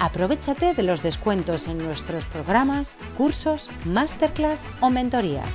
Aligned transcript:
Aprovechate 0.00 0.74
de 0.74 0.82
los 0.82 1.02
descuentos 1.02 1.68
en 1.68 1.78
nuestros 1.78 2.26
programas, 2.26 2.98
cursos, 3.16 3.70
masterclass 3.84 4.64
o 4.80 4.90
mentorías. 4.90 5.48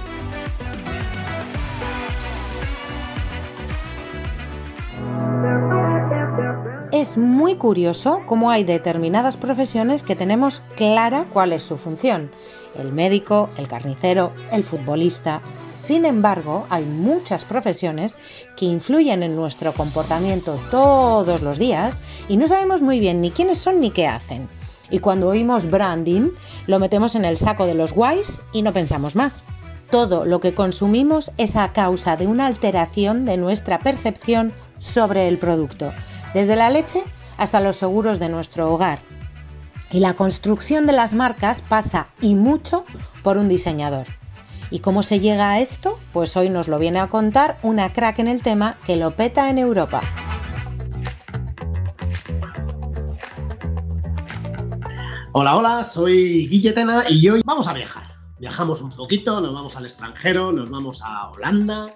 Es 6.92 7.18
muy 7.18 7.56
curioso 7.56 8.24
cómo 8.26 8.50
hay 8.50 8.64
determinadas 8.64 9.38
profesiones 9.38 10.04
que 10.04 10.16
tenemos 10.16 10.64
clara 10.76 11.26
cuál 11.32 11.54
es 11.54 11.64
su 11.64 11.78
función. 11.78 12.32
El 12.78 12.92
médico, 12.92 13.50
el 13.58 13.68
carnicero, 13.68 14.32
el 14.52 14.64
futbolista. 14.64 15.40
Sin 15.74 16.06
embargo, 16.06 16.66
hay 16.70 16.84
muchas 16.84 17.46
profesiones 17.46 18.18
que 18.58 18.66
influyen 18.66 19.24
en 19.24 19.36
nuestro 19.36 19.74
comportamiento 19.74 20.60
todos 20.72 21.42
los 21.42 21.58
días 21.58 22.02
y 22.28 22.38
no 22.38 22.48
sabemos 22.48 22.82
muy 22.82 23.00
bien 23.00 23.22
ni 23.22 23.32
quiénes 23.32 23.58
son 23.58 23.80
ni 23.80 23.92
qué 23.92 24.08
hacen. 24.08 24.48
Y 24.90 25.00
cuando 25.00 25.30
oímos 25.30 25.70
branding, 25.70 26.30
lo 26.68 26.80
metemos 26.80 27.16
en 27.16 27.26
el 27.26 27.38
saco 27.38 27.66
de 27.66 27.76
los 27.76 27.94
guays 27.94 28.42
y 28.52 28.62
no 28.62 28.74
pensamos 28.74 29.16
más. 29.16 29.44
Todo 29.90 30.26
lo 30.26 30.40
que 30.40 30.54
consumimos 30.54 31.32
es 31.38 31.56
a 31.56 31.72
causa 31.74 32.16
de 32.16 32.28
una 32.28 32.46
alteración 32.46 33.26
de 33.26 33.38
nuestra 33.38 33.80
percepción 33.80 34.52
sobre 34.78 35.28
el 35.28 35.38
producto 35.38 35.92
desde 36.34 36.56
la 36.56 36.70
leche 36.70 37.02
hasta 37.38 37.60
los 37.60 37.76
seguros 37.76 38.20
de 38.20 38.30
nuestro 38.30 38.72
hogar. 38.72 39.00
Y 39.92 40.00
la 40.00 40.14
construcción 40.14 40.86
de 40.86 40.94
las 40.94 41.14
marcas 41.14 41.62
pasa 41.62 42.08
y 42.22 42.36
mucho 42.36 42.84
por 43.24 43.38
un 43.38 43.50
diseñador. 43.50 44.06
¿Y 44.72 44.80
cómo 44.80 45.04
se 45.04 45.20
llega 45.20 45.52
a 45.52 45.60
esto? 45.60 45.98
Pues 46.14 46.36
hoy 46.38 46.50
nos 46.50 46.68
lo 46.68 46.80
viene 46.80 47.00
a 47.00 47.08
contar 47.08 47.58
una 47.64 47.92
crack 47.94 48.20
en 48.20 48.28
el 48.28 48.42
tema 48.42 48.76
que 48.86 48.96
lo 48.96 49.12
peta 49.12 49.50
en 49.50 49.58
Europa. 49.58 50.02
Hola, 55.32 55.56
hola, 55.56 55.84
soy 55.84 56.48
Guilletena 56.48 57.06
y 57.10 57.30
hoy 57.30 57.42
vamos 57.46 57.68
a 57.68 57.74
viajar. 57.74 58.04
Viajamos 58.40 58.82
un 58.82 58.90
poquito, 58.92 59.42
nos 59.42 59.54
vamos 59.54 59.76
al 59.78 59.86
extranjero, 59.86 60.52
nos 60.52 60.70
vamos 60.70 61.02
a 61.04 61.30
Holanda, 61.30 61.88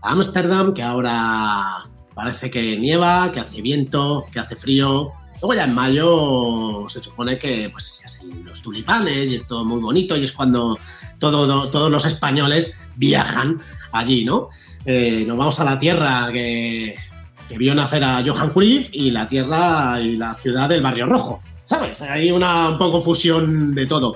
a 0.00 0.10
Ámsterdam, 0.12 0.74
que 0.74 0.82
ahora 0.82 1.84
Parece 2.14 2.50
que 2.50 2.78
nieva, 2.78 3.30
que 3.32 3.40
hace 3.40 3.62
viento, 3.62 4.26
que 4.30 4.38
hace 4.38 4.56
frío. 4.56 5.12
Luego 5.42 5.54
ya 5.54 5.64
en 5.64 5.74
mayo 5.74 6.86
se 6.88 7.02
supone 7.02 7.36
que 7.36 7.68
pues, 7.68 8.00
se 8.06 8.26
los 8.44 8.62
tulipanes 8.62 9.32
y 9.32 9.34
es 9.34 9.46
todo 9.46 9.64
muy 9.64 9.80
bonito 9.80 10.16
y 10.16 10.22
es 10.22 10.30
cuando 10.30 10.78
todos 11.18 11.90
los 11.90 12.04
españoles 12.04 12.78
viajan 12.94 13.60
allí, 13.90 14.24
¿no? 14.24 14.48
Eh, 14.84 15.24
nos 15.26 15.36
vamos 15.36 15.58
a 15.58 15.64
la 15.64 15.80
tierra 15.80 16.28
que, 16.32 16.94
vio 17.58 17.74
nacer 17.74 18.04
a 18.04 18.22
Johan 18.24 18.50
Cruyff 18.50 18.88
y 18.92 19.10
la 19.10 19.26
tierra 19.26 20.00
y 20.00 20.16
la 20.16 20.32
ciudad 20.34 20.68
del 20.68 20.80
Barrio 20.80 21.06
Rojo, 21.06 21.42
¿sabes? 21.64 22.02
Hay 22.02 22.30
una 22.30 22.68
un 22.68 22.78
poco 22.78 23.02
fusión 23.02 23.74
de 23.74 23.86
todo. 23.86 24.14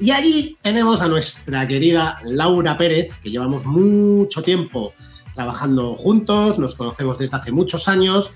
Y 0.00 0.10
allí 0.10 0.56
tenemos 0.60 1.00
a 1.02 1.06
nuestra 1.06 1.68
querida 1.68 2.18
Laura 2.24 2.76
Pérez, 2.76 3.16
que 3.22 3.30
llevamos 3.30 3.64
mucho 3.64 4.42
tiempo 4.42 4.92
trabajando 5.36 5.94
juntos, 5.94 6.58
nos 6.58 6.74
conocemos 6.74 7.16
desde 7.16 7.36
hace 7.36 7.52
muchos 7.52 7.86
años, 7.86 8.30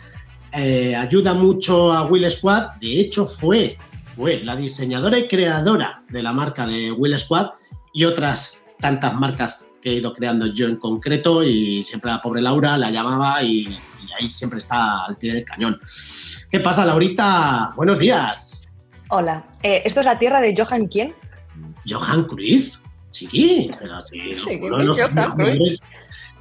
eh, 0.52 0.96
ayuda 0.96 1.34
mucho 1.34 1.92
a 1.92 2.06
Will 2.06 2.30
Squad, 2.30 2.76
de 2.80 3.00
hecho 3.00 3.26
fue, 3.26 3.76
fue 4.04 4.40
la 4.44 4.56
diseñadora 4.56 5.18
y 5.18 5.28
creadora 5.28 6.02
de 6.08 6.22
la 6.22 6.32
marca 6.32 6.66
de 6.66 6.90
Will 6.92 7.18
Squad 7.18 7.50
y 7.92 8.04
otras 8.04 8.66
tantas 8.80 9.14
marcas 9.14 9.68
que 9.82 9.90
he 9.90 9.94
ido 9.94 10.12
creando 10.12 10.46
yo 10.46 10.66
en 10.66 10.76
concreto 10.76 11.42
y 11.42 11.82
siempre 11.82 12.10
la 12.10 12.22
pobre 12.22 12.40
Laura 12.40 12.78
la 12.78 12.90
llamaba 12.90 13.42
y, 13.42 13.68
ahí 14.18 14.26
siempre 14.26 14.58
está 14.58 15.04
al 15.04 15.16
pie 15.16 15.34
del 15.34 15.44
cañón. 15.44 15.78
¿Qué 16.50 16.60
pasa, 16.60 16.84
Laurita? 16.84 17.72
Buenos 17.76 17.98
días. 17.98 18.66
Hola, 19.10 19.44
eh, 19.62 19.82
¿esto 19.84 20.00
es 20.00 20.06
la 20.06 20.18
tierra 20.18 20.40
de 20.40 20.54
Johan 20.56 20.88
quién? 20.88 21.14
Johan 21.88 22.24
Cruyff, 22.24 22.76
sí, 23.10 23.70
pero 23.78 24.02
sí, 24.02 24.32
uno 24.60 24.78
de 24.78 24.84
los 24.84 24.98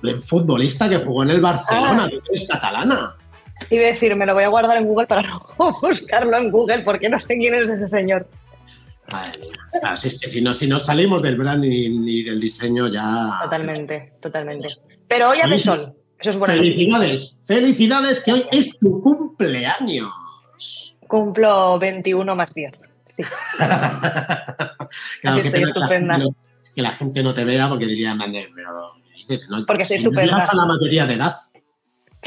el 0.03 0.21
futbolista 0.21 0.89
que 0.89 0.97
jugó 0.97 1.23
en 1.23 1.31
el 1.31 1.41
Barcelona, 1.41 2.05
ah. 2.05 2.09
que 2.09 2.35
es 2.35 2.47
catalana. 2.47 3.15
Iba 3.69 3.83
a 3.83 3.87
decir, 3.87 4.15
me 4.15 4.25
lo 4.25 4.33
voy 4.33 4.43
a 4.43 4.47
guardar 4.47 4.77
en 4.77 4.85
Google 4.85 5.07
para 5.07 5.21
no 5.59 5.73
buscarlo 5.81 6.37
en 6.37 6.51
Google, 6.51 6.79
porque 6.79 7.09
no 7.09 7.19
sé 7.19 7.37
quién 7.37 7.55
es 7.55 7.69
ese 7.69 7.87
señor. 7.87 8.27
si 9.95 10.07
es 10.07 10.19
que 10.19 10.27
si 10.27 10.41
no, 10.41 10.53
si 10.53 10.67
no 10.67 10.77
salimos 10.77 11.21
del 11.21 11.37
branding 11.37 12.03
y 12.07 12.23
del 12.23 12.39
diseño 12.39 12.87
ya. 12.87 13.39
Totalmente, 13.43 14.13
totalmente. 14.21 14.69
Pero 15.07 15.29
hoy 15.29 15.39
hace 15.41 15.59
sol. 15.59 15.93
Eso 16.19 16.31
es 16.31 16.37
bueno. 16.37 16.55
Felicidades, 16.55 17.39
felicidades, 17.45 18.21
que 18.21 18.33
hoy 18.33 18.45
es 18.51 18.79
tu 18.79 19.01
cumpleaños. 19.01 20.11
Cumplo 21.07 21.77
21 21.79 22.35
más 22.35 22.53
10. 22.53 22.71
Sí. 23.15 23.23
claro, 25.21 25.41
que, 25.41 25.49
la 25.49 26.21
que 26.73 26.81
la 26.81 26.91
gente 26.91 27.23
no 27.23 27.33
te 27.33 27.45
vea 27.45 27.69
porque 27.69 27.85
dirían, 27.85 28.19
pero 28.19 28.93
porque 29.65 29.83
estoy 29.83 29.97
estupenda. 29.97 30.43
a 30.43 30.55
la 30.55 30.65
mayoría 30.65 31.05
de 31.05 31.15
edad. 31.15 31.35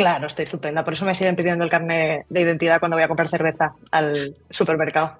Claro, 0.01 0.29
estoy 0.29 0.47
estupenda. 0.47 0.83
Por 0.83 0.95
eso 0.95 1.05
me 1.05 1.15
siguen 1.15 1.37
pidiendo 1.37 1.63
el 1.63 1.69
carnet 1.69 2.25
de 2.31 2.41
identidad 2.41 2.81
cuando 2.81 2.97
voy 2.97 3.05
a 3.05 3.09
comprar 3.09 3.29
cerveza 3.29 3.75
al 3.91 4.35
supermercado. 4.49 5.11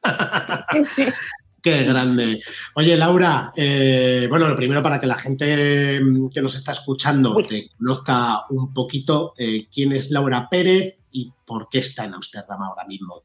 Qué 1.60 1.82
grande. 1.82 2.40
Oye, 2.76 2.96
Laura, 2.96 3.50
eh, 3.56 4.28
bueno, 4.30 4.46
lo 4.46 4.54
primero 4.54 4.80
para 4.80 5.00
que 5.00 5.08
la 5.08 5.16
gente 5.16 6.00
mm, 6.00 6.28
que 6.28 6.40
nos 6.40 6.54
está 6.54 6.70
escuchando 6.70 7.34
te 7.48 7.70
conozca 7.76 8.44
un 8.50 8.72
poquito 8.72 9.32
eh, 9.36 9.66
quién 9.74 9.90
es 9.90 10.12
Laura 10.12 10.46
Pérez 10.48 10.98
y 11.10 11.32
por 11.44 11.68
qué 11.68 11.80
está 11.80 12.04
en 12.04 12.14
Ámsterdam 12.14 12.62
ahora 12.62 12.84
mismo. 12.84 13.24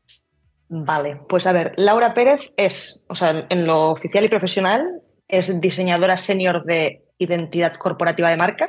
Vale, 0.67 1.21
pues 1.29 1.45
a 1.45 1.51
ver, 1.51 1.75
Laura 1.77 2.15
Pérez 2.15 2.51
es, 2.57 3.05
o 3.07 3.13
sea, 3.13 3.45
en 3.49 3.67
lo 3.67 3.91
oficial 3.91 4.25
y 4.25 4.29
profesional, 4.29 5.03
es 5.27 5.61
diseñadora 5.61 6.17
senior 6.17 6.65
de 6.65 7.03
identidad 7.19 7.75
corporativa 7.75 8.31
de 8.31 8.37
marca 8.37 8.67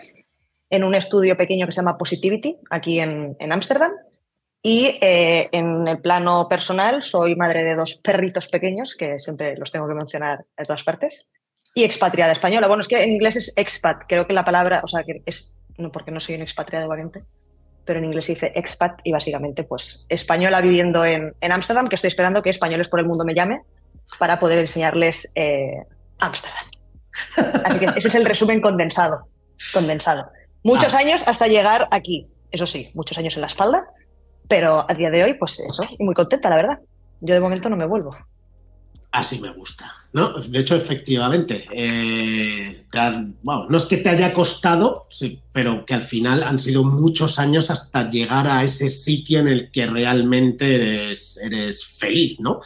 en 0.70 0.84
un 0.84 0.94
estudio 0.94 1.36
pequeño 1.36 1.66
que 1.66 1.72
se 1.72 1.80
llama 1.80 1.98
Positivity, 1.98 2.58
aquí 2.70 3.00
en 3.00 3.52
Ámsterdam. 3.52 3.92
y 4.66 4.96
eh, 5.02 5.50
en 5.52 5.86
el 5.86 6.00
plano 6.00 6.48
personal, 6.48 7.02
soy 7.02 7.36
madre 7.36 7.64
de 7.64 7.74
dos 7.74 7.96
perritos 7.96 8.48
pequeños, 8.48 8.96
que 8.96 9.18
siempre 9.18 9.56
los 9.56 9.70
tengo 9.70 9.86
que 9.86 9.94
mencionar 9.94 10.46
de 10.56 10.64
todas 10.64 10.82
partes, 10.82 11.28
y 11.74 11.84
expatriada 11.84 12.32
española. 12.32 12.66
Bueno, 12.66 12.80
es 12.80 12.88
que 12.88 13.02
en 13.02 13.10
inglés 13.10 13.36
es 13.36 13.52
expat, 13.56 14.04
creo 14.08 14.26
que 14.26 14.32
la 14.32 14.44
palabra, 14.44 14.80
o 14.82 14.86
sea, 14.86 15.04
que 15.04 15.22
es, 15.26 15.58
no 15.76 15.92
porque 15.92 16.10
no 16.10 16.18
soy 16.18 16.36
un 16.36 16.42
expatriado, 16.42 16.88
obviamente, 16.88 17.24
pero 17.84 17.98
en 17.98 18.06
inglés 18.06 18.24
se 18.24 18.34
dice 18.34 18.52
expat 18.54 19.00
y 19.04 19.12
básicamente, 19.12 19.64
pues, 19.64 20.06
española 20.08 20.62
viviendo 20.62 21.04
en 21.04 21.34
Ámsterdam, 21.42 21.88
que 21.88 21.96
estoy 21.96 22.08
esperando 22.08 22.40
que 22.40 22.48
Españoles 22.48 22.88
por 22.88 23.00
el 23.00 23.06
Mundo 23.06 23.24
me 23.26 23.34
llame 23.34 23.60
para 24.18 24.38
poder 24.40 24.60
enseñarles 24.60 25.30
eh, 25.34 25.84
Ámsterdam. 26.18 26.64
Así 27.64 27.78
que 27.78 27.86
ese 27.96 28.08
es 28.08 28.14
el 28.14 28.24
resumen 28.24 28.60
condensado. 28.60 29.28
Condensado. 29.72 30.30
Muchos 30.64 30.94
años 30.94 31.22
hasta 31.26 31.46
llegar 31.46 31.86
aquí. 31.90 32.26
Eso 32.50 32.66
sí, 32.66 32.90
muchos 32.94 33.18
años 33.18 33.36
en 33.36 33.42
la 33.42 33.48
espalda, 33.48 33.84
pero 34.48 34.86
a 34.88 34.94
día 34.94 35.10
de 35.10 35.22
hoy, 35.22 35.34
pues 35.34 35.60
eso, 35.60 35.84
y 35.98 36.02
muy 36.02 36.14
contenta, 36.14 36.50
la 36.50 36.56
verdad. 36.56 36.78
Yo 37.20 37.34
de 37.34 37.40
momento 37.40 37.68
no 37.68 37.76
me 37.76 37.86
vuelvo. 37.86 38.16
Así 39.12 39.40
me 39.40 39.50
gusta. 39.50 39.92
¿no? 40.14 40.32
De 40.32 40.60
hecho, 40.60 40.76
efectivamente, 40.76 41.66
eh, 41.72 42.84
bueno, 43.42 43.66
no 43.68 43.76
es 43.76 43.84
que 43.84 43.96
te 43.98 44.08
haya 44.08 44.32
costado, 44.32 45.06
sí, 45.10 45.40
pero 45.52 45.84
que 45.84 45.94
al 45.94 46.02
final 46.02 46.44
han 46.44 46.58
sido 46.58 46.84
muchos 46.84 47.38
años 47.38 47.68
hasta 47.68 48.08
llegar 48.08 48.46
a 48.46 48.62
ese 48.62 48.88
sitio 48.88 49.40
en 49.40 49.48
el 49.48 49.70
que 49.72 49.86
realmente 49.86 50.76
eres, 50.76 51.38
eres 51.42 51.84
feliz, 51.84 52.38
¿no? 52.38 52.60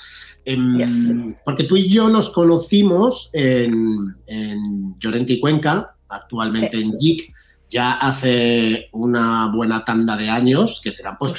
Em, 0.44 1.34
porque 1.44 1.64
tú 1.64 1.76
y 1.76 1.88
yo 1.88 2.08
nos 2.10 2.30
conocimos 2.30 3.30
en, 3.32 4.14
en 4.26 4.98
Llorente 4.98 5.40
Cuenca, 5.40 5.96
actualmente 6.08 6.78
en 6.78 6.98
JIC, 6.98 7.34
ya 7.68 7.92
hace 7.94 8.88
una 8.92 9.50
buena 9.54 9.84
tanda 9.84 10.16
de 10.16 10.28
años, 10.28 10.80
que 10.82 10.90
serán 10.90 11.16
pues 11.18 11.34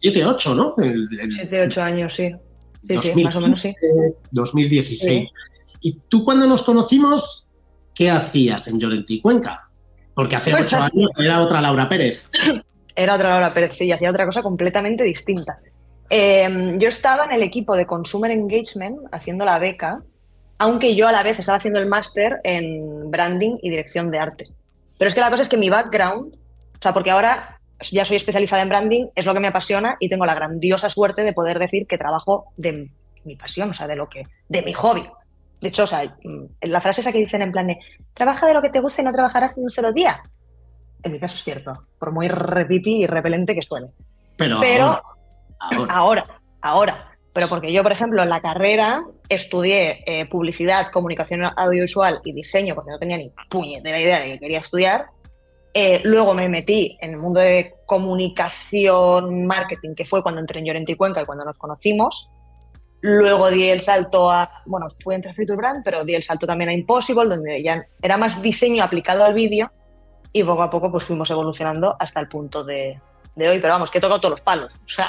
7, 0.00 0.24
8, 0.24 0.54
¿no? 0.54 0.74
7, 0.76 1.62
8 1.62 1.82
años, 1.82 2.14
sí. 2.14 2.34
Sí, 2.88 2.98
sí, 2.98 3.24
más 3.24 3.34
o 3.34 3.40
menos 3.40 3.62
sí. 3.62 3.74
2016. 4.30 5.30
¿Y 5.80 5.98
tú 6.08 6.24
cuando 6.24 6.46
nos 6.46 6.62
conocimos, 6.62 7.46
qué 7.94 8.10
hacías 8.10 8.68
en 8.68 8.78
Llorente 8.78 9.20
Cuenca? 9.22 9.68
Porque 10.14 10.36
hace 10.36 10.50
pues 10.50 10.66
ocho 10.66 10.82
años 10.82 11.10
era 11.18 11.40
otra 11.40 11.60
Laura 11.60 11.88
Pérez. 11.88 12.26
Era 12.96 13.16
otra 13.16 13.30
Laura 13.30 13.52
Pérez, 13.52 13.76
sí, 13.76 13.86
y 13.86 13.92
hacía 13.92 14.08
otra 14.08 14.24
cosa 14.24 14.40
completamente 14.40 15.02
distinta. 15.02 15.58
Em, 16.08 16.78
yo 16.78 16.88
estaba 16.88 17.24
en 17.24 17.32
el 17.32 17.42
equipo 17.42 17.74
de 17.74 17.86
Consumer 17.86 18.30
Engagement 18.30 18.98
haciendo 19.10 19.44
la 19.44 19.58
beca, 19.58 20.00
aunque 20.58 20.94
yo 20.94 21.08
a 21.08 21.12
la 21.12 21.24
vez 21.24 21.40
estaba 21.40 21.58
haciendo 21.58 21.80
el 21.80 21.86
máster 21.86 22.38
en 22.44 23.10
branding 23.10 23.56
y 23.62 23.70
dirección 23.70 24.12
de 24.12 24.18
arte. 24.20 24.48
Pero 24.98 25.08
es 25.08 25.14
que 25.14 25.20
la 25.20 25.30
cosa 25.30 25.42
es 25.42 25.48
que 25.48 25.56
mi 25.56 25.70
background, 25.70 26.34
o 26.34 26.82
sea, 26.82 26.92
porque 26.92 27.10
ahora 27.10 27.60
ya 27.80 28.04
soy 28.04 28.16
especializada 28.16 28.62
en 28.62 28.68
branding, 28.68 29.06
es 29.14 29.26
lo 29.26 29.34
que 29.34 29.40
me 29.40 29.48
apasiona 29.48 29.96
y 30.00 30.08
tengo 30.08 30.26
la 30.26 30.34
grandiosa 30.34 30.88
suerte 30.88 31.22
de 31.22 31.32
poder 31.32 31.58
decir 31.58 31.86
que 31.86 31.98
trabajo 31.98 32.46
de 32.56 32.90
mi 33.24 33.36
pasión, 33.36 33.70
o 33.70 33.74
sea, 33.74 33.86
de 33.86 33.96
lo 33.96 34.08
que, 34.08 34.26
de 34.48 34.62
mi 34.62 34.72
hobby. 34.72 35.08
De 35.60 35.68
hecho, 35.68 35.84
o 35.84 35.86
sea, 35.86 36.04
mm, 36.04 36.44
la 36.68 36.80
frase 36.80 37.00
esa 37.00 37.12
que 37.12 37.18
dicen 37.18 37.42
en 37.42 37.52
plan 37.52 37.66
de 37.66 37.78
trabaja 38.12 38.46
de 38.46 38.54
lo 38.54 38.62
que 38.62 38.70
te 38.70 38.80
guste 38.80 39.02
y 39.02 39.04
no 39.04 39.12
trabajarás 39.12 39.56
en 39.56 39.64
un 39.64 39.70
solo 39.70 39.92
día. 39.92 40.22
En 41.02 41.12
mi 41.12 41.18
caso 41.18 41.36
es 41.36 41.44
cierto, 41.44 41.86
por 41.98 42.12
muy 42.12 42.28
repipi 42.28 43.02
y 43.02 43.06
repelente 43.06 43.54
que 43.54 43.62
suene. 43.62 43.88
Pero, 44.36 44.58
Pero 44.60 45.02
ahora, 45.58 45.90
ahora, 45.90 46.40
ahora. 46.60 47.13
Pero 47.34 47.48
porque 47.48 47.72
yo, 47.72 47.82
por 47.82 47.90
ejemplo, 47.90 48.22
en 48.22 48.28
la 48.30 48.40
carrera 48.40 49.04
estudié 49.28 50.04
eh, 50.06 50.26
publicidad, 50.26 50.92
comunicación 50.92 51.42
audiovisual 51.44 52.20
y 52.24 52.32
diseño, 52.32 52.76
porque 52.76 52.92
no 52.92 52.98
tenía 52.98 53.18
ni 53.18 53.30
puñetera 53.50 54.00
idea 54.00 54.20
de 54.20 54.32
que 54.32 54.38
quería 54.38 54.60
estudiar. 54.60 55.06
Eh, 55.74 56.00
luego 56.04 56.32
me 56.32 56.48
metí 56.48 56.96
en 57.00 57.10
el 57.10 57.16
mundo 57.16 57.40
de 57.40 57.74
comunicación, 57.86 59.46
marketing, 59.46 59.96
que 59.96 60.06
fue 60.06 60.22
cuando 60.22 60.40
entré 60.40 60.60
en 60.60 60.66
Llorente 60.66 60.92
y 60.92 60.94
Cuenca 60.94 61.20
y 61.20 61.26
cuando 61.26 61.44
nos 61.44 61.58
conocimos. 61.58 62.30
Luego 63.00 63.50
di 63.50 63.68
el 63.68 63.80
salto 63.80 64.30
a, 64.30 64.62
bueno, 64.66 64.86
fui 65.02 65.16
entre 65.16 65.32
Future 65.32 65.56
Brand, 65.56 65.82
pero 65.84 66.04
di 66.04 66.14
el 66.14 66.22
salto 66.22 66.46
también 66.46 66.70
a 66.70 66.72
Impossible, 66.72 67.28
donde 67.28 67.60
ya 67.64 67.84
era 68.00 68.16
más 68.16 68.40
diseño 68.40 68.84
aplicado 68.84 69.24
al 69.24 69.34
vídeo 69.34 69.72
y 70.32 70.44
poco 70.44 70.62
a 70.62 70.70
poco 70.70 70.92
pues 70.92 71.02
fuimos 71.02 71.28
evolucionando 71.30 71.96
hasta 71.98 72.20
el 72.20 72.28
punto 72.28 72.62
de, 72.62 73.00
de 73.34 73.48
hoy. 73.48 73.58
Pero 73.58 73.72
vamos, 73.72 73.90
que 73.90 73.98
he 73.98 74.00
tocado 74.00 74.20
todos 74.20 74.30
los 74.30 74.40
palos. 74.40 74.72
O 74.72 74.88
sea, 74.88 75.08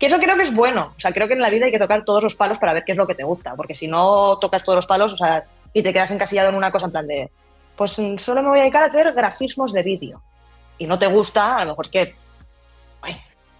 que 0.00 0.06
eso 0.06 0.18
creo 0.18 0.34
que 0.36 0.42
es 0.42 0.54
bueno. 0.54 0.94
O 0.96 1.00
sea, 1.00 1.12
creo 1.12 1.28
que 1.28 1.34
en 1.34 1.40
la 1.40 1.50
vida 1.50 1.66
hay 1.66 1.70
que 1.70 1.78
tocar 1.78 2.04
todos 2.04 2.24
los 2.24 2.34
palos 2.34 2.58
para 2.58 2.72
ver 2.72 2.84
qué 2.84 2.92
es 2.92 2.98
lo 2.98 3.06
que 3.06 3.14
te 3.14 3.22
gusta. 3.22 3.54
Porque 3.54 3.74
si 3.74 3.86
no 3.86 4.38
tocas 4.38 4.64
todos 4.64 4.76
los 4.76 4.86
palos, 4.86 5.12
o 5.12 5.16
sea, 5.16 5.44
y 5.72 5.82
te 5.82 5.92
quedas 5.92 6.10
encasillado 6.10 6.48
en 6.48 6.56
una 6.56 6.72
cosa 6.72 6.86
en 6.86 6.92
plan 6.92 7.06
de, 7.06 7.30
pues 7.76 7.92
solo 8.18 8.42
me 8.42 8.48
voy 8.48 8.58
a 8.58 8.62
dedicar 8.62 8.82
a 8.82 8.86
hacer 8.86 9.12
grafismos 9.12 9.72
de 9.72 9.82
vídeo. 9.82 10.22
Y 10.78 10.86
no 10.86 10.98
te 10.98 11.06
gusta, 11.06 11.58
a 11.58 11.64
lo 11.64 11.72
mejor 11.72 11.84
es 11.84 11.90
que 11.92 12.14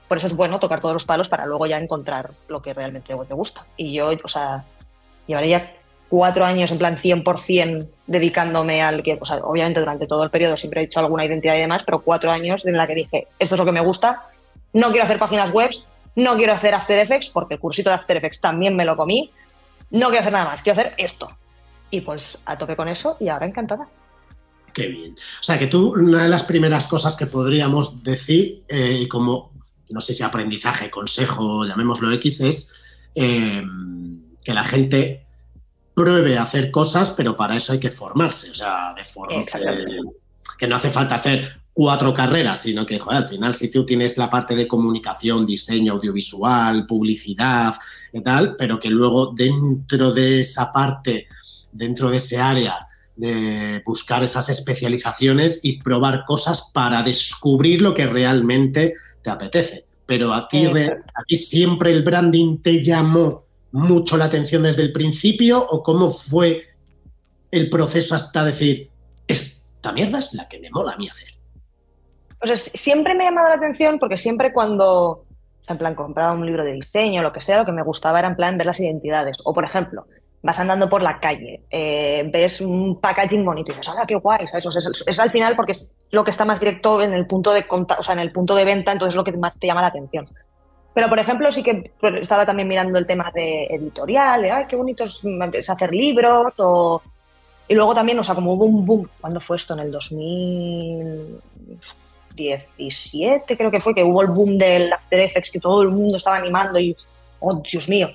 por 0.08 0.16
eso 0.16 0.26
es 0.26 0.34
bueno 0.34 0.58
tocar 0.58 0.80
todos 0.80 0.94
los 0.94 1.04
palos 1.04 1.28
para 1.28 1.46
luego 1.46 1.66
ya 1.66 1.78
encontrar 1.78 2.30
lo 2.48 2.60
que 2.60 2.74
realmente 2.74 3.14
te 3.14 3.34
gusta. 3.34 3.64
Y 3.76 3.92
yo, 3.92 4.10
o 4.24 4.28
sea, 4.28 4.64
llevaré 5.28 5.50
ya 5.50 5.72
cuatro 6.08 6.44
años 6.44 6.72
en 6.72 6.78
plan 6.78 6.98
100% 6.98 7.86
dedicándome 8.08 8.82
al 8.82 9.04
que, 9.04 9.16
o 9.20 9.24
sea, 9.24 9.36
obviamente 9.36 9.78
durante 9.78 10.08
todo 10.08 10.24
el 10.24 10.30
periodo 10.30 10.56
siempre 10.56 10.80
he 10.80 10.84
hecho 10.86 10.98
alguna 10.98 11.24
identidad 11.24 11.54
y 11.54 11.60
demás, 11.60 11.82
pero 11.86 12.00
cuatro 12.00 12.32
años 12.32 12.66
en 12.66 12.76
la 12.76 12.88
que 12.88 12.96
dije, 12.96 13.28
esto 13.38 13.54
es 13.54 13.58
lo 13.60 13.64
que 13.64 13.70
me 13.70 13.80
gusta, 13.80 14.26
no 14.72 14.90
quiero 14.90 15.04
hacer 15.04 15.20
páginas 15.20 15.52
web, 15.52 15.70
no 16.16 16.36
quiero 16.36 16.52
hacer 16.52 16.74
After 16.74 16.98
Effects, 16.98 17.30
porque 17.30 17.54
el 17.54 17.60
cursito 17.60 17.90
de 17.90 17.96
After 17.96 18.16
Effects 18.16 18.40
también 18.40 18.76
me 18.76 18.84
lo 18.84 18.96
comí, 18.96 19.30
no 19.90 20.08
quiero 20.08 20.20
hacer 20.20 20.32
nada 20.32 20.46
más, 20.46 20.62
quiero 20.62 20.80
hacer 20.80 20.94
esto. 20.98 21.28
Y 21.90 22.00
pues 22.02 22.38
a 22.44 22.56
tope 22.56 22.76
con 22.76 22.88
eso 22.88 23.16
y 23.20 23.28
ahora 23.28 23.46
encantada. 23.46 23.88
Qué 24.72 24.86
bien. 24.86 25.12
O 25.12 25.42
sea, 25.42 25.58
que 25.58 25.66
tú, 25.66 25.92
una 25.92 26.22
de 26.22 26.28
las 26.28 26.44
primeras 26.44 26.86
cosas 26.86 27.16
que 27.16 27.26
podríamos 27.26 28.02
decir, 28.02 28.62
eh, 28.68 29.08
como 29.08 29.50
no 29.90 30.00
sé 30.00 30.14
si 30.14 30.22
aprendizaje, 30.22 30.90
consejo, 30.90 31.64
llamémoslo 31.64 32.12
X, 32.12 32.40
es 32.40 32.74
eh, 33.14 33.62
que 34.44 34.54
la 34.54 34.64
gente 34.64 35.26
pruebe 35.94 36.38
a 36.38 36.42
hacer 36.42 36.70
cosas, 36.70 37.10
pero 37.10 37.36
para 37.36 37.56
eso 37.56 37.72
hay 37.72 37.80
que 37.80 37.90
formarse. 37.90 38.50
O 38.50 38.54
sea, 38.54 38.94
de 38.96 39.04
forma 39.04 39.44
que, 39.44 40.00
que, 40.58 40.66
no 40.68 40.76
hace 40.76 40.90
falta 40.90 41.16
hacer 41.16 41.59
cuatro 41.72 42.12
carreras, 42.12 42.62
sino 42.62 42.84
que, 42.84 42.98
joder, 42.98 43.22
al 43.22 43.28
final, 43.28 43.54
si 43.54 43.70
tú 43.70 43.86
tienes 43.86 44.18
la 44.18 44.28
parte 44.28 44.54
de 44.54 44.68
comunicación, 44.68 45.46
diseño 45.46 45.94
audiovisual, 45.94 46.86
publicidad 46.86 47.74
y 48.12 48.20
tal, 48.20 48.56
pero 48.56 48.78
que 48.78 48.90
luego 48.90 49.32
dentro 49.34 50.12
de 50.12 50.40
esa 50.40 50.72
parte, 50.72 51.28
dentro 51.72 52.10
de 52.10 52.16
ese 52.18 52.38
área, 52.38 52.86
de 53.16 53.82
buscar 53.84 54.22
esas 54.22 54.48
especializaciones 54.48 55.60
y 55.62 55.82
probar 55.82 56.24
cosas 56.24 56.70
para 56.72 57.02
descubrir 57.02 57.82
lo 57.82 57.92
que 57.92 58.06
realmente 58.06 58.94
te 59.22 59.30
apetece. 59.30 59.84
Pero 60.06 60.32
a 60.32 60.48
ti, 60.48 60.66
a 60.66 61.22
ti 61.26 61.36
siempre 61.36 61.92
el 61.92 62.02
branding 62.02 62.58
te 62.62 62.82
llamó 62.82 63.44
mucho 63.72 64.16
la 64.16 64.24
atención 64.24 64.62
desde 64.62 64.82
el 64.82 64.92
principio 64.92 65.64
o 65.64 65.82
cómo 65.82 66.08
fue 66.08 66.64
el 67.50 67.68
proceso 67.68 68.14
hasta 68.14 68.44
decir, 68.44 68.90
esta 69.26 69.92
mierda 69.92 70.18
es 70.18 70.32
la 70.32 70.48
que 70.48 70.58
me 70.58 70.70
mola 70.70 70.92
a 70.92 70.96
mí 70.96 71.08
hacer. 71.08 71.39
O 72.42 72.46
sea, 72.46 72.56
siempre 72.56 73.14
me 73.14 73.24
ha 73.24 73.30
llamado 73.30 73.48
la 73.48 73.56
atención 73.56 73.98
porque 73.98 74.18
siempre 74.18 74.52
cuando, 74.52 75.24
en 75.68 75.78
plan, 75.78 75.94
compraba 75.94 76.32
un 76.32 76.46
libro 76.46 76.64
de 76.64 76.72
diseño, 76.72 77.22
lo 77.22 77.32
que 77.32 77.40
sea, 77.40 77.58
lo 77.58 77.66
que 77.66 77.72
me 77.72 77.82
gustaba 77.82 78.18
era 78.18 78.28
en 78.28 78.36
plan 78.36 78.56
ver 78.56 78.66
las 78.66 78.80
identidades. 78.80 79.36
O, 79.44 79.52
por 79.52 79.64
ejemplo, 79.64 80.06
vas 80.42 80.58
andando 80.58 80.88
por 80.88 81.02
la 81.02 81.20
calle, 81.20 81.62
eh, 81.70 82.28
ves 82.32 82.60
un 82.60 82.98
packaging 82.98 83.44
bonito 83.44 83.72
y 83.72 83.76
dices, 83.76 83.94
¡ah, 83.96 84.04
qué 84.06 84.14
guay! 84.16 84.46
¿sabes? 84.46 85.04
es, 85.06 85.20
al 85.20 85.30
final 85.30 85.54
porque 85.54 85.72
es 85.72 85.94
lo 86.12 86.24
que 86.24 86.30
está 86.30 86.44
más 86.44 86.60
directo 86.60 87.02
en 87.02 87.12
el 87.12 87.26
punto 87.26 87.52
de 87.52 87.64
o 87.68 88.02
sea, 88.02 88.14
en 88.14 88.20
el 88.20 88.32
punto 88.32 88.54
de 88.54 88.64
venta, 88.64 88.92
entonces 88.92 89.12
es 89.12 89.16
lo 89.16 89.24
que 89.24 89.32
más 89.32 89.58
te 89.58 89.66
llama 89.66 89.82
la 89.82 89.88
atención. 89.88 90.26
Pero, 90.92 91.08
por 91.08 91.18
ejemplo, 91.18 91.52
sí 91.52 91.62
que 91.62 91.92
estaba 92.20 92.44
también 92.44 92.68
mirando 92.68 92.98
el 92.98 93.06
tema 93.06 93.30
de 93.32 93.66
editorial, 93.66 94.42
de, 94.42 94.50
¡ay, 94.50 94.64
qué 94.66 94.76
bonito 94.76 95.04
es, 95.04 95.70
hacer 95.70 95.92
libros! 95.92 96.54
O... 96.58 97.00
Y 97.68 97.74
luego 97.74 97.94
también, 97.94 98.18
o 98.18 98.24
sea, 98.24 98.34
como 98.34 98.54
hubo 98.54 98.64
un 98.64 98.84
boom, 98.84 99.08
¿cuándo 99.20 99.40
fue 99.40 99.56
esto? 99.56 99.74
En 99.74 99.80
el 99.80 99.92
2017 102.30 103.56
creo 103.56 103.70
que 103.70 103.80
fue, 103.80 103.94
que 103.94 104.02
hubo 104.02 104.22
el 104.22 104.28
boom 104.28 104.56
del 104.56 104.92
After 104.92 105.20
Effects, 105.20 105.50
que 105.50 105.60
todo 105.60 105.82
el 105.82 105.90
mundo 105.90 106.16
estaba 106.16 106.36
animando 106.36 106.78
y, 106.78 106.96
¡oh, 107.40 107.62
Dios 107.70 107.88
mío! 107.88 108.10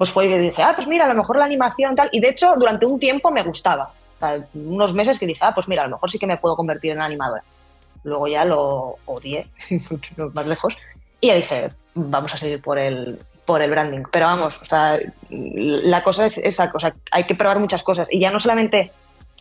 pues 0.00 0.08
fue 0.08 0.24
y 0.24 0.38
dije, 0.38 0.62
ah, 0.62 0.72
pues 0.74 0.88
mira, 0.88 1.04
a 1.04 1.08
lo 1.08 1.14
mejor 1.14 1.36
la 1.36 1.44
animación 1.44 1.94
tal. 1.94 2.08
Y 2.10 2.20
de 2.20 2.30
hecho, 2.30 2.54
durante 2.56 2.86
un 2.86 2.98
tiempo 2.98 3.30
me 3.30 3.42
gustaba. 3.42 3.92
unos 4.54 4.94
meses 4.94 5.18
que 5.18 5.26
dije, 5.26 5.40
ah, 5.42 5.52
pues 5.54 5.68
mira, 5.68 5.82
a 5.82 5.88
lo 5.88 5.96
mejor 5.96 6.10
sí 6.10 6.18
que 6.18 6.26
me 6.26 6.38
puedo 6.38 6.56
convertir 6.56 6.92
en 6.92 7.02
animadora. 7.02 7.44
Luego 8.04 8.26
ya 8.26 8.46
lo 8.46 8.96
odié, 9.04 9.46
más 10.32 10.46
lejos. 10.46 10.74
Y 11.20 11.30
dije, 11.30 11.70
vamos 11.92 12.32
a 12.32 12.38
seguir 12.38 12.62
por 12.62 12.78
el, 12.78 13.18
por 13.44 13.60
el 13.60 13.70
branding. 13.70 14.04
Pero 14.10 14.24
vamos, 14.24 14.58
la 15.28 16.02
cosa 16.02 16.24
es 16.24 16.38
esa, 16.38 16.70
cosa, 16.70 16.94
hay 17.10 17.24
que 17.24 17.34
probar 17.34 17.58
muchas 17.58 17.82
cosas. 17.82 18.08
Y 18.10 18.20
ya 18.20 18.30
no 18.30 18.40
solamente 18.40 18.92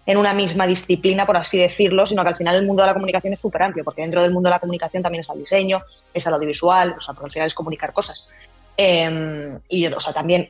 en 0.05 0.17
una 0.17 0.33
misma 0.33 0.65
disciplina, 0.65 1.25
por 1.25 1.37
así 1.37 1.57
decirlo, 1.57 2.05
sino 2.05 2.23
que 2.23 2.29
al 2.29 2.35
final 2.35 2.55
el 2.55 2.65
mundo 2.65 2.83
de 2.83 2.87
la 2.87 2.93
comunicación 2.93 3.33
es 3.33 3.39
súper 3.39 3.63
amplio, 3.63 3.83
porque 3.83 4.01
dentro 4.01 4.21
del 4.21 4.31
mundo 4.31 4.49
de 4.49 4.55
la 4.55 4.59
comunicación 4.59 5.03
también 5.03 5.21
está 5.21 5.33
el 5.33 5.39
diseño, 5.39 5.83
está 6.13 6.29
el 6.29 6.35
audiovisual, 6.35 6.95
o 6.97 6.99
sea, 6.99 7.13
porque 7.13 7.27
al 7.27 7.31
final 7.31 7.47
es 7.47 7.53
comunicar 7.53 7.93
cosas. 7.93 8.27
Eh, 8.77 9.57
y 9.67 9.87
o 9.87 9.99
sea, 9.99 10.13
también 10.13 10.49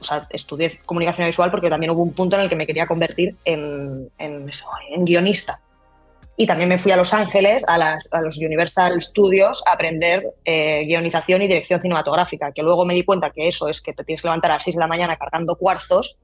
o 0.00 0.04
sea, 0.04 0.26
estudié 0.30 0.80
comunicación 0.84 1.26
visual 1.26 1.50
porque 1.50 1.68
también 1.68 1.90
hubo 1.90 2.02
un 2.02 2.12
punto 2.12 2.36
en 2.36 2.42
el 2.42 2.48
que 2.48 2.56
me 2.56 2.66
quería 2.66 2.86
convertir 2.86 3.36
en, 3.44 4.10
en, 4.18 4.50
en 4.90 5.04
guionista. 5.04 5.60
Y 6.36 6.46
también 6.46 6.68
me 6.68 6.78
fui 6.78 6.90
a 6.90 6.96
Los 6.96 7.12
Ángeles, 7.12 7.62
a, 7.68 7.76
las, 7.76 8.08
a 8.10 8.20
los 8.20 8.38
Universal 8.38 9.00
Studios, 9.00 9.62
a 9.66 9.72
aprender 9.72 10.24
eh, 10.44 10.84
guionización 10.86 11.42
y 11.42 11.46
dirección 11.46 11.80
cinematográfica, 11.80 12.52
que 12.52 12.62
luego 12.62 12.84
me 12.84 12.94
di 12.94 13.04
cuenta 13.04 13.30
que 13.30 13.48
eso 13.48 13.68
es 13.68 13.80
que 13.80 13.92
te 13.92 14.02
tienes 14.02 14.22
que 14.22 14.28
levantar 14.28 14.50
a 14.50 14.54
las 14.54 14.64
6 14.64 14.76
de 14.76 14.80
la 14.80 14.86
mañana 14.86 15.16
cargando 15.16 15.56
cuarzos. 15.56 16.18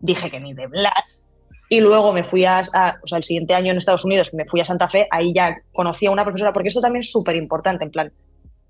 Dije 0.00 0.30
que 0.30 0.40
ni 0.40 0.54
de 0.54 0.66
Blas. 0.66 1.29
Y 1.70 1.80
luego 1.80 2.12
me 2.12 2.24
fui 2.24 2.44
a, 2.44 2.62
a, 2.74 2.98
o 3.00 3.06
sea, 3.06 3.18
el 3.18 3.24
siguiente 3.24 3.54
año 3.54 3.70
en 3.70 3.78
Estados 3.78 4.04
Unidos 4.04 4.34
me 4.34 4.44
fui 4.44 4.60
a 4.60 4.64
Santa 4.64 4.88
Fe, 4.88 5.06
ahí 5.10 5.32
ya 5.32 5.56
conocí 5.72 6.04
a 6.04 6.10
una 6.10 6.24
profesora, 6.24 6.52
porque 6.52 6.68
esto 6.68 6.80
también 6.80 7.00
es 7.00 7.12
súper 7.12 7.36
importante, 7.36 7.84
en 7.84 7.90
plan, 7.92 8.12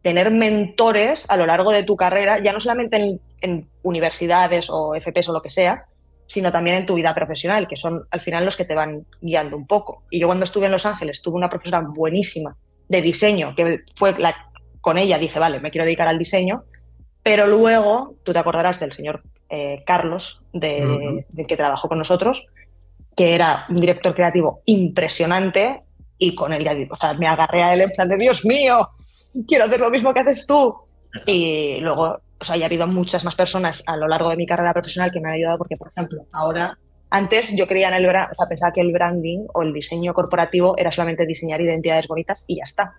tener 0.03 0.31
mentores 0.31 1.27
a 1.29 1.37
lo 1.37 1.47
largo 1.47 1.73
de 1.73 1.83
tu 1.83 1.97
carrera, 1.97 2.43
ya 2.43 2.53
no 2.53 2.61
solamente 2.61 3.19
en, 3.41 3.69
universidades 3.83 4.69
o 4.69 4.95
FPs 4.95 5.31
o 5.31 5.33
lo 5.33 5.43
que 5.43 5.51
sea, 5.51 5.87
sino 6.27 6.53
también 6.53 6.77
en 6.77 6.87
tu 6.87 6.95
vida 6.95 7.15
profesional, 7.15 7.67
que 7.67 7.77
son 7.77 8.05
al 8.11 8.21
final 8.21 8.45
los 8.45 8.57
que 8.57 8.67
te 8.67 8.75
van 8.75 9.07
guiando 9.21 9.57
un 9.57 9.67
poco. 9.67 10.05
Y 10.11 10.21
yo 10.21 10.27
cuando 10.27 10.45
estuve 10.45 10.67
en 10.67 10.73
Los 10.73 10.87
Ángeles 10.87 11.23
tuve 11.23 11.37
una 11.37 11.49
profesora 11.49 11.81
buenísima 11.81 12.55
de 12.89 13.03
diseño, 13.03 13.55
que 13.55 13.81
fue 13.97 14.17
la, 14.19 14.51
con 14.81 14.99
ella 14.99 15.19
dije, 15.19 15.39
vale, 15.39 15.61
me 15.61 15.71
quiero 15.71 15.85
dedicar 15.85 16.09
al 16.09 16.19
diseño, 16.19 16.65
pero 17.23 17.47
luego 17.47 18.15
tú 18.25 18.33
te 18.33 18.39
acordarás 18.39 18.79
del 18.79 18.93
señor 18.93 19.23
eh, 19.49 19.83
Carlos, 19.85 20.45
de, 20.53 21.25
que 21.49 21.57
trabajó 21.57 21.89
con 21.89 21.99
nosotros, 21.99 22.47
que 23.17 23.35
era 23.35 23.67
un 23.69 23.81
director 23.81 24.15
creativo 24.15 24.63
impresionante 24.67 25.83
y 26.19 26.35
con 26.35 26.53
él 26.53 26.65
ya 26.65 26.75
o 26.91 26.97
sea, 26.97 27.15
me 27.15 27.27
agarré 27.27 27.63
a 27.63 27.75
él 27.75 27.81
en 27.83 27.91
plan 27.91 28.09
de 28.09 28.19
Dios 28.19 28.45
mío, 28.45 28.91
quiero 29.47 29.65
hacer 29.65 29.81
lo 29.81 29.91
mismo 29.91 30.13
que 30.13 30.21
haces 30.21 30.47
tú. 30.47 30.75
Y 31.27 31.81
luego, 31.81 32.21
o 32.41 32.45
sea, 32.45 32.57
ya 32.57 32.65
ha 32.65 32.67
habido 32.67 32.87
muchas 32.87 33.25
más 33.25 33.35
personas 33.35 33.83
a 33.87 33.97
lo 33.97 34.07
largo 34.07 34.31
de 34.31 34.37
mi 34.37 34.47
carrera 34.47 34.73
profesional 34.73 35.11
que 35.11 35.21
me 35.21 35.29
han 35.29 35.35
ayudado 35.35 35.59
porque, 35.59 35.77
por 35.77 35.89
ejemplo, 35.89 36.25
ahora, 36.33 36.79
antes 37.11 37.55
yo 37.57 37.67
creía 37.67 37.89
en 37.89 37.95
el, 37.95 38.07
o 38.07 38.11
sea, 38.11 38.47
pensaba 38.49 38.73
que 38.73 38.81
el 38.81 38.93
branding 38.93 39.47
o 39.53 39.63
el 39.63 39.73
diseño 39.73 40.15
corporativo 40.15 40.77
era 40.77 40.91
solamente 40.91 41.27
diseñar 41.27 41.61
identidades 41.61 42.07
bonitas 42.07 42.45
y 42.47 42.57
ya 42.57 42.65
está. 42.65 42.95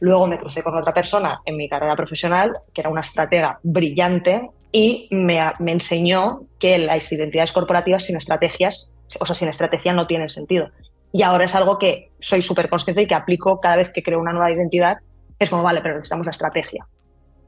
Luego 0.00 0.26
me 0.26 0.38
crucé 0.38 0.62
con 0.62 0.76
otra 0.76 0.94
persona 0.94 1.40
en 1.44 1.56
mi 1.56 1.68
carrera 1.68 1.94
profesional 1.94 2.56
que 2.72 2.80
era 2.80 2.90
una 2.90 3.02
estratega 3.02 3.60
brillante 3.62 4.50
y 4.72 5.08
me, 5.10 5.40
me 5.58 5.72
enseñó 5.72 6.42
que 6.58 6.78
las 6.78 7.10
identidades 7.12 7.52
corporativas 7.52 8.04
sin 8.04 8.16
estrategias, 8.16 8.90
o 9.18 9.26
sea, 9.26 9.34
sin 9.34 9.48
estrategia 9.48 9.92
no 9.92 10.06
tienen 10.06 10.28
sentido. 10.28 10.70
Y 11.12 11.22
ahora 11.22 11.44
es 11.44 11.54
algo 11.54 11.78
que 11.78 12.12
soy 12.20 12.42
súper 12.42 12.68
consciente 12.68 13.02
y 13.02 13.06
que 13.06 13.14
aplico 13.14 13.60
cada 13.60 13.76
vez 13.76 13.90
que 13.90 14.02
creo 14.02 14.20
una 14.20 14.32
nueva 14.32 14.52
identidad 14.52 14.98
es 15.38 15.50
como, 15.50 15.62
vale, 15.62 15.80
pero 15.80 15.94
necesitamos 15.94 16.26
la 16.26 16.30
estrategia. 16.30 16.86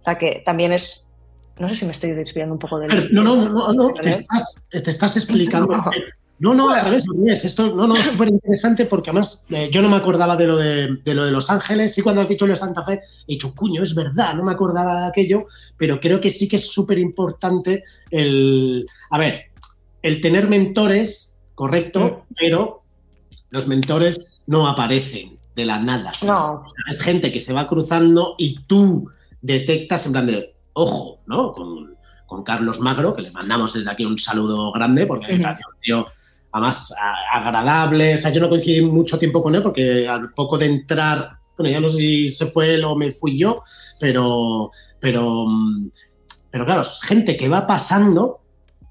O 0.01 0.05
sea, 0.05 0.19
que 0.19 0.43
también 0.45 0.73
es 0.73 1.09
no 1.59 1.69
sé 1.69 1.75
si 1.75 1.85
me 1.85 1.93
estoy 1.93 2.13
desviando 2.13 2.55
un 2.55 2.59
poco 2.59 2.79
del. 2.79 3.13
no, 3.13 3.23
no, 3.23 3.49
no, 3.49 3.73
no, 3.73 3.93
te 3.95 4.11
estás, 4.11 4.63
te 4.71 4.91
estás 4.91 5.17
explicando. 5.17 5.77
No, 6.39 6.55
no, 6.55 6.71
al 6.71 6.85
revés, 6.85 7.07
Esto 7.45 7.73
no, 7.73 7.87
no, 7.87 7.95
es 7.95 8.11
súper 8.11 8.29
interesante 8.29 8.87
porque 8.87 9.11
además 9.11 9.45
eh, 9.51 9.69
yo 9.71 9.81
no 9.81 9.89
me 9.89 9.95
acordaba 9.95 10.37
de 10.37 10.47
lo 10.49 10.57
de, 10.57 10.99
lo 11.05 11.25
de 11.25 11.31
Los 11.31 11.49
Ángeles. 11.51 11.95
Sí, 11.95 12.03
cuando 12.03 12.21
has 12.21 12.29
dicho 12.29 12.49
lo 12.49 12.55
de 12.55 12.57
Santa 12.57 12.83
Fe, 12.83 12.95
he 12.95 13.35
dicho, 13.35 13.55
cuño, 13.55 13.81
es 13.85 13.95
verdad, 13.95 14.35
no 14.35 14.43
me 14.43 14.51
acordaba 14.51 15.03
de 15.03 15.07
aquello, 15.07 15.47
pero 15.77 16.01
creo 16.01 16.21
que 16.21 16.31
sí 16.31 16.49
que 16.49 16.57
es 16.57 16.69
súper 16.69 16.99
importante 16.99 17.85
el. 18.11 18.85
A 19.11 19.19
ver, 19.19 19.53
el 20.03 20.21
tener 20.21 20.49
mentores, 20.49 21.32
correcto, 21.63 22.01
mm. 22.01 22.35
pero 22.37 22.83
los 23.51 23.69
mentores 23.69 24.43
no 24.49 24.67
aparecen 24.67 25.39
de 25.55 25.65
la 25.65 25.79
nada. 25.79 26.11
No. 26.27 26.65
es 26.91 27.01
gente 27.01 27.31
que 27.31 27.39
se 27.39 27.53
va 27.53 27.69
cruzando 27.69 28.35
y 28.37 28.65
tú 28.65 29.09
detectas 29.43 30.05
en 30.07 30.13
plan 30.13 30.27
de, 30.27 30.57
ojo, 30.73 31.21
¿no? 31.27 31.53
Con, 31.53 31.93
Carlos 32.47 32.81
Magro, 32.81 33.15
que 33.15 33.21
le 33.21 33.31
mandamos 33.31 33.75
desde 33.75 33.91
aquí 33.91 34.07
un 34.07 34.19
saludo 34.19 34.73
grande, 34.73 35.07
porque 35.07 35.35
me 35.35 35.43
parece 35.43 35.65
un 35.71 35.79
tío 35.81 36.07
además 36.51 36.95
agradable. 37.31 38.15
O 38.15 38.17
sea, 38.17 38.33
yo 38.33 38.41
no 38.41 38.49
coincidí 38.49 38.81
mucho 38.81 39.19
tiempo 39.19 39.43
con 39.43 39.55
él 39.55 39.61
porque 39.61 40.09
al 40.09 40.33
poco 40.33 40.57
de 40.57 40.65
entrar, 40.65 41.37
bueno, 41.59 41.71
ya 41.71 41.79
no 41.79 41.89
sé 41.89 41.99
si 41.99 42.31
se 42.31 42.47
fue 42.47 42.75
él 42.75 42.85
o 42.85 42.97
me 42.97 43.13
fui 43.13 43.37
yo, 43.37 43.63
pero, 44.01 44.71
pero, 44.99 45.45
pero 46.51 46.65
claro, 46.65 46.81
es 46.81 47.03
gente 47.03 47.37
que 47.37 47.51
va 47.51 47.67
pasando 47.67 48.42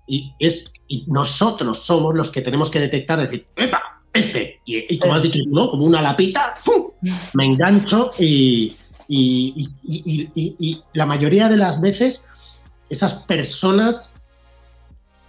y 0.08 0.34
es 0.40 0.72
y 0.88 1.06
nosotros 1.08 1.80
somos 1.80 2.16
los 2.16 2.30
que 2.30 2.42
tenemos 2.42 2.70
que 2.70 2.80
detectar, 2.80 3.20
decir, 3.20 3.48
¡epa! 3.56 4.02
Este. 4.14 4.60
Y, 4.66 5.00
como 5.00 5.14
has 5.14 5.22
dicho, 5.22 5.40
¿no? 5.48 5.70
Como 5.72 5.86
una 5.86 6.02
lapita, 6.02 6.54
¡fum! 6.56 6.92
Me 7.34 7.46
engancho 7.46 8.12
y, 8.20 8.76
y, 9.08 10.84
la 10.94 11.06
mayoría 11.06 11.48
de 11.48 11.58
las 11.58 11.80
veces 11.80 12.28
esas 12.90 13.14
personas 13.14 14.14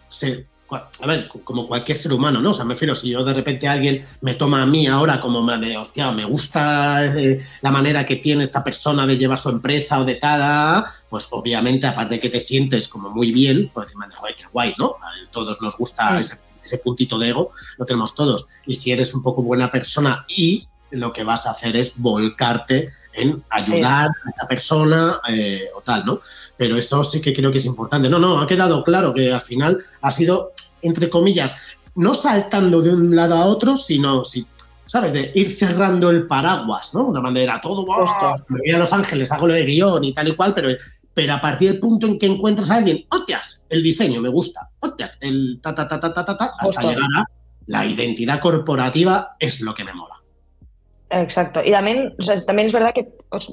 se, 0.08 0.46
a 0.74 1.06
ver, 1.06 1.28
como 1.44 1.66
cualquier 1.66 1.98
ser 1.98 2.12
humano, 2.12 2.40
¿no? 2.40 2.50
O 2.50 2.54
sea, 2.54 2.64
me 2.64 2.74
refiero, 2.74 2.94
si 2.94 3.10
yo 3.10 3.24
de 3.24 3.34
repente 3.34 3.68
alguien 3.68 4.06
me 4.20 4.34
toma 4.34 4.62
a 4.62 4.66
mí 4.66 4.86
ahora 4.86 5.20
como 5.20 5.42
de, 5.58 5.76
hostia, 5.76 6.10
me 6.12 6.24
gusta 6.24 7.04
eh, 7.16 7.40
la 7.60 7.70
manera 7.70 8.06
que 8.06 8.16
tiene 8.16 8.44
esta 8.44 8.64
persona 8.64 9.06
de 9.06 9.16
llevar 9.16 9.38
su 9.38 9.50
empresa 9.50 10.00
o 10.00 10.04
de 10.04 10.14
tal, 10.16 10.84
pues 11.08 11.28
obviamente, 11.30 11.86
aparte 11.86 12.14
de 12.14 12.20
que 12.20 12.30
te 12.30 12.40
sientes 12.40 12.88
como 12.88 13.10
muy 13.10 13.32
bien, 13.32 13.70
pues 13.72 13.86
decirme, 13.86 14.06
joder, 14.14 14.34
qué 14.36 14.44
guay, 14.52 14.74
¿no? 14.78 14.96
A 15.00 15.30
todos 15.30 15.60
nos 15.60 15.76
gusta 15.76 16.18
ese, 16.18 16.36
ese 16.62 16.78
puntito 16.78 17.18
de 17.18 17.30
ego, 17.30 17.52
lo 17.78 17.84
tenemos 17.84 18.14
todos. 18.14 18.46
Y 18.66 18.74
si 18.74 18.92
eres 18.92 19.14
un 19.14 19.22
poco 19.22 19.42
buena 19.42 19.70
persona 19.70 20.24
y 20.28 20.68
lo 20.92 21.12
que 21.12 21.24
vas 21.24 21.46
a 21.46 21.50
hacer 21.50 21.76
es 21.76 21.94
volcarte 21.96 22.90
en 23.12 23.42
ayudar 23.50 24.08
a 24.08 24.30
esa 24.30 24.46
persona 24.46 25.20
eh, 25.28 25.64
o 25.74 25.80
tal, 25.80 26.04
¿no? 26.04 26.20
Pero 26.56 26.76
eso 26.76 27.02
sí 27.02 27.20
que 27.20 27.32
creo 27.32 27.50
que 27.50 27.58
es 27.58 27.64
importante. 27.64 28.08
No, 28.08 28.18
no, 28.18 28.40
ha 28.40 28.46
quedado 28.46 28.82
claro 28.84 29.12
que 29.12 29.32
al 29.32 29.40
final 29.40 29.78
ha 30.00 30.10
sido, 30.10 30.52
entre 30.82 31.10
comillas, 31.10 31.56
no 31.94 32.14
saltando 32.14 32.80
de 32.80 32.94
un 32.94 33.14
lado 33.14 33.34
a 33.36 33.44
otro, 33.44 33.76
sino, 33.76 34.24
si, 34.24 34.46
¿sabes? 34.86 35.12
De 35.12 35.32
ir 35.34 35.50
cerrando 35.50 36.10
el 36.10 36.26
paraguas, 36.26 36.94
¿no? 36.94 37.04
Una 37.04 37.20
manera, 37.20 37.60
todo, 37.60 37.86
me 38.48 38.58
voy 38.58 38.70
a 38.70 38.78
Los 38.78 38.92
Ángeles, 38.92 39.32
hago 39.32 39.46
lo 39.46 39.54
de 39.54 39.64
guion 39.64 40.04
y 40.04 40.14
tal 40.14 40.28
y 40.28 40.36
cual, 40.36 40.54
pero, 40.54 40.68
pero 41.12 41.34
a 41.34 41.40
partir 41.40 41.70
del 41.70 41.80
punto 41.80 42.06
en 42.06 42.18
que 42.18 42.26
encuentras 42.26 42.70
a 42.70 42.76
alguien, 42.76 43.04
hostias, 43.10 43.60
el 43.68 43.82
diseño 43.82 44.20
me 44.20 44.28
gusta, 44.28 44.70
hostias, 44.80 45.18
el 45.20 45.60
ta, 45.62 45.74
ta, 45.74 45.86
ta, 45.86 46.00
ta, 46.00 46.12
ta, 46.12 46.24
ta, 46.24 46.36
ta 46.36 46.52
hasta 46.58 46.82
llegar 46.82 47.08
a 47.18 47.24
la 47.66 47.86
identidad 47.86 48.40
corporativa 48.40 49.36
es 49.38 49.60
lo 49.60 49.74
que 49.74 49.84
me 49.84 49.94
mola. 49.94 50.21
Exacto. 51.12 51.60
Y 51.62 51.70
también, 51.70 52.14
también 52.46 52.68
es 52.68 52.72
verdad 52.72 52.94
que 52.94 53.06
pues, 53.28 53.52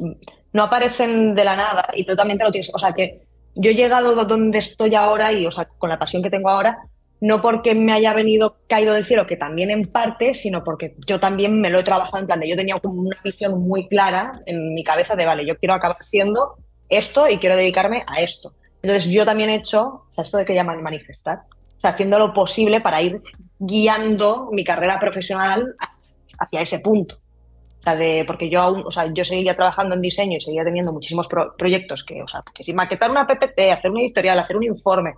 no 0.53 0.63
aparecen 0.63 1.35
de 1.35 1.43
la 1.43 1.57
nada 1.57 1.89
y 1.93 2.05
tú 2.05 2.15
también 2.15 2.39
te 2.39 2.45
lo 2.45 2.51
tienes. 2.51 2.73
O 2.73 2.79
sea, 2.79 2.93
que 2.93 3.21
yo 3.53 3.71
he 3.71 3.75
llegado 3.75 4.15
donde 4.25 4.59
estoy 4.59 4.95
ahora 4.95 5.33
y, 5.33 5.45
o 5.45 5.51
sea, 5.51 5.65
con 5.65 5.89
la 5.89 5.99
pasión 5.99 6.23
que 6.23 6.29
tengo 6.29 6.49
ahora, 6.49 6.77
no 7.19 7.41
porque 7.41 7.75
me 7.75 7.91
haya 7.91 8.13
venido 8.13 8.55
caído 8.67 8.93
del 8.93 9.03
cielo, 9.03 9.27
que 9.27 9.35
también 9.35 9.71
en 9.71 9.91
parte, 9.91 10.33
sino 10.33 10.63
porque 10.63 10.95
yo 11.05 11.19
también 11.19 11.59
me 11.59 11.69
lo 11.69 11.79
he 11.79 11.83
trabajado 11.83 12.19
en 12.19 12.27
plan 12.27 12.39
de 12.39 12.47
yo 12.47 12.55
tenía 12.55 12.79
como 12.79 13.01
una 13.01 13.17
visión 13.21 13.59
muy 13.61 13.89
clara 13.89 14.39
en 14.45 14.73
mi 14.73 14.85
cabeza 14.85 15.17
de, 15.17 15.25
vale, 15.25 15.45
yo 15.45 15.57
quiero 15.57 15.73
acabar 15.73 15.97
haciendo 15.99 16.55
esto 16.87 17.27
y 17.27 17.39
quiero 17.39 17.57
dedicarme 17.57 18.05
a 18.07 18.21
esto. 18.21 18.53
Entonces 18.81 19.11
yo 19.11 19.25
también 19.25 19.49
he 19.49 19.55
hecho, 19.55 20.05
o 20.09 20.13
sea, 20.15 20.23
esto 20.23 20.37
de 20.37 20.45
que 20.45 20.55
llaman 20.55 20.81
manifestar, 20.81 21.39
o 21.77 21.81
sea, 21.81 21.89
haciendo 21.89 22.17
lo 22.19 22.33
posible 22.33 22.79
para 22.79 23.01
ir 23.01 23.21
guiando 23.59 24.49
mi 24.53 24.63
carrera 24.63 24.97
profesional 24.97 25.75
hacia 26.39 26.61
ese 26.61 26.79
punto 26.79 27.18
de, 27.96 28.24
porque 28.25 28.50
yo 28.50 28.62
aún, 28.62 28.84
o 28.86 28.91
sea, 28.91 29.12
yo 29.13 29.24
seguía 29.24 29.55
trabajando 29.55 29.96
en 29.96 30.01
diseño 30.01 30.38
y 30.38 30.41
seguía 30.41 30.63
teniendo 30.63 30.91
muchísimos 30.91 31.27
proyectos 31.58 32.03
que, 32.03 32.22
o 32.24 32.27
sea, 32.27 32.43
que 32.53 32.63
si 32.63 32.74
maquetar 32.74 33.12
una 33.12 33.27
PPT, 33.27 33.72
hacer 33.72 33.91
un 33.91 34.00
editorial, 34.00 34.39
hacer 34.39 34.58
un 34.58 34.63
informe, 34.63 35.13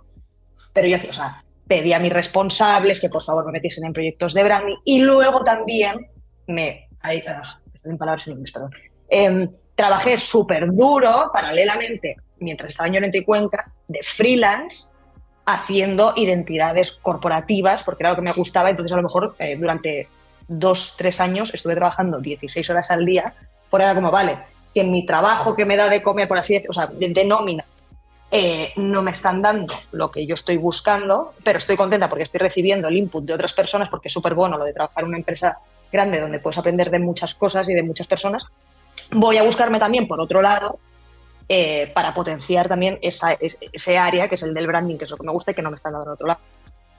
pero 0.72 0.88
yo 0.88 0.96
o 1.08 1.12
sea, 1.12 1.42
pedía 1.66 1.96
a 1.96 2.00
mis 2.00 2.12
responsables 2.12 3.00
que 3.00 3.08
por 3.08 3.24
favor 3.24 3.46
me 3.46 3.52
metiesen 3.52 3.84
en 3.84 3.92
proyectos 3.92 4.34
de 4.34 4.44
branding 4.44 4.76
y 4.84 5.00
luego 5.00 5.42
también 5.44 6.06
me, 6.46 6.88
ahí, 7.00 7.22
ah, 7.26 7.58
en 7.84 7.98
palabras 7.98 8.26
en 8.26 8.34
inglés, 8.34 8.52
perdón, 8.52 8.70
em, 9.08 9.50
trabajé 9.74 10.18
súper 10.18 10.70
duro 10.72 11.30
paralelamente 11.32 12.16
mientras 12.38 12.70
estaba 12.70 12.88
en 12.88 12.94
Llorente 12.94 13.18
y 13.18 13.24
Cuenca 13.24 13.72
de 13.88 14.00
freelance 14.02 14.88
haciendo 15.44 16.12
identidades 16.16 16.92
corporativas 16.92 17.82
porque 17.82 18.02
era 18.02 18.10
lo 18.10 18.16
que 18.16 18.22
me 18.22 18.32
gustaba 18.32 18.70
entonces 18.70 18.92
a 18.92 18.96
lo 18.96 19.02
mejor 19.02 19.34
eh, 19.38 19.56
durante 19.56 20.08
dos, 20.58 20.94
tres 20.96 21.20
años 21.20 21.52
estuve 21.54 21.74
trabajando 21.74 22.20
16 22.20 22.68
horas 22.70 22.90
al 22.90 23.04
día, 23.04 23.34
por 23.70 23.80
era 23.80 23.94
como, 23.94 24.10
vale, 24.10 24.38
si 24.72 24.80
en 24.80 24.90
mi 24.90 25.04
trabajo 25.06 25.54
que 25.54 25.64
me 25.64 25.76
da 25.76 25.88
de 25.88 26.02
comer, 26.02 26.28
por 26.28 26.38
así 26.38 26.54
decirlo, 26.54 26.70
o 26.70 26.74
sea, 26.74 26.86
de, 26.86 27.24
nómina, 27.24 27.64
eh, 28.30 28.72
no 28.76 29.02
me 29.02 29.10
están 29.10 29.42
dando 29.42 29.74
lo 29.92 30.10
que 30.10 30.26
yo 30.26 30.34
estoy 30.34 30.56
buscando, 30.56 31.34
pero 31.44 31.58
estoy 31.58 31.76
contenta 31.76 32.08
porque 32.08 32.24
estoy 32.24 32.40
recibiendo 32.40 32.88
el 32.88 32.96
input 32.96 33.24
de 33.24 33.34
otras 33.34 33.52
personas, 33.52 33.88
porque 33.88 34.08
es 34.08 34.14
súper 34.14 34.34
bueno 34.34 34.56
lo 34.56 34.64
de 34.64 34.72
trabajar 34.72 35.04
en 35.04 35.08
una 35.08 35.18
empresa 35.18 35.58
grande 35.90 36.20
donde 36.20 36.38
puedes 36.38 36.58
aprender 36.58 36.90
de 36.90 36.98
muchas 36.98 37.34
cosas 37.34 37.68
y 37.68 37.74
de 37.74 37.82
muchas 37.82 38.06
personas. 38.06 38.44
Voy 39.10 39.36
a 39.36 39.42
buscarme 39.42 39.78
también, 39.78 40.08
por 40.08 40.20
otro 40.20 40.40
lado, 40.40 40.78
eh, 41.48 41.90
para 41.92 42.14
potenciar 42.14 42.68
también 42.68 42.98
esa, 43.02 43.32
ese 43.32 43.98
área 43.98 44.28
que 44.28 44.36
es 44.36 44.42
el 44.42 44.54
del 44.54 44.66
branding, 44.66 44.96
que 44.96 45.04
es 45.04 45.10
lo 45.10 45.18
que 45.18 45.26
me 45.26 45.32
gusta 45.32 45.50
y 45.50 45.54
que 45.54 45.60
no 45.60 45.70
me 45.70 45.76
están 45.76 45.92
dando 45.92 46.06
en 46.06 46.12
otro 46.14 46.26
lado. 46.26 46.40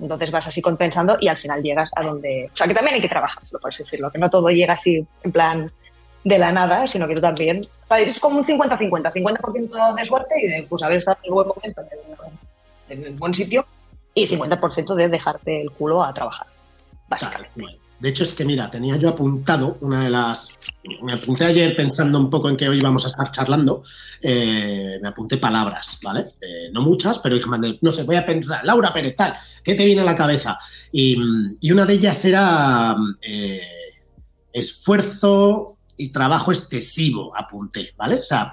Entonces 0.03 0.31
vas 0.31 0.45
así 0.45 0.62
compensando 0.62 1.15
y 1.22 1.29
al 1.29 1.38
final 1.38 1.63
llegas 1.63 1.89
a 1.95 2.03
donde... 2.03 2.50
O 2.53 2.57
sea, 2.57 2.67
que 2.67 2.74
también 2.74 2.95
hay 2.95 3.01
que 3.01 3.07
trabajarlo, 3.07 3.57
por 3.57 3.72
así 3.72 3.83
decirlo, 3.83 4.12
que 4.12 4.19
no 4.19 4.29
todo 4.29 4.50
llega 4.50 4.74
así 4.74 5.07
en 5.24 5.31
plan 5.31 5.72
de 6.25 6.38
la 6.38 6.51
nada, 6.51 6.86
sino 6.88 7.07
que 7.07 7.15
tú 7.15 7.22
también... 7.22 7.62
es 7.98 8.19
como 8.19 8.39
un 8.39 8.45
50-50, 8.45 9.13
50%, 9.13 9.95
de 9.95 10.05
suerte 10.05 10.36
y 10.41 10.48
de 10.48 10.67
pues, 10.67 10.83
haber 10.83 10.98
estado 10.98 11.19
en 11.24 11.27
el 11.27 11.33
buen 11.33 11.48
momento, 11.48 11.81
en 12.89 13.03
el, 13.05 13.13
buen 13.13 13.33
sitio, 13.33 13.65
y 14.13 14.27
50% 14.27 14.93
de 14.93 15.07
dejarte 15.07 15.62
el 15.62 15.72
culo 15.72 16.03
a 16.03 16.13
trabajar, 16.13 16.48
básicamente. 17.07 17.79
De 18.03 18.10
hecho, 18.10 18.24
es 18.24 18.33
que 18.33 18.43
mira, 18.43 18.69
tenía 18.69 18.98
yo 18.98 19.07
apuntado 19.07 19.77
una 19.79 20.03
de 20.03 20.10
las. 20.10 20.60
Me 21.03 21.13
apunté 21.13 21.45
ayer 21.45 21.74
pensando 21.74 22.19
un 22.19 22.29
poco 22.29 22.50
en 22.50 22.57
que 22.57 22.67
hoy 22.67 22.81
vamos 22.81 23.05
a 23.05 23.07
estar 23.07 23.31
charlando. 23.31 23.81
Eh, 24.22 25.00
me 25.01 25.07
apunté 25.07 25.38
palabras, 25.38 26.00
¿vale? 26.03 26.33
Eh, 26.41 26.69
no 26.74 26.81
muchas, 26.81 27.19
pero 27.19 27.36
dije, 27.36 27.50
no 27.79 27.91
sé, 27.93 28.03
voy 28.03 28.17
a 28.17 28.25
pensar, 28.25 28.60
Laura 28.65 28.91
Pérez, 28.91 29.15
tal, 29.15 29.36
¿qué 29.63 29.74
te 29.75 29.86
viene 29.86 30.01
a 30.01 30.03
la 30.03 30.17
cabeza? 30.17 30.60
Y, 30.91 31.15
una 31.72 31.86
de 31.86 31.93
ellas 31.93 32.25
era 32.25 32.93
eh, 33.22 33.62
esfuerzo 34.51 35.77
y 35.95 36.10
trabajo 36.10 36.51
excesivo, 36.51 37.31
apunté, 37.33 37.93
¿vale? 37.95 38.15
O 38.15 38.24
sea, 38.24 38.51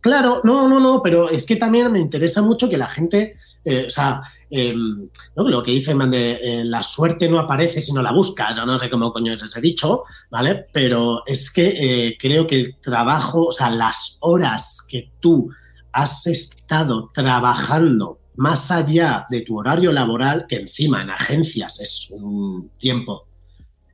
claro, 0.00 0.42
no, 0.44 0.68
no, 0.68 0.78
no, 0.78 1.02
pero 1.02 1.28
es 1.28 1.42
que 1.42 1.56
también 1.56 1.90
me 1.90 1.98
interesa 1.98 2.40
mucho 2.40 2.70
que 2.70 2.78
la 2.78 2.86
gente, 2.86 3.34
o 3.64 3.90
sea, 3.90 4.22
Em, 4.48 5.08
lo 5.34 5.62
que 5.62 5.72
dice 5.72 5.92
de 5.94 6.32
eh, 6.34 6.64
la 6.64 6.82
suerte 6.82 7.28
no 7.28 7.40
aparece 7.40 7.80
si 7.80 7.92
no 7.92 8.00
la 8.00 8.12
buscas, 8.12 8.56
yo 8.56 8.64
no 8.64 8.78
sé 8.78 8.88
cómo 8.88 9.12
coño 9.12 9.32
es 9.32 9.42
ese 9.42 9.60
dicho, 9.60 10.04
¿vale? 10.30 10.66
Pero 10.72 11.26
es 11.26 11.50
que 11.50 11.68
eh, 11.68 12.16
creo 12.18 12.46
que 12.46 12.60
el 12.60 12.76
trabajo, 12.80 13.46
o 13.46 13.52
sea, 13.52 13.70
las 13.70 14.18
horas 14.20 14.86
que 14.88 15.10
tú 15.20 15.50
has 15.92 16.26
estado 16.28 17.10
trabajando 17.12 18.20
más 18.36 18.70
allá 18.70 19.26
de 19.30 19.40
tu 19.40 19.58
horario 19.58 19.92
laboral, 19.92 20.46
que 20.48 20.56
encima 20.56 21.02
en 21.02 21.10
agencias 21.10 21.80
es 21.80 22.08
un 22.10 22.70
tiempo 22.78 23.26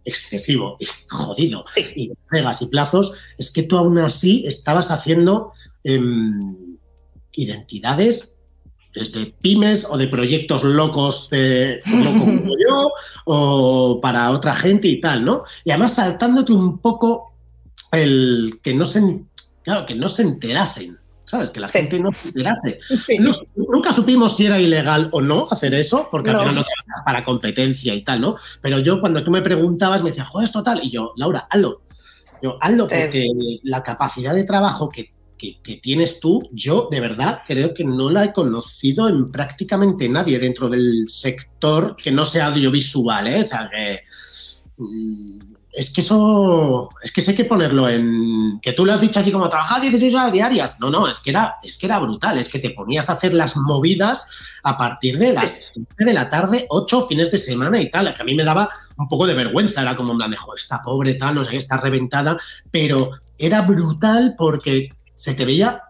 excesivo 0.04 0.76
y 0.80 0.86
jodido, 1.08 1.64
y 1.96 2.12
pegas 2.30 2.60
y 2.60 2.66
plazos, 2.66 3.12
es 3.38 3.50
que 3.50 3.62
tú 3.62 3.78
aún 3.78 3.98
así 3.98 4.44
estabas 4.46 4.90
haciendo 4.90 5.52
em, 5.84 6.76
identidades 7.32 8.31
desde 8.94 9.34
pymes 9.40 9.86
o 9.88 9.96
de 9.96 10.08
proyectos 10.08 10.64
locos 10.64 11.30
de 11.30 11.80
loco 11.86 12.20
como 12.20 12.52
yo 12.68 12.92
o 13.24 14.00
para 14.00 14.30
otra 14.30 14.54
gente 14.54 14.88
y 14.88 15.00
tal, 15.00 15.24
¿no? 15.24 15.44
Y 15.64 15.70
además 15.70 15.94
saltándote 15.94 16.52
un 16.52 16.78
poco 16.78 17.32
el 17.90 18.60
que 18.62 18.74
no 18.74 18.84
se, 18.84 19.22
claro, 19.62 19.86
que 19.86 19.94
no 19.94 20.08
se 20.08 20.22
enterasen, 20.22 20.98
¿sabes? 21.24 21.50
Que 21.50 21.60
la 21.60 21.68
gente 21.68 21.98
no 21.98 22.12
se 22.12 22.28
enterase. 22.28 22.78
nunca 23.56 23.92
supimos 23.92 24.36
si 24.36 24.46
era 24.46 24.60
ilegal 24.60 25.08
o 25.12 25.20
no 25.20 25.46
hacer 25.50 25.74
eso, 25.74 26.08
porque 26.10 26.30
al 26.30 26.38
final 26.38 26.54
no 26.56 26.64
para 27.04 27.24
competencia 27.24 27.94
y 27.94 28.02
tal, 28.02 28.20
¿no? 28.20 28.36
Pero 28.60 28.78
yo 28.78 29.00
cuando 29.00 29.22
tú 29.22 29.30
me 29.30 29.42
preguntabas 29.42 30.02
me 30.02 30.10
decías, 30.10 30.28
joder, 30.28 30.46
esto 30.46 30.62
tal, 30.62 30.80
y 30.82 30.90
yo, 30.90 31.12
Laura, 31.16 31.46
hazlo. 31.50 31.82
Yo, 32.42 32.58
hazlo 32.60 32.88
porque 32.88 33.26
la 33.62 33.84
capacidad 33.84 34.34
de 34.34 34.42
trabajo 34.42 34.88
que 34.88 35.12
que, 35.62 35.76
tienes 35.76 36.20
tú, 36.20 36.48
yo 36.52 36.88
de 36.90 37.00
verdad 37.00 37.42
creo 37.46 37.74
que 37.74 37.84
no 37.84 38.10
la 38.10 38.24
he 38.24 38.32
conocido 38.32 39.08
en 39.08 39.30
prácticamente 39.30 40.08
nadie 40.08 40.38
dentro 40.38 40.68
del 40.68 41.08
sector 41.08 41.96
que 41.96 42.12
no 42.12 42.24
sea 42.24 42.46
audiovisual, 42.46 43.26
¿eh? 43.26 43.40
O 43.40 43.44
sea, 43.44 43.68
que 43.70 44.00
mm, 44.76 45.52
es 45.72 45.90
que 45.90 46.02
eso, 46.02 46.90
es 47.02 47.10
que 47.10 47.22
sé 47.22 47.34
que 47.34 47.46
ponerlo 47.46 47.88
en, 47.88 48.60
que 48.60 48.74
tú 48.74 48.84
lo 48.84 48.92
has 48.92 49.00
dicho 49.00 49.20
así 49.20 49.32
como 49.32 49.48
trabajar 49.48 49.80
16 49.80 50.14
horas 50.14 50.32
diarias. 50.32 50.78
No, 50.80 50.90
no, 50.90 51.08
es 51.08 51.20
que 51.20 51.30
era, 51.30 51.56
es 51.62 51.78
que 51.78 51.86
era 51.86 51.98
brutal, 51.98 52.38
es 52.38 52.50
que 52.50 52.58
te 52.58 52.70
ponías 52.70 53.08
a 53.08 53.14
hacer 53.14 53.32
las 53.32 53.56
movidas 53.56 54.28
a 54.62 54.76
partir 54.76 55.18
de 55.18 55.32
las 55.32 55.72
7 55.72 56.04
de 56.04 56.12
la 56.12 56.28
tarde, 56.28 56.66
8 56.68 57.06
fines 57.06 57.30
de 57.30 57.38
semana 57.38 57.80
y 57.80 57.88
tal, 57.88 58.14
que 58.14 58.20
a 58.20 58.24
mí 58.24 58.34
me 58.34 58.44
daba 58.44 58.68
un 58.98 59.08
poco 59.08 59.26
de 59.26 59.34
vergüenza, 59.34 59.80
era 59.80 59.96
como, 59.96 60.12
me 60.12 60.28
dejo 60.28 60.54
esta 60.54 60.82
pobre 60.82 61.14
tal, 61.14 61.36
no 61.36 61.44
sé 61.44 61.52
qué, 61.52 61.56
está 61.56 61.78
reventada, 61.78 62.36
pero 62.70 63.12
era 63.38 63.62
brutal 63.62 64.34
porque 64.36 64.90
se 65.14 65.34
te 65.34 65.44
veía 65.44 65.82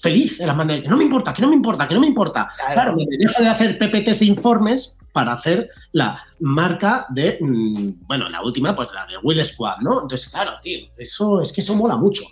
feliz 0.00 0.40
en 0.40 0.46
las 0.46 0.66
que 0.66 0.88
no 0.88 0.96
me 0.96 1.04
importa, 1.04 1.34
que 1.34 1.42
no 1.42 1.48
me 1.48 1.56
importa, 1.56 1.88
que 1.88 1.94
no 1.94 2.00
me 2.00 2.06
importa. 2.06 2.48
Claro, 2.72 2.94
me 2.94 3.04
deja 3.04 3.42
de 3.42 3.48
hacer 3.48 3.78
PPTs 3.78 4.22
e 4.22 4.26
informes 4.26 4.96
para 5.12 5.32
hacer 5.32 5.68
la 5.92 6.24
marca 6.38 7.06
de, 7.08 7.38
mm, 7.40 8.06
bueno, 8.06 8.28
la 8.28 8.42
última, 8.42 8.76
pues 8.76 8.88
la 8.94 9.06
de 9.06 9.18
Will 9.22 9.44
Squad, 9.44 9.78
¿no? 9.80 10.02
Entonces, 10.02 10.28
claro, 10.28 10.52
tío, 10.62 10.86
eso 10.96 11.40
es 11.40 11.52
que 11.52 11.60
eso 11.60 11.74
mola 11.74 11.96
mucho. 11.96 12.22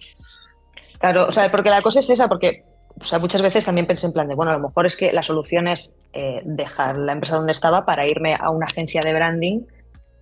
Claro, 0.99 1.27
o 1.27 1.33
sea, 1.33 1.51
porque 1.51 1.71
la 1.71 1.83
cosa 1.83 2.01
es 2.01 2.09
esa, 2.09 2.29
porque 2.29 2.65
o 3.01 3.05
sea, 3.05 3.19
muchas 3.19 3.43
veces 3.43 3.65
también 3.65 3.87
pensé 3.87 4.07
en 4.07 4.13
plan 4.13 4.29
de, 4.29 4.35
bueno, 4.35 4.53
a 4.53 4.57
lo 4.57 4.69
mejor 4.69 4.87
es 4.87 4.97
que 4.97 5.13
la 5.13 5.23
solución 5.23 5.69
es 5.69 5.99
eh, 6.13 6.41
dejar 6.45 6.97
la 6.97 7.13
empresa 7.13 7.37
donde 7.37 7.53
estaba 7.53 7.85
para 7.85 8.07
irme 8.07 8.35
a 8.35 8.51
una 8.51 8.67
agencia 8.67 9.03
de 9.03 9.13
branding 9.13 9.61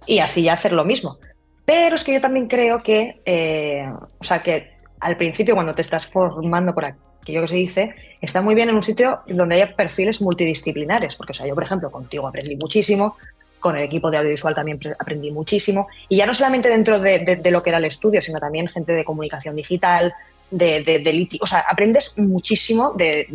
y 0.07 0.19
así 0.19 0.43
ya 0.43 0.55
hacer 0.55 0.73
lo 0.73 0.85
mismo. 0.85 1.19
Pero 1.65 1.95
es 1.95 2.05
que 2.05 2.15
yo 2.15 2.21
también 2.21 2.49
creo 2.49 2.83
que, 2.83 3.23
eh, 3.25 3.89
o 4.19 4.25
sea, 4.25 4.43
que 4.43 4.74
al 5.05 5.19
principio 5.19 5.55
cuando 5.55 5.75
te 5.75 5.83
estás 5.83 6.07
formando 6.07 6.75
por 6.75 6.87
aquello 6.87 7.43
que 7.43 7.49
se 7.49 7.57
dice, 7.57 7.95
está 8.23 8.41
muy 8.41 8.55
bien 8.55 8.71
en 8.71 8.75
un 8.75 8.83
sitio 8.83 9.21
donde 9.27 9.57
haya 9.57 9.77
perfiles 9.77 10.23
multidisciplinares, 10.23 11.15
porque 11.15 11.33
o 11.33 11.35
sea, 11.35 11.47
yo, 11.47 11.55
por 11.55 11.63
ejemplo, 11.63 11.91
contigo 11.91 12.27
aprendí 12.27 12.57
muchísimo, 12.57 13.17
con 13.61 13.77
el 13.77 13.85
equipo 13.85 14.11
de 14.11 14.17
audiovisual 14.17 14.55
también 14.55 14.81
aprendí 14.99 15.31
muchísimo, 15.31 15.89
y 16.09 16.17
ya 16.17 16.27
no 16.27 16.33
solamente 16.33 16.71
dentro 16.71 17.01
de, 17.01 17.41
lo 17.51 17.63
que 17.63 17.71
era 17.71 17.79
el 17.79 17.85
estudio, 17.85 18.23
sino 18.23 18.39
también 18.39 18.67
gente 18.67 18.93
de 18.93 19.05
comunicación 19.05 19.57
digital, 19.57 20.15
de, 20.51 20.83
de, 20.83 21.29
o 21.41 21.47
sea, 21.47 21.65
aprendes 21.71 22.13
muchísimo 22.17 22.95
de, 22.97 23.27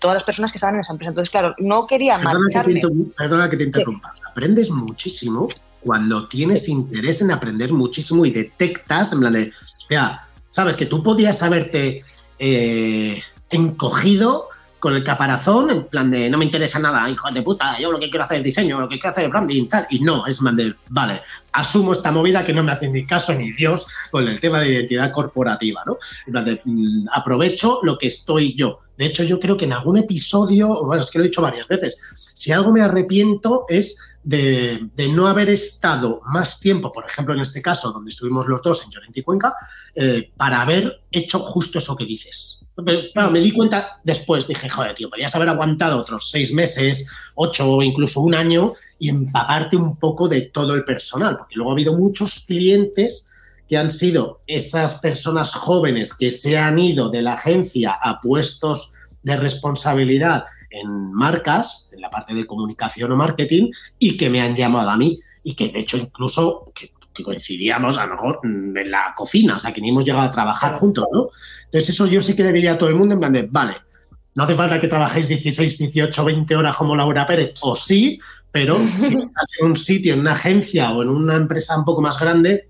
todas 0.00 0.14
las 0.14 0.24
personas 0.24 0.52
que 0.52 0.58
estaban 0.58 0.76
en 0.76 0.82
esa 0.82 0.92
empresa. 0.92 1.10
Entonces, 1.10 1.30
claro, 1.30 1.54
no 1.58 1.86
quería 1.86 2.18
perdona 2.18 2.64
Que 2.64 2.74
te, 2.74 2.88
perdona 3.16 3.50
que 3.50 3.56
te 3.56 3.64
interrumpa. 3.64 4.12
Aprendes 4.30 4.70
muchísimo 4.70 5.48
cuando 5.80 6.28
tienes 6.28 6.68
interés 6.68 7.22
en 7.22 7.30
aprender 7.30 7.72
muchísimo 7.72 8.24
y 8.26 8.30
detectas, 8.30 9.12
en 9.12 9.20
plan 9.20 9.32
de, 9.32 9.50
o 9.50 9.86
sea, 9.88 10.27
sabes 10.50 10.76
que 10.76 10.86
tú 10.86 11.02
podías 11.02 11.42
haberte 11.42 12.04
eh, 12.38 13.22
encogido 13.50 14.48
con 14.78 14.94
el 14.94 15.02
caparazón, 15.02 15.70
en 15.70 15.84
plan 15.84 16.10
de 16.10 16.30
no 16.30 16.38
me 16.38 16.44
interesa 16.44 16.78
nada, 16.78 17.08
hijo 17.10 17.28
de 17.30 17.42
puta, 17.42 17.78
yo 17.80 17.90
lo 17.90 17.98
que 17.98 18.08
quiero 18.10 18.24
hacer 18.24 18.38
es 18.38 18.44
diseño, 18.44 18.78
lo 18.78 18.88
que 18.88 18.96
quiero 18.96 19.10
hacer 19.10 19.24
es 19.24 19.30
branding, 19.30 19.66
tal. 19.66 19.86
Y 19.90 20.00
no, 20.00 20.24
es 20.26 20.40
man 20.40 20.54
de, 20.54 20.74
vale, 20.88 21.22
asumo 21.52 21.92
esta 21.92 22.12
movida 22.12 22.44
que 22.44 22.52
no 22.52 22.62
me 22.62 22.72
hace 22.72 22.88
ni 22.88 23.04
caso 23.04 23.34
ni 23.34 23.52
Dios 23.52 23.86
con 24.10 24.28
el 24.28 24.38
tema 24.38 24.60
de 24.60 24.72
identidad 24.72 25.10
corporativa, 25.10 25.82
¿no? 25.84 25.98
En 26.26 26.32
plan 26.32 26.44
de, 26.44 26.60
mm, 26.64 27.06
aprovecho 27.12 27.80
lo 27.82 27.98
que 27.98 28.06
estoy 28.06 28.54
yo. 28.54 28.80
De 28.96 29.06
hecho, 29.06 29.24
yo 29.24 29.40
creo 29.40 29.56
que 29.56 29.64
en 29.64 29.72
algún 29.72 29.98
episodio, 29.98 30.84
bueno, 30.84 31.02
es 31.02 31.10
que 31.10 31.18
lo 31.18 31.24
he 31.24 31.28
dicho 31.28 31.42
varias 31.42 31.66
veces, 31.66 31.96
si 32.34 32.52
algo 32.52 32.72
me 32.72 32.80
arrepiento 32.80 33.64
es 33.68 34.00
de, 34.28 35.08
no 35.08 35.26
haber 35.26 35.48
estado 35.48 36.20
más 36.26 36.60
tiempo, 36.60 36.92
por 36.92 37.06
ejemplo, 37.06 37.32
en 37.32 37.40
este 37.40 37.62
caso, 37.62 37.90
donde 37.92 38.10
estuvimos 38.10 38.46
los 38.46 38.62
dos 38.62 38.84
en 38.84 38.90
Llorente 38.90 39.20
y 39.20 39.22
Cuenca, 39.22 39.54
eh, 39.94 40.30
para 40.36 40.60
haber 40.60 41.00
hecho 41.10 41.38
justo 41.38 41.78
eso 41.78 41.96
que 41.96 42.04
dices. 42.04 42.60
Pero, 42.84 43.30
me 43.30 43.40
di 43.40 43.52
cuenta 43.52 44.00
después, 44.04 44.46
dije, 44.46 44.68
joder, 44.68 44.94
tío, 44.94 45.08
podías 45.08 45.34
haber 45.34 45.48
aguantado 45.48 45.98
otros 45.98 46.30
seis 46.30 46.52
meses, 46.52 47.06
ocho 47.36 47.72
o 47.72 47.82
incluso 47.82 48.20
un 48.20 48.34
año 48.34 48.74
y 48.98 49.08
empaparte 49.08 49.76
un 49.76 49.96
poco 49.96 50.28
de 50.28 50.42
todo 50.42 50.74
el 50.74 50.84
personal, 50.84 51.38
porque 51.38 51.54
luego 51.56 51.70
ha 51.70 51.74
habido 51.74 51.94
muchos 51.94 52.44
clientes 52.46 53.30
que 53.66 53.78
han 53.78 53.88
sido 53.88 54.42
esas 54.46 54.96
personas 54.96 55.54
jóvenes 55.54 56.12
que 56.12 56.30
se 56.30 56.58
han 56.58 56.78
ido 56.78 57.08
de 57.08 57.22
la 57.22 57.32
agencia 57.32 57.96
a 58.02 58.20
puestos 58.20 58.92
de 59.22 59.36
responsabilidad 59.36 60.44
en 60.70 61.12
marcas, 61.12 61.90
en 61.92 62.00
la 62.00 62.10
parte 62.10 62.34
de 62.34 62.46
comunicación 62.46 63.12
o 63.12 63.16
marketing, 63.16 63.70
y 63.98 64.16
que 64.16 64.30
me 64.30 64.40
han 64.40 64.54
llamado 64.54 64.90
a 64.90 64.96
mí. 64.96 65.18
Y 65.42 65.54
que 65.54 65.68
de 65.68 65.80
hecho 65.80 65.96
incluso 65.96 66.64
que, 66.74 66.92
coincidíamos 67.24 67.98
a 67.98 68.06
lo 68.06 68.14
mejor 68.14 68.40
en 68.44 68.90
la 68.92 69.12
cocina, 69.16 69.56
o 69.56 69.58
sea, 69.58 69.72
que 69.72 69.80
ni 69.80 69.90
hemos 69.90 70.04
llegado 70.04 70.24
a 70.24 70.30
trabajar 70.30 70.74
juntos, 70.74 71.04
¿no? 71.12 71.30
Entonces 71.64 71.90
eso 71.90 72.06
yo 72.06 72.20
sí 72.20 72.36
que 72.36 72.44
le 72.44 72.52
diría 72.52 72.74
a 72.74 72.78
todo 72.78 72.90
el 72.90 72.94
mundo 72.94 73.14
en 73.14 73.18
plan 73.20 73.32
de, 73.32 73.42
vale, 73.42 73.74
no 74.36 74.44
hace 74.44 74.54
falta 74.54 74.80
que 74.80 74.86
trabajéis 74.86 75.26
16, 75.26 75.78
18, 75.78 76.24
20 76.24 76.54
horas 76.54 76.76
como 76.76 76.94
Laura 76.94 77.26
Pérez, 77.26 77.54
o 77.60 77.74
sí, 77.74 78.20
pero 78.52 78.76
si 79.00 79.16
estás 79.16 79.50
en 79.58 79.66
un 79.66 79.76
sitio, 79.76 80.14
en 80.14 80.20
una 80.20 80.32
agencia 80.32 80.92
o 80.92 81.02
en 81.02 81.08
una 81.08 81.34
empresa 81.34 81.76
un 81.76 81.84
poco 81.84 82.00
más 82.00 82.20
grande, 82.20 82.68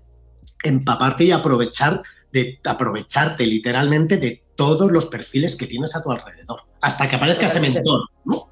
empaparte 0.63 1.25
y 1.25 1.31
aprovechar 1.31 2.01
de 2.31 2.59
aprovecharte 2.63 3.45
literalmente 3.45 4.17
de 4.17 4.43
todos 4.59 4.91
los 4.91 5.05
perfiles 5.05 5.55
que 5.55 5.65
tienes 5.65 5.95
a 5.95 6.03
tu 6.03 6.11
alrededor, 6.11 6.63
hasta 6.81 7.07
que 7.07 7.15
aparezca 7.15 7.45
ese 7.45 7.61
mentor, 7.61 8.09
¿no? 8.25 8.49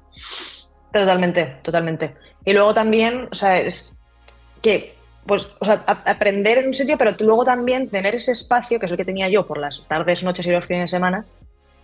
Totalmente, 0.90 1.58
totalmente. 1.62 2.14
Y 2.46 2.54
luego 2.54 2.72
también, 2.72 3.28
o 3.30 3.34
sea, 3.34 3.58
es 3.60 3.94
que, 4.62 4.96
pues, 5.26 5.50
o 5.58 5.66
sea, 5.66 5.84
aprender 5.86 6.56
en 6.56 6.68
un 6.68 6.72
sitio, 6.72 6.96
pero 6.96 7.14
luego 7.20 7.44
también 7.44 7.90
tener 7.90 8.14
ese 8.14 8.32
espacio, 8.32 8.80
que 8.80 8.86
es 8.86 8.92
el 8.92 8.96
que 8.96 9.04
tenía 9.04 9.28
yo 9.28 9.44
por 9.44 9.58
las 9.58 9.86
tardes, 9.86 10.24
noches 10.24 10.46
y 10.46 10.50
los 10.50 10.64
fines 10.64 10.84
de 10.84 10.88
semana, 10.88 11.26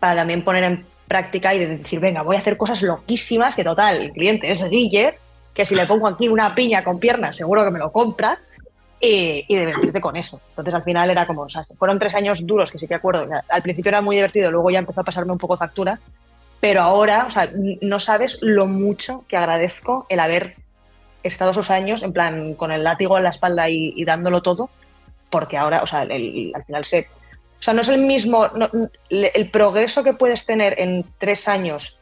para 0.00 0.16
también 0.16 0.42
poner 0.42 0.64
en 0.64 0.86
práctica 1.06 1.54
y 1.54 1.58
decir, 1.58 2.00
venga, 2.00 2.22
voy 2.22 2.36
a 2.36 2.38
hacer 2.38 2.56
cosas 2.56 2.80
loquísimas, 2.80 3.54
que 3.54 3.62
total, 3.62 3.98
el 3.98 4.12
cliente 4.12 4.50
es 4.50 4.64
Guille, 4.70 5.18
que 5.52 5.66
si 5.66 5.74
le 5.74 5.84
pongo 5.84 6.08
aquí 6.08 6.28
una 6.28 6.54
piña 6.54 6.82
con 6.82 6.98
piernas, 6.98 7.36
seguro 7.36 7.62
que 7.62 7.70
me 7.70 7.78
lo 7.78 7.92
compra, 7.92 8.38
y, 9.04 9.44
divertirte 9.48 10.00
con 10.00 10.16
eso. 10.16 10.40
Entonces 10.50 10.74
al 10.74 10.82
final 10.82 11.10
era 11.10 11.26
como, 11.26 11.42
o 11.42 11.48
sea, 11.48 11.62
fueron 11.78 11.98
tres 11.98 12.14
años 12.14 12.46
duros 12.46 12.70
que 12.70 12.78
sí 12.78 12.88
que 12.88 12.94
acuerdo. 12.94 13.26
Al 13.48 13.62
principio 13.62 13.90
era 13.90 14.00
muy 14.00 14.16
divertido, 14.16 14.50
luego 14.50 14.70
ya 14.70 14.78
empezó 14.78 15.02
a 15.02 15.04
pasarme 15.04 15.32
un 15.32 15.38
poco 15.38 15.56
factura, 15.56 16.00
pero 16.60 16.82
ahora, 16.82 17.24
o 17.26 17.30
sea, 17.30 17.50
no 17.82 17.98
sabes 17.98 18.38
lo 18.40 18.66
mucho 18.66 19.24
que 19.28 19.36
agradezco 19.36 20.06
el 20.08 20.20
haber 20.20 20.56
estado 21.22 21.50
esos 21.50 21.70
años 21.70 22.02
en 22.02 22.12
plan 22.12 22.54
con 22.54 22.72
el 22.72 22.84
látigo 22.84 23.16
en 23.16 23.24
la 23.24 23.30
espalda 23.30 23.68
y, 23.68 24.04
dándolo 24.04 24.42
todo, 24.42 24.70
porque 25.30 25.56
ahora, 25.56 25.82
o 25.82 25.86
sea, 25.86 26.00
al 26.00 26.64
final 26.66 26.84
se... 26.84 27.08
O 27.58 27.62
sea, 27.64 27.72
no 27.72 27.80
es 27.80 27.88
el 27.88 27.98
mismo, 27.98 28.50
el 29.08 29.50
progreso 29.50 30.04
que 30.04 30.12
puedes 30.12 30.44
tener 30.44 30.78
en 30.78 31.06
tres 31.18 31.48
años 31.48 31.96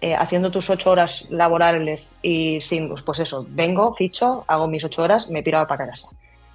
eh, 0.00 0.14
haciendo 0.14 0.52
tus 0.52 0.70
ocho 0.70 0.92
horas 0.92 1.26
laborables 1.28 2.18
y 2.22 2.60
sin, 2.60 2.88
pues, 2.88 3.02
pues, 3.02 3.18
eso, 3.18 3.44
vengo, 3.48 3.96
ficho, 3.96 4.44
hago 4.46 4.68
mis 4.68 4.84
ocho 4.84 5.02
horas, 5.02 5.28
me 5.28 5.42
piro 5.42 5.66
para 5.66 5.90
casa 5.90 6.08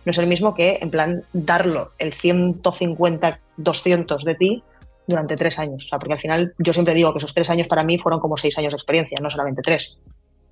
no 0.06 0.12
es 0.12 0.18
el 0.18 0.28
mismo 0.28 0.54
que, 0.54 0.80
en 0.82 0.92
plan, 0.92 1.24
darlo 1.34 1.92
el 1.98 2.14
150, 2.14 3.40
200 3.58 4.24
de 4.24 4.36
ti 4.36 4.64
durante 5.08 5.36
tres 5.36 5.60
años. 5.60 5.86
O 5.86 5.88
sea, 5.88 6.00
porque 6.00 6.14
al 6.14 6.20
final 6.20 6.54
yo 6.58 6.74
siempre 6.74 6.94
digo 6.94 7.12
que 7.14 7.20
esos 7.20 7.34
tres 7.34 7.50
años 7.50 7.68
para 7.68 7.84
mí 7.84 7.98
fueron 7.98 8.20
como 8.20 8.38
seis 8.38 8.58
años 8.58 8.72
de 8.72 8.78
experiencia, 8.78 9.18
no 9.22 9.30
solamente 9.30 9.62
tres. 9.62 9.98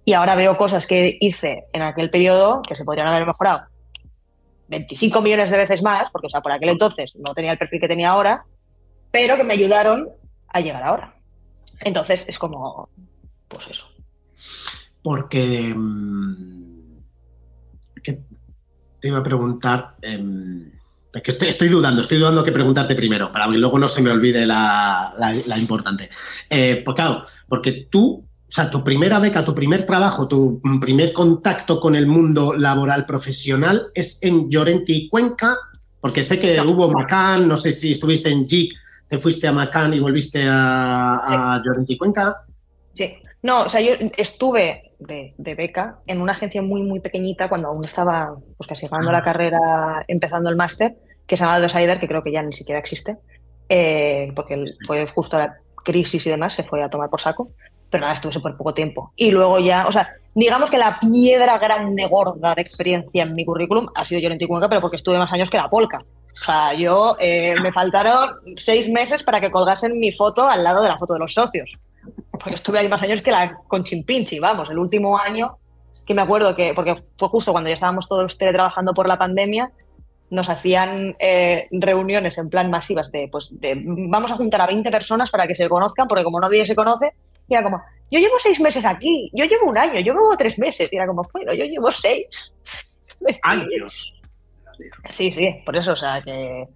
Y 0.03 0.13
ahora 0.13 0.35
veo 0.35 0.57
cosas 0.57 0.87
que 0.87 1.17
hice 1.19 1.65
en 1.73 1.81
aquel 1.81 2.09
periodo 2.09 2.61
que 2.61 2.75
se 2.75 2.83
podrían 2.83 3.07
haber 3.07 3.25
mejorado 3.25 3.65
25 4.67 5.21
millones 5.21 5.49
de 5.51 5.57
veces 5.57 5.83
más, 5.83 6.09
porque 6.09 6.27
o 6.27 6.29
sea, 6.29 6.41
por 6.41 6.51
aquel 6.51 6.69
entonces 6.69 7.15
no 7.17 7.33
tenía 7.33 7.51
el 7.51 7.57
perfil 7.57 7.81
que 7.81 7.87
tenía 7.87 8.11
ahora, 8.11 8.45
pero 9.11 9.35
que 9.35 9.43
me 9.43 9.53
ayudaron 9.53 10.09
a 10.47 10.61
llegar 10.61 10.83
ahora. 10.83 11.15
Entonces 11.81 12.25
es 12.27 12.39
como, 12.39 12.89
pues 13.47 13.67
eso. 13.67 13.91
Porque 15.03 15.73
mm, 15.75 16.97
te 19.01 19.07
iba 19.07 19.19
a 19.19 19.23
preguntar. 19.23 19.95
Eh, 20.01 20.71
estoy, 21.23 21.49
estoy, 21.49 21.67
dudando, 21.67 22.01
estoy 22.01 22.19
dudando 22.19 22.43
que 22.43 22.51
preguntarte 22.51 22.95
primero, 22.95 23.31
para 23.31 23.49
que 23.49 23.57
luego 23.57 23.77
no 23.77 23.87
se 23.87 24.01
me 24.01 24.11
olvide 24.11 24.45
la, 24.45 25.13
importante. 25.57 26.09
Eh, 26.49 26.81
pues 26.85 26.95
claro, 26.95 27.25
porque 27.47 27.87
tú, 27.89 28.23
o 28.23 28.51
sea, 28.51 28.69
tu 28.69 28.83
primera 28.83 29.19
beca, 29.19 29.43
tu 29.43 29.55
primer 29.55 29.85
trabajo, 29.85 30.27
tu 30.27 30.61
primer 30.79 31.11
contacto 31.11 31.81
con 31.81 31.95
el 31.95 32.05
mundo 32.05 32.53
laboral 32.53 33.05
profesional 33.05 33.87
es 33.93 34.19
en 34.21 34.49
Llorenti 34.49 34.93
y 34.93 35.09
Cuenca, 35.09 35.57
porque 35.99 36.23
sé 36.23 36.39
que 36.39 36.59
hubo 36.61 36.89
Macán, 36.91 37.47
no 37.47 37.57
sé 37.57 37.71
si 37.71 37.91
estuviste 37.91 38.29
en 38.29 38.47
JIC, 38.47 38.73
te 39.07 39.19
fuiste 39.19 39.47
a 39.47 39.51
Macán 39.51 39.93
y 39.93 39.99
volviste 39.99 40.43
a, 40.47 41.55
a 41.55 41.63
Llorenti 41.63 41.93
y 41.93 41.97
Cuenca. 41.97 42.45
Sí, 42.93 43.15
no, 43.43 43.63
o 43.63 43.69
sea, 43.69 43.81
yo 43.81 43.93
estuve 44.17 44.90
de, 45.01 45.55
beca 45.55 45.99
en 46.07 46.21
una 46.21 46.33
agencia 46.33 46.61
muy, 46.61 46.83
muy 46.83 46.99
pequeñita 46.99 47.49
cuando 47.49 47.69
aún 47.69 47.83
estaba 47.85 48.35
pues 48.57 48.67
casi 48.67 48.85
acabando 48.85 49.11
la 49.11 49.19
ah. 49.19 49.23
carrera, 49.23 50.05
empezando 50.07 50.49
el 50.49 50.55
máster, 50.55 50.95
que 51.27 51.37
se 51.37 51.43
llama 51.43 51.59
Decider, 51.59 51.99
que 51.99 52.07
creo 52.07 52.23
que 52.23 52.31
ya 52.31 52.41
ni 52.41 52.53
siquiera 52.53 52.79
existe, 52.79 53.17
eh, 53.69 54.31
porque 54.35 54.63
fue 54.85 55.07
justo 55.07 55.37
la 55.37 55.57
crisis 55.83 56.25
y 56.27 56.29
demás, 56.29 56.53
se 56.53 56.63
fue 56.63 56.83
a 56.83 56.89
tomar 56.89 57.09
por 57.09 57.19
saco, 57.19 57.51
pero 57.89 58.01
nada, 58.01 58.13
estuve 58.13 58.33
súper 58.33 58.55
poco 58.55 58.73
tiempo. 58.73 59.11
Y 59.15 59.31
luego 59.31 59.59
ya, 59.59 59.87
o 59.87 59.91
sea, 59.91 60.13
digamos 60.35 60.69
que 60.69 60.77
la 60.77 60.99
piedra 60.99 61.57
grande, 61.57 62.05
gorda 62.07 62.53
de 62.55 62.61
experiencia 62.61 63.23
en 63.23 63.33
mi 63.33 63.45
currículum 63.45 63.87
ha 63.95 64.05
sido 64.05 64.21
Llorente 64.21 64.45
y 64.45 64.47
Cuenca, 64.47 64.69
pero 64.69 64.81
porque 64.81 64.97
estuve 64.97 65.17
más 65.17 65.31
años 65.33 65.49
que 65.49 65.57
la 65.57 65.69
Polka. 65.69 65.99
O 65.99 66.35
sea, 66.45 66.73
yo 66.73 67.17
eh, 67.19 67.55
me 67.61 67.73
faltaron 67.73 68.35
seis 68.57 68.89
meses 68.89 69.23
para 69.23 69.41
que 69.41 69.51
colgasen 69.51 69.99
mi 69.99 70.11
foto 70.11 70.47
al 70.47 70.63
lado 70.63 70.81
de 70.81 70.89
la 70.89 70.97
foto 70.97 71.13
de 71.13 71.19
los 71.19 71.33
socios. 71.33 71.77
Porque 72.31 72.55
estuve 72.55 72.79
ahí 72.79 72.87
más 72.87 73.01
años 73.01 73.21
que 73.21 73.31
la 73.31 73.55
con 73.67 73.83
Chimpinchi, 73.83 74.39
vamos, 74.39 74.69
el 74.69 74.79
último 74.79 75.17
año 75.17 75.57
que 76.05 76.13
me 76.13 76.21
acuerdo 76.21 76.55
que, 76.55 76.73
porque 76.73 76.95
fue 77.17 77.29
justo 77.29 77.51
cuando 77.51 77.69
ya 77.69 77.75
estábamos 77.75 78.07
todos 78.07 78.37
teletrabajando 78.37 78.93
por 78.93 79.07
la 79.07 79.17
pandemia, 79.17 79.71
nos 80.29 80.49
hacían 80.49 81.15
eh, 81.19 81.67
reuniones 81.71 82.37
en 82.37 82.49
plan 82.49 82.69
masivas 82.69 83.11
de, 83.11 83.27
pues, 83.31 83.49
de, 83.51 83.81
vamos 83.85 84.31
a 84.31 84.35
juntar 84.35 84.61
a 84.61 84.67
20 84.67 84.89
personas 84.89 85.29
para 85.29 85.45
que 85.45 85.55
se 85.55 85.69
conozcan, 85.69 86.07
porque 86.07 86.23
como 86.23 86.39
nadie 86.39 86.65
se 86.65 86.75
conoce, 86.75 87.13
era 87.49 87.63
como, 87.63 87.81
yo 88.09 88.19
llevo 88.19 88.35
seis 88.39 88.59
meses 88.59 88.85
aquí, 88.85 89.29
yo 89.33 89.45
llevo 89.45 89.69
un 89.69 89.77
año, 89.77 89.99
yo 89.99 90.13
llevo 90.13 90.35
tres 90.37 90.57
meses, 90.57 90.91
y 90.91 90.95
era 90.95 91.05
como, 91.05 91.27
bueno, 91.33 91.53
yo 91.53 91.65
llevo 91.65 91.91
seis. 91.91 92.53
Años. 93.43 94.19
Sí, 95.11 95.31
sí, 95.31 95.61
por 95.65 95.75
eso, 95.75 95.91
o 95.91 95.95
sea, 95.95 96.21
que... 96.21 96.67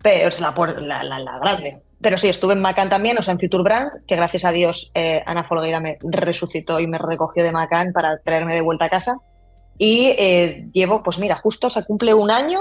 Pero 0.00 0.28
es 0.28 0.40
la, 0.40 0.54
la, 0.80 1.02
la, 1.02 1.18
la 1.18 1.38
grande. 1.38 1.82
Pero 2.00 2.16
sí, 2.16 2.28
estuve 2.28 2.52
en 2.52 2.60
Macan 2.60 2.88
también, 2.88 3.18
o 3.18 3.22
sea, 3.22 3.32
en 3.32 3.40
Future 3.40 3.64
Brand, 3.64 3.90
que 4.06 4.14
gracias 4.14 4.44
a 4.44 4.52
Dios 4.52 4.92
eh, 4.94 5.22
Ana 5.26 5.42
Folgueira 5.42 5.80
me 5.80 5.98
resucitó 6.02 6.78
y 6.78 6.86
me 6.86 6.98
recogió 6.98 7.42
de 7.42 7.50
Macan 7.50 7.92
para 7.92 8.18
traerme 8.18 8.54
de 8.54 8.60
vuelta 8.60 8.84
a 8.84 8.88
casa. 8.88 9.18
Y 9.78 10.14
eh, 10.18 10.68
llevo, 10.72 11.02
pues 11.02 11.18
mira, 11.18 11.36
justo 11.36 11.70
se 11.70 11.84
cumple 11.84 12.14
un 12.14 12.30
año, 12.30 12.60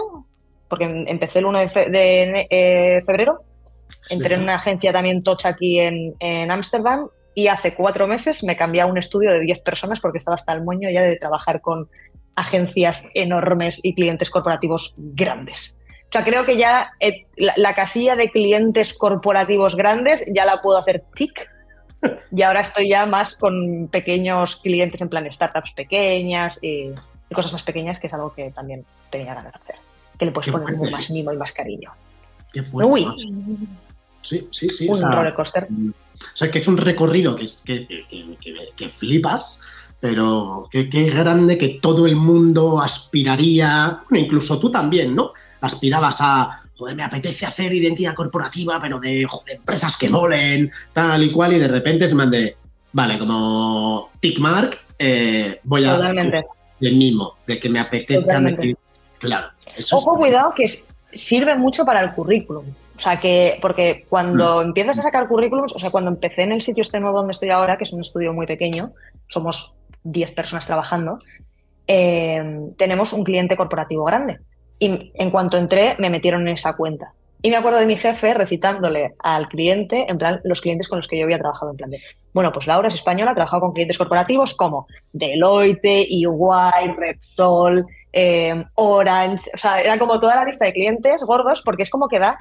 porque 0.68 0.86
em, 0.86 1.06
empecé 1.08 1.40
el 1.40 1.46
1 1.46 1.60
de, 1.60 1.70
fe 1.70 1.90
de 1.90 2.48
eh, 2.50 3.02
febrero, 3.06 3.42
entré 4.10 4.36
en 4.36 4.44
una 4.44 4.56
agencia 4.56 4.92
también 4.92 5.22
tocha 5.22 5.50
aquí 5.50 5.80
en 5.80 6.52
Ámsterdam 6.52 7.10
y 7.38 7.50
hace 7.50 7.76
cuatro 7.76 8.08
meses 8.08 8.44
me 8.44 8.58
cambié 8.58 8.82
a 8.82 8.88
un 8.88 8.98
estudio 8.98 9.32
de 9.32 9.42
10 9.42 9.62
personas 9.62 10.00
porque 10.00 10.18
estaba 10.18 10.34
hasta 10.34 10.54
el 10.54 10.64
moño 10.64 10.90
ya 10.90 11.04
de 11.04 11.18
trabajar 11.18 11.62
con 11.62 11.88
agencias 12.36 13.06
enormes 13.14 13.80
y 13.84 13.94
clientes 13.94 14.32
corporativos 14.32 14.96
grandes. 14.98 15.77
O 16.10 16.12
sea, 16.12 16.24
creo 16.24 16.46
que 16.46 16.58
ya 16.58 16.92
eh, 17.02 17.26
la, 17.36 17.54
la, 17.58 17.76
casilla 17.76 18.16
de 18.16 18.32
clientes 18.32 18.94
corporativos 18.94 19.76
grandes 19.76 20.24
ya 20.34 20.46
la 20.46 20.62
puedo 20.62 20.78
hacer 20.78 21.04
tic. 21.14 21.50
Y 22.32 22.44
ahora 22.44 22.62
estoy 22.62 22.90
ya 22.90 23.06
más 23.06 23.36
con 23.36 23.90
pequeños 23.92 24.56
clientes 24.58 25.02
en 25.02 25.10
plan 25.10 25.30
startups 25.32 25.72
pequeñas 25.72 26.60
y, 26.62 26.92
y 27.30 27.36
cosas 27.36 27.52
más 27.52 27.64
pequeñas, 27.64 28.00
que 28.00 28.08
es 28.08 28.14
algo 28.14 28.34
que 28.34 28.52
también 28.52 28.86
tenía 29.10 29.34
ganas 29.34 29.54
de 29.54 29.60
hacer. 29.60 29.76
Que 30.18 30.26
le 30.26 30.32
puedes 30.32 30.50
poner 30.50 30.76
fuerte. 30.78 30.92
más 30.92 31.10
mimo 31.10 31.34
y 31.34 31.38
más 31.38 31.52
cariño. 31.52 31.92
Qué 32.54 32.64
fuerte. 32.64 32.92
Uy. 32.92 33.08
Sí, 34.22 34.48
sí, 34.52 34.70
sí. 34.70 34.88
Un 34.88 34.96
o 34.96 34.96
sea, 34.96 35.12
roller 35.12 35.34
coaster. 35.34 35.68
O 35.70 36.36
sea, 36.36 36.50
que 36.50 36.60
es 36.60 36.68
un 36.68 36.78
recorrido 36.78 37.36
que, 37.36 37.46
que, 37.66 37.88
que, 37.88 38.56
que 38.76 38.90
flipas, 38.90 39.60
pero 40.00 40.70
qué 40.72 40.84
grande 40.84 41.58
que 41.58 41.80
todo 41.82 42.06
el 42.06 42.16
mundo 42.16 42.82
aspiraría, 42.82 44.04
bueno, 44.10 44.26
incluso 44.26 44.60
tú 44.60 44.72
también, 44.72 45.16
¿no? 45.16 45.32
Aspirabas 45.68 46.18
a, 46.20 46.64
joder, 46.76 46.96
me 46.96 47.04
apetece 47.04 47.46
hacer 47.46 47.74
identidad 47.74 48.16
corporativa, 48.16 48.80
pero 48.82 49.00
de, 49.00 49.26
joder, 49.26 49.58
empresas 49.58 49.96
que 49.98 50.10
molen, 50.10 50.72
tal 50.94 51.24
y 51.24 51.32
cual, 51.32 51.54
y 51.54 51.60
de 51.60 51.68
repente 51.68 52.08
se 52.08 52.16
mande, 52.16 52.58
vale, 52.94 53.20
como 53.20 54.10
tickmark, 54.20 54.86
eh, 55.00 55.60
voy 55.64 55.86
a... 55.86 55.96
Totalmente. 55.96 56.44
Del 56.80 56.96
mismo, 56.96 57.34
de 57.48 57.60
que 57.60 57.70
me 57.70 57.80
apetezca. 57.80 58.40
De 58.40 58.56
que, 58.56 58.76
claro. 59.18 59.48
Eso 59.76 59.98
Ojo, 59.98 60.16
cuidado, 60.18 60.54
que 60.56 60.68
sirve 61.14 61.56
mucho 61.56 61.86
para 61.86 62.02
el 62.02 62.14
currículum. 62.14 62.66
O 62.98 63.00
sea, 63.00 63.20
que, 63.20 63.58
porque 63.62 64.06
cuando 64.10 64.62
mm. 64.62 64.68
empiezas 64.68 65.00
a 65.00 65.04
sacar 65.04 65.28
currículums, 65.28 65.72
o 65.74 65.80
sea, 65.80 65.92
cuando 65.92 66.10
empecé 66.12 66.44
en 66.44 66.52
el 66.52 66.62
sitio 66.62 66.82
este 66.82 67.00
nuevo 67.00 67.18
donde 67.18 67.32
estoy 67.32 67.50
ahora, 67.50 67.78
que 67.78 67.84
es 67.84 67.94
un 67.94 68.02
estudio 68.02 68.34
muy 68.34 68.46
pequeño, 68.46 68.92
somos 69.28 69.80
10 70.04 70.32
personas 70.32 70.66
trabajando, 70.66 71.20
eh, 71.88 72.44
tenemos 72.78 73.14
un 73.14 73.24
cliente 73.24 73.56
corporativo 73.56 74.04
grande. 74.06 74.40
Y 74.80 75.12
en 75.16 75.32
cuanto 75.32 75.58
entré, 75.58 75.96
me 76.00 76.10
metieron 76.10 76.42
en 76.48 76.54
esa 76.54 76.76
cuenta. 76.76 77.14
Y 77.42 77.52
me 77.52 77.58
acuerdo 77.58 77.80
de 77.80 77.86
mi 77.86 77.98
jefe 77.98 78.34
recitándole 78.34 79.16
al 79.20 79.48
cliente, 79.48 80.06
en 80.10 80.18
plan, 80.18 80.42
los 80.44 80.60
clientes 80.60 80.88
con 80.88 80.98
los 80.98 81.08
que 81.08 81.18
yo 81.18 81.26
había 81.26 81.38
trabajado, 81.38 81.72
en 81.72 81.78
plan 81.78 81.90
de, 81.92 82.02
bueno, 82.34 82.52
pues 82.52 82.66
Laura 82.66 82.88
es 82.88 82.96
española, 82.96 83.32
ha 83.32 83.36
trabajado 83.36 83.62
con 83.62 83.74
clientes 83.74 83.98
corporativos 83.98 84.56
como 84.56 84.88
Deloitte, 85.14 86.08
EY, 86.10 86.96
Repsol, 86.98 87.86
eh, 88.12 88.66
Orange, 88.74 89.52
o 89.54 89.58
sea, 89.58 89.82
era 89.82 90.00
como 90.00 90.20
toda 90.20 90.36
la 90.36 90.46
lista 90.46 90.66
de 90.66 90.74
clientes 90.74 91.22
gordos, 91.24 91.62
porque 91.64 91.84
es 91.84 91.90
como 91.92 92.08
que 92.08 92.20
da 92.20 92.40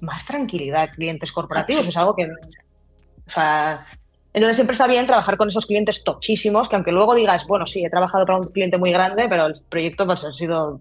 más 0.00 0.24
tranquilidad 0.24 0.90
clientes 0.94 1.32
corporativos, 1.32 1.86
es 1.86 1.96
algo 1.98 2.16
que, 2.16 2.24
o 2.24 3.30
sea, 3.30 3.86
entonces 4.32 4.56
siempre 4.56 4.72
está 4.72 4.86
bien 4.86 5.06
trabajar 5.06 5.36
con 5.36 5.48
esos 5.48 5.66
clientes 5.66 6.02
tochísimos, 6.02 6.68
que 6.68 6.76
aunque 6.76 6.92
luego 6.92 7.14
digas, 7.14 7.46
bueno, 7.46 7.66
sí, 7.66 7.84
he 7.84 7.90
trabajado 7.90 8.24
para 8.24 8.38
un 8.38 8.46
cliente 8.46 8.78
muy 8.78 8.92
grande, 8.92 9.26
pero 9.28 9.46
el 9.46 9.54
proyecto 9.68 10.06
pues, 10.06 10.24
ha 10.24 10.32
sido, 10.32 10.80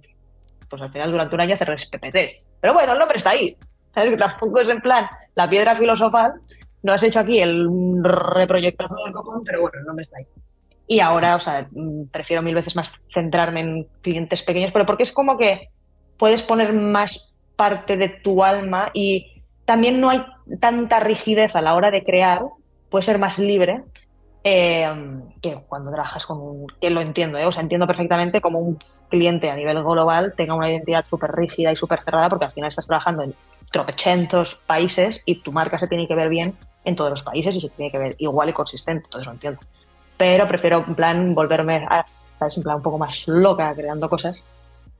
pues 0.69 0.81
al 0.81 0.91
final 0.91 1.11
durante 1.11 1.35
un 1.35 1.41
año 1.41 1.55
hacer 1.55 1.67
PPTs. 1.67 2.45
Pero 2.61 2.73
bueno, 2.73 2.93
el 2.93 2.99
nombre 2.99 3.17
está 3.17 3.31
ahí. 3.31 3.57
¿Sabes? 3.93 4.11
Que 4.11 4.17
tampoco 4.17 4.59
es 4.61 4.69
en 4.69 4.81
plan 4.81 5.07
la 5.35 5.49
piedra 5.49 5.75
filosofal. 5.75 6.33
No 6.81 6.93
has 6.93 7.03
hecho 7.03 7.19
aquí 7.19 7.39
el 7.39 7.67
reproyectazo 8.03 8.95
del 9.03 9.13
copón, 9.13 9.43
pero 9.43 9.61
bueno, 9.61 9.79
el 9.79 9.85
nombre 9.85 10.03
está 10.03 10.17
ahí. 10.17 10.27
Y 10.87 11.01
ahora, 11.01 11.35
o 11.35 11.39
sea, 11.39 11.67
prefiero 12.11 12.41
mil 12.41 12.55
veces 12.55 12.75
más 12.75 12.93
centrarme 13.13 13.59
en 13.59 13.87
clientes 14.01 14.41
pequeños, 14.41 14.71
pero 14.71 14.85
porque 14.85 15.03
es 15.03 15.11
como 15.11 15.37
que 15.37 15.69
puedes 16.17 16.41
poner 16.41 16.73
más 16.73 17.35
parte 17.55 17.97
de 17.97 18.09
tu 18.09 18.43
alma 18.43 18.89
y 18.93 19.43
también 19.65 19.99
no 19.99 20.09
hay 20.09 20.25
tanta 20.59 20.99
rigidez 20.99 21.55
a 21.55 21.61
la 21.61 21.75
hora 21.75 21.91
de 21.91 22.03
crear 22.03 22.41
puede 22.89 23.03
ser 23.03 23.19
más 23.19 23.39
libre 23.39 23.83
eh, 24.43 24.89
que 25.41 25.63
cuando 25.67 25.91
trabajas 25.91 26.25
con 26.25 26.39
un, 26.39 26.67
que 26.79 26.89
lo 26.89 27.01
entiendo, 27.01 27.37
¿eh? 27.37 27.45
o 27.45 27.51
sea, 27.51 27.61
entiendo 27.61 27.87
perfectamente 27.87 28.41
como 28.41 28.59
un 28.59 28.79
cliente 29.09 29.49
a 29.49 29.55
nivel 29.55 29.83
global 29.83 30.33
tenga 30.37 30.53
una 30.53 30.69
identidad 30.69 31.05
súper 31.09 31.31
rígida 31.31 31.71
y 31.71 31.75
súper 31.75 32.01
cerrada 32.03 32.29
porque 32.29 32.45
al 32.45 32.51
final 32.51 32.69
estás 32.69 32.87
trabajando 32.87 33.23
en 33.23 33.33
tropechentos 33.71 34.61
países 34.65 35.23
y 35.25 35.41
tu 35.41 35.51
marca 35.51 35.77
se 35.77 35.87
tiene 35.87 36.07
que 36.07 36.15
ver 36.15 36.29
bien 36.29 36.55
en 36.85 36.95
todos 36.95 37.09
los 37.09 37.23
países 37.23 37.55
y 37.55 37.61
se 37.61 37.69
tiene 37.69 37.91
que 37.91 37.97
ver 37.97 38.15
igual 38.19 38.49
y 38.49 38.53
consistente, 38.53 39.05
entonces 39.05 39.27
lo 39.27 39.33
entiendo. 39.33 39.59
Pero 40.17 40.47
prefiero 40.47 40.83
en 40.87 40.95
plan 40.95 41.35
volverme, 41.35 41.85
a, 41.89 42.05
¿sabes? 42.37 42.57
En 42.57 42.63
plan 42.63 42.77
un 42.77 42.81
poco 42.81 42.97
más 42.97 43.27
loca 43.27 43.73
creando 43.75 44.09
cosas 44.09 44.45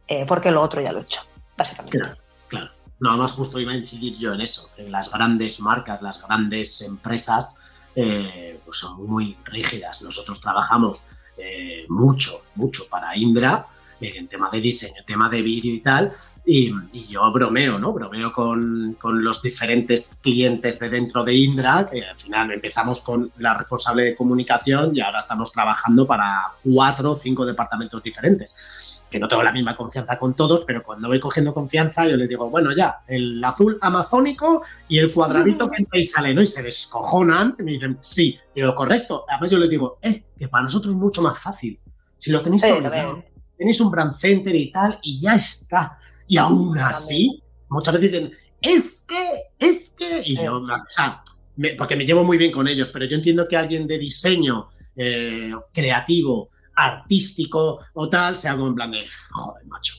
eh, 0.07 0.25
porque 0.27 0.51
lo 0.51 0.61
otro 0.61 0.81
ya 0.81 0.91
lo 0.91 0.99
he 0.99 1.03
hecho, 1.03 1.21
básicamente. 1.57 1.97
Claro, 1.97 2.15
claro. 2.47 2.71
Nada 2.99 3.15
más 3.15 3.31
justo 3.31 3.59
iba 3.59 3.71
a 3.71 3.75
incidir 3.75 4.17
yo 4.17 4.33
en 4.33 4.41
eso, 4.41 4.69
en 4.75 4.91
las 4.91 5.11
grandes 5.11 5.59
marcas, 5.61 6.01
las 6.01 6.21
grandes 6.25 6.81
empresas, 6.81 7.57
eh, 8.01 8.59
pues 8.63 8.77
son 8.77 9.05
muy 9.05 9.35
rígidas. 9.43 10.01
Nosotros 10.01 10.39
trabajamos 10.39 11.03
eh, 11.37 11.85
mucho, 11.89 12.43
mucho 12.55 12.87
para 12.89 13.15
Indra 13.17 13.67
eh, 13.99 14.13
en 14.15 14.29
tema 14.29 14.49
de 14.49 14.61
diseño, 14.61 15.03
tema 15.05 15.29
de 15.29 15.41
vídeo 15.41 15.73
y 15.73 15.81
tal, 15.81 16.13
y, 16.45 16.71
y, 16.93 17.07
yo 17.07 17.29
bromeo, 17.33 17.77
¿no? 17.77 17.91
Bromeo 17.91 18.31
con, 18.31 18.95
con, 18.99 19.21
los 19.21 19.41
diferentes 19.41 20.17
clientes 20.21 20.79
de 20.79 20.89
dentro 20.89 21.25
de 21.25 21.33
Indra, 21.33 21.89
que 21.91 22.05
al 22.05 22.17
final 22.17 22.51
empezamos 22.51 23.01
con 23.01 23.33
la 23.37 23.57
responsable 23.57 24.03
de 24.03 24.15
comunicación 24.15 24.95
y 24.95 25.01
ahora 25.01 25.19
estamos 25.19 25.51
trabajando 25.51 26.07
para 26.07 26.53
cuatro 26.63 27.11
o 27.11 27.15
cinco 27.15 27.45
departamentos 27.45 28.01
diferentes 28.01 28.88
que 29.09 29.19
no 29.19 29.27
tengo 29.27 29.43
la 29.43 29.51
misma 29.51 29.75
confianza 29.75 30.19
con 30.19 30.35
todos, 30.35 30.63
pero 30.65 30.83
cuando 30.83 31.07
voy 31.07 31.19
cogiendo 31.19 31.53
confianza 31.53 32.07
yo 32.07 32.15
les 32.15 32.29
digo, 32.29 32.49
bueno, 32.49 32.71
ya, 32.75 33.01
el 33.07 33.43
azul 33.43 33.77
amazónico 33.81 34.61
y 34.87 34.99
el 34.99 35.11
cuadradito 35.11 35.69
que 35.69 35.81
entra 35.81 35.99
y 35.99 36.03
sale, 36.03 36.33
¿no? 36.33 36.41
Y 36.41 36.45
se 36.45 36.61
descojonan 36.61 37.55
y 37.59 37.63
me 37.63 37.71
dicen, 37.71 37.97
sí, 38.01 38.37
y 38.53 38.61
lo 38.61 38.75
correcto. 38.75 39.25
Además 39.27 39.51
yo 39.51 39.57
les 39.57 39.69
digo, 39.69 39.97
eh, 40.01 40.23
que 40.37 40.47
para 40.47 40.63
nosotros 40.63 40.93
es 40.93 40.99
mucho 40.99 41.21
más 41.21 41.39
fácil. 41.39 41.79
Si 42.17 42.31
lo 42.31 42.41
tenéis 42.41 42.61
todo, 42.61 43.23
tenéis 43.57 43.81
un 43.81 43.91
brand 43.91 44.13
center 44.13 44.55
y 44.55 44.71
tal, 44.71 44.99
y 45.01 45.19
ya 45.19 45.35
está. 45.35 45.97
Y 46.27 46.37
aún 46.37 46.77
así, 46.77 47.41
muchas 47.69 47.95
veces 47.95 48.11
dicen, 48.11 48.31
es 48.61 49.05
que, 49.07 49.43
es 49.57 49.89
que, 49.91 50.21
y 50.23 50.35
yo, 50.35 50.57
o 50.57 50.67
sea, 50.89 51.23
me, 51.55 51.75
porque 51.75 51.95
me 51.95 52.05
llevo 52.05 52.23
muy 52.23 52.37
bien 52.37 52.51
con 52.51 52.67
ellos, 52.67 52.91
pero 52.91 53.05
yo 53.05 53.15
entiendo 53.15 53.47
que 53.47 53.57
alguien 53.57 53.87
de 53.87 53.97
diseño 53.97 54.69
eh, 54.95 55.51
creativo, 55.73 56.49
artístico 56.79 57.79
o 57.93 58.09
tal, 58.09 58.35
sea 58.35 58.53
como 58.53 58.67
en 58.67 58.75
plan 58.75 58.91
de, 58.91 59.05
joder, 59.31 59.65
macho. 59.65 59.95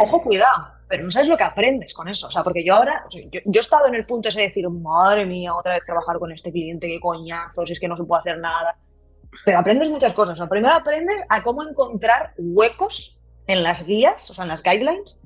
Ojo, 0.00 0.22
cuidado, 0.22 0.68
pero 0.88 1.04
no 1.04 1.10
sabes 1.10 1.28
lo 1.28 1.36
que 1.36 1.44
aprendes 1.44 1.94
con 1.94 2.08
eso. 2.08 2.28
O 2.28 2.30
sea, 2.30 2.42
porque 2.42 2.64
yo 2.64 2.74
ahora, 2.74 3.04
o 3.06 3.10
yo, 3.10 3.40
yo, 3.44 3.58
he 3.58 3.60
estado 3.60 3.86
en 3.86 3.94
el 3.94 4.06
punto 4.06 4.28
ese 4.28 4.40
de 4.40 4.48
decir, 4.48 4.68
madre 4.68 5.26
mía, 5.26 5.54
otra 5.54 5.72
vez 5.72 5.84
trabajar 5.84 6.18
con 6.18 6.32
este 6.32 6.52
cliente, 6.52 6.86
qué 6.86 7.00
coñazo, 7.00 7.66
si 7.66 7.72
es 7.72 7.80
que 7.80 7.88
no 7.88 7.96
se 7.96 8.04
puede 8.04 8.20
hacer 8.20 8.38
nada. 8.38 8.76
Pero 9.44 9.58
aprendes 9.58 9.88
muchas 9.88 10.12
cosas. 10.12 10.34
O 10.34 10.36
sea, 10.36 10.48
primero 10.48 10.74
aprendes 10.74 11.16
a 11.28 11.42
cómo 11.42 11.62
encontrar 11.62 12.34
huecos 12.36 13.18
en 13.46 13.62
las 13.62 13.86
guías, 13.86 14.30
o 14.30 14.34
sea, 14.34 14.44
en 14.44 14.50
las 14.50 14.62
guidelines, 14.62 15.18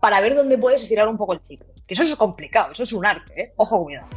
para 0.00 0.20
ver 0.20 0.34
dónde 0.34 0.56
puedes 0.58 0.82
estirar 0.82 1.08
un 1.08 1.16
poco 1.16 1.34
el 1.34 1.40
ciclo. 1.46 1.68
Que 1.86 1.94
eso 1.94 2.02
es 2.02 2.16
complicado, 2.16 2.72
eso 2.72 2.82
es 2.82 2.92
un 2.92 3.04
arte, 3.04 3.40
¿eh? 3.40 3.52
Ojo, 3.56 3.84
cuidado. 3.84 4.08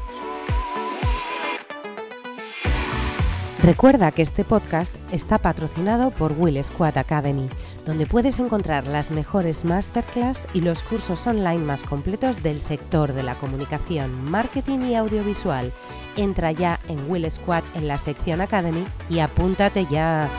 Recuerda 3.63 4.11
que 4.11 4.21
este 4.21 4.43
podcast 4.43 4.93
está 5.13 5.37
patrocinado 5.37 6.11
por 6.11 6.33
Will 6.33 6.61
Squad 6.61 6.97
Academy, 6.97 7.47
donde 7.85 8.05
puedes 8.05 8.39
encontrar 8.39 8.85
las 8.87 9.09
mejores 9.11 9.63
masterclass 9.63 10.49
y 10.53 10.59
los 10.59 10.83
cursos 10.83 11.25
online 11.25 11.59
más 11.59 11.85
completos 11.85 12.43
del 12.43 12.59
sector 12.59 13.13
de 13.13 13.23
la 13.23 13.35
comunicación, 13.35 14.29
marketing 14.29 14.79
y 14.79 14.95
audiovisual. 14.95 15.71
Entra 16.17 16.51
ya 16.51 16.81
en 16.89 17.09
Will 17.09 17.31
Squad 17.31 17.63
en 17.73 17.87
la 17.87 17.97
sección 17.97 18.41
Academy 18.41 18.83
y 19.09 19.19
apúntate 19.19 19.85
ya. 19.85 20.29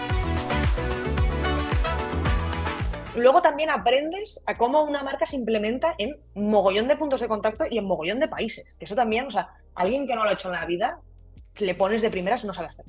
luego 3.17 3.41
también 3.41 3.71
aprendes 3.71 4.43
a 4.47 4.59
cómo 4.59 4.83
una 4.83 5.03
marca 5.03 5.25
se 5.25 5.37
implementa 5.37 5.95
en 5.97 6.21
mogollón 6.35 6.89
de 6.89 6.97
puntos 6.97 7.23
de 7.23 7.29
contacto 7.29 7.65
y 7.71 7.79
en 7.79 7.87
mogollón 7.87 8.21
de 8.21 8.29
países. 8.29 8.77
Eso 8.79 8.95
también, 8.95 9.29
o 9.29 9.31
sea, 9.31 9.49
alguien 9.75 10.07
que 10.07 10.15
no 10.15 10.25
lo 10.25 10.31
ha 10.31 10.35
hecho 10.35 10.49
en 10.49 10.61
la 10.61 10.67
vida, 10.67 10.99
le 11.57 11.75
pones 11.75 12.03
de 12.03 12.11
primeras 12.11 12.45
y 12.45 12.49
no 12.49 12.53
sabe 12.53 12.69
hacer. 12.69 12.85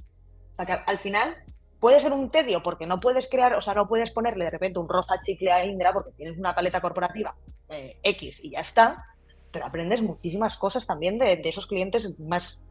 Al 0.58 0.98
final 1.00 1.36
puede 1.80 2.00
ser 2.00 2.14
un 2.14 2.30
tedio 2.32 2.64
porque 2.64 2.86
no 2.86 3.00
puedes 3.00 3.30
crear, 3.30 3.54
o 3.54 3.62
sea, 3.62 3.74
no 3.74 3.88
puedes 3.88 4.12
ponerle 4.12 4.46
de 4.46 4.52
repente 4.52 4.80
un 4.80 4.90
rosa 4.90 5.20
chicle 5.20 5.52
a 5.52 5.66
Indra 5.66 5.94
porque 5.94 6.12
tienes 6.12 6.38
una 6.38 6.56
paleta 6.56 6.82
corporativa 6.82 7.36
eh, 7.70 8.00
X 8.04 8.44
y 8.44 8.52
ya 8.52 8.62
está, 8.62 8.98
pero 9.52 9.66
aprendes 9.66 10.02
muchísimas 10.02 10.58
cosas 10.58 10.86
también 10.86 11.20
de, 11.20 11.42
esos 11.44 11.68
clientes 11.68 12.20
más 12.20 12.66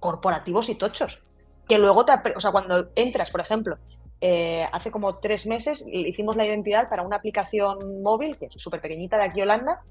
corporativos 0.00 0.68
y 0.68 0.74
tochos. 0.74 1.22
Que 1.68 1.78
luego, 1.78 2.04
te, 2.04 2.12
o 2.34 2.40
sea, 2.40 2.50
cuando 2.50 2.90
entras, 2.94 3.30
por 3.30 3.40
ejemplo, 3.40 3.78
eh, 4.20 4.66
hace 4.72 4.90
como 4.90 5.18
tres 5.18 5.46
meses 5.46 5.84
hicimos 5.86 6.36
la 6.36 6.46
identidad 6.46 6.88
para 6.88 7.02
una 7.02 7.16
aplicación 7.16 8.02
móvil, 8.02 8.36
que 8.36 8.46
es 8.46 8.54
súper 8.56 8.80
pequeñita 8.80 9.16
de 9.16 9.24
aquí 9.24 9.42
Holanda, 9.42 9.82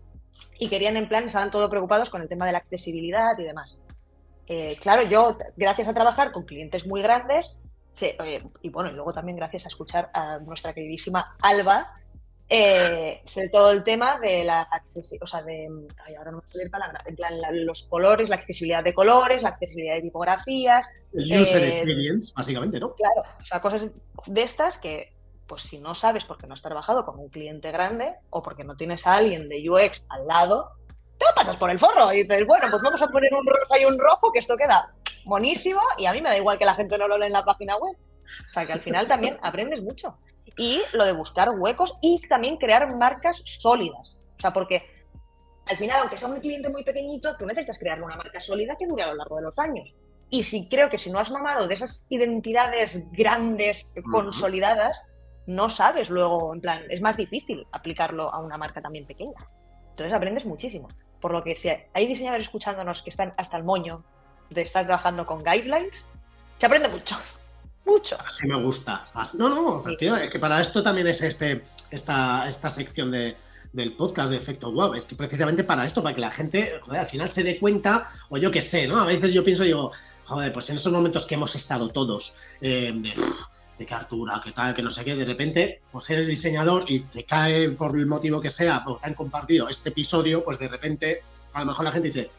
y 0.60 0.70
querían 0.70 0.98
en 0.98 1.08
plan, 1.08 1.26
estaban 1.26 1.52
todos 1.52 1.70
preocupados 1.70 2.10
con 2.10 2.22
el 2.22 2.30
tema 2.30 2.46
de 2.46 2.52
la 2.52 2.58
accesibilidad 2.60 3.38
y 3.38 3.44
demás. 3.44 3.78
Eh, 4.48 4.78
claro, 4.82 5.04
yo, 5.04 5.38
gracias 5.56 5.88
a 5.88 5.94
trabajar 5.94 6.32
con 6.32 6.46
clientes 6.46 6.88
muy 6.88 7.02
grandes, 7.02 7.56
eh, 8.02 8.44
y 8.62 8.70
bueno, 8.70 8.90
y 8.90 8.94
luego 8.94 9.14
también 9.14 9.38
gracias 9.38 9.66
a 9.66 9.70
escuchar 9.70 10.10
a 10.14 10.40
nuestra 10.40 10.74
queridísima 10.74 11.36
Alba, 11.42 11.94
eh, 12.50 13.20
sé 13.26 13.50
todo 13.50 13.72
el 13.72 13.84
tema 13.84 14.20
de 14.20 14.46
la 14.46 14.62
accesibilidad, 14.62 15.24
o 15.24 15.28
sea, 15.28 15.44
de, 15.44 15.68
ay, 16.06 16.16
ahora 16.16 16.32
no 16.32 16.44
me 16.54 16.70
palabra, 16.70 17.04
en 17.06 17.16
plan, 17.16 17.34
los 17.66 17.84
colores, 17.84 18.30
la 18.30 18.36
accesibilidad 18.36 18.84
de 18.84 18.94
colores, 18.94 19.42
la 19.42 19.50
accesibilidad 19.50 19.96
de 19.96 20.04
tipografías. 20.04 20.88
El 21.12 21.42
user 21.42 21.64
eh, 21.64 21.68
experience, 21.68 22.32
básicamente, 22.34 22.80
¿no? 22.80 22.94
Claro, 22.96 23.24
o 23.38 23.44
sea, 23.44 23.62
cosas 23.62 23.92
de 24.28 24.42
estas 24.42 24.78
que, 24.78 25.14
pues 25.46 25.64
si 25.64 25.80
no 25.80 25.94
sabes 25.94 26.24
porque 26.24 26.48
no 26.48 26.54
has 26.54 26.62
trabajado 26.62 27.04
con 27.04 27.20
un 27.20 27.28
cliente 27.28 27.72
grande 27.72 28.16
o 28.30 28.42
porque 28.42 28.64
no 28.64 28.78
tienes 28.78 29.06
a 29.08 29.16
alguien 29.16 29.50
de 29.50 29.70
UX 29.70 30.06
al 30.08 30.26
lado, 30.28 30.72
te 31.18 31.26
lo 31.26 31.34
pasas 31.36 31.58
por 31.58 31.70
el 31.70 31.80
forro 31.80 32.12
y 32.14 32.24
dices, 32.24 32.46
bueno, 32.46 32.68
pues 32.70 32.82
vamos 32.84 33.02
a 33.02 33.08
poner 33.08 33.34
un 33.34 33.46
rojo 33.46 33.80
y 33.80 33.86
un 33.86 33.98
rojo, 33.98 34.32
que 34.32 34.40
esto 34.40 34.56
queda 34.56 34.94
buenísimo 35.26 35.82
y 35.98 36.06
a 36.06 36.14
mí 36.14 36.22
me 36.22 36.30
da 36.30 36.38
igual 36.38 36.58
que 36.58 36.66
la 36.66 36.76
gente 36.76 36.98
no 36.98 37.08
lo 37.08 37.18
lea 37.18 37.28
en 37.28 37.34
la 37.34 37.44
página 37.44 37.76
web. 37.78 37.96
O 38.24 38.48
sea, 38.48 38.66
que 38.66 38.74
al 38.74 38.82
final 38.82 39.08
también 39.08 39.38
aprendes 39.42 39.82
mucho 39.82 40.18
y 40.58 40.82
lo 40.94 41.06
de 41.06 41.14
buscar 41.14 41.50
huecos 41.52 41.98
y 42.02 42.20
también 42.28 42.58
crear 42.58 42.96
marcas 42.96 43.42
sólidas. 43.46 44.24
O 44.38 44.40
sea, 44.40 44.52
porque 44.52 44.84
al 45.66 45.78
final, 45.78 46.02
aunque 46.02 46.18
sea 46.18 46.30
un 46.30 46.40
cliente 46.40 46.70
muy 46.70 46.84
pequeñito, 46.84 47.36
tú 47.38 47.46
necesitas 47.46 47.80
crear 47.80 48.02
una 48.02 48.16
marca 48.16 48.40
sólida 48.40 48.76
que 48.78 48.88
dure 48.88 49.04
a 49.04 49.08
lo 49.08 49.16
largo 49.16 49.38
de 49.38 49.44
los 49.44 49.58
años. 49.58 49.94
Y 50.30 50.44
si 50.44 50.68
creo 50.68 50.90
que 50.90 50.98
si 50.98 51.10
no 51.10 51.20
has 51.20 51.32
mamado 51.32 51.68
de 51.68 51.74
esas 51.74 52.06
identidades 52.10 53.10
grandes, 53.12 53.90
consolidadas, 54.12 55.02
no 55.46 55.70
sabes 55.70 56.10
luego, 56.10 56.54
en 56.54 56.62
plan, 56.62 56.84
es 56.90 57.02
más 57.02 57.16
difícil 57.16 57.66
aplicarlo 57.72 58.34
a 58.34 58.40
una 58.40 58.58
marca 58.58 58.82
también 58.82 59.06
pequeña. 59.06 59.48
Entonces 59.92 60.14
aprendes 60.14 60.46
muchísimo. 60.46 60.90
Por 61.22 61.32
lo 61.32 61.44
que 61.44 61.56
si 61.56 61.70
hay 61.70 62.08
diseñadores 62.08 62.48
escuchándonos 62.48 63.02
que 63.02 63.10
están 63.10 63.34
hasta 63.38 63.58
el 63.58 63.64
moño 63.64 64.04
de 64.50 64.62
estar 64.62 64.86
trabajando 64.86 65.26
con 65.26 65.44
guidelines, 65.44 66.06
se 66.58 66.66
aprende 66.66 66.90
mucho 66.90 67.18
mucho. 67.86 68.18
Así 68.26 68.46
me 68.48 68.62
gusta. 68.62 69.06
no, 69.38 69.50
no, 69.50 69.84
tío, 69.98 70.16
es 70.16 70.30
que 70.30 70.40
para 70.40 70.62
esto 70.62 70.84
también 70.84 71.08
es 71.08 71.22
este, 71.22 71.64
esta, 71.90 72.48
esta 72.48 72.70
sección 72.70 73.12
de, 73.12 73.36
del 73.74 73.94
podcast 73.94 74.30
de 74.30 74.38
Efecto 74.38 74.72
Wow. 74.72 74.94
Es 74.94 75.06
que 75.06 75.16
precisamente 75.16 75.64
para 75.64 75.86
esto, 75.86 76.04
para 76.04 76.14
que 76.14 76.22
la 76.22 76.32
gente, 76.32 76.80
joder, 76.82 77.00
al 77.00 77.06
final 77.06 77.32
se 77.32 77.44
dé 77.44 77.60
cuenta, 77.60 78.10
o 78.30 78.38
yo 78.38 78.52
qué 78.52 78.62
sé, 78.62 78.88
¿no? 78.88 79.00
A 79.00 79.06
veces 79.06 79.34
yo 79.34 79.44
pienso, 79.44 79.64
digo, 79.64 79.92
joder, 80.26 80.54
pues 80.54 80.70
en 80.70 80.76
esos 80.76 80.92
momentos 80.92 81.26
que 81.26 81.36
hemos 81.36 81.56
estado 81.56 81.90
todos, 81.90 82.36
eh, 82.62 82.92
de, 82.96 83.14
de 83.78 83.86
que 83.86 83.94
Artura, 83.94 84.42
que 84.44 84.52
tal, 84.52 84.74
que 84.74 84.82
no 84.82 84.90
sé 84.90 85.04
qué, 85.04 85.16
de 85.16 85.26
repente, 85.26 85.82
pues 85.92 86.10
eres 86.10 86.28
diseñador 86.28 86.86
y 86.88 87.02
te 87.02 87.24
cae 87.24 87.70
por 87.70 87.98
el 87.98 88.06
motivo 88.06 88.42
que 88.42 88.50
sea, 88.50 88.84
porque 88.84 89.06
han 89.06 89.14
compartido 89.14 89.70
este 89.70 89.90
episodio, 89.90 90.44
pues 90.44 90.58
de 90.58 90.68
repente, 90.68 91.22
a 91.54 91.60
lo 91.60 91.68
mejor 91.68 91.86
la 91.86 91.92
gente 91.92 92.08
dice, 92.08 92.32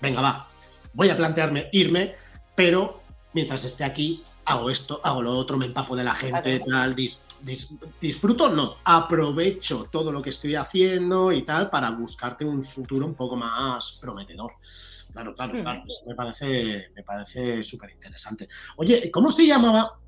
venga, 0.00 0.22
va, 0.22 0.48
voy 0.94 1.10
a 1.10 1.16
plantearme 1.16 1.68
irme, 1.72 2.14
pero 2.54 3.02
mientras 3.34 3.64
esté 3.64 3.84
aquí, 3.84 4.22
hago 4.44 4.70
esto, 4.70 5.00
hago 5.04 5.22
lo 5.22 5.32
otro, 5.32 5.56
me 5.56 5.66
empapo 5.66 5.94
de 5.94 6.04
la 6.04 6.14
gente, 6.14 6.60
tal, 6.60 6.96
disfruto, 8.00 8.48
no, 8.48 8.76
aprovecho 8.84 9.88
todo 9.90 10.10
lo 10.10 10.22
que 10.22 10.30
estoy 10.30 10.54
haciendo 10.54 11.32
y 11.32 11.44
tal 11.44 11.68
para 11.70 11.90
buscarte 11.90 12.44
un 12.44 12.62
futuro 12.62 13.06
un 13.06 13.14
poco 13.14 13.36
más 13.36 13.98
prometedor. 14.00 14.54
Claro, 15.12 15.34
claro, 15.34 15.54
hmm. 15.54 15.62
claro, 15.62 15.82
me 16.06 16.14
parece, 16.14 16.90
me 16.94 17.02
parece 17.02 17.62
súper 17.62 17.90
interesante. 17.90 18.48
Oye, 18.76 19.10
¿cómo 19.10 19.30
se 19.30 19.46
llamaba? 19.46 19.98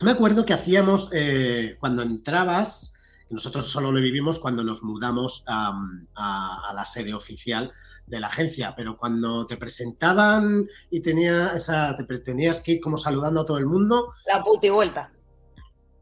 Me 0.00 0.12
acuerdo 0.12 0.44
que 0.46 0.54
hacíamos 0.54 1.10
eh, 1.12 1.76
cuando 1.78 2.02
entrabas, 2.02 2.94
nosotros 3.28 3.70
solo 3.70 3.92
lo 3.92 4.00
vivimos 4.00 4.38
cuando 4.38 4.64
nos 4.64 4.82
mudamos 4.82 5.44
a 5.46 6.72
la 6.74 6.84
sede 6.84 7.12
oficial 7.12 7.72
de 8.06 8.20
la 8.20 8.26
agencia, 8.26 8.74
pero 8.76 8.96
cuando 8.96 9.46
te 9.46 9.56
presentaban 9.56 10.66
y 10.90 11.00
tenía 11.00 11.52
esa, 11.54 11.96
te 11.96 12.18
tenías 12.18 12.60
que 12.60 12.72
ir 12.72 12.80
como 12.80 12.96
saludando 12.96 13.42
a 13.42 13.44
todo 13.44 13.58
el 13.58 13.66
mundo. 13.66 14.12
La 14.26 14.42
puti 14.42 14.68
vuelta. 14.68 15.10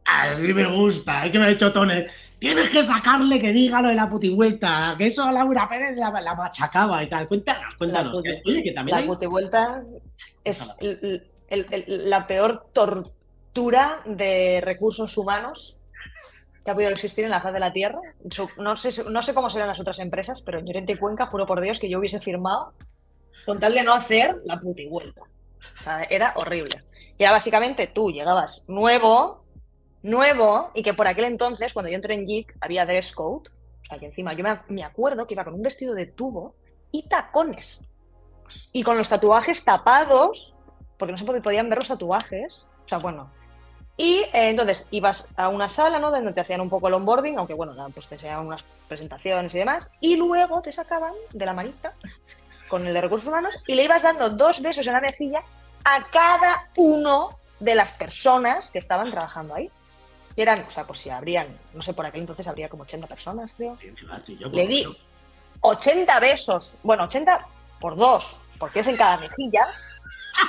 Así 0.06 0.54
me 0.54 0.66
gusta, 0.74 1.26
es 1.26 1.32
que 1.32 1.38
me 1.38 1.44
ha 1.44 1.48
dicho 1.48 1.70
Tone, 1.70 2.06
tienes 2.38 2.70
que 2.70 2.82
sacarle 2.82 3.38
que 3.38 3.52
diga 3.52 3.82
lo 3.82 3.88
de 3.88 3.94
la 3.94 4.08
puti 4.08 4.30
vuelta, 4.30 4.94
que 4.96 5.06
eso 5.06 5.22
a 5.22 5.32
Laura 5.32 5.68
Pérez 5.68 5.98
la, 5.98 6.34
machacaba 6.34 7.02
y 7.02 7.08
tal. 7.08 7.28
Cuéntanos, 7.28 7.74
cuéntanos. 7.74 8.16
La 8.16 8.22
puti, 8.42 8.62
que, 8.62 8.72
también 8.72 9.00
la 9.00 9.06
puti 9.06 9.26
vuelta 9.26 9.84
es 10.44 10.66
la 11.86 12.26
peor 12.26 12.68
tortura 12.72 13.17
de 14.04 14.60
recursos 14.62 15.16
humanos 15.16 15.78
ha 16.70 16.74
podido 16.74 16.90
existir 16.90 17.24
en 17.24 17.30
la 17.30 17.40
faz 17.40 17.52
de 17.52 17.60
la 17.60 17.72
Tierra. 17.72 18.00
No 18.58 18.76
sé, 18.76 19.04
no 19.04 19.22
sé 19.22 19.34
cómo 19.34 19.50
serán 19.50 19.68
las 19.68 19.80
otras 19.80 19.98
empresas, 19.98 20.42
pero 20.42 20.58
en 20.58 20.66
Llorente 20.66 20.92
y 20.92 20.96
Cuenca, 20.96 21.26
juro 21.26 21.46
por 21.46 21.60
Dios 21.60 21.78
que 21.78 21.88
yo 21.88 21.98
hubiese 21.98 22.20
firmado 22.20 22.74
con 23.46 23.58
tal 23.58 23.74
de 23.74 23.82
no 23.82 23.94
hacer 23.94 24.42
la 24.44 24.60
puti 24.60 24.86
vuelta. 24.86 25.22
era 26.10 26.32
horrible. 26.36 26.78
Y 27.16 27.22
era 27.22 27.32
básicamente 27.32 27.86
tú 27.86 28.10
llegabas 28.10 28.62
nuevo, 28.68 29.44
nuevo, 30.02 30.70
y 30.74 30.82
que 30.82 30.94
por 30.94 31.06
aquel 31.06 31.24
entonces, 31.24 31.72
cuando 31.72 31.90
yo 31.90 31.96
entré 31.96 32.14
en 32.14 32.26
Geek, 32.26 32.56
había 32.60 32.86
dress 32.86 33.12
code. 33.12 33.48
O 33.48 33.84
sea, 33.88 33.98
que 33.98 34.06
encima 34.06 34.34
yo 34.34 34.44
me, 34.68 34.84
acuerdo 34.84 35.26
que 35.26 35.34
iba 35.34 35.44
con 35.44 35.54
un 35.54 35.62
vestido 35.62 35.94
de 35.94 36.06
tubo 36.06 36.56
y 36.92 37.08
tacones. 37.08 37.84
Y 38.72 38.82
con 38.82 38.96
los 38.96 39.08
tatuajes 39.08 39.64
tapados, 39.64 40.56
porque 40.98 41.12
no 41.12 41.18
se 41.18 41.24
podían 41.24 41.68
ver 41.68 41.78
los 41.78 41.88
tatuajes. 41.88 42.68
O 42.84 42.88
sea, 42.88 42.98
bueno, 42.98 43.30
y 44.00 44.20
eh, 44.20 44.30
entonces 44.32 44.86
ibas 44.92 45.26
a 45.36 45.48
una 45.48 45.68
sala, 45.68 45.98
¿no? 45.98 46.12
Donde 46.12 46.32
te 46.32 46.40
hacían 46.40 46.60
un 46.60 46.70
poco 46.70 46.86
el 46.86 46.94
onboarding, 46.94 47.36
aunque 47.36 47.52
bueno, 47.52 47.74
pues 47.92 48.08
te 48.08 48.14
hacían 48.14 48.46
unas 48.46 48.62
presentaciones 48.86 49.52
y 49.56 49.58
demás. 49.58 49.90
Y 50.00 50.14
luego 50.14 50.62
te 50.62 50.72
sacaban 50.72 51.12
de 51.32 51.44
la 51.44 51.52
manita 51.52 51.92
con 52.68 52.86
el 52.86 52.94
de 52.94 53.00
recursos 53.00 53.26
humanos 53.26 53.58
y 53.66 53.74
le 53.74 53.82
ibas 53.82 54.02
dando 54.02 54.30
dos 54.30 54.62
besos 54.62 54.86
en 54.86 54.92
la 54.92 55.00
mejilla 55.00 55.42
a 55.84 56.08
cada 56.10 56.68
uno 56.76 57.40
de 57.58 57.74
las 57.74 57.90
personas 57.90 58.70
que 58.70 58.78
estaban 58.78 59.10
trabajando 59.10 59.56
ahí. 59.56 59.68
Y 60.36 60.42
eran, 60.42 60.64
o 60.64 60.70
sea, 60.70 60.86
pues 60.86 61.00
si 61.00 61.10
habrían, 61.10 61.58
no 61.74 61.82
sé, 61.82 61.92
por 61.92 62.06
aquel 62.06 62.20
entonces 62.20 62.46
habría 62.46 62.68
como 62.68 62.84
80 62.84 63.08
personas, 63.08 63.52
creo. 63.56 63.76
le 64.52 64.68
di 64.68 64.86
80 65.60 66.20
besos, 66.20 66.76
bueno, 66.84 67.02
80 67.04 67.48
por 67.80 67.96
dos, 67.96 68.38
porque 68.60 68.78
es 68.78 68.86
en 68.86 68.96
cada 68.96 69.16
mejilla, 69.16 69.66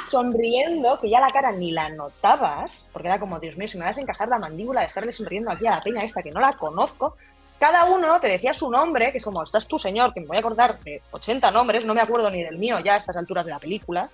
sonriendo, 0.10 0.99
que 0.99 1.10
ya 1.10 1.19
la 1.19 1.32
cara 1.32 1.52
ni 1.52 1.71
la 1.71 1.89
notabas, 1.89 2.89
porque 2.91 3.08
era 3.08 3.19
como, 3.19 3.39
Dios 3.39 3.58
mío, 3.58 3.67
si 3.67 3.78
me 3.78 3.86
vas 3.86 3.97
a 3.97 4.02
encajar 4.02 4.28
la 4.28 4.39
mandíbula 4.39 4.82
de 4.82 4.88
estarle 4.88 5.13
sonriendo 5.13 5.52
aquí 5.52 5.67
a 5.67 5.71
la 5.71 5.82
peña 5.82 6.04
esta 6.04 6.23
que 6.23 6.32
no 6.32 6.39
la 6.39 6.54
conozco. 6.54 7.15
Cada 7.60 7.86
uno 7.86 8.19
te 8.19 8.28
decía 8.28 8.54
su 8.54 8.69
nombre, 8.69 9.12
que 9.12 9.17
es 9.17 9.23
como, 9.23 9.43
estás 9.43 9.67
tú, 9.67 9.78
señor, 9.78 10.13
que 10.13 10.21
me 10.21 10.28
voy 10.28 10.38
a 10.38 10.39
acordar 10.39 10.80
de 10.80 11.02
80 11.12 11.52
nombres, 11.52 11.86
no 11.86 11.93
me 11.93 12.02
acuerdo 12.02 12.30
ni 12.30 12.43
del 12.43 12.58
mío 12.58 12.80
ya 12.80 12.95
a 12.95 12.97
estas 12.97 13.17
alturas 13.17 13.45
de 13.45 13.52
la 13.52 13.60
película. 13.60 14.10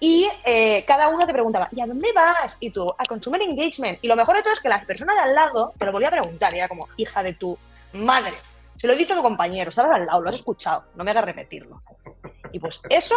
Y 0.00 0.28
eh, 0.44 0.84
cada 0.86 1.08
uno 1.08 1.26
te 1.26 1.32
preguntaba, 1.32 1.68
¿y 1.72 1.80
a 1.80 1.86
dónde 1.86 2.12
vas? 2.12 2.56
Y 2.60 2.70
tú, 2.70 2.94
a 2.96 3.04
Consumer 3.04 3.42
Engagement. 3.42 3.98
Y 4.00 4.06
lo 4.06 4.14
mejor 4.14 4.36
de 4.36 4.42
todo 4.42 4.52
es 4.52 4.60
que 4.60 4.68
la 4.68 4.80
persona 4.82 5.12
de 5.12 5.20
al 5.20 5.34
lado 5.34 5.72
te 5.76 5.86
lo 5.86 5.92
volvía 5.92 6.08
a 6.08 6.12
preguntar, 6.12 6.54
y 6.54 6.58
era 6.58 6.68
como, 6.68 6.88
hija 6.96 7.22
de 7.22 7.34
tu 7.34 7.58
madre. 7.94 8.34
Se 8.76 8.86
lo 8.86 8.92
he 8.92 8.96
dicho 8.96 9.14
a 9.14 9.16
tu 9.16 9.22
compañero, 9.22 9.70
estabas 9.70 9.96
al 9.96 10.06
lado, 10.06 10.20
lo 10.20 10.28
has 10.28 10.36
escuchado, 10.36 10.84
no 10.94 11.02
me 11.02 11.10
hagas 11.10 11.24
repetirlo. 11.24 11.82
Y 12.52 12.60
pues 12.60 12.80
eso 12.88 13.16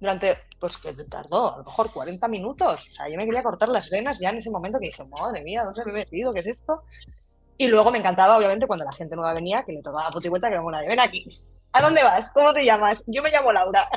durante, 0.00 0.38
pues 0.58 0.78
que 0.78 0.92
tardó 1.04 1.54
a 1.54 1.58
lo 1.58 1.64
mejor 1.64 1.92
40 1.92 2.26
minutos. 2.28 2.88
O 2.88 2.92
sea, 2.92 3.08
yo 3.08 3.16
me 3.16 3.26
quería 3.26 3.42
cortar 3.42 3.68
las 3.68 3.90
venas 3.90 4.18
ya 4.18 4.30
en 4.30 4.38
ese 4.38 4.50
momento 4.50 4.78
que 4.78 4.86
dije, 4.86 5.04
madre 5.04 5.42
mía, 5.42 5.64
¿dónde 5.64 5.82
me 5.86 5.90
he 5.90 5.94
metido? 5.94 6.32
¿Qué 6.32 6.40
es 6.40 6.46
esto? 6.46 6.82
Y 7.58 7.68
luego 7.68 7.90
me 7.92 7.98
encantaba, 7.98 8.38
obviamente, 8.38 8.66
cuando 8.66 8.86
la 8.86 8.92
gente 8.92 9.14
nueva 9.14 9.34
venía, 9.34 9.62
que 9.64 9.72
le 9.72 9.82
tocaba 9.82 10.10
la 10.10 10.30
vuelta 10.30 10.48
que 10.48 10.54
era 10.54 10.80
de, 10.80 10.88
ven 10.88 11.00
aquí. 11.00 11.40
¿A 11.72 11.82
dónde 11.82 12.02
vas? 12.02 12.30
¿Cómo 12.30 12.52
te 12.54 12.64
llamas? 12.64 13.02
Yo 13.06 13.22
me 13.22 13.30
llamo 13.30 13.52
Laura. 13.52 13.88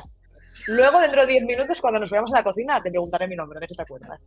Luego, 0.67 0.99
dentro 0.99 1.21
de 1.21 1.33
10 1.33 1.45
minutos, 1.45 1.81
cuando 1.81 1.99
nos 1.99 2.09
veamos 2.09 2.31
a 2.33 2.37
la 2.37 2.43
cocina, 2.43 2.81
te 2.81 2.89
preguntaré 2.89 3.27
mi 3.27 3.35
nombre, 3.35 3.57
a 3.57 3.61
ver 3.61 3.69
si 3.69 3.75
te 3.75 3.81
acuerdas. 3.81 4.19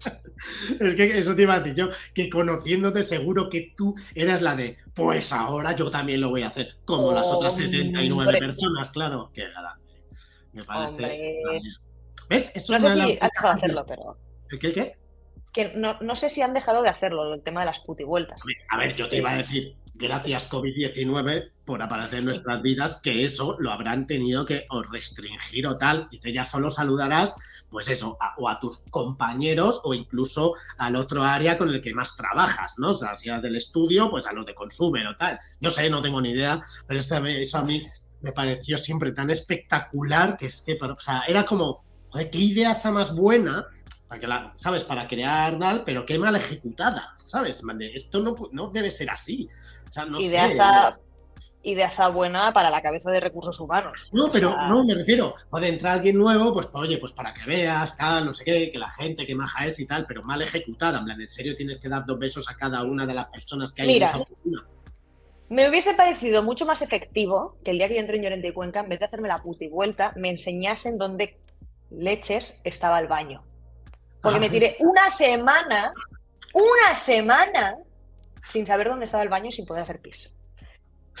es 0.80 0.94
que 0.94 1.18
eso 1.18 1.34
te 1.34 1.42
iba 1.42 1.54
a 1.54 1.60
decir 1.60 1.74
yo, 1.74 1.88
que 2.14 2.30
conociéndote 2.30 3.02
seguro 3.02 3.50
que 3.50 3.74
tú 3.76 3.94
eras 4.14 4.40
la 4.40 4.56
de, 4.56 4.78
pues 4.94 5.32
ahora 5.32 5.74
yo 5.74 5.90
también 5.90 6.20
lo 6.20 6.30
voy 6.30 6.42
a 6.42 6.48
hacer, 6.48 6.76
como 6.84 7.12
las 7.12 7.30
otras 7.30 7.56
79 7.56 8.38
personas, 8.38 8.90
claro. 8.90 9.30
Qué 9.34 9.48
grande. 9.48 9.89
Me 10.52 10.64
parece. 10.64 11.40
¿Ves? 12.28 12.52
Es 12.54 12.70
no 12.70 12.80
sé 12.80 12.90
si 12.90 13.18
has 13.20 13.30
dejado 13.32 13.54
de 13.54 13.58
hacerlo, 13.58 13.86
pero. 13.86 14.18
¿El 14.50 14.58
qué? 14.58 14.66
¿El 14.68 14.74
qué? 14.74 15.00
que 15.52 15.72
no, 15.74 15.96
no, 16.00 16.14
sé 16.14 16.28
si 16.28 16.42
han 16.42 16.54
dejado 16.54 16.82
de 16.82 16.88
hacerlo, 16.88 17.34
el 17.34 17.42
tema 17.42 17.60
de 17.60 17.66
las 17.66 17.80
putivueltas. 17.80 18.42
A 18.68 18.76
ver, 18.76 18.94
yo 18.94 19.08
te 19.08 19.16
iba 19.16 19.32
a 19.32 19.36
decir, 19.36 19.76
gracias 19.94 20.50
COVID-19 20.50 21.50
por 21.64 21.82
aparecer 21.82 22.20
en 22.20 22.26
nuestras 22.26 22.62
vidas, 22.62 23.00
que 23.02 23.24
eso 23.24 23.56
lo 23.58 23.70
habrán 23.70 24.06
tenido 24.06 24.46
que 24.46 24.66
o 24.70 24.82
restringir 24.82 25.66
o 25.66 25.76
tal, 25.76 26.08
y 26.10 26.20
te 26.20 26.32
ya 26.32 26.44
solo 26.44 26.70
saludarás, 26.70 27.36
pues 27.68 27.88
eso, 27.88 28.16
o 28.38 28.48
a 28.48 28.60
tus 28.60 28.84
compañeros 28.90 29.80
o 29.84 29.94
incluso 29.94 30.54
al 30.78 30.96
otro 30.96 31.24
área 31.24 31.58
con 31.58 31.68
el 31.68 31.80
que 31.80 31.94
más 31.94 32.16
trabajas, 32.16 32.74
¿no? 32.78 32.90
O 32.90 32.94
sea, 32.94 33.14
si 33.14 33.28
eres 33.28 33.42
del 33.42 33.56
estudio, 33.56 34.10
pues 34.10 34.26
a 34.26 34.32
los 34.32 34.46
de 34.46 34.54
consumer 34.54 35.06
o 35.06 35.16
tal. 35.16 35.38
No 35.60 35.70
sé, 35.70 35.90
no 35.90 36.00
tengo 36.00 36.20
ni 36.20 36.30
idea, 36.30 36.60
pero 36.86 37.00
eso, 37.00 37.16
eso 37.24 37.58
a 37.58 37.62
mí 37.62 37.84
me 38.22 38.32
pareció 38.32 38.76
siempre 38.78 39.12
tan 39.12 39.30
espectacular 39.30 40.36
que 40.36 40.46
es 40.46 40.62
que, 40.62 40.78
o 40.80 40.98
sea, 40.98 41.22
era 41.26 41.44
como, 41.44 41.84
joder, 42.10 42.30
qué 42.30 42.38
idea 42.38 42.78
más 42.90 43.14
buena 43.14 43.66
para 44.08 44.20
que 44.20 44.26
la, 44.26 44.52
¿sabes? 44.56 44.84
Para 44.84 45.06
crear 45.06 45.58
tal, 45.58 45.84
pero 45.84 46.04
qué 46.04 46.18
mal 46.18 46.34
ejecutada, 46.34 47.16
¿sabes? 47.24 47.62
Esto 47.94 48.20
no, 48.20 48.36
no 48.52 48.70
debe 48.70 48.90
ser 48.90 49.10
así. 49.10 49.48
O 49.88 49.92
sea, 49.92 50.04
no 50.04 50.20
idea, 50.20 50.98
idea 51.62 52.08
buena 52.08 52.52
para 52.52 52.70
la 52.70 52.82
cabeza 52.82 53.10
de 53.10 53.20
recursos 53.20 53.58
humanos. 53.60 54.08
No, 54.12 54.30
pero 54.32 54.54
no, 54.68 54.84
me 54.84 54.94
refiero, 54.94 55.34
puede 55.48 55.68
entrar 55.68 55.94
alguien 55.94 56.16
nuevo, 56.16 56.52
pues 56.52 56.68
oye, 56.72 56.98
pues 56.98 57.12
para 57.12 57.32
que 57.32 57.44
veas, 57.44 57.96
tal, 57.96 58.26
no 58.26 58.32
sé 58.32 58.44
qué, 58.44 58.70
que 58.72 58.78
la 58.78 58.90
gente, 58.90 59.26
que 59.26 59.34
maja 59.34 59.66
es 59.66 59.78
y 59.78 59.86
tal, 59.86 60.06
pero 60.06 60.22
mal 60.22 60.42
ejecutada. 60.42 60.98
En 60.98 61.04
plan, 61.04 61.20
en 61.20 61.30
serio 61.30 61.54
tienes 61.54 61.78
que 61.78 61.88
dar 61.88 62.04
dos 62.04 62.18
besos 62.18 62.50
a 62.50 62.56
cada 62.56 62.82
una 62.82 63.06
de 63.06 63.14
las 63.14 63.26
personas 63.26 63.72
que 63.72 63.82
hay 63.82 63.96
en 63.96 64.02
esa 64.02 64.18
oficina. 64.18 64.66
Me 65.50 65.68
hubiese 65.68 65.94
parecido 65.94 66.44
mucho 66.44 66.64
más 66.64 66.80
efectivo 66.80 67.56
que 67.64 67.72
el 67.72 67.78
día 67.78 67.88
que 67.88 67.94
yo 67.94 68.00
entré 68.00 68.16
en 68.18 68.22
Llorente 68.22 68.46
y 68.46 68.52
Cuenca, 68.52 68.80
en 68.80 68.88
vez 68.88 69.00
de 69.00 69.06
hacerme 69.06 69.26
la 69.26 69.42
puta 69.42 69.64
y 69.64 69.68
vuelta, 69.68 70.12
me 70.14 70.30
enseñasen 70.30 70.96
dónde 70.96 71.40
leches 71.90 72.60
estaba 72.62 73.00
el 73.00 73.08
baño. 73.08 73.42
Porque 74.22 74.38
me 74.38 74.48
tiré 74.48 74.76
una 74.78 75.10
semana, 75.10 75.92
una 76.54 76.94
semana, 76.94 77.78
sin 78.48 78.64
saber 78.64 78.90
dónde 78.90 79.06
estaba 79.06 79.24
el 79.24 79.28
baño 79.28 79.48
y 79.48 79.52
sin 79.52 79.66
poder 79.66 79.82
hacer 79.82 80.00
pis. 80.00 80.38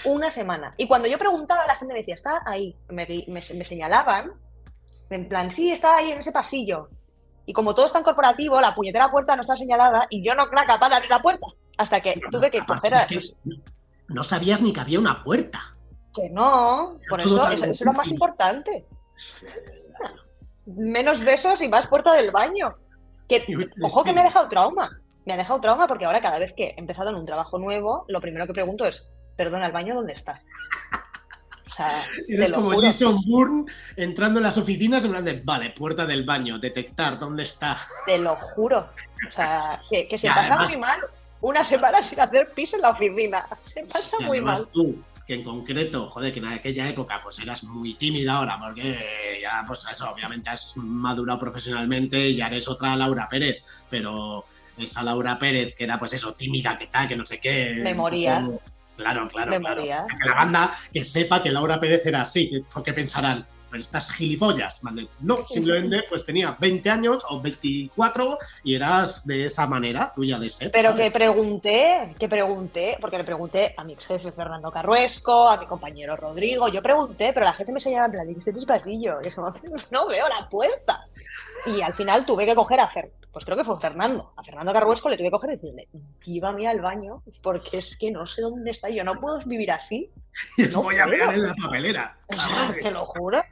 Una 0.04 0.30
semana. 0.30 0.74
Y 0.76 0.86
cuando 0.86 1.08
yo 1.08 1.18
preguntaba, 1.18 1.66
la 1.66 1.74
gente 1.74 1.92
me 1.92 1.98
decía, 1.98 2.14
está 2.14 2.40
ahí. 2.46 2.76
Me, 2.88 3.42
señalaban, 3.42 4.30
en 5.10 5.28
plan, 5.28 5.50
sí, 5.50 5.72
está 5.72 5.96
ahí 5.96 6.12
en 6.12 6.18
ese 6.18 6.30
pasillo. 6.30 6.88
Y 7.46 7.52
como 7.52 7.74
todo 7.74 7.86
es 7.86 7.92
tan 7.92 8.04
corporativo, 8.04 8.60
la 8.60 8.76
puñetera 8.76 9.10
puerta 9.10 9.34
no 9.34 9.42
está 9.42 9.56
señalada 9.56 10.06
y 10.08 10.22
yo 10.24 10.36
no 10.36 10.48
era 10.52 10.66
capaz 10.66 10.88
de 10.88 10.94
abrir 10.94 11.10
la 11.10 11.20
puerta. 11.20 11.48
Hasta 11.76 12.00
que 12.00 12.20
tuve 12.30 12.48
que 12.48 12.64
coger 12.64 12.94
a... 12.94 13.06
no 14.10 14.24
sabías 14.24 14.60
ni 14.60 14.72
que 14.72 14.80
había 14.80 14.98
una 14.98 15.22
puerta. 15.22 15.76
Que 16.14 16.28
no, 16.28 16.98
por 17.08 17.20
eso, 17.20 17.48
eso 17.50 17.64
es 17.66 17.84
lo 17.84 17.92
más 17.92 18.10
importante. 18.10 18.84
Menos 20.66 21.20
besos 21.20 21.62
y 21.62 21.68
más 21.68 21.86
puerta 21.86 22.12
del 22.14 22.30
baño. 22.30 22.74
Que, 23.28 23.44
ojo 23.82 24.02
que 24.02 24.12
me 24.12 24.20
ha 24.20 24.24
dejado 24.24 24.48
trauma. 24.48 25.00
Me 25.24 25.34
ha 25.34 25.36
dejado 25.36 25.60
trauma 25.60 25.86
porque 25.86 26.04
ahora 26.04 26.20
cada 26.20 26.38
vez 26.38 26.52
que 26.52 26.64
he 26.64 26.74
empezado 26.80 27.10
en 27.10 27.16
un 27.16 27.26
trabajo 27.26 27.58
nuevo, 27.58 28.04
lo 28.08 28.20
primero 28.20 28.46
que 28.46 28.52
pregunto 28.52 28.84
es, 28.84 29.08
perdona, 29.36 29.66
¿el 29.66 29.72
baño 29.72 29.94
dónde 29.94 30.14
está? 30.14 30.40
O 31.68 31.72
sea, 31.72 31.86
Eres 32.28 32.52
como 32.52 32.80
Jason 32.80 33.20
Bourne 33.26 33.64
entrando 33.96 34.40
en 34.40 34.44
las 34.44 34.58
oficinas 34.58 35.04
en 35.04 35.12
plan 35.12 35.24
de, 35.24 35.40
vale, 35.44 35.70
puerta 35.70 36.06
del 36.06 36.24
baño, 36.24 36.58
detectar 36.58 37.20
dónde 37.20 37.44
está. 37.44 37.78
Te 38.06 38.18
lo 38.18 38.34
juro. 38.34 38.86
O 39.28 39.30
sea, 39.30 39.78
que, 39.88 40.18
se 40.18 40.28
pasa 40.28 40.56
muy 40.62 40.76
mal 40.76 41.00
una 41.40 41.64
semana 41.64 42.02
sin 42.02 42.20
hacer 42.20 42.52
pis 42.52 42.74
en 42.74 42.82
la 42.82 42.90
oficina. 42.90 43.46
Se 43.64 43.82
pasa 43.84 44.18
muy 44.20 44.40
mal. 44.40 44.66
Tú, 44.72 45.02
que 45.26 45.34
en 45.34 45.44
concreto, 45.44 46.08
joder, 46.08 46.32
que 46.32 46.40
en 46.40 46.46
aquella 46.46 46.88
época 46.88 47.20
pues 47.22 47.38
eras 47.38 47.62
muy 47.64 47.94
tímida 47.94 48.34
ahora, 48.34 48.58
porque 48.58 49.38
ya, 49.40 49.64
pues 49.66 49.86
eso, 49.90 50.10
obviamente 50.10 50.50
has 50.50 50.76
madurado 50.76 51.38
profesionalmente 51.38 52.30
y 52.30 52.36
ya 52.36 52.48
eres 52.48 52.68
otra 52.68 52.96
Laura 52.96 53.28
Pérez, 53.28 53.62
pero 53.88 54.44
esa 54.76 55.02
Laura 55.02 55.38
Pérez 55.38 55.74
que 55.74 55.84
era 55.84 55.98
pues 55.98 56.12
eso, 56.14 56.34
tímida, 56.34 56.76
que 56.76 56.88
tal, 56.88 57.08
que 57.08 57.16
no 57.16 57.24
sé 57.24 57.40
qué. 57.40 57.78
Memoria. 57.82 58.48
Claro, 58.96 59.28
claro, 59.28 59.58
claro. 59.60 59.82
Que 59.82 60.28
la 60.28 60.34
banda 60.34 60.72
que 60.92 61.02
sepa 61.02 61.42
que 61.42 61.50
Laura 61.50 61.78
Pérez 61.80 62.04
era 62.04 62.22
así, 62.22 62.62
porque 62.72 62.92
pensarán, 62.92 63.46
pero 63.70 63.80
estas 63.80 64.10
gilipollas. 64.10 64.80
No, 65.20 65.46
simplemente 65.46 66.04
pues 66.08 66.24
tenía 66.24 66.56
20 66.58 66.90
años 66.90 67.24
o 67.28 67.40
24 67.40 68.38
y 68.64 68.74
eras 68.74 69.26
de 69.26 69.44
esa 69.44 69.66
manera 69.66 70.12
tuya 70.14 70.38
de 70.38 70.50
ser. 70.50 70.70
Pero 70.70 70.94
que 70.94 71.10
pregunté, 71.10 72.14
que 72.18 72.28
pregunté, 72.28 72.96
porque 73.00 73.18
le 73.18 73.24
pregunté 73.24 73.74
a 73.76 73.84
mi 73.84 73.92
ex 73.92 74.06
jefe 74.06 74.32
Fernando 74.32 74.70
Carruesco, 74.70 75.48
a 75.48 75.56
mi 75.56 75.66
compañero 75.66 76.16
Rodrigo, 76.16 76.68
yo 76.68 76.82
pregunté, 76.82 77.32
pero 77.32 77.46
la 77.46 77.52
gente 77.52 77.72
me 77.72 77.80
señalaba 77.80 78.06
en 78.06 78.12
plan, 78.12 78.42
¿qué 78.42 78.50
es 78.50 78.64
pasillo? 78.64 79.18
Y 79.22 79.30
yo, 79.30 79.30
no 79.90 80.08
veo 80.08 80.28
la 80.28 80.48
puerta. 80.48 81.06
Y 81.66 81.80
al 81.82 81.92
final 81.92 82.24
tuve 82.24 82.46
que 82.46 82.54
coger 82.54 82.80
a 82.80 82.88
Fer, 82.88 83.12
pues 83.32 83.44
creo 83.44 83.56
que 83.56 83.64
fue 83.64 83.78
Fernando, 83.80 84.32
a 84.36 84.42
Fernando 84.42 84.72
Carruesco 84.72 85.08
le 85.08 85.16
tuve 85.16 85.28
que 85.28 85.30
coger 85.30 85.50
y 85.50 85.56
decirle, 85.56 85.88
llévame 86.24 86.66
al 86.66 86.80
baño, 86.80 87.22
porque 87.42 87.78
es 87.78 87.96
que 87.96 88.10
no 88.10 88.26
sé 88.26 88.42
dónde 88.42 88.72
está, 88.72 88.88
yo 88.88 89.04
no 89.04 89.20
puedo 89.20 89.38
vivir 89.40 89.70
así. 89.70 90.10
No 90.72 90.82
voy 90.82 90.96
a 90.96 91.06
ver 91.06 91.20
en 91.20 91.42
la 91.46 91.54
papelera. 91.54 92.16
te 92.82 92.90
lo 92.90 93.04
juro, 93.04 93.42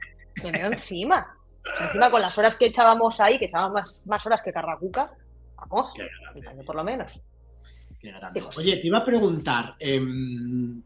me 0.43 0.51
veo 0.51 0.67
encima. 0.67 1.35
Encima 1.81 2.09
con 2.09 2.21
las 2.21 2.37
horas 2.37 2.55
que 2.55 2.67
echábamos 2.67 3.19
ahí, 3.19 3.37
que 3.37 3.45
echábamos 3.45 3.73
más, 3.73 4.03
más 4.07 4.25
horas 4.25 4.41
que 4.41 4.51
Carracuca, 4.51 5.11
vamos, 5.55 5.93
por 6.65 6.75
lo 6.75 6.83
menos. 6.83 7.19
Oye, 8.57 8.77
te 8.77 8.87
iba 8.87 8.99
a 8.99 9.05
preguntar, 9.05 9.75
em, 9.79 10.81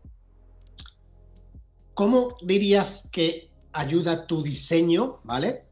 ¿cómo 1.93 2.37
dirías 2.41 3.07
que 3.11 3.51
ayuda 3.71 4.25
tu 4.25 4.41
diseño, 4.41 5.19
¿vale? 5.23 5.65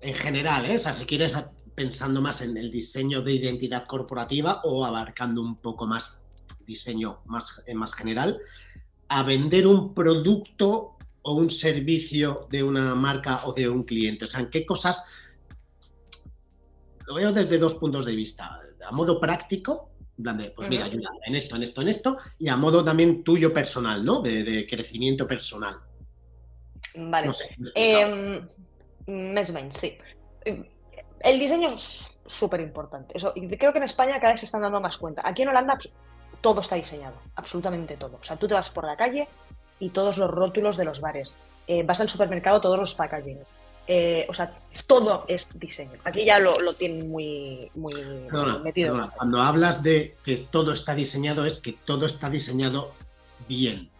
En 0.00 0.14
general, 0.14 0.66
¿eh? 0.66 0.74
O 0.74 0.78
sea, 0.78 0.92
si 0.92 1.06
quieres 1.06 1.36
pensando 1.74 2.20
más 2.20 2.42
en 2.42 2.56
el 2.56 2.70
diseño 2.70 3.22
de 3.22 3.32
identidad 3.32 3.84
corporativa 3.86 4.60
o 4.64 4.84
abarcando 4.84 5.40
un 5.40 5.56
poco 5.56 5.86
más 5.86 6.24
diseño 6.66 7.20
más, 7.26 7.64
más 7.74 7.94
general, 7.94 8.40
a 9.08 9.22
vender 9.22 9.66
un 9.66 9.94
producto 9.94 10.93
o 11.24 11.34
un 11.34 11.50
servicio 11.50 12.46
de 12.50 12.62
una 12.62 12.94
marca 12.94 13.46
o 13.46 13.52
de 13.52 13.68
un 13.68 13.82
cliente? 13.84 14.24
O 14.24 14.28
sea, 14.28 14.40
¿en 14.40 14.50
qué 14.50 14.64
cosas? 14.64 15.04
Lo 17.06 17.14
veo 17.14 17.32
desde 17.32 17.58
dos 17.58 17.74
puntos 17.74 18.04
de 18.04 18.14
vista. 18.14 18.58
A 18.86 18.92
modo 18.92 19.20
práctico, 19.20 19.90
pues 20.16 20.68
mira, 20.68 20.84
ayuda 20.84 21.10
en 21.26 21.34
esto, 21.34 21.56
en 21.56 21.62
esto, 21.62 21.82
en 21.82 21.88
esto, 21.88 22.18
y 22.38 22.48
a 22.48 22.56
modo 22.56 22.84
también 22.84 23.24
tuyo 23.24 23.52
personal, 23.52 24.04
¿no? 24.04 24.20
De, 24.20 24.66
crecimiento 24.68 25.26
personal. 25.26 25.76
Vale. 26.94 27.30
Em, 27.74 28.48
sí. 29.72 29.98
El 31.20 31.40
diseño 31.40 31.70
es 31.70 32.14
súper 32.26 32.60
importante. 32.60 33.16
Eso, 33.16 33.32
y 33.34 33.48
creo 33.56 33.72
que 33.72 33.78
en 33.78 33.84
España 33.84 34.20
cada 34.20 34.32
vez 34.32 34.40
se 34.40 34.46
están 34.46 34.62
dando 34.62 34.80
más 34.80 34.98
cuenta. 34.98 35.22
Aquí 35.24 35.42
en 35.42 35.48
Holanda 35.48 35.78
todo 36.40 36.60
está 36.60 36.76
diseñado, 36.76 37.16
absolutamente 37.34 37.96
todo. 37.96 38.18
O 38.20 38.24
sea, 38.24 38.36
tú 38.36 38.46
te 38.46 38.54
vas 38.54 38.70
por 38.70 38.84
la 38.84 38.96
calle 38.96 39.28
y 39.84 39.90
todos 39.90 40.16
los 40.16 40.30
rótulos 40.30 40.78
de 40.78 40.86
los 40.86 41.02
bares. 41.02 41.36
Eh, 41.66 41.82
vas 41.82 42.00
al 42.00 42.08
supermercado, 42.08 42.58
todos 42.60 42.78
los 42.78 42.94
packaging. 42.94 43.38
Eh, 43.86 44.24
o 44.30 44.32
sea, 44.32 44.50
todo 44.86 45.26
es 45.28 45.46
diseño. 45.52 45.98
Aquí 46.04 46.24
ya 46.24 46.38
lo, 46.38 46.72
tienen 46.72 47.10
muy, 47.10 47.70
muy 47.74 47.92
metido. 48.62 49.10
Cuando 49.14 49.42
hablas 49.42 49.82
de 49.82 50.16
que 50.24 50.38
todo 50.50 50.72
está 50.72 50.94
diseñado, 50.94 51.44
es 51.44 51.60
que 51.60 51.72
todo 51.84 52.06
está 52.06 52.30
diseñado 52.30 52.92
bien. 53.46 53.90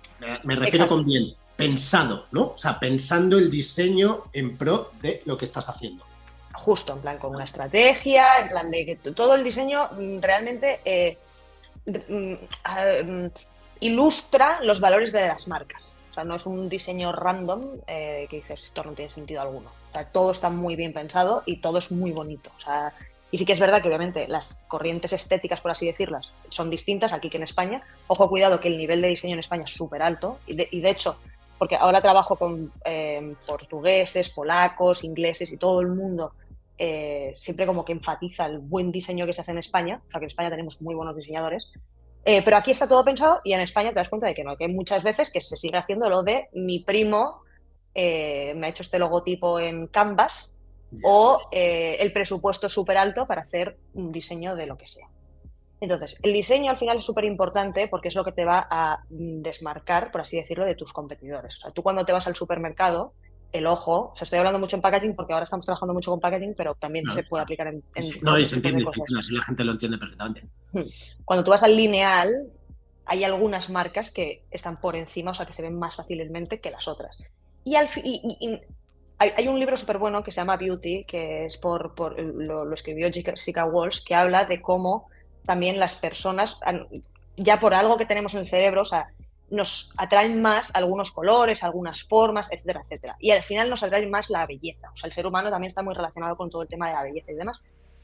Me 0.42 0.57
refiero 0.57 0.88
con 0.88 1.05
bien, 1.05 1.35
pensado, 1.55 2.25
¿no? 2.33 2.53
O 2.55 2.59
sea, 2.59 2.81
pensando 2.81 3.37
el 3.37 3.51
diseño 3.51 4.25
en 4.33 4.57
pro 4.57 4.92
de 5.03 5.20
lo 5.27 5.37
que 5.37 5.44
estás 5.44 5.68
haciendo 5.68 6.03
justo, 6.55 6.92
en 6.94 7.01
plan 7.01 7.18
con 7.18 7.35
una 7.35 7.44
estrategia, 7.44 8.38
en 8.38 8.49
plan 8.49 8.70
de 8.70 8.87
que 8.87 8.97
todo 8.97 9.35
el 9.35 9.42
diseño 9.42 9.88
mm, 9.90 10.20
realmente 10.20 10.81
eh, 10.85 11.18
mm, 11.85 13.27
ilustra 13.87 14.61
los 14.62 14.81
valores 14.81 15.12
de 15.12 15.29
las 15.29 15.47
marcas. 15.47 15.94
O 16.11 16.14
sea, 16.14 16.25
no 16.25 16.37
es 16.37 16.47
un 16.47 16.68
diseño 16.68 17.12
random 17.12 17.81
eh, 17.87 18.27
que 18.31 18.37
dices, 18.37 18.62
esto 18.62 18.83
no 18.85 18.92
tiene 18.92 19.11
sentido 19.11 19.42
alguno. 19.42 19.70
O 19.88 19.92
sea, 19.92 20.07
todo 20.07 20.31
está 20.31 20.49
muy 20.49 20.77
bien 20.77 20.92
pensado 20.92 21.42
y 21.44 21.57
todo 21.59 21.79
es 21.79 21.90
muy 21.90 22.12
bonito. 22.12 22.51
O 22.57 22.61
sea, 22.61 22.92
y 23.31 23.38
sí 23.38 23.44
que 23.44 23.53
es 23.53 23.61
verdad 23.61 23.83
que 23.83 23.88
obviamente 23.88 24.29
las 24.29 24.64
corrientes 24.68 25.12
estéticas, 25.12 25.61
por 25.61 25.70
así 25.70 25.87
decirlas, 25.87 26.33
son 26.49 26.70
distintas 26.70 27.13
aquí 27.13 27.29
que 27.29 27.37
en 27.37 27.42
España. 27.42 27.83
Ojo, 28.06 28.29
cuidado 28.29 28.61
que 28.61 28.69
el 28.69 28.79
nivel 28.79 29.02
de 29.02 29.09
diseño 29.09 29.35
en 29.35 29.40
España 29.40 29.65
es 29.65 29.73
súper 29.73 30.02
alto 30.02 30.38
y 30.46 30.54
de, 30.54 30.90
hecho 30.90 31.19
porque 31.59 31.77
ahora 31.77 32.00
trabajo 32.00 32.37
con 32.37 32.73
eh, 32.85 33.35
portugueses, 33.46 34.29
polacos, 34.31 35.04
ingleses 35.04 35.50
y 35.52 35.56
todo 35.56 35.81
el 35.81 35.88
mundo 35.88 36.33
eh, 36.77 37.35
siempre 37.37 37.67
como 37.67 37.85
que 37.85 37.92
enfatiza 37.92 38.46
el 38.46 38.59
buen 38.59 38.90
diseño 38.90 39.27
que 39.27 39.33
se 39.33 39.42
hace 39.42 39.52
en 39.52 39.59
España, 39.59 40.00
o 40.09 40.11
sea 40.11 40.19
que 40.19 40.25
en 40.25 40.31
España 40.31 40.50
tenemos 40.50 40.81
muy 40.83 40.94
buenos 40.94 41.15
diseñadores, 41.15 41.71
eh, 42.25 42.42
pero 42.42 42.56
aquí 42.56 42.70
está 42.70 42.88
todo 42.88 43.04
pensado 43.04 43.40
y 43.44 43.52
en 43.52 43.60
España 43.60 43.90
te 43.90 43.96
das 43.96 44.08
cuenta 44.08 44.27
de 44.27 44.35
que 44.35 44.44
no, 44.44 44.56
que 44.56 44.64
hay 44.64 44.72
muchas 44.72 45.02
veces 45.02 45.31
que 45.31 45.40
se 45.40 45.56
sigue 45.56 45.77
haciendo 45.77 46.08
lo 46.08 46.22
de 46.22 46.48
mi 46.52 46.81
primo 46.81 47.42
eh, 47.94 48.54
me 48.56 48.66
ha 48.66 48.70
hecho 48.70 48.83
este 48.83 48.98
logotipo 48.98 49.60
en 49.60 49.87
Canvas 49.87 50.58
o 51.02 51.40
el 51.50 52.12
presupuesto 52.12 52.68
súper 52.68 52.98
alto 52.98 53.27
para 53.27 53.42
hacer 53.42 53.77
un 53.94 54.12
diseño 54.12 54.54
de 54.54 54.66
lo 54.66 54.77
que 54.77 54.87
sea. 54.87 55.08
Entonces, 55.85 56.18
el 56.22 56.33
diseño 56.33 56.70
al 56.70 56.77
final 56.77 56.98
es 56.98 57.04
súper 57.04 57.25
importante 57.25 57.88
porque 57.88 58.08
es 58.08 58.14
lo 58.14 58.25
que 58.25 58.33
te 58.33 58.44
va 58.44 58.66
a 58.70 59.04
desmarcar, 59.08 60.10
por 60.10 60.22
así 60.22 60.37
decirlo, 60.37 60.64
de 60.64 60.75
tus 60.75 60.92
competidores. 60.92 61.56
O 61.56 61.60
sea, 61.60 61.70
tú 61.72 61.83
cuando 61.83 62.04
te 62.04 62.12
vas 62.12 62.27
al 62.27 62.37
supermercado, 62.37 63.12
el 63.55 63.69
ojo, 63.69 64.11
o 64.13 64.17
sea, 64.17 64.25
estoy 64.25 64.40
hablando 64.40 64.59
mucho 64.59 64.75
en 64.75 64.83
packaging 64.83 65.15
porque 65.15 65.33
ahora 65.33 65.44
estamos 65.44 65.65
trabajando 65.65 65.94
mucho 65.94 66.11
con 66.11 66.19
packaging, 66.19 66.55
pero 66.57 66.75
también 66.75 67.05
se 67.13 67.23
puede 67.23 67.44
aplicar 67.44 67.69
en... 67.69 67.85
no, 68.23 68.37
y 68.37 68.44
se 68.44 68.57
entiende, 68.57 68.85
así 69.17 69.33
la 69.33 69.44
gente 69.44 69.63
lo 69.63 69.73
entiende 69.73 69.96
perfectamente. 69.96 70.48
Hmm. 70.73 70.83
Cuando 71.25 71.44
tú 71.44 71.52
vas 71.52 71.63
al 71.63 71.77
lineal, 71.77 72.48
hay 73.07 73.23
algunas 73.23 73.71
marcas 73.71 74.11
que 74.11 74.42
están 74.50 74.81
por 74.81 74.96
encima, 74.96 75.31
o 75.31 75.35
sea, 75.35 75.46
que 75.46 75.52
se 75.52 75.63
ven 75.63 75.79
más 75.79 75.94
fácilmente 75.94 76.61
que 76.61 76.73
las 76.73 76.88
otras. 76.88 77.17
Y, 77.63 77.77
al, 77.77 77.88
hay, 79.19 79.46
un 79.46 79.61
libro 79.61 79.77
súper 79.77 79.98
bueno 79.98 80.25
que 80.25 80.33
se 80.33 80.40
llama 80.40 80.57
Beauty, 80.57 81.05
que 81.05 81.46
es 81.46 81.57
por, 81.57 81.94
por 81.94 82.21
lo, 82.21 82.65
lo, 82.65 82.75
escribió 82.75 83.09
Jessica 83.13 83.65
Walsh, 83.67 84.02
que 84.05 84.17
habla 84.17 84.46
de 84.46 84.61
cómo 84.61 85.07
también 85.46 85.79
las 85.79 85.94
personas, 85.94 86.59
ya 87.37 87.61
por 87.61 87.75
algo 87.75 87.96
que 87.96 88.07
tenemos 88.07 88.35
en 88.35 88.40
el 88.40 88.48
cerebro, 88.48 88.83
o 88.83 88.87
sea, 88.87 89.09
nos 89.51 89.90
atraen 89.97 90.40
más 90.40 90.75
algunos 90.75 91.13
colores, 91.13 91.63
algunas 91.63 92.03
formas, 92.05 92.51
etcétera, 92.53 92.81
etcétera. 92.83 93.17
Y 93.19 93.31
al 93.31 93.42
final 93.42 93.71
nos 93.71 93.83
atrae 93.83 94.07
más 94.07 94.31
la 94.31 94.47
belleza. 94.47 94.90
O 94.92 94.97
sea, 94.97 95.09
el 95.09 95.13
ser 95.13 95.27
humano 95.27 95.51
también 95.51 95.69
está 95.69 95.83
muy 95.83 95.95
relacionado 95.95 96.37
con 96.37 96.51
todo 96.51 96.63
el 96.63 96.69
tema 96.69 96.88
de 96.88 96.95
la 96.95 97.03
belleza 97.03 97.33
y 97.33 97.37
demás. 97.37 97.63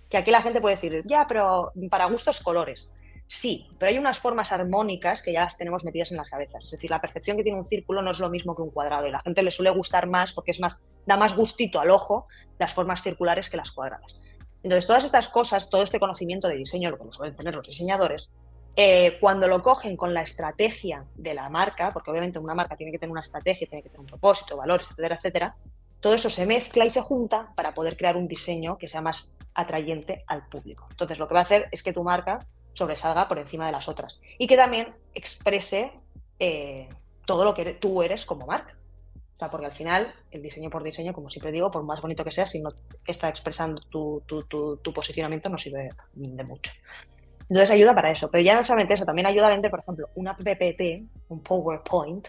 Que 0.09 0.16
aquí 0.16 0.30
la 0.30 0.43
gente 0.43 0.61
puede 0.61 0.76
decir, 0.76 1.03
ya, 1.07 1.26
pero 1.26 1.72
para 1.91 2.07
gustos 2.07 2.41
colores. 2.41 2.93
Sí, 3.26 3.68
pero 3.78 3.91
hay 3.91 3.99
unas 3.99 4.18
formas 4.18 4.51
armónicas 4.51 5.22
que 5.22 5.32
ya 5.32 5.45
las 5.45 5.57
tenemos 5.57 5.84
metidas 5.84 6.11
en 6.11 6.16
las 6.16 6.28
cabezas. 6.28 6.64
Es 6.64 6.70
decir, 6.72 6.91
la 6.91 7.01
percepción 7.01 7.36
que 7.36 7.45
tiene 7.45 7.59
un 7.59 7.64
círculo 7.64 8.03
no 8.03 8.11
es 8.11 8.18
lo 8.18 8.28
mismo 8.28 8.57
que 8.57 8.62
un 8.62 8.70
cuadrado. 8.70 9.07
Y 9.07 9.12
la 9.12 9.20
gente 9.20 9.43
le 9.45 9.53
suele 9.53 9.70
gustar 9.70 10.09
más 10.09 10.32
porque 10.32 10.51
es 10.51 10.59
más, 10.59 10.78
da 11.07 11.16
más 11.16 11.36
gustito 11.36 11.78
al 11.80 11.91
ojo 11.91 12.26
las 12.59 12.72
formas 12.72 13.03
circulares 13.03 13.49
que 13.49 13.57
las 13.57 13.70
cuadradas. 13.70 14.20
Entonces, 14.64 14.86
todas 14.86 15.05
estas 15.05 15.28
cosas, 15.28 15.70
todo 15.70 15.82
este 15.82 16.01
conocimiento 16.01 16.49
de 16.49 16.57
diseño, 16.57 16.91
lo 16.91 16.99
que 16.99 17.12
suelen 17.12 17.36
tener 17.36 17.55
los 17.55 17.66
diseñadores, 17.66 18.30
eh, 18.76 19.18
cuando 19.20 19.48
lo 19.48 19.62
cogen 19.62 19.96
con 19.96 20.14
la 20.14 20.22
estrategia 20.22 21.04
de 21.14 21.34
la 21.34 21.48
marca, 21.48 21.92
porque 21.92 22.10
obviamente 22.10 22.38
una 22.38 22.54
marca 22.54 22.76
tiene 22.76 22.92
que 22.92 22.98
tener 22.98 23.10
una 23.10 23.20
estrategia, 23.20 23.66
tiene 23.68 23.82
que 23.82 23.88
tener 23.88 24.00
un 24.00 24.06
propósito, 24.06 24.56
valores, 24.56 24.86
etcétera, 24.90 25.16
etcétera, 25.16 25.56
todo 26.00 26.14
eso 26.14 26.30
se 26.30 26.46
mezcla 26.46 26.84
y 26.84 26.90
se 26.90 27.02
junta 27.02 27.52
para 27.54 27.74
poder 27.74 27.96
crear 27.96 28.16
un 28.16 28.26
diseño 28.26 28.78
que 28.78 28.88
sea 28.88 29.02
más 29.02 29.34
atrayente 29.54 30.24
al 30.26 30.46
público. 30.46 30.86
Entonces, 30.90 31.18
lo 31.18 31.28
que 31.28 31.34
va 31.34 31.40
a 31.40 31.42
hacer 31.42 31.68
es 31.72 31.82
que 31.82 31.92
tu 31.92 32.02
marca 32.02 32.46
sobresalga 32.72 33.28
por 33.28 33.38
encima 33.38 33.66
de 33.66 33.72
las 33.72 33.88
otras 33.88 34.20
y 34.38 34.46
que 34.46 34.56
también 34.56 34.94
exprese 35.14 35.92
eh, 36.38 36.88
todo 37.26 37.44
lo 37.44 37.54
que 37.54 37.74
tú 37.74 38.02
eres 38.02 38.24
como 38.24 38.46
marca. 38.46 38.76
O 39.36 39.38
sea, 39.38 39.50
porque 39.50 39.66
al 39.66 39.74
final, 39.74 40.14
el 40.30 40.42
diseño 40.42 40.70
por 40.70 40.82
diseño, 40.82 41.12
como 41.12 41.30
siempre 41.30 41.50
digo, 41.50 41.70
por 41.70 41.82
más 41.84 42.00
bonito 42.00 42.24
que 42.24 42.30
sea, 42.30 42.46
si 42.46 42.60
no 42.62 42.72
está 43.06 43.28
expresando 43.28 43.80
tu, 43.82 44.22
tu 44.26 44.92
posicionamiento, 44.92 45.48
no 45.48 45.58
sirve 45.58 45.90
de 46.14 46.44
mucho. 46.44 46.72
Entonces 47.51 47.72
ayuda 47.72 47.96
para 47.96 48.12
eso, 48.12 48.30
pero 48.30 48.44
ya 48.44 48.55
no 48.55 48.62
solamente 48.62 48.94
eso, 48.94 49.05
también 49.05 49.26
ayuda 49.26 49.48
a 49.48 49.51
vender, 49.51 49.72
por 49.72 49.80
ejemplo, 49.80 50.09
una 50.14 50.36
PPT, 50.36 51.03
un 51.30 51.42
PowerPoint. 51.42 52.28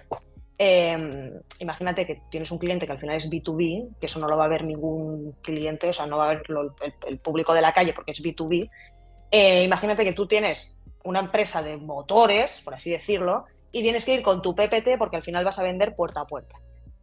Em, 0.57 1.39
imagínate 1.59 2.07
que 2.07 2.23
tienes 2.31 2.49
un 2.49 2.57
cliente 2.57 2.87
que 2.87 2.91
al 2.91 2.97
final 2.97 3.17
es 3.17 3.29
B2B, 3.29 3.99
que 3.99 4.07
eso 4.07 4.19
no 4.19 4.27
lo 4.27 4.35
va 4.35 4.45
a 4.45 4.47
ver 4.47 4.63
ningún 4.63 5.33
cliente, 5.43 5.89
o 5.89 5.93
sea, 5.93 6.07
no 6.07 6.17
va 6.17 6.25
a 6.25 6.33
ver 6.33 6.43
el, 7.07 7.19
público 7.19 7.53
de 7.53 7.61
la 7.61 7.71
calle 7.71 7.93
porque 7.93 8.13
es 8.13 8.23
B2B. 8.23 8.71
Eh, 9.29 9.63
imagínate 9.63 10.03
que 10.03 10.13
tú 10.13 10.27
tienes 10.27 10.75
una 11.03 11.19
empresa 11.19 11.61
de 11.61 11.77
motores, 11.77 12.61
por 12.61 12.73
así 12.73 12.89
decirlo, 12.89 13.45
y 13.71 13.83
tienes 13.83 14.05
que 14.05 14.15
ir 14.15 14.23
con 14.23 14.41
tu 14.41 14.55
PPT 14.55 14.97
porque 14.97 15.17
al 15.17 15.23
final 15.23 15.45
vas 15.45 15.59
a 15.59 15.63
vender 15.63 15.95
puerta 15.95 16.21
a 16.21 16.25
puerta. 16.25 16.55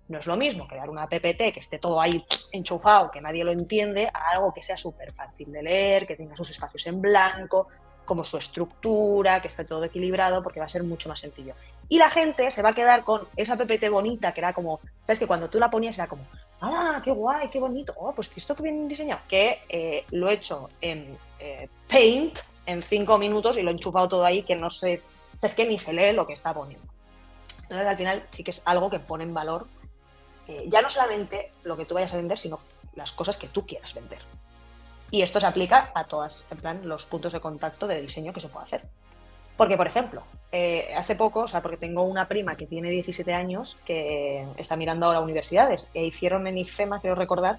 No 0.09 0.19
es 0.19 0.27
lo 0.27 0.37
mismo 0.37 0.67
crear 0.67 0.91
una 0.91 1.07
PPT 1.07 1.53
que 1.53 1.61
esté 1.61 1.79
todo 1.79 2.01
ahí 2.01 2.25
enchufado, 2.51 3.13
que 3.13 3.21
nadie 3.21 3.45
lo 3.45 3.53
entiende, 3.53 4.09
a 4.13 4.31
algo 4.35 4.53
que 4.53 4.65
sea 4.65 4.77
súper 4.77 5.13
fácil 5.13 5.53
de 5.53 5.63
leer, 5.63 6.07
que 6.07 6.17
tenga 6.17 6.35
sus 6.35 6.51
espacios 6.51 6.85
en 6.89 7.01
blanco, 7.01 7.69
como 8.09 8.25
su 8.25 8.39
estructura, 8.39 9.41
que 9.41 9.49
esté 9.49 9.65
todo 9.65 9.85
equilibrado, 9.85 10.43
porque 10.43 10.59
va 10.59 10.67
a 10.67 10.69
ser 10.69 10.83
mucho 10.83 11.09
más 11.09 11.21
sencillo. 11.21 11.55
Y 11.89 11.99
la 11.99 12.09
gente 12.09 12.51
se 12.51 12.63
va 12.63 12.71
a 12.71 12.73
quedar 12.73 13.05
con 13.05 13.29
esa 13.37 13.57
PPT 13.57 13.91
bonita, 13.91 14.33
que 14.33 14.41
era 14.41 14.55
como, 14.55 14.81
¿sabes? 15.03 15.19
Que 15.19 15.27
cuando 15.27 15.51
tú 15.51 15.61
la 15.61 15.71
ponías 15.71 15.97
era 15.99 16.09
como, 16.09 16.25
¡ah, 16.63 17.01
qué 17.05 17.11
guay, 17.11 17.51
qué 17.51 17.61
bonito! 17.61 17.93
Oh, 17.97 18.13
pues 18.13 18.31
esto 18.35 18.57
que 18.57 18.63
bien 18.63 18.89
diseñado. 18.89 19.21
Que 19.29 19.61
eh, 19.69 20.07
lo 20.11 20.31
he 20.31 20.33
hecho 20.33 20.71
en 20.81 21.17
eh, 21.39 21.69
Paint 21.87 22.39
en 22.65 22.83
cinco 22.83 23.19
minutos 23.19 23.59
y 23.59 23.63
lo 23.63 23.71
he 23.71 23.75
enchufado 23.75 24.09
todo 24.09 24.25
ahí, 24.25 24.43
que 24.43 24.57
no 24.57 24.71
sé, 24.71 25.03
es 25.41 25.55
que 25.55 25.67
ni 25.67 25.79
se 25.79 25.93
lee 25.93 26.13
lo 26.13 26.27
que 26.27 26.33
está 26.33 26.55
poniendo. 26.55 26.89
Entonces, 27.63 27.87
al 27.87 27.97
final 27.99 28.27
sí 28.31 28.43
que 28.43 28.51
es 28.51 28.63
algo 28.65 28.89
que 28.89 28.99
pone 28.99 29.25
en 29.25 29.35
valor 29.35 29.67
eh, 30.49 30.65
ya 30.67 30.81
no 30.81 30.89
solamente 30.89 31.53
lo 31.63 31.77
que 31.77 31.85
tú 31.85 31.95
vayas 31.95 32.15
a 32.15 32.17
vender, 32.17 32.39
sino 32.39 32.59
las 32.95 33.13
cosas 33.13 33.37
que 33.37 33.49
tú 33.49 33.67
quieras 33.67 33.93
vender. 33.95 34.19
Y 35.11 35.23
esto 35.23 35.41
se 35.41 35.47
aplica 35.47 35.91
a 35.95 36.05
todas, 36.05 36.45
en 36.51 36.59
plan, 36.59 36.81
los 36.89 37.07
puntos 37.07 37.33
de 37.33 37.41
contacto 37.41 37.87
de 37.87 38.01
diseño 38.01 38.33
que 38.33 38.41
se 38.41 38.49
puede 38.49 38.65
hacer. 38.65 38.83
Porque, 39.57 39.77
por 39.77 39.87
ejemplo, 39.87 40.23
eh, 40.53 40.95
hace 40.97 41.17
poco, 41.17 41.41
o 41.41 41.49
sea, 41.49 41.63
porque 41.63 41.77
tengo 41.77 42.03
una 42.03 42.29
prima 42.29 42.57
que 42.57 42.67
tiene 42.67 42.91
17 42.91 43.33
años 43.33 43.77
que 43.85 44.47
está 44.57 44.77
mirando 44.77 45.07
ahora 45.07 45.21
universidades 45.21 45.91
e 45.95 46.05
hicieron 46.07 46.47
en 46.47 46.59
IFEMA, 46.59 47.01
quiero 47.01 47.17
recordar, 47.17 47.59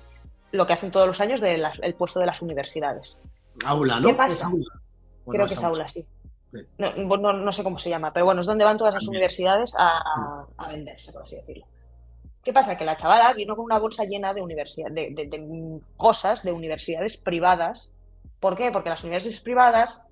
lo 0.51 0.65
que 0.65 0.73
hacen 0.73 0.91
todos 0.91 1.07
los 1.07 1.19
años 1.19 1.41
del 1.41 1.95
puesto 1.97 2.19
de 2.19 2.25
las 2.25 2.41
universidades. 2.41 3.19
Aula, 3.65 3.99
¿no? 3.99 4.09
¿Qué 4.09 4.13
pasa? 4.13 4.49
Creo 5.27 5.45
que 5.45 5.53
es 5.53 5.63
aula, 5.63 5.87
sí. 5.87 6.07
No, 6.77 7.51
sé 7.51 7.63
cómo 7.63 7.77
se 7.77 7.89
llama, 7.89 8.13
pero 8.13 8.25
bueno, 8.25 8.41
es 8.41 8.47
donde 8.47 8.63
van 8.63 8.77
todas 8.77 8.93
las 8.93 9.07
universidades 9.07 9.75
a 9.77 10.67
venderse, 10.69 11.11
por 11.11 11.23
así 11.23 11.35
decirlo. 11.35 11.65
¿Qué 12.49 12.53
pasa? 12.53 12.75
Que 12.75 12.83
la 12.83 12.97
chavala 12.97 13.31
vino 13.33 13.55
con 13.55 13.65
una 13.65 13.77
bolsa 13.77 14.05
llena 14.05 14.33
de, 14.33 14.41
de, 14.41 15.79
cosas 15.95 16.41
de 16.41 16.51
universidades 16.51 17.15
privadas. 17.15 17.91
¿Por 18.39 18.57
qué? 18.57 18.71
Porque 18.71 18.89
las 18.89 19.03
universidades 19.03 19.39
privadas 19.41 20.07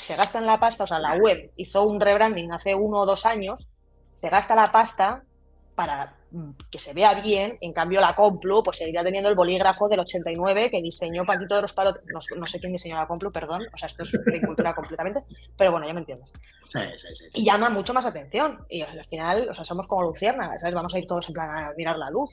se 0.00 0.16
gastan 0.16 0.46
la 0.46 0.58
pasta, 0.58 0.84
o 0.84 0.86
sea, 0.86 0.98
la 0.98 1.14
web 1.16 1.52
hizo 1.56 1.82
un 1.82 2.00
rebranding 2.00 2.52
hace 2.52 2.74
uno 2.74 3.00
o 3.00 3.04
dos 3.04 3.26
años, 3.26 3.68
se 4.16 4.30
gasta 4.30 4.54
la 4.54 4.72
pasta 4.72 5.24
para 5.74 6.16
mm, 6.30 6.50
que 6.70 6.78
se 6.78 6.92
vea 6.92 7.14
bien, 7.14 7.58
en 7.60 7.72
cambio 7.72 8.00
la 8.00 8.14
Complu 8.14 8.62
pues 8.62 8.78
seguirá 8.78 9.02
teniendo 9.02 9.28
el 9.28 9.34
bolígrafo 9.34 9.88
del 9.88 10.00
89 10.00 10.70
que 10.70 10.80
diseñó 10.80 11.24
Paquito 11.24 11.56
de 11.56 11.62
los 11.62 11.72
Palos, 11.72 11.96
no, 12.06 12.46
sé 12.46 12.60
quién 12.60 12.72
diseñó 12.72 12.96
la 12.96 13.06
Complu, 13.06 13.32
perdón, 13.32 13.62
o 13.72 13.78
sea, 13.78 13.86
esto 13.86 14.04
es 14.04 14.12
de 14.12 14.40
cultura 14.40 14.74
completamente, 14.74 15.24
pero 15.56 15.72
bueno, 15.72 15.86
ya 15.86 15.94
me 15.94 16.00
entiendes. 16.00 16.32
Sí, 16.66 16.80
sí, 16.96 17.08
sí, 17.14 17.40
y 17.40 17.44
llama 17.44 17.68
mucho 17.70 17.92
más 17.92 18.06
atención, 18.06 18.64
y 18.68 18.82
al 18.82 19.04
final, 19.06 19.48
o 19.50 19.54
sea, 19.54 19.64
somos 19.64 19.86
como 19.86 20.02
lucierna, 20.02 20.58
¿sabes? 20.58 20.74
Vamos 20.74 20.94
a 20.94 20.98
ir 20.98 21.06
todos 21.06 21.28
en 21.28 21.34
plan 21.34 21.50
a 21.50 21.72
mirar 21.76 21.98
la 21.98 22.10
luz. 22.10 22.32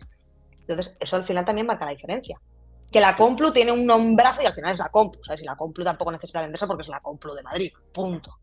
Entonces, 0.61 0.97
eso 0.99 1.15
al 1.15 1.23
final 1.23 1.43
también 1.43 1.67
marca 1.67 1.85
la 1.85 1.91
diferencia. 1.91 2.39
Que 2.91 2.99
la 2.99 3.15
Complu 3.15 3.51
tiene 3.51 3.71
un 3.71 3.85
nombrazo 3.85 4.41
y 4.41 4.45
al 4.45 4.53
final 4.53 4.73
es 4.73 4.79
la 4.79 4.89
Complu, 4.89 5.23
¿sabes? 5.23 5.41
Y 5.41 5.45
la 5.45 5.55
Complu 5.55 5.83
tampoco 5.83 6.11
necesita 6.11 6.41
venderse 6.41 6.67
porque 6.67 6.81
es 6.81 6.89
la 6.89 6.99
Complu 6.99 7.33
de 7.33 7.41
Madrid, 7.41 7.73
punto. 7.93 8.37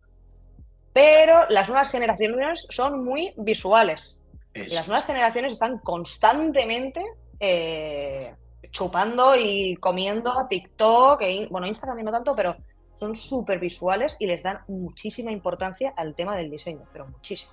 Pero 0.92 1.48
las 1.48 1.68
nuevas 1.68 1.90
generaciones 1.90 2.66
son 2.70 3.04
muy 3.04 3.32
visuales, 3.36 4.22
y 4.54 4.74
las 4.74 4.86
nuevas 4.86 5.06
generaciones 5.06 5.52
están 5.52 5.78
constantemente 5.78 7.04
eh, 7.40 8.34
chupando 8.70 9.34
y 9.36 9.76
comiendo 9.76 10.46
TikTok, 10.48 11.22
e, 11.22 11.46
bueno, 11.50 11.66
Instagram 11.66 12.02
no 12.04 12.10
tanto, 12.10 12.34
pero 12.34 12.56
son 12.98 13.14
súper 13.14 13.60
visuales 13.60 14.16
y 14.18 14.26
les 14.26 14.42
dan 14.42 14.60
muchísima 14.68 15.30
importancia 15.30 15.94
al 15.96 16.14
tema 16.14 16.36
del 16.36 16.50
diseño, 16.50 16.84
pero 16.92 17.06
muchísimo. 17.06 17.52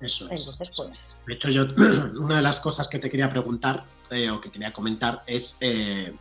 Eso 0.00 0.28
es. 0.30 0.40
Entonces, 0.40 0.76
pues... 0.76 1.16
De 1.44 1.52
yo, 1.52 1.62
una 2.20 2.36
de 2.36 2.42
las 2.42 2.60
cosas 2.60 2.88
que 2.88 2.98
te 2.98 3.10
quería 3.10 3.30
preguntar 3.30 3.84
eh, 4.10 4.30
o 4.30 4.40
que 4.40 4.50
quería 4.50 4.72
comentar 4.72 5.22
es 5.26 5.56
eh, 5.60 6.14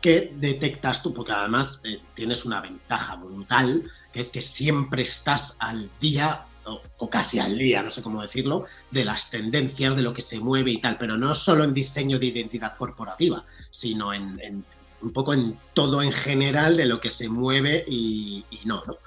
qué 0.00 0.32
detectas 0.36 1.02
tú, 1.02 1.12
porque 1.12 1.32
además 1.32 1.82
tienes 2.14 2.44
una 2.44 2.60
ventaja 2.60 3.16
brutal, 3.16 3.90
que 4.12 4.20
es 4.20 4.30
que 4.30 4.40
siempre 4.40 5.02
estás 5.02 5.56
al 5.58 5.90
día 5.98 6.46
o, 6.66 7.10
casi 7.10 7.38
al 7.38 7.56
día, 7.58 7.82
no 7.82 7.90
sé 7.90 8.02
cómo 8.02 8.22
decirlo, 8.22 8.64
de 8.90 9.04
las 9.04 9.30
tendencias, 9.30 9.96
de 9.96 10.02
lo 10.02 10.14
que 10.14 10.22
se 10.22 10.40
mueve 10.40 10.72
y 10.72 10.80
tal, 10.80 10.96
pero 10.98 11.16
no 11.16 11.34
solo 11.34 11.64
en 11.64 11.74
diseño 11.74 12.18
de 12.18 12.26
identidad 12.26 12.76
corporativa, 12.76 13.44
sino 13.70 14.12
en, 14.12 14.64
un 15.02 15.12
poco 15.12 15.34
en 15.34 15.58
todo 15.72 16.02
en 16.02 16.12
general 16.12 16.76
de 16.76 16.86
lo 16.86 17.00
que 17.00 17.10
se 17.10 17.28
mueve 17.28 17.84
y, 17.86 18.44
no, 18.64 18.82
¿no? 18.86 18.98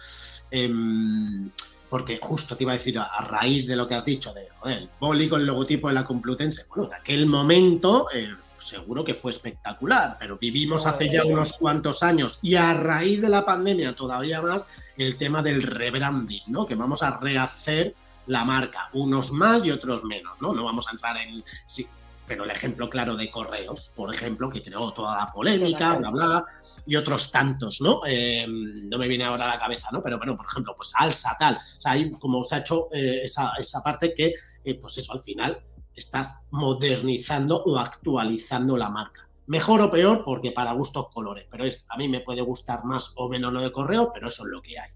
Em, 0.52 1.50
porque 1.90 2.20
justo 2.22 2.56
te 2.56 2.64
iba 2.64 2.74
a 2.74 2.78
decir, 2.78 3.00
a, 3.00 3.22
raíz 3.22 3.66
de 3.66 3.76
lo 3.76 3.88
que 3.88 3.96
has 3.96 4.06
dicho, 4.06 4.34
de 4.34 4.48
el 4.66 4.90
boli 5.00 5.30
con 5.30 5.42
el 5.42 5.48
logotipo 5.48 5.88
de 5.88 5.94
la 5.94 6.04
Complutense, 6.04 6.66
bueno, 6.70 6.88
en 6.88 6.94
aquel 6.94 7.26
momento 7.26 8.08
eh, 8.14 8.30
seguro 8.60 9.04
que 9.04 9.14
fue 9.14 9.32
espectacular, 9.32 10.18
pero 10.20 10.38
vivimos 10.38 10.86
hace 10.86 11.10
ya 11.10 11.26
unos 11.26 11.54
cuantos 11.54 12.04
años 12.04 12.40
y 12.42 12.56
a 12.56 12.74
raíz 12.74 13.22
de 13.22 13.30
la 13.30 13.46
pandemia 13.46 13.96
todavía 13.96 14.42
más 14.42 14.64
el 14.98 15.18
tema 15.18 15.42
del 15.42 15.62
rebranding, 15.62 16.44
¿no? 16.48 16.66
Que 16.66 16.76
vamos 16.76 17.04
a 17.04 17.20
rehacer 17.20 17.96
la 18.28 18.44
marca, 18.44 18.90
unos 18.94 19.32
más 19.32 19.66
y 19.66 19.72
otros 19.72 20.04
menos, 20.04 20.42
¿no? 20.42 20.54
No 20.54 20.64
vamos 20.64 20.88
a 20.88 20.92
entrar 20.92 21.16
en 21.18 21.44
sí, 21.66 21.88
pero 22.28 22.44
el 22.44 22.52
ejemplo 22.52 22.90
claro 22.90 23.16
de 23.16 23.32
Correos, 23.32 23.94
por 23.96 24.14
ejemplo, 24.14 24.50
que 24.50 24.62
creó 24.62 24.92
toda 24.92 25.18
la 25.18 25.32
polémica, 25.32 25.98
bla, 25.98 26.10
bla, 26.12 26.46
y 26.86 26.96
otros 26.98 27.32
tantos, 27.32 27.80
¿no? 27.80 28.02
Em, 28.06 28.90
no 28.90 28.98
me 28.98 29.08
viene 29.08 29.24
ahora 29.24 29.46
a 29.46 29.56
la 29.56 29.60
cabeza, 29.60 29.88
¿no? 29.92 30.02
Pero 30.02 30.18
bueno, 30.18 30.36
por 30.36 30.46
ejemplo, 30.46 30.74
pues 30.76 30.92
Alsa, 30.96 31.36
tal. 31.40 31.56
O 31.56 31.82
sea, 31.82 31.94
hay 31.94 32.12
como 32.12 32.44
se 32.44 32.56
ha 32.56 32.60
hecho 32.60 32.90
eh, 32.92 33.22
esa, 33.24 33.54
esa, 33.58 33.82
parte 33.82 34.14
que, 34.14 34.34
eh, 34.64 34.76
pues 34.76 34.98
eso, 34.98 35.14
al 35.14 35.22
final 35.22 35.62
estás 35.96 36.46
modernizando 36.52 37.64
o 37.64 37.80
actualizando 37.80 38.78
la 38.78 38.90
marca. 38.90 39.27
Mejor 39.48 39.82
o 39.82 39.92
peor, 39.92 40.24
porque 40.24 40.52
para 40.52 40.74
gustos 40.74 41.08
colores, 41.14 41.48
pero 41.50 41.66
es, 41.66 41.86
a 41.90 41.98
mí 41.98 42.08
me 42.08 42.20
puede 42.20 42.42
gustar 42.42 42.84
más 42.84 43.14
o 43.16 43.30
menos 43.30 43.52
lo 43.52 43.62
de 43.62 43.72
correo, 43.72 44.12
pero 44.14 44.28
eso 44.28 44.44
es 44.44 44.50
lo 44.50 44.62
que 44.62 44.78
hay. 44.80 44.90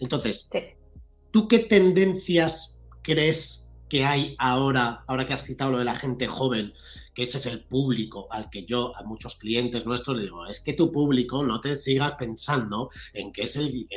Entonces, 0.00 0.48
¿tú 1.30 1.48
qué 1.48 1.60
tendencias 1.60 2.78
crees 3.02 3.70
que 3.88 4.04
hay 4.04 4.34
ahora, 4.38 5.04
ahora 5.06 5.26
que 5.26 5.32
has 5.32 5.44
citado 5.44 5.72
lo 5.72 5.78
de 5.78 5.84
la 5.84 5.94
gente 5.94 6.28
joven, 6.28 6.72
que 7.16 7.22
ese 7.22 7.38
es 7.38 7.46
el 7.46 7.64
público 7.64 8.28
al 8.30 8.50
que 8.50 8.66
yo 8.66 8.94
a 8.94 9.02
muchos 9.02 9.36
clientes 9.36 9.86
nuestros 9.86 10.18
le 10.18 10.24
digo, 10.24 10.46
es 10.46 10.60
que 10.60 10.74
tu 10.74 10.92
público 10.92 11.42
no 11.42 11.62
te 11.62 11.74
sigas 11.74 12.12
pensando 12.12 12.90
en 13.14 13.32
que 13.32 13.44
es 13.44 13.56
el, 13.56 13.88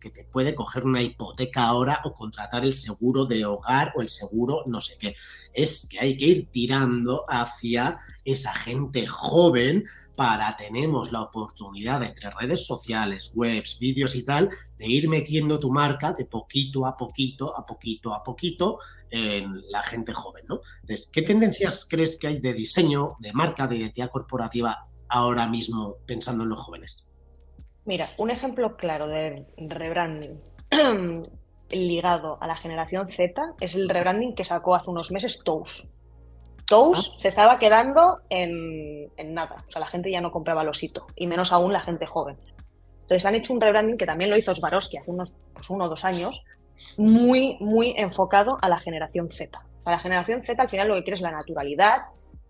que 0.00 0.10
te 0.10 0.22
puede 0.22 0.54
coger 0.54 0.84
una 0.86 1.02
hipoteca 1.02 1.64
ahora 1.64 2.00
o 2.04 2.12
contratar 2.12 2.64
el 2.64 2.72
seguro 2.72 3.26
de 3.26 3.44
hogar 3.44 3.92
o 3.96 4.02
el 4.02 4.08
seguro 4.08 4.62
no 4.66 4.80
sé 4.80 4.96
qué. 5.00 5.16
Es 5.52 5.88
que 5.90 5.98
hay 5.98 6.16
que 6.16 6.26
ir 6.26 6.52
tirando 6.52 7.24
hacia 7.28 7.98
esa 8.24 8.54
gente 8.54 9.04
joven 9.08 9.82
para 10.14 10.56
tenemos 10.56 11.10
la 11.10 11.22
oportunidad 11.22 12.04
entre 12.04 12.30
redes 12.30 12.64
sociales, 12.64 13.32
webs, 13.34 13.80
vídeos 13.80 14.14
y 14.14 14.24
tal, 14.24 14.48
de 14.78 14.86
ir 14.86 15.08
metiendo 15.08 15.58
tu 15.58 15.72
marca 15.72 16.12
de 16.12 16.24
poquito 16.24 16.86
a 16.86 16.96
poquito, 16.96 17.56
a 17.56 17.66
poquito 17.66 18.14
a 18.14 18.22
poquito, 18.22 18.78
en 19.10 19.62
la 19.70 19.82
gente 19.82 20.12
joven, 20.12 20.44
¿no? 20.48 20.60
Entonces, 20.82 21.10
¿qué 21.12 21.22
tendencias 21.22 21.86
crees 21.88 22.18
que 22.18 22.28
hay 22.28 22.40
de 22.40 22.52
diseño, 22.52 23.16
de 23.20 23.32
marca, 23.32 23.66
de 23.66 23.76
identidad 23.76 24.10
corporativa 24.10 24.82
ahora 25.08 25.46
mismo 25.46 25.96
pensando 26.06 26.44
en 26.44 26.50
los 26.50 26.60
jóvenes? 26.60 27.06
Mira, 27.84 28.08
un 28.18 28.30
ejemplo 28.30 28.76
claro 28.76 29.06
de 29.06 29.46
rebranding 29.58 30.40
ligado 31.70 32.38
a 32.40 32.46
la 32.46 32.56
generación 32.56 33.08
Z 33.08 33.54
es 33.60 33.74
el 33.74 33.88
rebranding 33.88 34.34
que 34.34 34.44
sacó 34.44 34.74
hace 34.74 34.90
unos 34.90 35.10
meses 35.10 35.40
Tous. 35.44 35.90
Tous 36.66 37.12
ah. 37.12 37.16
se 37.20 37.28
estaba 37.28 37.58
quedando 37.58 38.20
en, 38.30 39.10
nada, 39.34 39.64
o 39.68 39.70
sea, 39.70 39.80
la 39.80 39.86
gente 39.86 40.10
ya 40.10 40.20
no 40.20 40.30
compraba 40.30 40.64
losito, 40.64 41.06
y 41.14 41.26
menos 41.26 41.52
aún 41.52 41.72
la 41.72 41.80
gente 41.80 42.06
joven. 42.06 42.38
Entonces 43.02 43.26
han 43.26 43.34
hecho 43.34 43.52
un 43.52 43.60
rebranding 43.60 43.98
que 43.98 44.06
también 44.06 44.30
lo 44.30 44.38
hizo 44.38 44.54
Swarovski 44.54 44.96
hace 44.96 45.10
unos 45.10 45.36
pues 45.52 45.68
uno 45.68 45.84
o 45.84 45.88
dos 45.88 46.06
años, 46.06 46.42
muy, 46.96 47.56
muy 47.60 47.94
enfocado 47.96 48.58
a 48.60 48.68
la 48.68 48.78
generación 48.78 49.30
Z. 49.30 49.60
A 49.84 49.90
la 49.90 49.98
generación 49.98 50.42
Z 50.42 50.60
al 50.60 50.68
final 50.68 50.88
lo 50.88 50.94
que 50.94 51.02
quiere 51.02 51.16
es 51.16 51.20
la 51.20 51.30
naturalidad, 51.30 52.02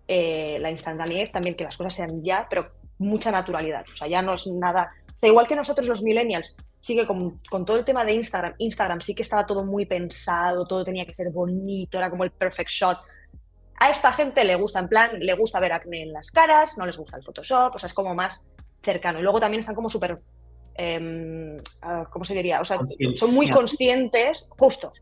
eh, 0.07 0.59
la 0.61 0.70
instantaneidad 0.70 1.33
también, 1.33 1.57
que 1.57 1.64
las 1.64 1.77
cosas 1.77 1.95
sean 1.95 2.22
ya, 2.22 2.47
pero 2.49 2.70
mucha 2.99 3.31
naturalidad. 3.31 3.85
O 3.93 3.97
sea, 3.97 4.09
ya 4.09 4.22
no 4.22 4.35
es 4.35 4.47
nada... 4.47 4.91
igual 5.22 5.47
que 5.47 5.57
nosotros 5.57 5.87
los 5.87 6.03
millennials, 6.03 6.57
sigue 6.81 7.07
con, 7.07 7.41
con, 7.51 7.64
todo 7.64 7.79
el 7.79 7.85
tema 7.85 8.05
de 8.05 8.14
Instagram. 8.14 8.55
Instagram 8.59 9.01
sí 9.01 9.14
que 9.14 9.22
estaba 9.22 9.47
todo 9.47 9.64
muy 9.64 9.87
pensado, 9.87 10.66
todo 10.66 10.85
tenía 10.85 11.07
que 11.07 11.14
ser 11.14 11.31
bonito, 11.31 11.99
era 11.99 12.11
como 12.11 12.25
el 12.25 12.31
perfect 12.31 12.70
shot. 12.70 12.99
A 13.81 13.91
esta 13.91 14.12
gente 14.12 14.45
le 14.45 14.55
gusta, 14.55 14.79
en 14.79 14.89
plan, 14.89 15.18
le 15.18 15.35
gusta 15.35 15.61
ver 15.61 15.72
acné 15.72 16.03
en 16.03 16.12
las 16.12 16.31
caras, 16.31 16.79
no 16.79 16.87
les 16.87 16.97
gusta 16.97 17.16
el 17.16 17.25
Photoshop, 17.25 17.75
o 17.75 17.79
sea, 17.79 17.87
es 17.89 17.95
como 17.95 18.14
más 18.14 18.49
cercano. 18.83 19.18
Y 19.18 19.22
luego 19.22 19.41
también 19.41 19.61
están 19.61 19.75
como 19.75 19.89
súper 19.89 20.20
Em, 20.75 21.59
ah, 21.83 22.07
¿cómo 22.11 22.25
se 22.25 22.35
diría? 22.35 22.61
O 22.61 22.64
sea, 22.64 22.81
son 23.14 23.35
muy 23.35 23.49
conscientes, 23.49 24.49
justo, 24.59 24.93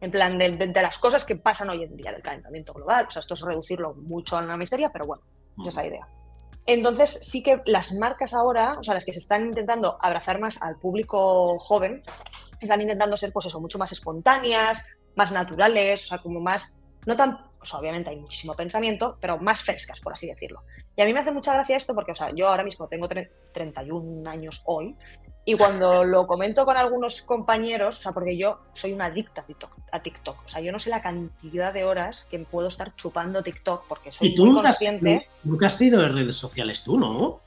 en 0.00 0.10
plan 0.10 0.38
de, 0.38 0.70
las 0.74 0.98
cosas 0.98 1.24
que 1.24 1.36
pasan 1.36 1.70
hoy 1.70 1.82
en 1.82 1.96
día, 1.96 2.12
del 2.12 2.22
calentamiento 2.22 2.72
global. 2.72 3.06
O 3.08 3.10
sea, 3.10 3.20
esto 3.20 3.34
es 3.34 3.40
reducirlo 3.40 3.94
mucho 3.94 4.36
a 4.36 4.42
una 4.42 4.56
misteria, 4.56 4.90
pero 4.92 5.06
bueno, 5.06 5.22
esa 5.66 5.84
idea. 5.84 6.06
Entonces, 6.66 7.10
sí 7.22 7.42
que 7.42 7.62
las 7.64 7.94
marcas 7.94 8.34
ahora, 8.34 8.76
o 8.78 8.82
sea, 8.82 8.94
las 8.94 9.04
que 9.04 9.12
se 9.12 9.18
están 9.18 9.46
intentando 9.46 9.98
abrazar 10.00 10.38
más 10.38 10.60
al 10.62 10.76
público 10.76 11.58
joven, 11.58 12.02
están 12.60 12.80
intentando 12.80 13.16
ser, 13.16 13.32
pues 13.32 13.46
eso, 13.46 13.60
mucho 13.60 13.78
más 13.78 13.90
espontáneas, 13.90 14.84
más 15.16 15.32
naturales, 15.32 16.04
o 16.04 16.08
sea, 16.08 16.18
como 16.18 16.40
más, 16.40 16.78
no 17.06 17.16
tan 17.16 17.47
pues 17.58 17.74
obviamente 17.74 18.10
hay 18.10 18.16
muchísimo 18.16 18.54
pensamiento, 18.54 19.16
pero 19.20 19.38
más 19.38 19.62
frescas, 19.62 20.00
por 20.00 20.12
así 20.12 20.26
decirlo. 20.26 20.62
Y 20.96 21.02
a 21.02 21.04
mí 21.04 21.12
me 21.12 21.20
hace 21.20 21.32
mucha 21.32 21.52
gracia 21.52 21.76
esto 21.76 21.94
porque, 21.94 22.12
o 22.12 22.14
sea, 22.14 22.30
yo 22.30 22.48
ahora 22.48 22.64
mismo 22.64 22.86
tengo 22.88 23.08
31 23.08 24.28
años 24.30 24.62
hoy 24.64 24.96
y 25.44 25.54
cuando 25.54 26.04
lo 26.04 26.26
comento 26.26 26.64
con 26.64 26.76
algunos 26.76 27.22
compañeros, 27.22 27.98
o 27.98 28.00
sea, 28.00 28.12
porque 28.12 28.36
yo 28.36 28.60
soy 28.74 28.92
una 28.92 29.06
adicta 29.06 29.44
a 29.90 30.00
TikTok, 30.00 30.44
o 30.44 30.48
sea, 30.48 30.60
yo 30.60 30.70
no 30.72 30.78
sé 30.78 30.90
la 30.90 31.02
cantidad 31.02 31.72
de 31.72 31.84
horas 31.84 32.26
que 32.30 32.38
puedo 32.38 32.68
estar 32.68 32.94
chupando 32.96 33.42
TikTok 33.42 33.86
porque 33.88 34.12
soy 34.12 34.28
¿Y 34.28 34.34
tú 34.34 34.46
nunca 34.46 34.62
consciente. 34.62 35.16
Has, 35.16 35.44
nunca 35.44 35.66
has 35.66 35.76
sido 35.76 36.00
de 36.00 36.08
redes 36.08 36.36
sociales 36.36 36.84
tú, 36.84 36.98
¿no? 36.98 37.40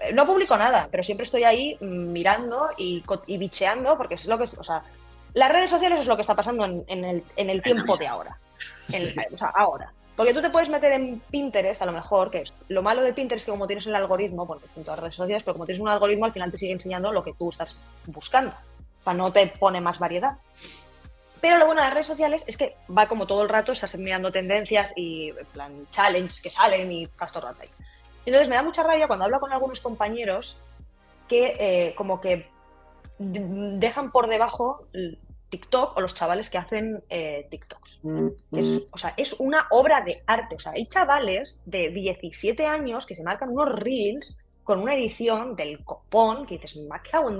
Eh, 0.00 0.12
no 0.14 0.26
publico 0.26 0.56
nada, 0.56 0.88
pero 0.90 1.02
siempre 1.02 1.24
estoy 1.24 1.44
ahí 1.44 1.76
mirando 1.80 2.70
y, 2.78 3.04
y 3.26 3.36
bicheando 3.36 3.98
porque 3.98 4.14
es 4.14 4.26
lo 4.26 4.38
que, 4.38 4.44
o 4.44 4.64
sea, 4.64 4.84
las 5.34 5.52
redes 5.52 5.68
sociales 5.68 6.00
es 6.00 6.06
lo 6.06 6.16
que 6.16 6.22
está 6.22 6.34
pasando 6.34 6.64
en, 6.64 7.04
el, 7.04 7.22
en 7.36 7.50
el 7.50 7.62
tiempo 7.62 7.96
de 7.98 8.08
ahora 8.08 8.38
o 9.32 9.36
sea, 9.36 9.48
ahora. 9.48 9.92
Porque 10.16 10.34
tú 10.34 10.42
te 10.42 10.50
puedes 10.50 10.68
meter 10.68 10.92
en 10.92 11.20
Pinterest, 11.30 11.80
a 11.80 11.86
lo 11.86 11.92
mejor, 11.92 12.30
que 12.30 12.44
lo 12.68 12.82
malo 12.82 13.02
de 13.02 13.12
Pinterest 13.12 13.42
es 13.42 13.46
que 13.46 13.52
como 13.52 13.66
tienes 13.66 13.86
el 13.86 13.94
algoritmo, 13.94 14.44
bueno, 14.44 14.62
en 14.76 14.84
todas 14.84 14.98
las 14.98 15.04
redes 15.04 15.14
sociales, 15.14 15.42
pero 15.42 15.54
como 15.54 15.66
tienes 15.66 15.80
un 15.80 15.88
algoritmo, 15.88 16.26
al 16.26 16.32
final 16.32 16.50
te 16.50 16.58
sigue 16.58 16.72
enseñando 16.72 17.10
lo 17.10 17.24
que 17.24 17.32
tú 17.32 17.48
estás 17.48 17.76
buscando. 18.06 18.52
O 19.00 19.02
sea, 19.02 19.14
no 19.14 19.32
te 19.32 19.46
pone 19.46 19.80
más 19.80 19.98
variedad. 19.98 20.36
Pero 21.40 21.56
lo 21.56 21.66
bueno 21.66 21.80
de 21.80 21.86
las 21.86 21.94
redes 21.94 22.06
sociales 22.06 22.44
es 22.46 22.56
que 22.56 22.76
va 22.96 23.08
como 23.08 23.26
todo 23.26 23.42
el 23.42 23.48
rato, 23.48 23.72
estás 23.72 23.96
mirando 23.96 24.30
tendencias 24.30 24.92
y 24.94 25.30
en 25.30 25.46
plan 25.46 25.86
challenge 25.90 26.42
que 26.42 26.50
salen 26.50 26.92
y 26.92 27.04
estás 27.04 27.32
todo 27.32 27.48
el 27.48 27.54
rato 27.54 27.62
ahí. 27.62 27.70
Entonces 28.26 28.48
me 28.48 28.56
da 28.56 28.62
mucha 28.62 28.82
rabia 28.82 29.06
cuando 29.06 29.24
hablo 29.24 29.40
con 29.40 29.52
algunos 29.52 29.80
compañeros 29.80 30.58
que 31.28 31.56
eh, 31.58 31.94
como 31.94 32.20
que 32.20 32.46
dejan 33.18 34.10
por 34.10 34.28
debajo 34.28 34.86
TikTok 35.50 35.96
o 35.96 36.00
los 36.00 36.14
chavales 36.14 36.48
que 36.48 36.58
hacen 36.58 37.02
eh, 37.10 37.46
TikToks. 37.50 38.00
Mm, 38.02 38.28
es, 38.52 38.68
mm. 38.68 38.78
o 38.92 38.98
sea, 38.98 39.14
es 39.16 39.38
una 39.40 39.66
obra 39.70 40.00
de 40.00 40.22
arte. 40.26 40.54
O 40.54 40.58
sea, 40.58 40.72
hay 40.72 40.86
chavales 40.86 41.60
de 41.66 41.90
17 41.90 42.64
años 42.66 43.04
que 43.04 43.14
se 43.14 43.22
marcan 43.22 43.50
unos 43.50 43.68
reels 43.68 44.38
con 44.64 44.80
una 44.80 44.94
edición 44.94 45.56
del 45.56 45.84
copón 45.84 46.46
que 46.46 46.58
dices, 46.58 46.78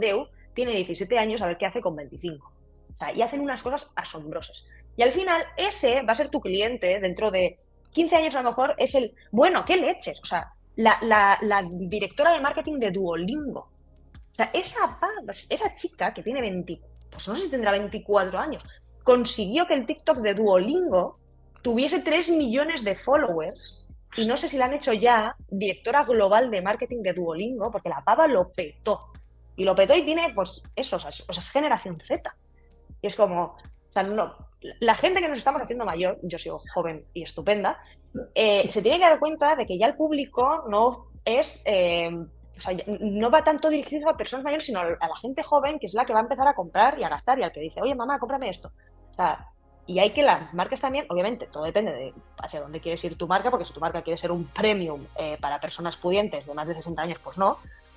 Deu 0.01 0.27
tiene 0.55 0.73
17 0.73 1.19
años, 1.19 1.41
a 1.41 1.47
ver 1.47 1.57
qué 1.57 1.67
hace 1.67 1.81
con 1.81 1.95
25. 1.95 2.47
O 2.47 2.99
sea, 2.99 3.13
y 3.13 3.23
hacen 3.23 3.41
unas 3.41 3.63
cosas 3.63 3.89
asombrosas. 3.95 4.67
Y 4.97 5.03
al 5.03 5.13
final, 5.13 5.45
ese 5.57 6.03
va 6.03 6.13
a 6.13 6.17
ser 6.17 6.29
tu 6.29 6.41
cliente 6.41 6.99
dentro 7.01 7.31
de 7.31 7.59
15 7.93 8.17
años 8.17 8.35
a 8.35 8.43
lo 8.43 8.51
mejor, 8.51 8.75
es 8.79 8.95
el, 8.95 9.15
bueno, 9.31 9.65
¿qué 9.65 9.77
leches? 9.77 10.21
O 10.21 10.27
sea, 10.27 10.53
la, 10.77 10.99
la 11.03 11.69
directora 11.71 12.33
de 12.33 12.41
marketing 12.41 12.79
de 12.79 12.91
Duolingo. 12.91 13.61
O 13.61 14.35
sea, 14.35 14.51
esa, 14.53 14.99
esa 15.49 15.75
chica 15.75 16.13
que 16.13 16.23
tiene 16.23 16.41
24 16.41 16.91
pues 17.11 17.27
no 17.29 17.37
sé 17.37 17.43
si 17.43 17.51
tendrá 17.51 17.73
24 17.73 18.39
años, 18.39 18.63
consiguió 19.03 19.67
que 19.67 19.75
el 19.75 19.87
TikTok 19.87 20.19
de 20.19 20.35
Duolingo 20.35 21.19
tuviese 21.63 22.01
3 22.01 22.31
millones 22.31 22.85
de 22.85 22.97
followers 22.97 23.81
y 24.17 24.27
no 24.27 24.37
sé 24.37 24.49
si 24.49 24.57
la 24.57 24.65
han 24.65 24.75
hecho 24.75 24.93
ya 24.93 25.37
directora 25.49 26.05
global 26.05 26.51
de 26.51 26.63
marketing 26.63 27.03
de 27.03 27.13
Duolingo, 27.13 27.71
porque 27.71 27.89
la 27.89 28.03
pava 28.03 28.27
lo 28.27 28.51
petó. 28.51 29.13
Y 29.57 29.65
lo 29.65 29.75
petó 29.75 29.95
y 29.95 30.03
tiene, 30.03 30.33
pues, 30.35 30.63
eso, 30.75 30.97
o 30.97 31.01
sea, 31.01 31.11
es 31.11 31.51
generación 31.51 32.01
Z. 32.07 32.35
Y 33.03 33.07
es 33.07 33.15
como, 33.15 33.43
o 33.45 33.93
sea, 33.93 34.03
no, 34.03 34.35
la 34.81 34.95
gente 34.95 35.21
que 35.21 35.29
nos 35.29 35.39
estamos 35.39 35.63
haciendo 35.63 35.85
mayor, 35.85 36.19
yo 36.23 36.39
soy 36.39 36.53
joven 36.75 37.05
y 37.15 37.23
estupenda, 37.23 37.79
eh, 38.35 38.69
se 38.71 38.83
tiene 38.83 38.99
que 38.99 39.05
dar 39.05 39.19
cuenta 39.19 39.55
de 39.55 39.67
que 39.67 39.79
ya 39.79 39.87
el 39.87 39.97
público 39.97 40.65
no 40.69 41.11
es 41.25 41.63
eh, 41.65 42.11
o 42.61 42.63
sea, 42.63 42.77
no 43.01 43.31
va 43.31 43.43
tanto 43.43 43.71
dirigido 43.71 44.11
a 44.11 44.17
personas 44.17 44.45
mayores, 44.45 44.67
sino 44.67 44.81
a 44.81 44.85
la 44.85 45.17
gente 45.21 45.43
joven, 45.43 45.79
que 45.79 45.87
es 45.87 45.95
la 45.95 46.05
que 46.05 46.13
va 46.13 46.19
a 46.19 46.23
empezar 46.23 46.47
a 46.47 46.55
comprar 46.55 46.99
y 46.99 47.05
a 47.05 47.09
gastar, 47.09 47.39
y 47.39 47.43
al 47.43 47.53
que 47.53 47.61
dice, 47.61 47.81
oye, 47.81 47.95
mamá, 47.95 48.19
cómprame 48.19 48.51
esto. 48.51 48.71
O 49.13 49.15
sea, 49.15 49.47
y 49.87 49.99
hay 49.99 50.11
que 50.11 50.23
las 50.23 50.53
marcas 50.53 50.81
también, 50.81 51.07
obviamente, 51.09 51.47
todo 51.47 51.65
depende 51.65 51.93
de 51.93 52.15
hacia 52.43 52.61
dónde 52.61 52.81
quieres 52.81 53.03
ir 53.05 53.17
tu 53.17 53.27
marca, 53.27 53.51
porque 53.51 53.65
si 53.65 53.73
tu 53.73 53.81
marca 53.81 54.03
quiere 54.03 54.19
ser 54.19 54.31
un 54.31 54.45
premium 54.45 55.07
eh, 55.17 55.39
para 55.41 55.59
personas 55.59 55.97
pudientes 55.97 56.47
de 56.47 56.53
más 56.55 56.69
de 56.69 56.75
60 56.75 57.01
años, 57.01 57.19
pues 57.25 57.39
no. 57.39 57.57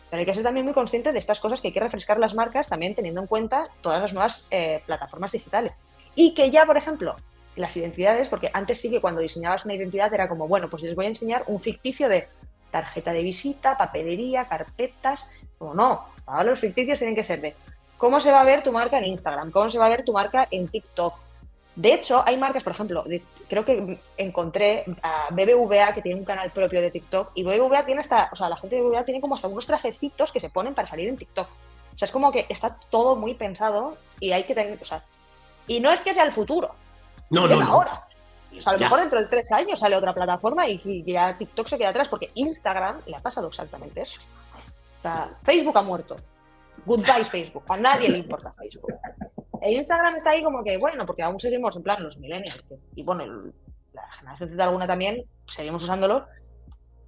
Pero 0.09 0.20
hay 0.20 0.26
que 0.26 0.34
ser 0.34 0.43
también 0.43 0.66
muy 0.66 0.74
consciente 0.74 1.11
de 1.11 1.20
estas 1.20 1.41
cosas 1.41 1.59
que 1.59 1.68
hay 1.68 1.74
que 1.74 1.82
refrescar 1.82 2.20
las 2.20 2.36
marcas, 2.36 2.70
también 2.70 2.95
teniendo 2.95 3.20
en 3.20 3.28
cuenta 3.28 3.68
todas 3.82 3.99
las 3.99 4.14
nuevas 4.14 4.47
eh, 4.49 4.82
plataformas 4.86 5.34
digitales. 5.34 5.74
Y 6.16 6.34
que 6.34 6.49
ya, 6.51 6.66
por 6.66 6.78
ejemplo, 6.78 7.18
las 7.57 7.76
identidades, 7.76 8.30
porque 8.30 8.49
antes 8.53 8.80
sí 8.80 8.89
que 8.89 9.01
cuando 9.01 9.20
diseñabas 9.20 9.66
una 9.66 9.74
identidad 9.74 10.14
era 10.14 10.30
como, 10.30 10.47
bueno, 10.47 10.70
pues 10.70 10.84
les 10.84 10.95
voy 10.95 11.05
a 11.05 11.09
enseñar 11.09 11.43
un 11.47 11.59
ficticio 11.59 12.07
de 12.07 12.28
tarjeta 12.74 13.13
de 13.13 13.21
visita, 13.21 13.78
papelería, 13.78 14.49
carpetas. 14.49 15.30
O 15.59 15.74
no, 15.74 16.05
ahora 16.26 16.43
los 16.45 16.59
ficticios 16.59 16.99
tienen 16.99 17.15
que 17.15 17.24
ser 17.24 17.39
de 17.39 17.55
cómo 17.97 18.19
se 18.19 18.32
va 18.32 18.41
a 18.41 18.43
ver 18.43 18.63
tu 18.63 18.71
marca 18.71 18.97
en 18.97 19.05
Instagram, 19.05 19.51
cómo 19.51 19.69
se 19.69 19.78
va 19.78 19.86
a 19.86 19.89
ver 19.89 20.03
tu 20.03 20.11
marca 20.11 20.47
en 20.51 20.67
TikTok. 20.67 21.13
De 21.76 21.93
hecho, 21.93 22.24
hay 22.26 22.38
marcas, 22.38 22.63
por 22.63 22.74
ejemplo, 22.74 23.05
creo 23.47 23.65
que 23.65 23.97
encontré 24.17 24.86
a 25.01 25.28
BBVA 25.32 25.93
que 25.93 26.01
tiene 26.01 26.19
un 26.19 26.26
canal 26.26 26.51
propio 26.51 26.82
de 26.82 26.91
TikTok 26.91 27.32
y 27.36 27.43
BBVA 27.43 27.86
tiene 27.86 28.01
hasta, 28.01 28.30
o 28.32 28.36
sea, 28.36 28.49
la 28.49 28.57
gente 28.57 28.76
de 28.76 28.82
BBVA 28.82 29.05
tiene 29.05 29.21
como 29.21 29.36
hasta 29.36 29.47
unos 29.47 29.65
trajecitos 29.65 30.32
que 30.32 30.39
se 30.39 30.49
ponen 30.49 30.76
para 30.76 30.88
salir 30.88 31.07
en 31.07 31.17
TikTok. 31.17 31.47
O 31.47 31.97
sea, 31.97 32.05
es 32.05 32.11
como 32.11 32.32
que 32.32 32.45
está 32.49 32.76
todo 32.89 33.15
muy 33.15 33.36
pensado 33.36 33.97
y 34.19 34.32
hay 34.34 34.43
que 34.43 34.53
tener, 34.53 34.78
o 34.82 34.86
sea, 34.86 35.03
y 35.67 35.80
no 35.80 35.91
es 35.91 36.01
que 36.01 36.13
sea 36.13 36.26
el 36.26 36.32
futuro, 36.32 36.76
no, 37.30 37.47
no, 37.47 37.55
es 37.55 37.61
ahora 37.61 38.07
a 38.65 38.73
lo 38.73 38.79
mejor 38.79 38.99
dentro 38.99 39.19
de 39.19 39.27
tres 39.27 39.51
años 39.51 39.79
sale 39.79 39.95
otra 39.95 40.13
plataforma 40.13 40.67
y, 40.67 41.03
ya 41.05 41.37
TikTok 41.37 41.67
se 41.67 41.77
queda 41.77 41.89
atrás, 41.89 42.07
porque 42.07 42.31
Instagram 42.35 43.01
le 43.05 43.15
ha 43.15 43.19
pasado 43.19 43.47
exactamente 43.47 44.01
eso. 44.01 44.21
O 44.99 45.01
sea, 45.01 45.37
Facebook 45.43 45.77
ha 45.77 45.81
muerto. 45.81 46.15
Goodbye 46.85 47.25
Facebook. 47.25 47.63
A 47.69 47.77
nadie 47.77 48.09
le 48.09 48.17
importa 48.19 48.51
Facebook. 48.51 48.93
E 49.61 49.73
Instagram 49.73 50.15
está 50.15 50.31
ahí 50.31 50.43
como 50.43 50.63
que, 50.63 50.77
bueno, 50.77 51.05
porque 51.05 51.23
aún 51.23 51.39
seguimos 51.39 51.75
en 51.75 51.83
plan 51.83 52.03
los 52.03 52.17
millennials. 52.17 52.65
y 52.95 53.03
bueno, 53.03 53.25
la 53.93 54.11
generación 54.11 54.49
Z 54.49 54.63
alguna 54.63 54.87
también, 54.87 55.23
seguimos 55.47 55.83
usándolo. 55.83 56.25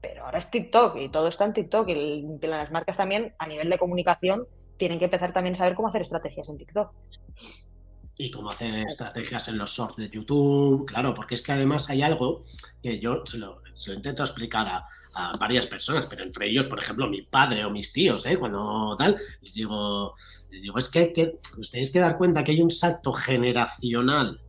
Pero 0.01 0.25
ahora 0.25 0.37
es 0.37 0.51
TikTok 0.51 0.97
y 0.97 1.09
todo 1.09 1.27
está 1.27 1.45
en 1.45 1.53
TikTok. 1.53 1.89
Y 1.89 2.25
las 2.41 2.71
marcas 2.71 2.97
también, 2.97 3.33
a 3.39 3.47
nivel 3.47 3.69
de 3.69 3.77
comunicación, 3.77 4.47
tienen 4.77 4.99
que 4.99 5.05
empezar 5.05 5.33
también 5.33 5.55
a 5.55 5.57
saber 5.57 5.75
cómo 5.75 5.87
hacer 5.87 6.01
estrategias 6.01 6.47
en 6.49 6.57
TikTok. 6.57 6.91
Y 8.17 8.31
cómo 8.31 8.49
hacer 8.49 8.73
estrategias 8.87 9.47
en 9.49 9.57
los 9.57 9.71
shorts 9.71 9.97
de 9.97 10.09
YouTube, 10.09 10.85
claro, 10.85 11.13
porque 11.13 11.35
es 11.35 11.41
que 11.41 11.51
además 11.51 11.89
hay 11.89 12.01
algo 12.01 12.45
que 12.81 12.99
yo 12.99 13.25
se 13.25 13.37
lo, 13.37 13.61
intento 13.93 14.23
explicar 14.23 14.67
a, 14.67 14.87
varias 15.39 15.65
personas, 15.65 16.07
pero 16.07 16.23
entre 16.23 16.49
ellos, 16.49 16.67
por 16.67 16.77
ejemplo, 16.77 17.07
mi 17.07 17.21
padre 17.21 17.63
o 17.63 17.69
mis 17.69 17.93
tíos, 17.93 18.25
¿eh? 18.25 18.37
cuando 18.37 18.97
tal, 18.97 19.15
les 19.39 19.53
digo, 19.53 20.13
digo 20.49 20.77
es 20.77 20.89
que, 20.89 21.13
que 21.13 21.39
os 21.57 21.71
tenéis 21.71 21.89
que 21.89 21.99
dar 21.99 22.17
cuenta 22.17 22.43
que 22.43 22.51
hay 22.51 22.61
un 22.61 22.69
salto 22.69 23.13
generacional 23.13 24.41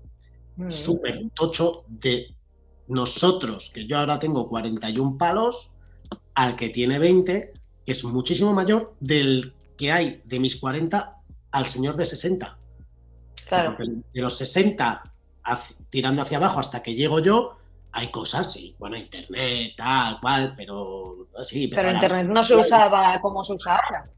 mm. 0.57 0.69
súper 0.69 1.21
tocho 1.37 1.85
de 1.87 2.35
nosotros, 2.89 3.71
que 3.73 3.87
yo 3.87 3.97
ahora 3.97 4.19
tengo 4.19 4.49
41 4.49 5.17
palos, 5.17 5.77
al 6.35 6.57
que 6.57 6.71
tiene 6.71 6.99
20, 6.99 7.53
que 7.85 7.93
es 7.93 8.03
muchísimo 8.03 8.53
mayor 8.53 8.97
del 8.99 9.55
que 9.79 9.93
hay 9.93 10.21
de 10.25 10.41
mis 10.41 10.57
40 10.57 11.17
al 11.53 11.67
señor 11.67 11.97
de 11.97 12.07
60. 12.07 12.59
Claro. 13.47 13.76
de 13.78 14.20
los 14.20 14.36
60 14.36 15.12
tirando 15.88 16.22
hacia 16.22 16.38
abajo 16.38 16.59
hasta 16.59 16.82
que 16.82 16.94
llego 16.94 17.20
yo, 17.20 17.57
hay 17.92 18.11
cosas, 18.11 18.53
sí, 18.53 18.74
bueno, 18.78 18.97
internet, 18.97 19.72
tal, 19.76 20.20
cual, 20.20 20.55
pero 20.57 21.28
sí. 21.42 21.68
Pero 21.68 21.92
internet 21.92 22.26
no 22.26 22.42
se 22.44 22.57
usaba 22.57 23.18
como 23.20 23.42
se 23.42 23.55
usa 23.55 23.76
ahora. 23.76 24.11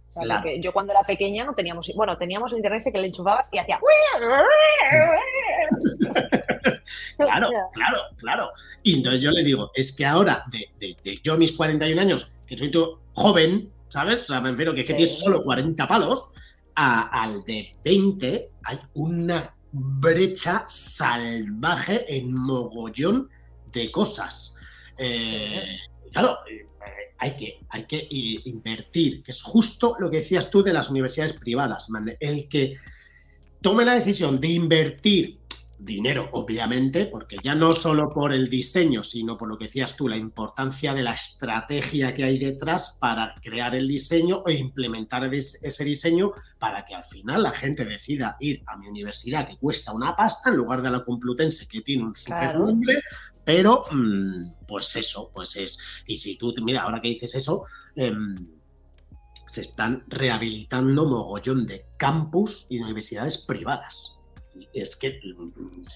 yo 0.61 0.73
cuando 0.73 0.93
era 0.93 1.03
pequeña 1.03 1.45
no 1.45 1.55
teníamos, 1.55 1.93
bueno, 1.95 2.17
teníamos 2.17 2.51
el 2.53 2.59
internet 2.59 2.83
que 2.91 2.99
le 2.99 3.07
enchufabas 3.07 3.49
y 3.53 3.59
hacía. 3.59 3.79
claro, 7.17 7.51
claro, 7.73 7.99
claro. 8.17 8.51
Y 8.83 8.95
entonces 8.95 9.21
yo 9.21 9.31
les 9.31 9.45
digo, 9.45 9.71
es 9.75 9.95
que 9.95 10.05
ahora, 10.07 10.45
de, 10.51 10.71
de, 10.81 11.21
yo 11.23 11.37
mis 11.37 11.53
41 11.53 12.01
años, 12.01 12.33
que 12.47 12.57
soy 12.57 12.71
tú 12.71 12.99
joven, 13.13 13.71
¿sabes? 13.89 14.25
O 14.25 14.27
sea, 14.29 14.41
me 14.41 14.51
refiero 14.51 14.75
que, 14.75 14.85
que 14.85 14.95
tienes 14.95 15.19
solo 15.19 15.45
40 15.45 15.87
palos, 15.87 16.33
al 16.79 17.45
de 17.45 17.75
20 17.85 18.51
hay 18.63 18.79
una 18.95 19.53
brecha 19.73 20.65
salvaje 20.69 22.17
en 22.17 22.33
mogollón 22.33 23.29
de 23.73 23.91
cosas. 23.91 24.55
Eh, 24.97 25.77
claro, 26.13 26.39
eh, 26.49 26.67
hay 27.19 27.37
que, 27.37 27.61
hay 27.69 27.85
que 27.85 28.07
invertir, 28.11 29.25
que 29.25 29.33
es 29.33 29.43
justo 29.43 29.97
lo 29.99 30.09
que 30.09 30.19
decías 30.19 30.51
tú 30.51 30.63
de 30.63 30.73
las 30.73 30.89
universidades 30.89 31.33
privadas, 31.33 31.89
el 32.21 32.49
que 32.49 32.77
tome 33.61 33.85
la 33.85 33.97
decisión 33.97 34.41
de 34.41 34.49
invertir 34.49 35.38
dinero, 35.79 36.29
obviamente, 36.33 37.07
porque 37.07 37.37
ya 37.43 37.55
no 37.55 37.73
solo 37.73 38.13
por 38.13 38.33
el 38.33 38.51
diseño, 38.51 39.05
sino 39.05 39.37
por 39.37 39.49
lo 39.49 39.57
que 39.57 39.67
decías 39.67 39.97
tú, 39.97 40.09
la 40.09 40.17
importancia 40.17 40.93
de 40.93 41.03
la 41.03 41.15
estrategia 41.15 42.13
que 42.13 42.25
hay 42.25 42.39
detrás 42.39 42.97
para 43.01 43.35
crear 43.41 43.75
el 43.75 43.87
diseño 43.87 44.43
e 44.47 44.55
implementar 44.55 45.33
ese 45.33 45.85
diseño 45.85 46.33
para 46.59 46.85
que 46.85 46.95
al 46.95 47.05
final 47.05 47.45
la 47.45 47.53
gente 47.53 47.85
decida 47.85 48.37
ir 48.41 48.63
a 48.67 48.77
mi 48.77 48.89
universidad 48.89 49.47
que 49.47 49.57
cuesta 49.57 49.93
una 49.93 50.17
pasta 50.17 50.51
en 50.51 50.57
lugar 50.57 50.83
de 50.83 50.91
la 50.91 51.05
Complutense 51.05 51.69
que 51.69 51.83
tiene 51.83 52.05
un 52.05 52.17
super 52.17 52.59
nombre, 52.59 53.01
pero 53.45 53.85
mm, 53.91 54.67
pues 54.67 54.95
eso, 54.97 55.31
pues 55.33 55.57
es. 55.57 55.79
Y 56.07 56.19
si 56.19 56.37
tú, 56.37 56.53
mira, 56.63 56.83
ahora 56.83 57.01
que 57.01 57.09
dices 57.09 57.35
eso, 57.35 57.65
em, 57.95 58.49
se 59.49 59.61
están 59.61 60.05
rehabilitando 60.09 61.07
mogollón 61.07 61.67
de 61.67 61.87
campus 61.97 62.67
y 62.69 62.81
universidades 62.81 63.39
privadas 63.39 64.18
es 64.73 64.97
que 64.97 65.21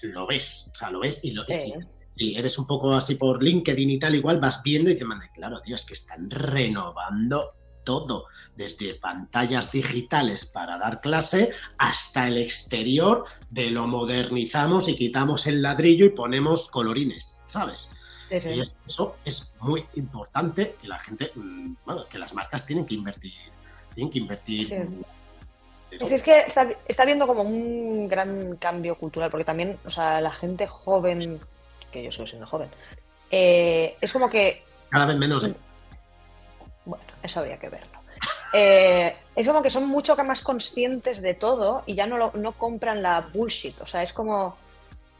lo 0.03 0.27
ves, 0.27 0.69
o 0.71 0.75
sea, 0.75 0.89
lo 0.89 0.99
ves 0.99 1.23
y 1.23 1.31
lo 1.31 1.45
que 1.45 1.53
sí. 1.53 1.73
Si 2.09 2.35
eres 2.35 2.59
un 2.59 2.67
poco 2.67 2.93
así 2.93 3.15
por 3.15 3.41
LinkedIn 3.41 3.89
y 3.89 3.97
tal, 3.97 4.13
igual 4.13 4.39
vas 4.39 4.61
viendo 4.61 4.91
y 4.91 4.93
dices, 4.93 5.07
claro, 5.33 5.61
tío, 5.61 5.75
es 5.75 5.85
que 5.85 5.93
están 5.93 6.29
renovando 6.29 7.53
todo, 7.83 8.25
desde 8.55 8.95
pantallas 8.95 9.71
digitales 9.71 10.45
para 10.45 10.77
dar 10.77 11.01
clase 11.01 11.51
hasta 11.77 12.27
el 12.27 12.37
exterior, 12.37 13.25
de 13.49 13.71
lo 13.71 13.87
modernizamos 13.87 14.87
y 14.89 14.95
quitamos 14.95 15.47
el 15.47 15.61
ladrillo 15.61 16.05
y 16.05 16.09
ponemos 16.09 16.69
colorines, 16.69 17.39
¿sabes? 17.47 17.91
Y 18.29 18.59
eso 18.59 19.17
es 19.25 19.53
muy 19.59 19.85
importante 19.95 20.75
que 20.79 20.87
la 20.87 20.97
gente, 20.97 21.31
mm, 21.35 21.75
bueno, 21.85 22.05
que 22.07 22.17
las 22.17 22.33
marcas 22.33 22.65
tienen 22.65 22.85
que 22.85 22.95
invertir, 22.95 23.33
tienen 23.93 24.11
que 24.11 24.19
invertir 24.19 24.87
es 25.99 26.23
que 26.23 26.39
está, 26.39 26.67
está 26.87 27.05
viendo 27.05 27.27
como 27.27 27.43
un 27.43 28.07
gran 28.07 28.57
cambio 28.57 28.95
cultural, 28.95 29.29
porque 29.29 29.45
también, 29.45 29.77
o 29.85 29.89
sea, 29.89 30.21
la 30.21 30.31
gente 30.31 30.67
joven, 30.67 31.39
que 31.91 32.03
yo 32.03 32.11
sigo 32.11 32.27
siendo 32.27 32.47
joven, 32.47 32.69
eh, 33.31 33.95
es 33.99 34.11
como 34.11 34.29
que... 34.29 34.63
Cada 34.89 35.05
vez 35.05 35.17
menos, 35.17 35.43
¿eh? 35.45 35.55
Bueno, 36.85 37.03
eso 37.21 37.39
habría 37.39 37.57
que 37.57 37.69
verlo. 37.69 37.99
Eh, 38.53 39.15
es 39.35 39.47
como 39.47 39.63
que 39.63 39.71
son 39.71 39.87
mucho 39.87 40.15
más 40.17 40.41
conscientes 40.41 41.21
de 41.21 41.33
todo 41.33 41.83
y 41.87 41.95
ya 41.95 42.05
no, 42.05 42.31
no 42.33 42.51
compran 42.53 43.01
la 43.01 43.21
bullshit. 43.21 43.79
O 43.81 43.85
sea, 43.85 44.03
es 44.03 44.13
como, 44.13 44.55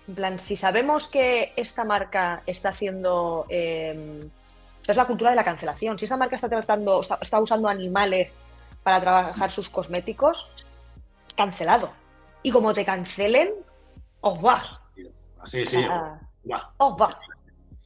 en 0.08 0.16
plan, 0.16 0.40
si 0.40 0.56
sabemos 0.56 1.08
que 1.08 1.54
esta 1.56 1.84
marca 1.84 2.44
está 2.46 2.70
haciendo... 2.70 3.46
Eh, 3.50 4.28
es 4.86 4.98
la 4.98 5.06
cultura 5.06 5.30
de 5.30 5.36
la 5.38 5.46
cancelación. 5.46 5.98
Si 5.98 6.06
esta 6.06 6.18
marca 6.18 6.36
está 6.36 6.50
tratando, 6.50 7.02
está 7.22 7.40
usando 7.40 7.70
animales 7.70 8.44
para 8.84 9.00
trabajar 9.00 9.52
sus 9.52 9.70
cosméticos, 9.70 10.50
cancelado. 11.36 11.92
Y 12.42 12.52
como 12.52 12.74
te 12.74 12.86
cancelen, 12.86 13.54
os 14.22 14.44
va. 14.44 14.62
Sí, 15.44 15.66
sí, 15.66 15.86
os 16.78 16.94
va. 17.02 17.20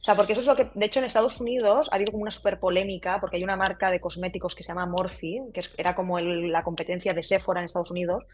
sea, 0.00 0.14
porque 0.14 0.32
eso 0.32 0.42
es 0.42 0.46
lo 0.46 0.54
que, 0.54 0.70
de 0.72 0.86
hecho, 0.86 1.00
en 1.00 1.06
Estados 1.06 1.40
Unidos 1.40 1.88
ha 1.90 1.96
habido 1.96 2.12
como 2.12 2.22
una 2.22 2.30
super 2.30 2.60
polémica, 2.60 3.20
porque 3.20 3.36
hay 3.36 3.44
una 3.44 3.56
marca 3.56 3.90
de 3.90 4.00
cosméticos 4.00 4.54
que 4.54 4.62
se 4.62 4.68
llama 4.68 4.86
Morphe, 4.86 5.42
que 5.52 5.60
era 5.76 5.94
como 5.96 6.20
la 6.20 6.62
competencia 6.62 7.14
de 7.14 7.22
Sephora 7.24 7.60
en 7.60 7.66
Estados 7.66 7.90
Unidos, 7.90 8.24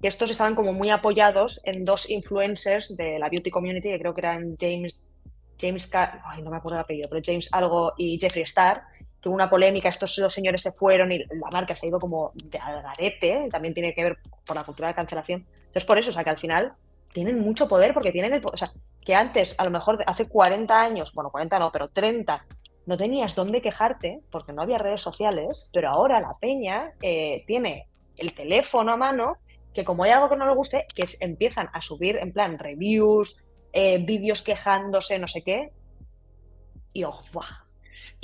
y 0.00 0.06
estos 0.06 0.30
estaban 0.30 0.54
como 0.54 0.72
muy 0.72 0.90
apoyados 0.90 1.60
en 1.64 1.84
dos 1.84 2.08
influencers 2.08 2.96
de 2.96 3.18
la 3.18 3.28
beauty 3.28 3.50
community, 3.50 3.90
que 3.90 3.98
creo 3.98 4.14
que 4.14 4.20
eran 4.22 4.56
James, 4.58 5.02
James, 5.60 5.90
ay, 5.94 6.42
no 6.42 6.50
me 6.50 6.56
acuerdo 6.56 6.78
el 6.78 6.84
apellido, 6.84 7.08
pero 7.10 7.22
James 7.24 7.48
algo 7.52 7.92
y 7.98 8.18
Jeffree 8.18 8.44
Star, 8.44 8.82
hubo 9.28 9.34
una 9.34 9.50
polémica, 9.50 9.88
estos 9.88 10.16
dos 10.16 10.32
señores 10.32 10.62
se 10.62 10.72
fueron 10.72 11.12
y 11.12 11.18
la 11.18 11.50
marca 11.50 11.76
se 11.76 11.86
ha 11.86 11.88
ido 11.88 12.00
como 12.00 12.32
de 12.34 12.58
algarete, 12.58 13.48
también 13.50 13.74
tiene 13.74 13.94
que 13.94 14.04
ver 14.04 14.18
por 14.44 14.56
la 14.56 14.64
cultura 14.64 14.88
de 14.88 14.94
cancelación. 14.94 15.46
Entonces, 15.56 15.84
por 15.84 15.98
eso, 15.98 16.10
o 16.10 16.12
sea, 16.12 16.24
que 16.24 16.30
al 16.30 16.38
final 16.38 16.74
tienen 17.12 17.38
mucho 17.40 17.68
poder 17.68 17.94
porque 17.94 18.12
tienen 18.12 18.32
el... 18.32 18.44
O 18.44 18.56
sea, 18.56 18.70
que 19.04 19.14
antes, 19.14 19.54
a 19.58 19.64
lo 19.64 19.70
mejor 19.70 20.02
hace 20.06 20.28
40 20.28 20.80
años, 20.80 21.12
bueno, 21.12 21.30
40 21.30 21.58
no, 21.58 21.70
pero 21.72 21.88
30, 21.88 22.44
no 22.86 22.96
tenías 22.96 23.34
dónde 23.34 23.62
quejarte 23.62 24.20
porque 24.30 24.52
no 24.52 24.62
había 24.62 24.78
redes 24.78 25.00
sociales, 25.00 25.70
pero 25.72 25.90
ahora 25.90 26.20
la 26.20 26.36
peña 26.40 26.92
eh, 27.00 27.44
tiene 27.46 27.88
el 28.16 28.34
teléfono 28.34 28.92
a 28.92 28.96
mano 28.96 29.38
que 29.72 29.84
como 29.84 30.04
hay 30.04 30.10
algo 30.10 30.28
que 30.28 30.36
no 30.36 30.46
le 30.46 30.54
guste, 30.54 30.86
que 30.94 31.06
empiezan 31.20 31.68
a 31.72 31.80
subir 31.80 32.16
en 32.16 32.32
plan 32.32 32.58
reviews, 32.58 33.42
eh, 33.72 33.98
vídeos 33.98 34.42
quejándose, 34.42 35.18
no 35.18 35.26
sé 35.26 35.42
qué, 35.42 35.72
y 36.92 37.04
oh, 37.04 37.22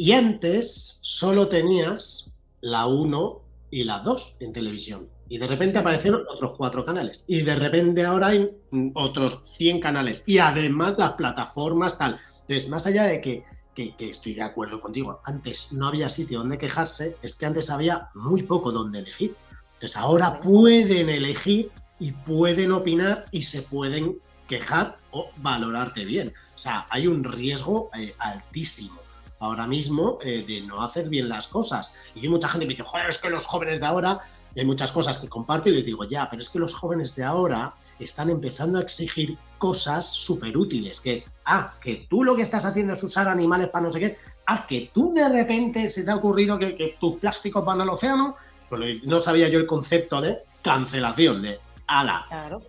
y 0.00 0.12
antes 0.12 1.00
solo 1.02 1.48
tenías 1.48 2.30
la 2.60 2.86
1 2.86 3.42
y 3.72 3.82
la 3.82 3.98
2 3.98 4.36
en 4.38 4.52
televisión. 4.52 5.08
Y 5.28 5.38
de 5.38 5.48
repente 5.48 5.80
aparecieron 5.80 6.24
otros 6.28 6.52
cuatro 6.56 6.84
canales. 6.84 7.24
Y 7.26 7.42
de 7.42 7.56
repente 7.56 8.04
ahora 8.04 8.28
hay 8.28 8.48
otros 8.94 9.40
100 9.56 9.80
canales. 9.80 10.22
Y 10.24 10.38
además 10.38 10.94
las 10.98 11.14
plataformas 11.14 11.98
tal. 11.98 12.16
Entonces, 12.42 12.68
más 12.68 12.86
allá 12.86 13.04
de 13.06 13.20
que, 13.20 13.44
que, 13.74 13.92
estoy 13.98 14.34
de 14.34 14.42
acuerdo 14.42 14.80
contigo, 14.80 15.20
antes 15.24 15.72
no 15.72 15.88
había 15.88 16.08
sitio 16.08 16.38
donde 16.38 16.58
quejarse, 16.58 17.16
es 17.20 17.34
que 17.34 17.46
antes 17.46 17.68
había 17.68 18.08
muy 18.14 18.44
poco 18.44 18.70
donde 18.70 19.00
elegir. 19.00 19.34
Entonces 19.74 19.96
ahora 19.96 20.38
pueden 20.38 21.08
elegir 21.08 21.72
y 21.98 22.12
pueden 22.12 22.70
opinar 22.70 23.24
y 23.32 23.42
se 23.42 23.62
pueden 23.62 24.20
quejar 24.46 24.98
o 25.10 25.28
valorarte 25.38 26.04
bien. 26.04 26.32
O 26.54 26.58
sea, 26.58 26.86
hay 26.88 27.08
un 27.08 27.24
riesgo 27.24 27.90
eh, 27.98 28.14
altísimo 28.20 29.07
ahora 29.40 29.66
mismo 29.66 30.18
eh, 30.22 30.44
de 30.46 30.60
no 30.62 30.82
hacer 30.82 31.08
bien 31.08 31.28
las 31.28 31.48
cosas. 31.48 31.96
Y 32.14 32.20
hay 32.20 32.28
mucha 32.28 32.48
gente 32.48 32.64
que 32.64 32.68
me 32.68 32.72
dice, 32.74 32.84
joder, 32.84 33.08
es 33.08 33.18
que 33.18 33.30
los 33.30 33.46
jóvenes 33.46 33.80
de 33.80 33.86
ahora, 33.86 34.20
y 34.54 34.60
hay 34.60 34.66
muchas 34.66 34.90
cosas 34.90 35.18
que 35.18 35.28
comparto 35.28 35.68
y 35.68 35.72
les 35.72 35.84
digo, 35.84 36.04
ya, 36.04 36.28
pero 36.28 36.42
es 36.42 36.48
que 36.48 36.58
los 36.58 36.74
jóvenes 36.74 37.14
de 37.14 37.24
ahora 37.24 37.74
están 37.98 38.30
empezando 38.30 38.78
a 38.78 38.82
exigir 38.82 39.36
cosas 39.58 40.10
súper 40.10 40.56
útiles, 40.56 41.00
que 41.00 41.14
es, 41.14 41.36
ah, 41.44 41.74
que 41.80 42.06
tú 42.08 42.24
lo 42.24 42.34
que 42.36 42.42
estás 42.42 42.64
haciendo 42.64 42.92
es 42.92 43.02
usar 43.02 43.28
animales 43.28 43.68
para 43.68 43.86
no 43.86 43.92
sé 43.92 44.00
qué, 44.00 44.18
ah, 44.46 44.66
que 44.66 44.90
tú 44.92 45.12
de 45.12 45.28
repente 45.28 45.90
se 45.90 46.04
te 46.04 46.10
ha 46.10 46.16
ocurrido 46.16 46.58
que, 46.58 46.96
tus 46.98 47.16
plásticos 47.16 47.64
van 47.64 47.80
al 47.80 47.90
océano, 47.90 48.36
pues 48.68 49.02
no 49.04 49.20
sabía 49.20 49.48
yo 49.48 49.58
el 49.58 49.66
concepto 49.66 50.20
de 50.20 50.38
cancelación, 50.62 51.42
de 51.42 51.60
ala, 51.86 52.26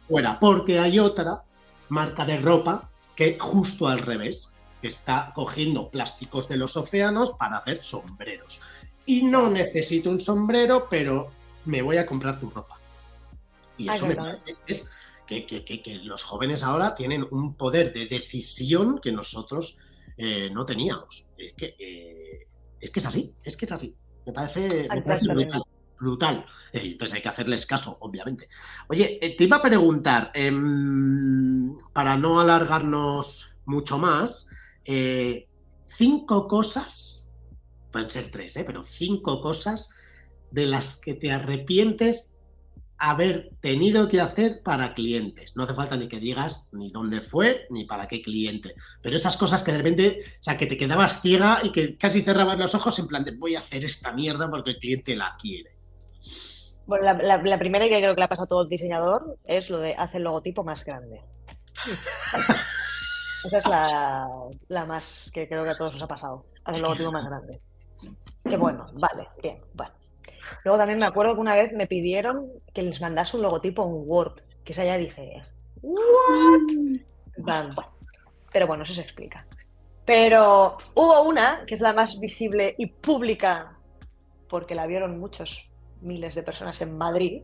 fuera, 0.08 0.40
porque 0.40 0.80
hay 0.80 1.00
otra 1.00 1.44
marca 1.90 2.26
de 2.26 2.38
ropa 2.38 2.90
que 3.16 3.38
justo 3.40 3.88
al 3.88 4.00
revés, 4.00 4.54
que 4.82 4.88
está 4.88 5.32
cogiendo 5.36 5.90
plásticos 5.90 6.48
de 6.48 6.58
los 6.58 6.78
océanos 6.78 7.32
para 7.32 7.58
hacer 7.58 7.82
sombreros. 7.82 8.60
Y 9.06 9.24
no 9.24 9.50
necesito 9.50 10.10
un 10.10 10.20
sombrero, 10.20 10.88
pero 10.90 11.32
me 11.66 11.82
voy 11.82 11.98
a 11.98 12.06
comprar 12.06 12.40
tu 12.40 12.50
ropa. 12.50 12.80
Y 13.78 13.90
eso 13.90 14.06
me 14.06 14.16
parece 14.16 14.56
que 14.66 14.72
es 14.72 14.90
que, 15.26 16.02
los 16.04 16.24
jóvenes 16.24 16.64
ahora 16.64 16.96
tienen 16.96 17.26
un 17.32 17.56
poder 17.56 17.94
de 17.94 18.08
decisión 18.08 19.00
que 19.00 19.12
nosotros 19.12 19.78
eh, 20.18 20.50
no 20.52 20.66
teníamos. 20.66 21.30
Es 21.38 21.54
que, 21.54 21.76
eh, 21.78 22.48
es 22.80 22.90
que 22.92 23.00
es 23.00 23.06
así, 23.06 23.34
es 23.44 23.56
que 23.56 23.66
es 23.66 23.72
así. 23.72 23.96
Me 24.26 24.34
parece, 24.34 24.88
me 24.90 25.02
parece 25.02 25.28
brutal. 26.00 26.46
Entonces 26.72 27.16
hay 27.16 27.22
que 27.22 27.30
hacerles 27.30 27.66
caso, 27.66 27.98
obviamente. 28.02 28.48
Oye, 28.88 29.20
te 29.38 29.44
iba 29.44 29.58
a 29.58 29.62
preguntar, 29.62 30.32
em, 30.34 31.78
para 31.94 32.16
no 32.18 32.40
alargarnos 32.40 33.56
mucho 33.66 33.98
más, 33.98 34.50
cinco 35.86 36.48
cosas, 36.48 37.28
pueden 37.92 38.10
ser 38.10 38.32
tres, 38.32 38.60
pero 38.66 38.84
cinco 38.84 39.42
cosas 39.42 39.90
de 40.52 40.66
las 40.66 41.00
que 41.00 41.14
te 41.14 41.32
arrepientes 41.32 42.38
haber 43.00 43.52
tenido 43.62 44.10
que 44.10 44.20
hacer 44.20 44.62
para 44.62 44.94
clientes. 44.94 45.56
No 45.56 45.64
hace 45.64 45.74
falta 45.74 45.96
ni 45.96 46.10
que 46.10 46.20
digas 46.20 46.68
ni 46.74 46.92
dónde 46.92 47.22
fue 47.22 47.66
ni 47.70 47.86
para 47.86 48.08
qué 48.08 48.22
cliente. 48.22 48.76
Pero 49.02 49.16
esas 49.16 49.38
cosas 49.38 49.64
que 49.64 49.72
de 49.72 49.78
repente, 49.78 50.18
o 50.40 50.44
sea, 50.44 50.58
que 50.58 50.66
te 50.66 50.76
quedabas 50.76 51.22
ciega 51.22 51.62
y 51.64 51.72
que 51.72 51.98
casi 51.98 52.22
cerrabas 52.22 52.60
los 52.60 52.76
ojos 52.76 53.00
en 53.00 53.08
plan 53.08 53.24
de 53.24 53.38
voy 53.38 53.56
a 53.56 53.60
hacer 53.60 53.86
esta 53.86 54.12
mierda 54.12 54.50
porque 54.50 54.72
el 54.72 54.78
cliente 54.80 55.16
la 55.16 55.36
quiere. 55.40 55.72
Bueno, 56.86 57.06
la, 57.22 57.60
primera 57.60 57.86
y 57.86 57.90
que 57.90 58.00
creo 58.00 58.16
que 58.16 58.20
le 58.20 58.26
ha 58.26 58.30
pasado 58.30 58.46
a 58.46 58.50
todo 58.50 58.64
el 58.64 58.70
diseñador 58.70 59.38
es 59.46 59.70
lo 59.70 59.80
de 59.80 59.94
hacer 59.94 60.18
el 60.18 60.24
logotipo 60.24 60.64
más 60.64 60.84
grande. 60.84 61.22
Esa 63.46 63.58
es 63.58 63.66
la, 63.66 64.28
la, 64.68 64.86
más 64.86 65.30
que 65.34 65.48
creo 65.48 65.64
que 65.64 65.70
a 65.70 65.78
todos 65.78 65.96
os 65.96 66.02
ha 66.02 66.08
pasado. 66.08 66.46
El 66.68 66.82
logotipo 66.82 67.12
más 67.12 67.26
grande. 67.26 67.62
Qué 68.44 68.58
bueno, 68.58 68.84
vale, 68.94 69.30
bien, 69.42 69.62
bueno. 69.74 69.94
Luego 70.64 70.78
también 70.78 71.00
me 71.00 71.06
acuerdo 71.06 71.36
que 71.36 71.42
una 71.42 71.56
vez 71.56 71.72
me 71.74 71.88
pidieron 71.88 72.50
que 72.74 72.82
les 72.82 73.00
mandase 73.02 73.38
un 73.38 73.44
logotipo 73.44 73.84
en 73.84 74.10
Word, 74.10 74.42
que 74.64 74.74
esa 74.74 74.84
ya 74.84 74.98
dije, 74.98 75.42
¿what? 75.82 76.00
pero 78.52 78.68
bueno, 78.68 78.84
eso 78.84 78.94
se 78.94 79.02
explica. 79.02 79.46
Pero 80.06 80.78
hubo 80.96 81.22
una, 81.22 81.66
que 81.66 81.76
es 81.76 81.82
la 81.82 81.94
más 81.94 82.20
visible 82.20 82.76
y 82.78 82.88
pública, 82.88 83.76
porque 84.50 84.76
la 84.76 84.88
vieron 84.88 85.20
muchos 85.20 85.70
miles 86.02 86.36
de 86.36 86.44
personas 86.44 86.82
en 86.82 86.98
Madrid, 86.98 87.44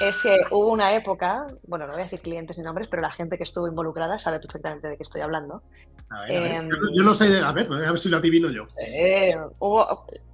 es 0.00 0.22
que 0.22 0.36
hubo 0.50 0.68
una 0.68 0.94
época, 0.94 1.46
bueno, 1.66 1.86
no 1.86 1.92
voy 1.92 2.00
a 2.00 2.04
decir 2.04 2.20
clientes 2.20 2.58
ni 2.58 2.64
nombres, 2.64 2.88
pero 2.88 3.02
la 3.02 3.10
gente 3.10 3.36
que 3.36 3.44
estuvo 3.44 3.66
involucrada 3.66 4.18
sabe 4.18 4.40
perfectamente 4.40 4.88
de 4.88 4.96
qué 4.96 5.02
estoy 5.02 5.22
hablando. 5.22 5.62
Em, 6.28 6.68
yo 6.94 7.02
no 7.02 7.14
sé, 7.14 7.40
a 7.40 7.50
ver, 7.52 7.66
a 7.72 7.90
ver 7.90 7.98
si 7.98 8.08
lo 8.08 8.18
adivino 8.18 8.50
yo. 8.50 8.62
Eh, 8.78 9.34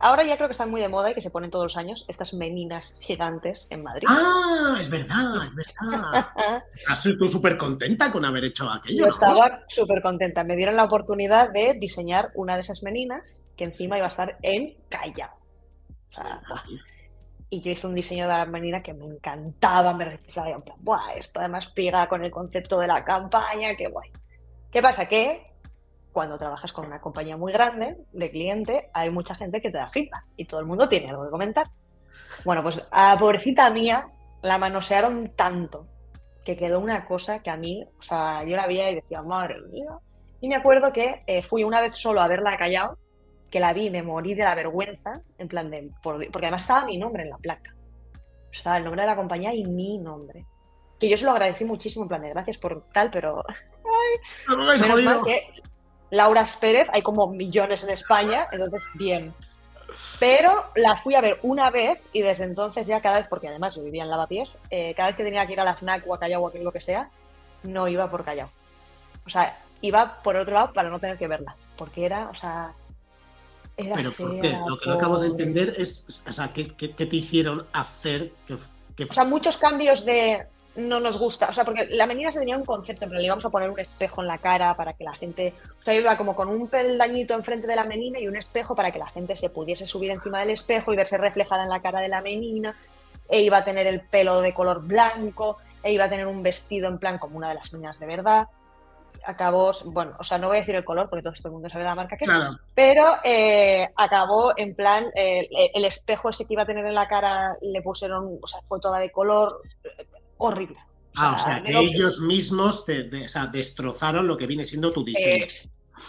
ahora 0.00 0.24
ya 0.24 0.36
creo 0.36 0.48
que 0.48 0.52
están 0.52 0.70
muy 0.70 0.80
de 0.80 0.88
moda 0.88 1.10
y 1.10 1.14
que 1.14 1.20
se 1.20 1.30
ponen 1.30 1.50
todos 1.50 1.64
los 1.64 1.76
años 1.76 2.04
estas 2.08 2.34
meninas 2.34 2.98
gigantes 3.00 3.66
en 3.70 3.82
Madrid. 3.82 4.06
Ah, 4.08 4.76
es 4.80 4.90
verdad, 4.90 5.44
es 5.44 5.54
verdad. 5.54 6.28
Estás 6.74 7.02
tú 7.18 7.28
súper 7.28 7.56
contenta 7.56 8.12
con 8.12 8.24
haber 8.24 8.44
hecho 8.44 8.68
aquello. 8.68 9.04
Yo 9.04 9.06
estaba 9.06 9.62
súper 9.68 10.02
contenta. 10.02 10.44
Me 10.44 10.56
dieron 10.56 10.76
la 10.76 10.84
oportunidad 10.84 11.50
de 11.52 11.74
diseñar 11.74 12.32
una 12.34 12.56
de 12.56 12.62
esas 12.62 12.82
meninas 12.82 13.44
que 13.56 13.64
encima 13.64 13.96
iba 13.96 14.06
a 14.06 14.10
estar 14.10 14.38
en 14.42 14.76
Calla. 14.88 15.32
O 16.10 16.12
sea, 16.12 16.42
y 17.52 17.60
yo 17.60 17.70
hice 17.70 17.86
un 17.86 17.94
diseño 17.94 18.26
de 18.26 18.32
la 18.32 18.46
menina 18.46 18.82
que 18.82 18.94
me 18.94 19.04
encantaba, 19.04 19.92
me 19.92 20.06
reciclaba 20.06 20.48
en 20.48 20.62
plan, 20.62 20.78
¡buah! 20.80 21.12
Esto 21.16 21.40
además 21.40 21.66
pega 21.66 22.08
con 22.08 22.24
el 22.24 22.30
concepto 22.30 22.80
de 22.80 22.86
la 22.86 23.04
campaña, 23.04 23.76
qué 23.76 23.88
guay. 23.88 24.10
¿Qué 24.70 24.80
pasa? 24.80 25.06
Que 25.06 25.52
cuando 26.12 26.38
trabajas 26.38 26.72
con 26.72 26.86
una 26.86 27.02
compañía 27.02 27.36
muy 27.36 27.52
grande 27.52 27.98
de 28.10 28.30
cliente, 28.30 28.88
hay 28.94 29.10
mucha 29.10 29.34
gente 29.34 29.60
que 29.60 29.70
te 29.70 29.76
da 29.76 29.90
feedback 29.90 30.24
y 30.34 30.46
todo 30.46 30.60
el 30.60 30.66
mundo 30.66 30.88
tiene 30.88 31.10
algo 31.10 31.24
que 31.24 31.30
comentar. 31.30 31.66
Bueno, 32.46 32.62
pues 32.62 32.80
a 32.90 33.18
pobrecita 33.18 33.68
mía 33.68 34.08
la 34.40 34.56
manosearon 34.56 35.32
tanto 35.36 35.86
que 36.46 36.56
quedó 36.56 36.80
una 36.80 37.04
cosa 37.04 37.42
que 37.42 37.50
a 37.50 37.58
mí, 37.58 37.84
o 37.98 38.02
sea, 38.02 38.44
yo 38.44 38.56
la 38.56 38.66
veía 38.66 38.90
y 38.90 38.94
decía, 38.94 39.20
madre 39.20 39.60
mía. 39.70 39.90
Y 40.40 40.48
me 40.48 40.56
acuerdo 40.56 40.90
que 40.90 41.22
eh, 41.26 41.42
fui 41.42 41.64
una 41.64 41.82
vez 41.82 41.98
solo 41.98 42.22
a 42.22 42.28
verla 42.28 42.56
callado 42.56 42.96
que 43.52 43.60
la 43.60 43.74
vi 43.74 43.90
me 43.90 44.02
morí 44.02 44.34
de 44.34 44.44
la 44.44 44.54
vergüenza, 44.54 45.20
en 45.36 45.46
plan 45.46 45.70
de. 45.70 45.90
porque 46.02 46.46
además 46.46 46.62
estaba 46.62 46.86
mi 46.86 46.96
nombre 46.96 47.22
en 47.22 47.30
la 47.30 47.36
placa. 47.36 47.74
Estaba 48.50 48.78
el 48.78 48.84
nombre 48.84 49.02
de 49.02 49.08
la 49.08 49.14
compañía 49.16 49.54
y 49.54 49.64
mi 49.64 49.98
nombre. 49.98 50.46
Que 50.98 51.08
yo 51.08 51.18
se 51.18 51.26
lo 51.26 51.32
agradecí 51.32 51.64
muchísimo, 51.64 52.04
en 52.04 52.08
plan 52.08 52.22
de 52.22 52.30
gracias 52.30 52.56
por 52.56 52.88
tal, 52.92 53.10
pero. 53.10 53.44
Ay, 53.48 54.80
menos 54.80 55.02
mal 55.02 55.22
que 55.22 55.52
Laura 56.10 56.46
Pérez, 56.58 56.88
hay 56.92 57.02
como 57.02 57.28
millones 57.28 57.84
en 57.84 57.90
España, 57.90 58.40
entonces 58.52 58.82
bien. 58.94 59.34
Pero 60.18 60.70
la 60.74 60.96
fui 60.96 61.14
a 61.14 61.20
ver 61.20 61.38
una 61.42 61.70
vez 61.70 61.98
y 62.14 62.22
desde 62.22 62.44
entonces 62.44 62.86
ya 62.86 63.02
cada 63.02 63.18
vez, 63.18 63.26
porque 63.28 63.48
además 63.48 63.76
yo 63.76 63.82
vivía 63.82 64.04
en 64.04 64.08
Lavapiés, 64.08 64.58
eh, 64.70 64.94
cada 64.94 65.08
vez 65.08 65.16
que 65.16 65.24
tenía 65.24 65.46
que 65.46 65.52
ir 65.52 65.60
a 65.60 65.64
la 65.64 65.74
FNAC 65.74 66.08
o 66.08 66.14
a 66.14 66.18
Callao 66.18 66.42
o 66.42 66.48
a 66.48 66.54
lo 66.54 66.72
que 66.72 66.80
sea, 66.80 67.10
no 67.64 67.86
iba 67.86 68.10
por 68.10 68.24
Callao. 68.24 68.48
O 69.26 69.28
sea, 69.28 69.58
iba 69.82 70.22
por 70.22 70.36
otro 70.36 70.54
lado 70.54 70.72
para 70.72 70.88
no 70.88 70.98
tener 70.98 71.18
que 71.18 71.28
verla. 71.28 71.54
Porque 71.76 72.06
era, 72.06 72.30
o 72.30 72.34
sea, 72.34 72.72
pero 73.76 74.12
¿por 74.12 74.40
qué? 74.40 74.56
Lo 74.68 74.78
que 74.78 74.88
no 74.88 74.94
acabo 74.94 75.18
de 75.18 75.28
entender 75.28 75.74
es, 75.78 76.24
o 76.26 76.32
sea, 76.32 76.52
¿qué, 76.52 76.64
te 76.64 77.16
hicieron 77.16 77.66
hacer 77.72 78.32
que, 78.46 78.54
O 79.04 79.12
sea, 79.12 79.24
muchos 79.24 79.56
cambios 79.56 80.04
de 80.04 80.46
no 80.74 81.00
nos 81.00 81.18
gusta, 81.18 81.48
o 81.50 81.52
sea, 81.52 81.64
porque 81.64 81.86
la 81.90 82.06
menina 82.06 82.32
se 82.32 82.38
tenía 82.38 82.56
un 82.56 82.64
concepto, 82.64 83.06
pero 83.06 83.20
le 83.20 83.26
íbamos 83.26 83.44
a 83.44 83.50
poner 83.50 83.68
un 83.68 83.78
espejo 83.78 84.22
en 84.22 84.28
la 84.28 84.38
cara 84.38 84.74
para 84.74 84.94
que 84.94 85.04
la 85.04 85.12
gente, 85.12 85.52
o 85.80 85.82
sea, 85.82 85.94
iba 85.94 86.16
como 86.16 86.34
con 86.34 86.48
un 86.48 86.66
peldañito 86.66 87.34
enfrente 87.34 87.66
de 87.66 87.76
la 87.76 87.84
menina 87.84 88.18
y 88.18 88.26
un 88.26 88.36
espejo 88.36 88.74
para 88.74 88.90
que 88.90 88.98
la 88.98 89.08
gente 89.08 89.36
se 89.36 89.50
pudiese 89.50 89.86
subir 89.86 90.10
encima 90.10 90.40
del 90.40 90.50
espejo 90.50 90.92
y 90.92 90.96
verse 90.96 91.18
reflejada 91.18 91.64
en 91.64 91.68
la 91.68 91.82
cara 91.82 92.00
de 92.00 92.08
la 92.08 92.22
menina, 92.22 92.74
e 93.28 93.42
iba 93.42 93.58
a 93.58 93.64
tener 93.64 93.86
el 93.86 94.00
pelo 94.00 94.40
de 94.40 94.54
color 94.54 94.82
blanco, 94.82 95.58
e 95.82 95.92
iba 95.92 96.04
a 96.04 96.08
tener 96.08 96.26
un 96.26 96.42
vestido 96.42 96.88
en 96.88 96.98
plan 96.98 97.18
como 97.18 97.36
una 97.36 97.50
de 97.50 97.56
las 97.56 97.72
meninas 97.72 97.98
de 97.98 98.06
verdad 98.06 98.48
acabó, 99.24 99.70
bueno, 99.86 100.16
o 100.18 100.24
sea, 100.24 100.38
no 100.38 100.48
voy 100.48 100.58
a 100.58 100.60
decir 100.60 100.74
el 100.74 100.84
color 100.84 101.08
porque 101.08 101.22
todo, 101.22 101.34
el 101.44 101.50
mundo 101.50 101.68
sabe 101.68 101.84
la 101.84 101.94
marca 101.94 102.16
que 102.16 102.24
es, 102.24 102.30
pero 102.74 103.16
eh, 103.24 103.88
acabó 103.96 104.52
en 104.56 104.74
plan, 104.74 105.06
eh, 105.14 105.48
el 105.74 105.84
espejo 105.84 106.28
ese 106.28 106.46
que 106.46 106.54
iba 106.54 106.62
a 106.62 106.66
tener 106.66 106.84
en 106.86 106.94
la 106.94 107.08
cara 107.08 107.56
le 107.60 107.80
pusieron, 107.82 108.38
o 108.40 108.46
sea, 108.46 108.60
fue 108.68 108.80
toda 108.80 108.98
de 108.98 109.10
color 109.10 109.62
horrible. 110.38 110.76
ah, 111.16 111.36
o 111.36 111.38
sea, 111.38 111.62
que 111.62 111.72
ellos 111.72 112.20
mismos 112.20 112.84
destrozaron 113.52 114.26
lo 114.26 114.36
que 114.36 114.46
viene 114.46 114.64
siendo 114.64 114.90
tu 114.90 115.04
diseño. 115.04 115.46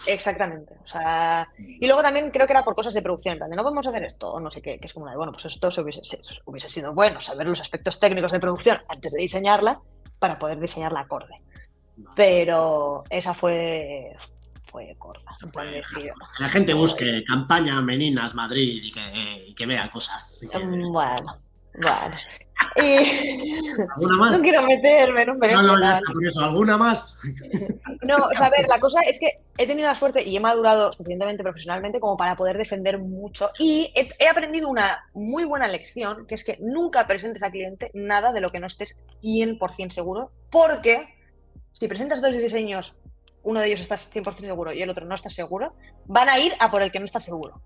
Exactamente. 0.07 0.75
O 0.83 0.87
sea, 0.87 1.47
y 1.57 1.85
luego 1.85 2.01
también 2.01 2.31
creo 2.31 2.47
que 2.47 2.53
era 2.53 2.63
por 2.63 2.75
cosas 2.75 2.93
de 2.93 3.01
producción, 3.01 3.37
de 3.37 3.55
no 3.55 3.63
podemos 3.63 3.85
hacer 3.85 4.03
esto, 4.03 4.31
o 4.31 4.39
no 4.39 4.49
sé 4.49 4.61
qué, 4.61 4.79
que 4.79 4.87
es 4.87 4.93
como 4.93 5.09
de, 5.09 5.15
bueno, 5.15 5.31
pues 5.31 5.45
esto 5.45 5.69
hubiese, 5.81 6.01
hubiese 6.45 6.69
sido 6.69 6.93
bueno, 6.93 7.21
saber 7.21 7.47
los 7.47 7.59
aspectos 7.59 7.99
técnicos 7.99 8.31
de 8.31 8.39
producción 8.39 8.79
antes 8.87 9.11
de 9.11 9.21
diseñarla 9.21 9.79
para 10.19 10.39
poder 10.39 10.59
diseñarla 10.59 11.01
acorde. 11.01 11.41
Pero 12.15 13.03
esa 13.09 13.33
fue, 13.33 14.15
fue 14.65 14.95
corta. 14.97 15.31
la 16.39 16.49
gente 16.49 16.73
busque 16.73 17.23
campaña 17.25 17.81
Meninas 17.81 18.35
Madrid 18.35 18.83
y 18.83 18.91
que, 18.91 19.53
que 19.55 19.65
vea 19.65 19.89
cosas. 19.91 20.45
bueno, 20.91 21.35
bueno. 21.75 22.15
¿Alguna 22.75 24.17
más? 24.17 24.31
No 24.31 24.39
quiero 24.39 24.61
meterme, 24.63 25.25
no 25.25 25.35
me 25.35 25.51
no, 25.51 25.61
no, 25.61 25.99
¿Alguna 26.41 26.77
más? 26.77 27.17
No, 28.03 28.17
o 28.17 28.35
sea, 28.35 28.47
a 28.47 28.49
ver, 28.49 28.67
la 28.67 28.79
cosa 28.79 28.99
es 29.01 29.17
que 29.17 29.39
he 29.57 29.65
tenido 29.65 29.87
la 29.87 29.95
suerte 29.95 30.21
y 30.23 30.35
he 30.35 30.39
madurado 30.39 30.91
suficientemente 30.91 31.41
profesionalmente 31.41 32.01
como 32.01 32.17
para 32.17 32.35
poder 32.35 32.57
defender 32.57 32.99
mucho 32.99 33.51
y 33.57 33.91
he, 33.95 34.09
he, 34.19 34.27
aprendido 34.27 34.67
una 34.67 35.05
muy 35.13 35.45
buena 35.45 35.67
lección, 35.67 36.27
que 36.27 36.35
es 36.35 36.43
que 36.43 36.57
nunca 36.59 37.07
presentes 37.07 37.43
al 37.43 37.51
cliente 37.51 37.91
nada 37.93 38.33
de 38.33 38.41
lo 38.41 38.51
que 38.51 38.59
no 38.59 38.67
estés 38.67 39.01
100% 39.21 39.91
seguro, 39.91 40.31
porque 40.49 41.07
si 41.73 41.87
presentas 41.87 42.21
dos 42.21 42.35
diseños, 42.35 43.01
uno 43.43 43.59
de 43.59 43.67
ellos 43.67 43.81
estás 43.81 44.09
100% 44.13 44.39
seguro 44.39 44.71
y 44.71 44.81
el 44.81 44.89
otro 44.89 45.05
no 45.05 45.15
está 45.15 45.29
seguro, 45.29 45.73
van 46.05 46.29
a 46.29 46.39
ir 46.39 46.53
a 46.59 46.71
por 46.71 46.81
el 46.81 46.91
que 46.91 46.99
no 46.99 47.05
está 47.05 47.19
seguro. 47.19 47.61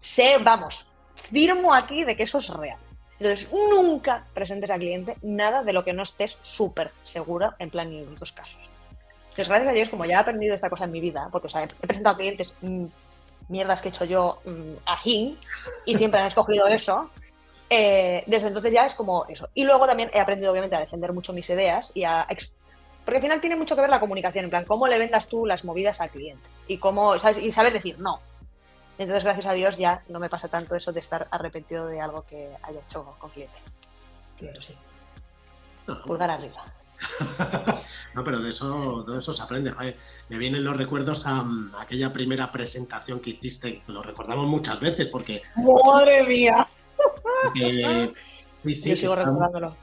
Sé, 0.00 0.38
vamos, 0.42 0.88
firmo 1.14 1.74
aquí 1.74 2.04
de 2.04 2.16
que 2.16 2.22
eso 2.22 2.38
es 2.38 2.48
real. 2.48 2.78
Entonces, 3.18 3.50
nunca 3.52 4.26
presentes 4.34 4.70
al 4.70 4.80
cliente 4.80 5.16
nada 5.22 5.62
de 5.62 5.72
lo 5.72 5.84
que 5.84 5.92
no 5.92 6.02
estés 6.02 6.38
súper 6.42 6.90
seguro 7.04 7.54
en 7.58 7.70
plan 7.70 7.88
en 7.88 8.06
los 8.06 8.18
dos 8.18 8.32
casos. 8.32 8.60
Entonces, 9.24 9.48
gracias 9.48 9.68
a 9.68 9.72
Dios, 9.72 9.88
como 9.88 10.04
ya 10.04 10.14
he 10.14 10.18
aprendido 10.18 10.54
esta 10.54 10.70
cosa 10.70 10.84
en 10.84 10.92
mi 10.92 11.00
vida, 11.00 11.28
porque 11.30 11.48
o 11.52 11.58
he, 11.58 11.66
presentado 11.66 12.16
clientes 12.16 12.56
mm, 12.60 12.84
mierdas 13.48 13.82
que 13.82 13.88
he 13.88 13.90
hecho 13.90 14.04
yo 14.04 14.40
mm, 14.44 14.74
a 14.86 15.00
him 15.04 15.36
y 15.86 15.94
siempre 15.94 16.20
han 16.20 16.26
escogido 16.26 16.66
eso, 16.66 17.10
eh, 17.70 18.22
desde 18.26 18.48
entonces 18.48 18.72
ya 18.72 18.86
es 18.86 18.94
como 18.94 19.26
eso. 19.26 19.48
Y 19.54 19.64
luego 19.64 19.86
también 19.86 20.10
he 20.12 20.20
aprendido, 20.20 20.52
obviamente, 20.52 20.76
a 20.76 20.80
defender 20.80 21.12
mucho 21.12 21.32
mis 21.32 21.48
ideas 21.50 21.90
y 21.94 22.04
a 22.04 22.26
porque 23.04 23.16
al 23.16 23.22
final 23.22 23.40
tiene 23.40 23.56
mucho 23.56 23.74
que 23.74 23.82
ver 23.82 23.90
la 23.90 24.00
comunicación, 24.00 24.44
en 24.44 24.50
plan, 24.50 24.64
cómo 24.64 24.86
le 24.88 24.98
vendas 24.98 25.28
tú 25.28 25.46
las 25.46 25.64
movidas 25.64 26.00
al 26.00 26.10
cliente 26.10 26.46
y 26.66 26.78
cómo 26.78 27.14
y 27.16 27.52
saber 27.52 27.72
decir 27.72 27.98
no. 27.98 28.20
Entonces, 28.96 29.24
gracias 29.24 29.46
a 29.46 29.52
Dios, 29.52 29.76
ya 29.76 30.02
no 30.08 30.20
me 30.20 30.28
pasa 30.28 30.48
tanto 30.48 30.76
eso 30.76 30.92
de 30.92 31.00
estar 31.00 31.26
arrepentido 31.30 31.86
de 31.86 32.00
algo 32.00 32.24
que 32.24 32.50
haya 32.62 32.80
hecho 32.80 33.04
con 33.18 33.30
cliente. 33.30 33.56
Pero 34.38 34.62
sí. 34.62 34.74
Pulgar 36.06 36.30
arriba. 36.30 36.64
no, 38.14 38.24
pero 38.24 38.38
de 38.40 38.50
eso, 38.50 39.02
de 39.02 39.18
eso 39.18 39.34
se 39.34 39.42
aprende. 39.42 39.72
Me 40.28 40.38
vienen 40.38 40.64
los 40.64 40.76
recuerdos 40.76 41.26
a, 41.26 41.44
aquella 41.78 42.12
primera 42.12 42.50
presentación 42.52 43.20
que 43.20 43.30
hiciste, 43.30 43.82
lo 43.88 44.02
recordamos 44.02 44.46
muchas 44.46 44.78
veces 44.80 45.08
porque. 45.08 45.42
¡Madre 45.56 46.22
mía! 46.24 46.66
sí, 48.64 48.74
sí, 48.74 48.90
Yo 48.90 48.96
sigo 48.96 49.14
recordándolo. 49.16 49.76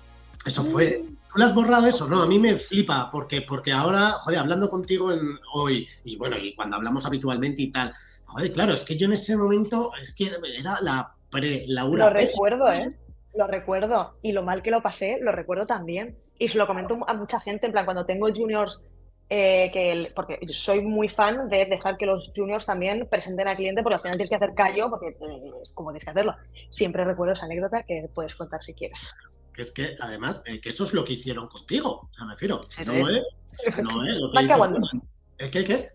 Eso 0.46 0.64
fue, 0.64 1.04
¿Tú 1.32 1.40
le 1.40 1.46
has 1.46 1.56
borrado 1.56 1.88
eso? 1.88 2.08
No, 2.08 2.22
a 2.22 2.28
mí 2.28 2.40
me 2.40 2.58
flipa, 2.58 3.10
porque, 3.10 3.42
porque 3.42 3.72
ahora, 3.72 4.12
joder, 4.20 4.40
hablando 4.40 4.70
contigo 4.70 5.12
en, 5.14 5.40
hoy, 5.54 5.88
y 6.04 6.18
bueno, 6.18 6.38
y 6.38 6.54
cuando 6.56 6.76
hablamos 6.76 7.06
habitualmente 7.06 7.62
y 7.62 7.72
tal, 7.72 7.94
joder, 8.26 8.52
claro, 8.52 8.74
es 8.74 8.84
que 8.84 8.98
yo 8.98 9.06
en 9.06 9.14
ese 9.14 9.38
momento, 9.38 9.92
es 10.02 10.14
que 10.14 10.26
era 10.26 10.82
la 10.82 11.14
pre-Laura. 11.30 12.06
Lo 12.06 12.10
recuerdo, 12.10 12.72
¿eh? 12.72 12.90
Lo 13.34 13.48
recuerdo. 13.48 14.18
Y 14.22 14.34
lo 14.34 14.44
mal 14.44 14.62
que 14.62 14.72
lo 14.72 14.82
pasé, 14.82 15.20
lo 15.22 15.32
recuerdo 15.32 15.66
también. 15.66 16.18
Y 16.38 16.50
se 16.50 16.58
lo 16.58 16.68
comento 16.68 17.00
a 17.08 17.14
mucha 17.14 17.40
gente, 17.40 17.68
en 17.68 17.72
plan, 17.72 17.86
cuando 17.86 18.06
tengo 18.06 18.28
juniors, 18.34 18.84
eh, 19.30 19.70
que 19.72 20.12
porque 20.14 20.46
soy 20.48 20.82
muy 20.82 21.08
fan 21.08 21.48
de 21.48 21.66
dejar 21.66 21.96
que 21.96 22.06
los 22.06 22.34
juniors 22.36 22.66
también 22.66 23.08
presenten 23.10 23.48
al 23.48 23.56
cliente, 23.56 23.84
porque 23.84 23.96
al 23.96 24.02
final 24.02 24.18
tienes 24.18 24.30
que 24.30 24.36
hacer 24.36 24.54
callo, 24.54 24.90
porque 24.90 25.08
eh, 25.08 25.52
es 25.62 25.72
como 25.72 25.92
tienes 25.92 26.04
que 26.04 26.10
hacerlo. 26.10 26.36
Siempre 26.70 27.06
recuerdo 27.06 27.34
esa 27.34 27.46
anécdota 27.46 27.84
que 27.84 28.10
puedes 28.14 28.36
contar 28.36 28.62
si 28.62 28.74
quieres. 28.74 29.14
Que 29.54 29.62
es 29.64 29.72
que, 29.72 29.96
además, 30.00 30.44
eh, 30.46 30.62
que 30.62 30.70
eso 30.70 30.86
es 30.86 30.94
lo 30.94 31.04
que 31.04 31.14
hicieron 31.14 31.48
contigo, 31.48 32.10
o 32.10 32.14
sea, 32.16 32.26
me 32.26 32.34
refiero. 32.34 32.66
Sí, 32.70 32.84
no 32.86 32.94
sí. 32.94 33.02
es, 33.66 33.78
no 33.78 34.06
es 34.06 34.16
lo 34.18 34.32
que 34.32 34.98
¿El 35.38 35.52
qué, 35.52 35.66
qué? 35.66 35.90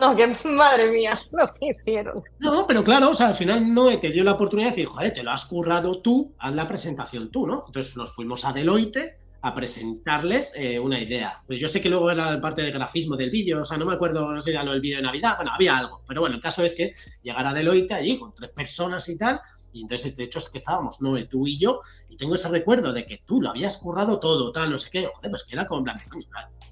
No, 0.00 0.16
que 0.16 0.34
madre 0.44 0.90
mía, 0.90 1.18
lo 1.32 1.46
que 1.52 1.66
hicieron. 1.70 2.22
No, 2.38 2.66
pero 2.66 2.82
claro, 2.82 3.10
o 3.10 3.14
sea, 3.14 3.28
al 3.28 3.34
final 3.34 3.72
Noé 3.72 3.98
te 3.98 4.10
dio 4.10 4.24
la 4.24 4.32
oportunidad 4.32 4.68
de 4.68 4.76
decir, 4.76 4.86
joder, 4.86 5.12
te 5.12 5.22
lo 5.22 5.30
has 5.30 5.44
currado 5.44 6.00
tú, 6.00 6.34
haz 6.38 6.54
la 6.54 6.66
presentación 6.66 7.30
tú, 7.30 7.46
¿no? 7.46 7.64
Entonces 7.66 7.96
nos 7.96 8.14
fuimos 8.14 8.44
a 8.44 8.52
Deloitte 8.52 9.18
a 9.42 9.54
presentarles 9.54 10.52
eh, 10.56 10.78
una 10.78 11.00
idea. 11.00 11.42
Pues 11.46 11.60
yo 11.60 11.68
sé 11.68 11.80
que 11.80 11.88
luego 11.88 12.10
era 12.10 12.40
parte 12.40 12.62
de 12.62 12.70
grafismo 12.70 13.16
del 13.16 13.30
vídeo, 13.30 13.60
o 13.60 13.64
sea, 13.64 13.76
no 13.76 13.86
me 13.86 13.94
acuerdo, 13.94 14.32
no 14.32 14.40
sé 14.40 14.50
si 14.50 14.50
era 14.52 14.64
lo 14.64 14.72
del 14.72 14.80
vídeo 14.80 14.98
de 14.98 15.02
Navidad, 15.02 15.36
bueno, 15.36 15.52
había 15.54 15.76
algo, 15.76 16.02
pero 16.06 16.20
bueno, 16.20 16.36
el 16.36 16.42
caso 16.42 16.64
es 16.64 16.74
que 16.74 16.94
llegar 17.22 17.46
a 17.46 17.54
Deloitte 17.54 17.92
allí 17.92 18.18
con 18.18 18.34
tres 18.34 18.50
personas 18.50 19.08
y 19.08 19.16
tal, 19.16 19.40
y 19.72 19.82
entonces, 19.82 20.16
de 20.16 20.24
hecho, 20.24 20.38
es 20.38 20.48
que 20.48 20.58
estábamos 20.58 21.00
Noé, 21.00 21.26
tú 21.26 21.46
y 21.46 21.58
yo, 21.58 21.80
y 22.08 22.16
tengo 22.16 22.34
ese 22.34 22.48
recuerdo 22.48 22.92
de 22.92 23.04
que 23.06 23.22
tú 23.24 23.40
lo 23.40 23.50
habías 23.50 23.76
currado 23.78 24.18
todo, 24.20 24.50
tal, 24.52 24.70
no 24.70 24.78
sé 24.78 24.90
qué, 24.90 25.10
joder, 25.14 25.30
pues 25.30 25.44
que 25.44 25.54
era 25.54 25.66
como 25.66 25.80
en 25.80 25.84
plan, 25.84 26.00
coño, 26.08 26.26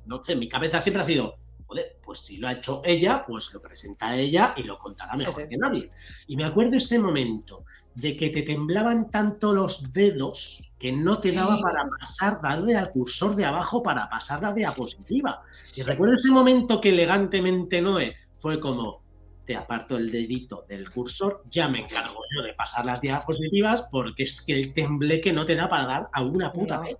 no 0.06 0.22
sé, 0.22 0.34
mi 0.36 0.48
cabeza 0.48 0.80
siempre 0.80 1.02
ha 1.02 1.04
sido, 1.04 1.36
joder, 1.66 1.98
pues 2.02 2.20
si 2.20 2.38
lo 2.38 2.48
ha 2.48 2.52
hecho 2.52 2.80
ella, 2.84 3.24
pues 3.26 3.52
lo 3.52 3.60
presenta 3.60 4.16
ella 4.16 4.54
y 4.56 4.62
lo 4.62 4.78
contará 4.78 5.14
mejor 5.16 5.42
Sí. 5.42 5.48
que 5.50 5.56
nadie. 5.58 5.90
Y 6.26 6.36
me 6.36 6.44
acuerdo 6.44 6.76
ese 6.76 6.98
momento 6.98 7.64
de 7.94 8.16
que 8.16 8.30
te 8.30 8.42
temblaban 8.42 9.10
tanto 9.10 9.52
los 9.52 9.92
dedos 9.92 10.72
que 10.78 10.92
no 10.92 11.18
te 11.18 11.30
Sí. 11.30 11.36
daba 11.36 11.60
para 11.60 11.82
pasar, 12.00 12.40
darle 12.40 12.76
al 12.76 12.90
cursor 12.90 13.34
de 13.36 13.44
abajo 13.44 13.82
para 13.82 14.08
pasar 14.08 14.40
la 14.40 14.52
diapositiva. 14.54 15.42
Y 15.74 15.82
recuerdo 15.82 16.14
ese 16.14 16.30
momento 16.30 16.80
que 16.80 16.90
elegantemente 16.90 17.82
Noé 17.82 18.16
fue 18.34 18.60
como, 18.60 19.02
te 19.48 19.56
aparto 19.56 19.96
el 19.96 20.10
dedito 20.10 20.66
del 20.68 20.90
cursor, 20.90 21.42
ya 21.48 21.68
me 21.68 21.78
encargo 21.80 22.20
yo 22.36 22.42
de 22.42 22.52
pasar 22.52 22.84
las 22.84 23.00
diapositivas 23.00 23.88
porque 23.90 24.24
es 24.24 24.42
que 24.42 24.52
el 24.52 24.74
tembleque 24.74 25.32
no 25.32 25.46
te 25.46 25.56
da 25.56 25.70
para 25.70 25.86
dar 25.86 26.08
a 26.12 26.22
una 26.22 26.52
puta 26.52 26.76
No. 26.76 26.98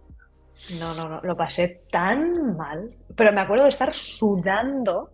No, 0.80 0.94
no, 0.94 1.08
no, 1.10 1.20
lo 1.22 1.36
pasé 1.36 1.82
tan 1.90 2.56
mal. 2.56 2.96
Pero 3.14 3.34
me 3.34 3.42
acuerdo 3.42 3.64
de 3.64 3.68
estar 3.68 3.94
sudando, 3.94 5.12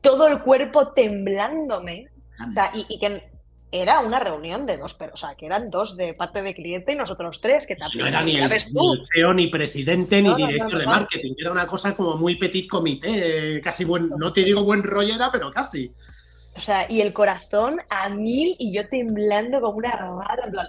todo 0.00 0.26
el 0.28 0.40
cuerpo 0.40 0.88
temblándome. 0.94 2.08
O 2.40 2.54
sea, 2.54 2.72
y, 2.74 2.86
y 2.88 2.98
que 2.98 3.30
era 3.70 4.00
una 4.00 4.18
reunión 4.18 4.64
de 4.66 4.76
dos, 4.76 4.94
pero, 4.94 5.12
o 5.12 5.16
sea, 5.16 5.34
que 5.34 5.46
eran 5.46 5.70
dos 5.70 5.96
de 5.96 6.14
parte 6.14 6.42
de 6.42 6.54
cliente 6.54 6.92
y 6.92 6.96
nosotros 6.96 7.40
tres, 7.40 7.66
que 7.66 7.74
No 7.74 7.86
también 7.86 8.06
era 8.08 8.22
ni 8.22 8.32
el, 8.32 8.50
ni 8.50 9.06
CEO, 9.14 9.34
ni 9.34 9.46
presidente, 9.48 10.22
ni 10.22 10.28
No, 10.28 10.38
no, 10.38 10.38
no, 10.38 10.46
director 10.46 10.72
no, 10.72 10.78
de 10.78 10.84
no. 10.84 10.90
marketing. 10.90 11.34
Era 11.38 11.52
una 11.52 11.66
cosa 11.66 11.94
como 11.94 12.16
muy 12.16 12.36
petit 12.36 12.68
comité, 12.68 13.56
eh, 13.56 13.60
casi 13.60 13.84
buen, 13.84 14.08
no 14.08 14.32
te 14.32 14.42
digo 14.42 14.64
buen 14.64 14.82
rollera, 14.82 15.30
pero 15.30 15.50
casi. 15.50 15.92
O 16.56 16.60
sea, 16.60 16.90
y 16.90 17.00
el 17.00 17.12
corazón 17.12 17.80
a 17.88 18.08
mil 18.10 18.56
y 18.58 18.74
yo 18.74 18.88
temblando 18.88 19.60
como 19.60 19.78
una 19.78 19.92
rata, 19.92 20.44
en 20.44 20.50
plan. 20.50 20.66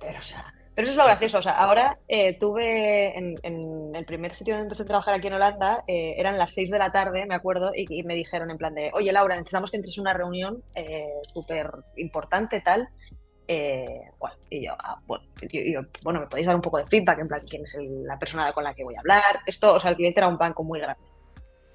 Pero, 0.00 0.18
o 0.18 0.22
sea, 0.22 0.54
pero 0.74 0.84
eso 0.84 0.92
es 0.92 0.96
lo 0.96 1.04
gracioso. 1.04 1.38
O 1.38 1.42
sea, 1.42 1.58
ahora 1.58 1.98
eh, 2.08 2.38
tuve 2.38 3.14
en, 3.18 3.94
el 3.94 4.04
primer 4.06 4.32
sitio 4.32 4.54
donde 4.54 4.64
empecé 4.64 4.84
a 4.84 4.86
trabajar 4.86 5.14
aquí 5.14 5.26
en 5.26 5.34
Holanda, 5.34 5.84
eh, 5.86 6.14
eran 6.16 6.38
las 6.38 6.54
6 6.54 6.70
de 6.70 6.78
la 6.78 6.90
tarde, 6.90 7.26
me 7.26 7.34
acuerdo, 7.34 7.72
y, 7.74 8.02
me 8.04 8.14
dijeron 8.14 8.50
en 8.50 8.56
plan 8.56 8.74
de, 8.74 8.90
oye 8.94 9.12
Laura, 9.12 9.34
necesitamos 9.36 9.70
que 9.70 9.76
entres 9.76 9.98
a 9.98 10.00
una 10.00 10.14
reunión 10.14 10.62
eh, 10.74 11.12
súper 11.34 11.70
importante, 11.96 12.62
tal. 12.62 12.88
Eh. 13.46 14.10
Y 14.48 14.64
yo, 14.64 14.72
ah, 14.78 14.98
bueno, 15.06 16.20
me 16.20 16.26
podéis 16.28 16.46
dar 16.46 16.56
un 16.56 16.62
poco 16.62 16.78
de 16.78 16.86
feedback, 16.86 17.18
en 17.18 17.28
plan, 17.28 17.42
quién 17.46 17.64
es 17.64 17.74
el- 17.74 18.04
la 18.04 18.18
persona 18.18 18.50
con 18.52 18.64
la 18.64 18.72
que 18.72 18.84
voy 18.84 18.94
a 18.94 19.00
hablar. 19.00 19.40
Esto, 19.44 19.74
o 19.74 19.80
sea, 19.80 19.90
el 19.90 19.96
cliente 19.96 20.20
era 20.20 20.28
un 20.28 20.38
banco 20.38 20.62
muy 20.62 20.80
grande. 20.80 21.02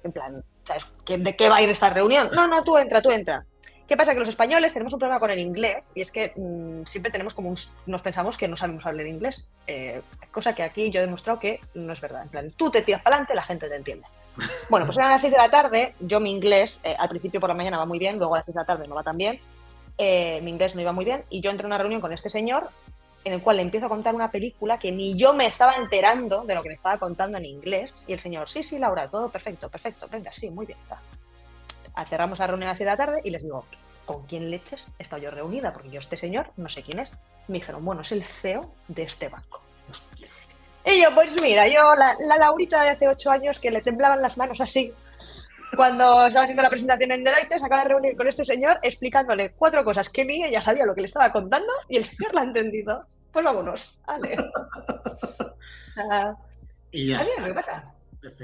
En 0.02 0.10
plan, 0.10 0.42
¿sabes? 0.66 0.86
¿Qué- 1.04 1.18
¿De 1.18 1.34
qué 1.36 1.48
va 1.48 1.56
a 1.56 1.62
ir 1.62 1.70
esta 1.70 1.88
reunión? 1.90 2.28
No, 2.34 2.46
no, 2.46 2.62
tú 2.64 2.76
entra, 2.76 3.00
tú 3.00 3.10
entra. 3.10 3.44
¿Qué 3.88 3.96
pasa? 3.96 4.12
Que 4.14 4.18
los 4.18 4.28
españoles 4.28 4.72
tenemos 4.72 4.92
un 4.92 4.98
problema 4.98 5.20
con 5.20 5.30
el 5.30 5.38
inglés 5.38 5.84
y 5.94 6.00
es 6.00 6.10
que 6.10 6.32
mm, 6.34 6.86
siempre 6.86 7.12
tenemos 7.12 7.34
como 7.34 7.50
un, 7.50 7.56
nos 7.86 8.02
pensamos 8.02 8.36
que 8.36 8.48
no 8.48 8.56
sabemos 8.56 8.84
hablar 8.84 9.06
inglés, 9.06 9.48
eh, 9.68 10.02
cosa 10.32 10.56
que 10.56 10.64
aquí 10.64 10.90
yo 10.90 10.98
he 10.98 11.04
demostrado 11.04 11.38
que 11.38 11.60
no 11.74 11.92
es 11.92 12.00
verdad. 12.00 12.22
En 12.24 12.28
plan, 12.28 12.50
tú 12.50 12.68
te 12.68 12.82
tiras 12.82 13.00
para 13.02 13.14
adelante, 13.16 13.34
la 13.36 13.42
gente 13.42 13.68
te 13.68 13.76
entiende. 13.76 14.06
Bueno, 14.68 14.86
pues 14.86 14.98
eran 14.98 15.12
las 15.12 15.20
6 15.20 15.32
de 15.32 15.38
la 15.38 15.50
tarde, 15.50 15.94
yo 16.00 16.18
mi 16.18 16.32
inglés 16.32 16.80
eh, 16.82 16.96
al 16.98 17.08
principio 17.08 17.38
por 17.38 17.48
la 17.48 17.54
mañana 17.54 17.78
va 17.78 17.86
muy 17.86 18.00
bien, 18.00 18.18
luego 18.18 18.34
a 18.34 18.38
las 18.38 18.44
6 18.46 18.54
de 18.56 18.60
la 18.60 18.66
tarde 18.66 18.88
no 18.88 18.96
va 18.96 19.04
tan 19.04 19.16
bien, 19.16 19.38
eh, 19.98 20.40
mi 20.42 20.50
inglés 20.50 20.74
no 20.74 20.80
iba 20.82 20.90
muy 20.92 21.04
bien 21.04 21.24
y 21.30 21.40
yo 21.40 21.50
entré 21.50 21.64
a 21.64 21.68
una 21.68 21.78
reunión 21.78 22.00
con 22.00 22.12
este 22.12 22.28
señor 22.28 22.68
en 23.26 23.32
el 23.32 23.42
cual 23.42 23.56
le 23.56 23.62
empiezo 23.62 23.86
a 23.86 23.88
contar 23.88 24.14
una 24.14 24.30
película 24.30 24.78
que 24.78 24.92
ni 24.92 25.16
yo 25.16 25.34
me 25.34 25.46
estaba 25.46 25.74
enterando 25.74 26.44
de 26.44 26.54
lo 26.54 26.62
que 26.62 26.68
me 26.68 26.76
estaba 26.76 26.96
contando 26.96 27.36
en 27.38 27.44
inglés 27.44 27.92
y 28.06 28.12
el 28.12 28.20
señor, 28.20 28.48
sí, 28.48 28.62
sí, 28.62 28.78
Laura, 28.78 29.08
todo 29.08 29.28
perfecto, 29.28 29.68
perfecto, 29.68 30.06
venga, 30.08 30.32
sí, 30.32 30.48
muy 30.48 30.64
bien. 30.64 30.78
va". 30.90 32.04
Cerramos 32.04 32.38
la 32.38 32.46
reunión 32.46 32.68
a 32.68 32.70
las 32.70 32.78
7 32.78 32.88
de 32.88 32.96
la 32.96 33.04
tarde 33.04 33.20
y 33.24 33.30
les 33.30 33.42
digo, 33.42 33.66
¿con 34.04 34.24
quién 34.26 34.48
leches 34.48 34.86
he 34.96 35.02
estado 35.02 35.22
yo 35.22 35.32
reunida? 35.32 35.72
Porque 35.72 35.90
yo 35.90 35.98
este 35.98 36.16
señor 36.16 36.52
no 36.56 36.68
sé 36.68 36.84
quién 36.84 37.00
es. 37.00 37.12
Me 37.48 37.58
dijeron, 37.58 37.84
bueno, 37.84 38.02
es 38.02 38.12
el 38.12 38.22
CEO 38.22 38.70
de 38.86 39.02
este 39.02 39.28
banco. 39.28 39.60
Y 40.84 41.02
yo, 41.02 41.12
pues 41.12 41.42
mira, 41.42 41.66
yo, 41.66 41.96
la, 41.96 42.16
la 42.20 42.38
Laurita 42.38 42.80
de 42.84 42.90
hace 42.90 43.08
ocho 43.08 43.32
años 43.32 43.58
que 43.58 43.72
le 43.72 43.80
temblaban 43.80 44.22
las 44.22 44.36
manos 44.36 44.60
así, 44.60 44.92
cuando 45.74 46.26
estaba 46.26 46.44
haciendo 46.44 46.62
la 46.62 46.70
presentación 46.70 47.12
en 47.12 47.24
Deloitte, 47.24 47.58
se 47.58 47.64
acaba 47.66 47.82
de 47.82 47.88
reunir 47.88 48.16
con 48.16 48.28
este 48.28 48.44
señor 48.44 48.78
explicándole 48.82 49.52
cuatro 49.52 49.82
cosas 49.84 50.08
que 50.10 50.24
ni 50.24 50.44
ella 50.44 50.60
sabía 50.60 50.86
lo 50.86 50.94
que 50.94 51.00
le 51.02 51.06
estaba 51.06 51.32
contando 51.32 51.72
y 51.88 51.96
el 51.96 52.04
señor 52.04 52.34
la 52.34 52.42
ha 52.42 52.44
entendido. 52.44 53.00
Pues 53.32 53.44
vámonos, 53.44 53.98
vale. 54.06 54.36
Ah, 55.96 56.34
Y 56.90 57.08
ya 57.08 57.20
está, 57.20 57.40
lo 57.40 57.46
que 57.48 57.54
pasa. 57.54 57.92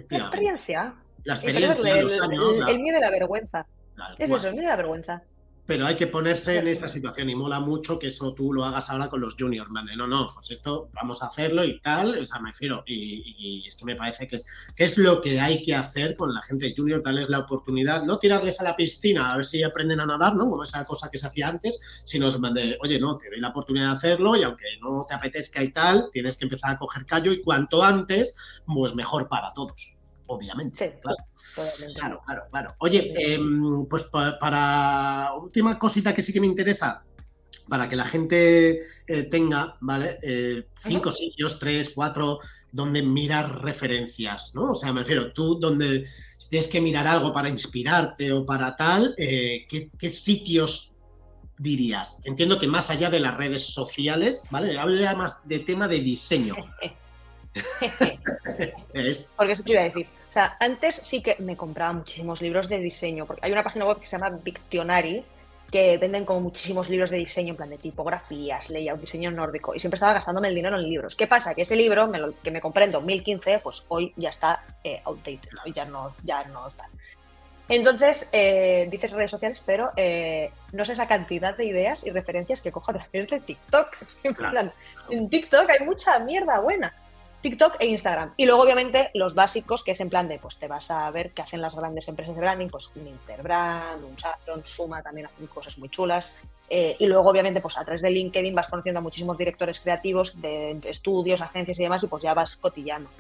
La 0.09 0.19
experiencia. 0.19 0.95
La 1.25 1.35
experiencia, 1.35 1.95
el, 1.95 2.05
los 2.07 2.21
años, 2.21 2.45
el- 2.55 2.61
la- 2.61 2.71
el 2.71 2.81
miedo 2.81 2.99
y 2.99 3.01
la 3.01 3.11
vergüenza. 3.11 3.67
tal 3.97 4.15
Es 4.19 4.31
eso, 4.31 4.49
el 4.49 4.55
miedo 4.55 4.67
y 4.67 4.69
la 4.71 4.77
vergüenza. 4.77 5.23
Pero 5.65 5.87
hay 5.87 5.97
que 5.97 6.09
ponerse 6.09 6.59
en 6.59 6.67
esa 6.67 6.89
situación 6.89 7.31
y 7.31 7.37
mola 7.37 7.61
mucho 7.61 7.99
que 7.99 8.09
eso 8.09 8.35
tú 8.35 8.53
lo 8.53 8.65
hagas 8.65 8.91
ahora 8.91 9.09
con 9.09 9.21
los 9.21 9.37
juniors, 9.39 9.71
¿vale? 9.71 9.95
No, 9.97 10.07
no, 10.07 10.29
pues 10.35 10.51
esto 10.51 10.91
vamos 10.93 11.23
a 11.23 11.27
hacerlo 11.27 11.65
y 11.65 11.81
tal, 11.81 12.19
o 12.19 12.27
sea, 12.27 12.41
me 12.41 12.51
refiero. 12.51 12.83
Y, 12.85 13.35
y 13.39 13.67
es 13.67 13.77
que 13.77 13.85
me 13.85 13.95
parece 13.95 14.27
que 14.27 14.37
es, 14.37 14.47
que 14.75 14.85
es 14.85 14.99
lo 14.99 15.21
que 15.21 15.41
hay 15.41 15.63
que 15.63 15.75
hacer 15.75 16.17
con 16.17 16.35
la 16.35 16.43
gente 16.43 16.75
junior, 16.77 17.03
darles 17.03 17.29
la 17.29 17.39
oportunidad, 17.41 18.03
no 18.03 18.19
tirarles 18.19 18.61
a 18.61 18.65
la 18.65 18.77
piscina 18.77 19.31
a 19.31 19.37
ver 19.37 19.45
si 19.45 19.63
aprenden 19.63 20.01
a 20.01 20.07
nadar, 20.07 20.35
¿no? 20.35 20.49
Como 20.51 20.63
esa 20.65 20.85
cosa 20.85 21.11
que 21.11 21.19
se 21.19 21.27
hacía 21.27 21.49
antes, 21.49 21.81
sino 22.05 22.31
de, 22.31 22.79
oye, 22.83 22.99
no, 22.99 23.17
te 23.17 23.29
doy 23.29 23.41
la 23.41 23.49
oportunidad 23.49 23.87
de 23.87 23.93
hacerlo 23.93 24.37
y 24.37 24.43
aunque 24.43 24.65
no 24.81 25.05
te 25.07 25.15
apetezca 25.15 25.63
y 25.63 25.73
tal, 25.73 26.09
tienes 26.13 26.37
que 26.37 26.45
empezar 26.45 26.73
a 26.73 26.79
coger 26.79 27.07
callo 27.07 27.33
y 27.33 27.43
cuanto 27.43 27.83
antes, 27.83 28.35
pues 28.67 28.95
mejor 28.95 29.29
para 29.29 29.53
todos, 29.53 29.97
obviamente. 30.27 30.79
Sí, 30.93 31.01
claro. 31.01 31.17
Claro, 31.95 32.21
claro, 32.25 32.43
claro. 32.51 32.75
Oye, 32.79 33.13
em, 33.17 33.87
pues 33.87 34.05
pa- 34.05 34.39
para 34.39 35.35
última 35.41 35.79
cosita 35.79 36.15
que 36.15 36.23
sí 36.23 36.33
que 36.33 36.41
me 36.41 36.47
interesa, 36.47 37.03
para 37.69 37.89
que 37.89 37.97
la 37.97 38.05
gente 38.05 38.83
eh, 39.07 39.23
tenga, 39.25 39.77
¿vale? 39.81 40.19
Eh, 40.23 40.67
cinco 40.77 41.11
sitios, 41.11 41.59
tres, 41.59 41.91
cuatro, 41.95 42.39
donde 42.71 43.03
mirar 43.03 43.63
referencias, 43.63 44.53
¿no? 44.55 44.71
O 44.71 44.75
sea, 44.75 44.93
me 44.93 45.01
refiero, 45.01 45.33
tú 45.33 45.59
donde 45.59 46.07
si 46.39 46.49
tienes 46.51 46.69
que 46.69 46.81
mirar 46.81 47.07
algo 47.07 47.33
para 47.33 47.49
inspirarte 47.49 48.33
o 48.33 48.47
para 48.47 48.75
tal, 48.77 49.15
eh, 49.19 49.67
¿qué, 49.69 49.91
qué 49.99 50.09
sitios 50.11 50.95
dirías? 51.59 52.21
Entiendo 52.25 52.59
que 52.59 52.67
más 52.67 52.89
allá 52.91 53.11
de 53.11 53.21
las 53.21 53.37
redes 53.37 53.63
sociales, 53.67 54.47
¿vale? 54.51 54.79
Habla 54.79 55.15
más 55.15 55.47
de 55.47 55.59
tema 55.61 55.87
de 55.89 56.01
diseño. 56.01 56.55
Es, 58.95 59.31
Porque 59.37 59.53
eso 59.53 59.63
te 59.63 59.73
iba 59.73 59.81
a 59.83 59.85
decir. 59.85 60.07
O 60.31 60.33
sea, 60.33 60.57
antes 60.61 60.97
sí 60.97 61.23
que 61.23 61.37
me 61.41 61.57
compraba 61.57 61.93
muchísimos 61.93 62.41
libros 62.41 62.69
de 62.69 62.79
diseño, 62.79 63.27
porque 63.27 63.45
hay 63.45 63.53
una 63.53 63.63
página 63.63 63.85
web 63.87 63.99
que 63.99 64.07
se 64.07 64.17
llama 64.19 64.31
Victionary, 64.43 65.25
que 65.71 65.99
venden 65.99 66.25
como 66.25 66.41
muchísimos 66.41 66.89
libros 66.89 67.11
de 67.11 67.19
diseño, 67.19 67.51
en 67.51 67.57
plan 67.57 67.71
de 67.71 67.79
tipografías, 67.79 68.69
layout, 68.71 69.01
diseño 69.01 69.31
nórdico, 69.31 69.75
y 69.75 69.81
siempre 69.81 69.97
estaba 69.97 70.15
gastándome 70.15 70.49
el 70.49 70.55
dinero 70.55 70.79
en 70.79 70.89
libros. 70.89 71.17
¿Qué 71.17 71.27
pasa? 71.27 71.55
Que 71.55 71.63
ese 71.63 71.77
libro, 71.77 72.07
me 72.07 72.19
lo- 72.19 72.35
que 72.43 72.51
me 72.51 72.61
compré 72.61 72.85
en 72.85 72.91
2015, 72.93 73.59
pues 73.59 73.85
hoy 73.89 74.13
ya 74.17 74.31
está 74.31 74.65
eh, 74.85 75.01
outdated, 75.05 75.49
hoy 75.65 75.73
ya 75.73 75.85
no, 75.85 76.11
ya 76.25 76.45
no 76.45 76.69
está. 76.69 76.89
Entonces, 77.69 78.29
eh, 78.33 78.87
dices 78.91 79.13
redes 79.13 79.31
sociales, 79.31 79.63
pero 79.65 79.93
eh, 79.97 80.51
no 80.73 80.85
sé 80.85 80.93
esa 80.93 81.07
cantidad 81.09 81.57
de 81.57 81.65
ideas 81.65 82.05
y 82.05 82.11
referencias 82.11 82.61
que 82.61 82.73
cojo 82.73 82.91
a 82.91 82.95
través 82.95 83.29
de 83.29 83.41
TikTok. 83.41 83.89
En 84.25 84.35
plan, 84.35 84.73
en 85.11 85.31
TikTok 85.31 85.71
hay 85.71 85.87
mucha 85.87 86.19
mierda 86.19 86.59
buena. 86.61 86.93
TikTok 87.43 87.77
e 87.81 87.87
Instagram. 87.87 88.35
Y 88.37 88.47
luego, 88.47 88.63
obviamente, 88.63 89.11
los 89.15 89.35
básicos, 89.35 89.83
que 89.83 89.91
es 89.91 90.01
en 90.01 90.09
plan 90.09 90.29
de, 90.29 90.39
pues 90.39 90.59
te 90.59 90.69
vas 90.69 90.91
a 90.91 91.11
ver 91.11 91.33
qué 91.33 91.43
hacen 91.43 91.61
las 91.61 91.75
grandes 91.75 92.09
empresas 92.09 92.35
de 92.35 92.41
branding, 92.41 92.69
pues 92.69 92.91
un 92.95 93.07
Interbrand, 93.09 94.05
un 94.05 94.19
Safron, 94.19 94.65
Suma 94.65 95.03
también 95.03 95.27
hacen 95.27 95.47
cosas 95.49 95.77
muy 95.79 95.89
chulas. 95.89 96.33
Eh, 96.71 96.97
y 96.99 97.07
luego, 97.07 97.29
obviamente, 97.29 97.61
pues 97.61 97.77
a 97.77 97.85
través 97.85 98.01
de 98.01 98.11
LinkedIn 98.11 98.55
vas 98.55 98.69
conociendo 98.69 99.01
a 99.01 99.03
muchísimos 99.03 99.37
directores 99.37 99.81
creativos 99.81 100.41
de 100.41 100.79
estudios, 100.85 101.41
agencias 101.41 101.79
y 101.79 101.83
demás, 101.83 102.03
y 102.05 102.07
pues 102.07 102.23
ya 102.23 102.33
vas 102.33 102.57
cotillando. 102.57 103.11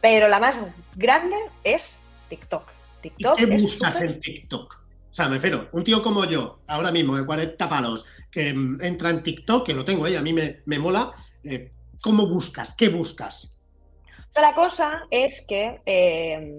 Pero 0.00 0.28
la 0.28 0.38
más 0.38 0.60
grande 0.94 1.36
es 1.64 1.98
TikTok. 2.28 2.70
¿Y 3.02 3.10
TikTok 3.10 3.36
qué 3.36 3.54
es 3.54 3.62
buscas 3.62 4.00
en 4.00 4.20
TikTok? 4.20 4.74
O 4.74 5.14
sea, 5.16 5.28
me 5.28 5.36
refiero, 5.36 5.68
un 5.72 5.82
tío 5.82 6.02
como 6.02 6.24
yo, 6.24 6.60
ahora 6.66 6.92
mismo, 6.92 7.16
de 7.16 7.24
40 7.24 7.68
palos, 7.68 8.04
que 8.30 8.52
mm, 8.52 8.82
entra 8.82 9.10
en 9.10 9.22
TikTok, 9.22 9.66
que 9.66 9.74
lo 9.74 9.84
tengo, 9.84 10.06
¿eh? 10.06 10.16
a 10.16 10.22
mí 10.22 10.32
me, 10.32 10.78
mola, 10.78 11.10
eh, 11.42 11.72
¿cómo 12.02 12.26
buscas? 12.26 12.74
¿Qué 12.76 12.88
buscas? 12.90 13.55
La 14.40 14.54
cosa 14.54 15.06
es 15.10 15.44
que 15.46 15.80
eh, 15.86 16.54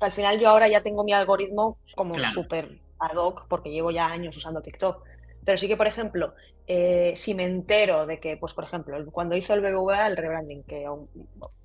al 0.00 0.12
final 0.12 0.38
yo 0.38 0.48
ahora 0.48 0.68
ya 0.68 0.82
tengo 0.82 1.04
mi 1.04 1.12
algoritmo 1.12 1.78
como 1.94 2.18
súper 2.18 2.80
ad 2.98 3.16
hoc, 3.16 3.46
porque 3.48 3.70
llevo 3.70 3.90
ya 3.90 4.06
años 4.06 4.36
usando 4.36 4.60
TikTok. 4.60 5.04
Pero 5.44 5.56
sí 5.56 5.68
que, 5.68 5.76
por 5.76 5.86
ejemplo, 5.86 6.34
eh, 6.66 7.14
si 7.16 7.34
me 7.34 7.44
entero 7.44 8.06
de 8.06 8.20
que, 8.20 8.36
pues 8.36 8.52
por 8.52 8.64
ejemplo, 8.64 8.96
cuando 9.10 9.36
hizo 9.36 9.54
el 9.54 9.60
BBVA 9.60 10.06
el 10.06 10.16
rebranding, 10.16 10.62
que 10.64 10.86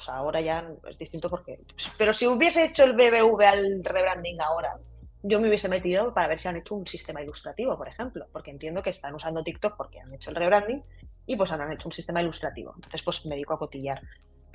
ahora 0.08 0.42
ya 0.42 0.68
es 0.90 0.98
distinto 0.98 1.30
porque... 1.30 1.60
Pero 1.98 2.14
si 2.14 2.26
hubiese 2.26 2.66
hecho 2.66 2.86
el 2.86 2.94
BBVA 2.94 3.54
el 3.54 3.84
rebranding 3.84 4.42
ahora, 4.42 4.80
yo 5.24 5.42
me 5.42 5.50
hubiese 5.50 5.68
metido 5.68 6.14
para 6.14 6.28
ver 6.28 6.40
si 6.40 6.48
han 6.48 6.56
hecho 6.56 6.76
un 6.76 6.88
sistema 6.88 7.22
ilustrativo, 7.22 7.78
por 7.78 7.88
ejemplo, 7.88 8.28
porque 8.32 8.52
entiendo 8.52 8.82
que 8.82 8.92
están 8.92 9.14
usando 9.14 9.44
TikTok 9.44 9.76
porque 9.76 10.00
han 10.00 10.14
hecho 10.14 10.30
el 10.30 10.38
rebranding 10.38 10.84
y 11.26 11.36
pues 11.36 11.52
han 11.52 11.72
hecho 11.72 11.90
un 11.90 11.94
sistema 11.94 12.22
ilustrativo. 12.22 12.74
Entonces, 12.76 13.02
pues 13.04 13.26
me 13.26 13.36
dedico 13.36 13.54
a 13.54 13.60
cotillar. 13.60 14.02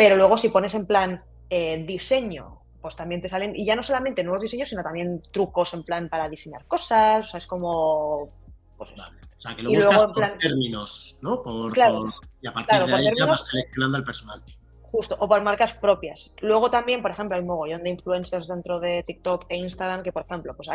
Pero 0.01 0.17
luego 0.17 0.39
si 0.39 0.49
pones 0.49 0.75
en 0.75 0.87
plan 0.87 1.23
eh, 1.51 1.85
diseño, 1.87 2.63
pues 2.81 2.97
también 2.97 3.21
te 3.21 3.29
salen, 3.29 3.55
y 3.55 3.67
ya 3.67 3.77
no 3.77 3.83
solamente 3.83 4.25
nuevos 4.25 4.41
diseños, 4.41 4.71
sino 4.71 4.83
también 4.83 5.21
trucos 5.31 5.75
en 5.75 5.83
plan 5.83 6.09
para 6.09 6.27
diseñar 6.27 6.65
cosas, 6.65 7.27
o 7.27 7.31
sea, 7.33 7.37
es 7.37 7.47
como... 7.47 8.31
Pues 8.79 8.93
O 8.93 8.95
sea, 9.37 9.55
que 9.55 9.63
lo 9.63 9.71
buscas 9.71 10.05
por 10.05 10.39
términos, 10.39 11.19
¿no? 11.21 11.43
Por, 11.43 11.75
claro, 11.75 12.07
y 12.41 12.49
a 12.49 12.53
partir 12.55 12.79
de 12.83 12.95
ahí 12.95 13.11
ya 13.15 13.27
vas 13.27 13.45
seleccionando 13.45 13.99
al 13.99 14.05
personal. 14.05 14.43
Justo, 14.85 15.19
o 15.21 15.29
por 15.29 15.43
marcas 15.43 15.75
propias. 15.75 16.33
Luego 16.41 16.71
también, 16.71 17.03
por 17.03 17.11
ejemplo, 17.11 17.37
hay 17.37 17.43
un 17.43 17.49
mogollón 17.49 17.83
de 17.83 17.91
influencers 17.91 18.49
dentro 18.49 18.81
de 18.81 19.03
TikTok 19.03 19.45
e 19.51 19.59
Instagram 19.59 20.03
que, 20.03 20.13
por 20.13 20.25
ejemplo, 20.25 20.57
pues 20.57 20.71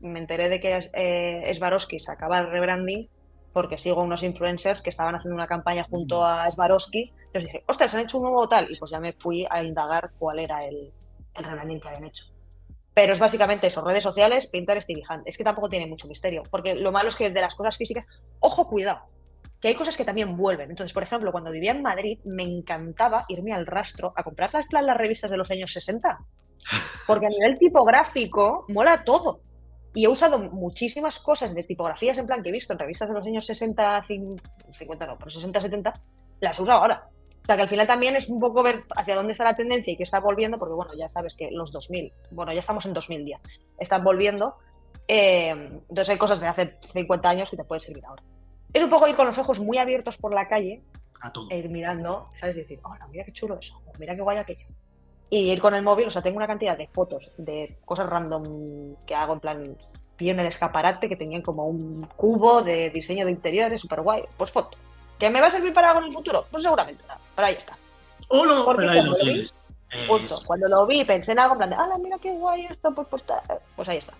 me 0.00 0.18
enteré 0.18 0.48
de 0.48 0.60
que 0.60 0.90
eh, 0.94 1.54
Swarovski 1.54 2.00
sacaba 2.00 2.38
el 2.38 2.50
rebranding 2.50 3.06
porque 3.52 3.76
sigo 3.76 4.02
unos 4.02 4.22
influencers 4.22 4.80
que 4.80 4.88
estaban 4.88 5.14
haciendo 5.14 5.34
una 5.34 5.46
campaña 5.46 5.84
junto 5.84 6.24
a 6.24 6.50
Swarovski. 6.50 7.12
Entonces 7.32 7.52
dije, 7.52 7.64
ostras, 7.66 7.94
han 7.94 8.00
hecho 8.00 8.18
un 8.18 8.24
nuevo 8.24 8.46
tal. 8.46 8.70
Y 8.70 8.76
pues 8.76 8.90
ya 8.90 9.00
me 9.00 9.14
fui 9.14 9.46
a 9.48 9.62
indagar 9.62 10.12
cuál 10.18 10.38
era 10.38 10.66
el, 10.66 10.92
el 11.34 11.44
rebranding 11.44 11.80
que 11.80 11.88
habían 11.88 12.04
hecho. 12.04 12.26
Pero 12.94 13.14
es 13.14 13.18
básicamente 13.18 13.68
eso, 13.68 13.82
redes 13.82 14.04
sociales, 14.04 14.46
Pinterest 14.48 14.90
y 14.90 14.96
Behance. 14.96 15.28
Es 15.28 15.38
que 15.38 15.44
tampoco 15.44 15.68
tiene 15.70 15.86
mucho 15.86 16.06
misterio, 16.08 16.42
porque 16.50 16.74
lo 16.74 16.92
malo 16.92 17.08
es 17.08 17.16
que 17.16 17.30
de 17.30 17.40
las 17.40 17.54
cosas 17.54 17.78
físicas, 17.78 18.06
ojo, 18.40 18.68
cuidado, 18.68 19.00
que 19.60 19.68
hay 19.68 19.74
cosas 19.74 19.96
que 19.96 20.04
también 20.04 20.36
vuelven. 20.36 20.70
Entonces, 20.70 20.92
por 20.92 21.02
ejemplo, 21.02 21.32
cuando 21.32 21.50
vivía 21.50 21.70
en 21.70 21.82
Madrid, 21.82 22.18
me 22.24 22.42
encantaba 22.42 23.24
irme 23.28 23.54
al 23.54 23.66
rastro 23.66 24.12
a 24.14 24.22
comprar 24.22 24.52
las, 24.52 24.66
las 24.70 24.96
revistas 24.96 25.30
de 25.30 25.38
los 25.38 25.50
años 25.50 25.72
60. 25.72 26.18
Porque 27.06 27.26
a 27.26 27.28
nivel 27.38 27.58
tipográfico 27.58 28.66
mola 28.68 29.04
todo. 29.04 29.40
Y 29.94 30.04
he 30.04 30.08
usado 30.08 30.38
muchísimas 30.38 31.18
cosas 31.18 31.54
de 31.54 31.64
tipografías 31.64 32.18
en 32.18 32.26
plan 32.26 32.42
que 32.42 32.48
he 32.50 32.52
visto 32.52 32.72
en 32.72 32.78
revistas 32.78 33.08
de 33.08 33.14
los 33.14 33.26
años 33.26 33.46
60, 33.46 34.02
50 34.04 35.06
no, 35.06 35.18
pero 35.18 35.30
60, 35.30 35.60
70, 35.60 36.00
las 36.40 36.58
he 36.58 36.62
usado 36.62 36.80
ahora. 36.80 37.08
O 37.42 37.44
sea, 37.46 37.56
que 37.56 37.62
al 37.62 37.68
final 37.68 37.86
también 37.86 38.14
es 38.14 38.28
un 38.28 38.38
poco 38.38 38.62
ver 38.62 38.84
hacia 38.94 39.16
dónde 39.16 39.32
está 39.32 39.44
la 39.44 39.56
tendencia 39.56 39.92
y 39.92 39.96
qué 39.96 40.04
está 40.04 40.20
volviendo, 40.20 40.58
porque 40.58 40.74
bueno, 40.74 40.92
ya 40.94 41.08
sabes 41.08 41.34
que 41.34 41.50
los 41.50 41.72
2000, 41.72 42.12
bueno, 42.30 42.52
ya 42.52 42.60
estamos 42.60 42.86
en 42.86 42.92
2010, 42.92 43.40
están 43.78 44.04
volviendo. 44.04 44.56
Eh, 45.08 45.50
entonces 45.50 46.10
hay 46.10 46.18
cosas 46.18 46.40
de 46.40 46.46
hace 46.46 46.78
50 46.92 47.28
años 47.28 47.50
que 47.50 47.56
te 47.56 47.64
pueden 47.64 47.82
servir 47.82 48.04
ahora 48.06 48.22
es 48.72 48.82
un 48.82 48.90
poco 48.90 49.06
ir 49.08 49.16
con 49.16 49.26
los 49.26 49.38
ojos 49.38 49.60
muy 49.60 49.78
abiertos 49.78 50.16
por 50.16 50.32
la 50.32 50.48
calle 50.48 50.82
e 51.50 51.58
ir 51.58 51.68
mirando, 51.68 52.30
¿sabes? 52.34 52.56
Y 52.56 52.60
decir, 52.60 52.80
hola, 52.82 53.06
mira 53.08 53.24
qué 53.24 53.32
chulo 53.32 53.58
eso, 53.58 53.80
mira 53.98 54.14
qué 54.14 54.22
guay 54.22 54.38
aquello. 54.38 54.66
Y 55.30 55.52
ir 55.52 55.60
con 55.60 55.74
el 55.74 55.82
móvil, 55.82 56.08
o 56.08 56.10
sea, 56.10 56.22
tengo 56.22 56.36
una 56.36 56.46
cantidad 56.46 56.76
de 56.76 56.88
fotos 56.88 57.30
de 57.38 57.78
cosas 57.84 58.08
random 58.08 58.96
que 59.06 59.14
hago 59.14 59.34
en 59.34 59.40
plan, 59.40 59.76
vi 60.18 60.30
en 60.30 60.40
el 60.40 60.46
escaparate 60.46 61.08
que 61.08 61.16
tenían 61.16 61.42
como 61.42 61.66
un 61.66 62.06
cubo 62.16 62.62
de 62.62 62.90
diseño 62.90 63.24
de 63.24 63.32
interiores, 63.32 63.80
súper 63.80 64.00
guay. 64.00 64.24
Pues 64.36 64.50
foto. 64.50 64.76
¿Que 65.22 65.30
me 65.30 65.40
va 65.40 65.46
a 65.46 65.50
servir 65.52 65.72
para 65.72 65.90
algo 65.90 66.00
en 66.00 66.08
el 66.08 66.12
futuro? 66.12 66.48
Pues 66.50 66.64
seguramente, 66.64 67.04
pero 67.36 67.46
ahí 67.46 67.54
está. 67.54 67.78
Oh, 68.26 68.44
no, 68.44 68.66
pero 68.74 68.90
ahí 68.90 69.04
lo 69.04 69.14
tienes. 69.14 69.54
Justo, 70.08 70.42
cuando 70.44 70.68
lo 70.68 70.84
vi 70.84 71.04
pensé 71.04 71.30
en 71.30 71.38
algo 71.38 71.54
en 71.54 71.58
plan 71.58 71.70
de, 71.70 71.76
hola, 71.76 71.96
mira 71.98 72.18
qué 72.18 72.32
guay 72.32 72.66
esto, 72.66 72.92
pues, 72.92 73.06
pues, 73.08 73.22
pues 73.76 73.88
ahí 73.88 73.98
está. 73.98 74.14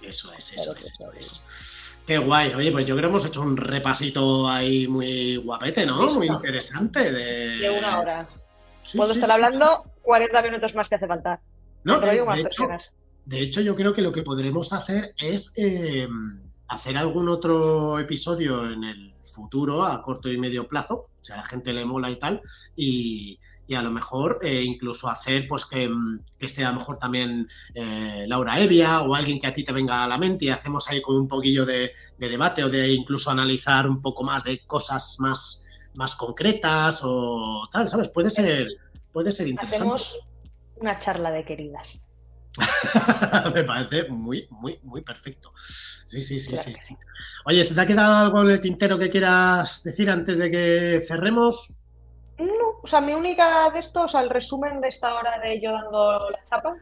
Eso 0.00 0.32
es, 0.34 0.52
eso 0.52 0.76
es, 0.76 0.92
eso 0.92 1.12
es. 1.12 1.98
Qué 2.06 2.18
guay. 2.18 2.54
Oye, 2.54 2.70
pues 2.70 2.86
yo 2.86 2.94
creo 2.94 3.08
que 3.08 3.16
hemos 3.16 3.24
hecho 3.24 3.40
un 3.40 3.56
repasito 3.56 4.48
ahí 4.48 4.86
muy 4.86 5.38
guapete, 5.38 5.84
¿no? 5.84 6.06
Muy 6.06 6.28
interesante. 6.28 7.10
De, 7.10 7.56
de 7.56 7.70
una 7.70 7.98
hora. 7.98 8.26
Puedo 8.94 9.14
estar 9.14 9.32
hablando 9.32 9.86
40 10.02 10.40
minutos 10.42 10.72
más 10.76 10.88
que 10.88 10.94
hace 10.94 11.08
falta. 11.08 11.40
No, 11.82 11.98
de, 11.98 12.14
hecho, 12.14 12.68
de, 13.24 13.40
hecho, 13.40 13.60
yo 13.60 13.74
creo 13.74 13.92
que 13.92 14.02
lo 14.02 14.12
que 14.12 14.22
podremos 14.22 14.72
hacer 14.72 15.14
es 15.18 15.52
em, 15.56 16.47
hacer 16.68 16.96
algún 16.96 17.28
otro 17.28 17.98
episodio 17.98 18.70
en 18.70 18.84
el 18.84 19.14
futuro, 19.22 19.84
a 19.84 20.02
corto 20.02 20.30
y 20.30 20.38
medio 20.38 20.68
plazo, 20.68 21.06
si 21.22 21.32
a 21.32 21.36
la 21.36 21.44
gente 21.44 21.72
le 21.72 21.84
mola 21.84 22.10
y 22.10 22.16
tal, 22.16 22.42
y, 22.76 23.38
a 23.74 23.82
lo 23.82 23.90
mejor 23.90 24.40
eh, 24.42 24.62
incluso 24.62 25.10
hacer 25.10 25.46
pues 25.46 25.66
que, 25.66 25.86
mm, 25.90 26.20
esté 26.38 26.64
a 26.64 26.70
lo 26.70 26.78
mejor 26.78 26.98
también 26.98 27.46
eh, 27.74 28.24
Laura 28.26 28.58
Evia 28.58 29.02
o 29.02 29.14
alguien 29.14 29.38
que 29.38 29.46
a 29.46 29.52
ti 29.52 29.62
te 29.62 29.74
venga 29.74 30.02
a 30.02 30.08
la 30.08 30.16
mente 30.16 30.46
y 30.46 30.48
hacemos 30.48 30.88
ahí 30.88 31.02
con 31.02 31.16
un 31.16 31.28
poquillo 31.28 31.66
de, 31.66 31.92
debate 32.16 32.64
o 32.64 32.70
de 32.70 32.90
incluso 32.90 33.30
analizar 33.30 33.86
un 33.86 34.00
poco 34.00 34.22
más 34.22 34.42
de 34.42 34.64
cosas 34.66 35.16
más, 35.20 35.62
más 35.94 36.14
concretas 36.14 37.00
o 37.04 37.68
tal, 37.70 37.90
¿sabes? 37.90 38.08
Puede 38.08 38.30
ser, 38.30 38.68
puede 39.12 39.30
ser 39.30 39.48
interesante. 39.48 39.76
Hacemos 39.76 40.18
una 40.76 40.98
charla 40.98 41.30
de 41.30 41.44
queridas. 41.44 42.00
Me 43.54 43.64
parece 43.64 44.08
muy, 44.08 44.46
muy, 44.50 44.78
muy 44.82 45.02
perfecto. 45.02 45.52
Sí, 46.06 46.20
sí, 46.20 46.38
sí, 46.38 46.56
sí, 46.56 46.74
sí. 46.74 46.96
Oye, 47.44 47.62
¿se 47.62 47.74
te 47.74 47.80
ha 47.80 47.86
quedado 47.86 48.14
algo 48.14 48.42
en 48.42 48.50
el 48.50 48.60
tintero 48.60 48.98
que 48.98 49.10
quieras 49.10 49.82
decir 49.82 50.10
antes 50.10 50.38
de 50.38 50.50
que 50.50 51.00
cerremos? 51.06 51.74
No, 52.38 52.80
o 52.82 52.86
sea, 52.86 53.00
mi 53.00 53.14
única 53.14 53.70
de 53.70 53.80
esto, 53.80 54.02
o 54.02 54.08
sea, 54.08 54.20
el 54.20 54.30
resumen 54.30 54.80
de 54.80 54.88
esta 54.88 55.14
hora 55.14 55.38
de 55.38 55.60
yo 55.60 55.72
dando 55.72 56.30
la 56.30 56.44
chapa, 56.48 56.76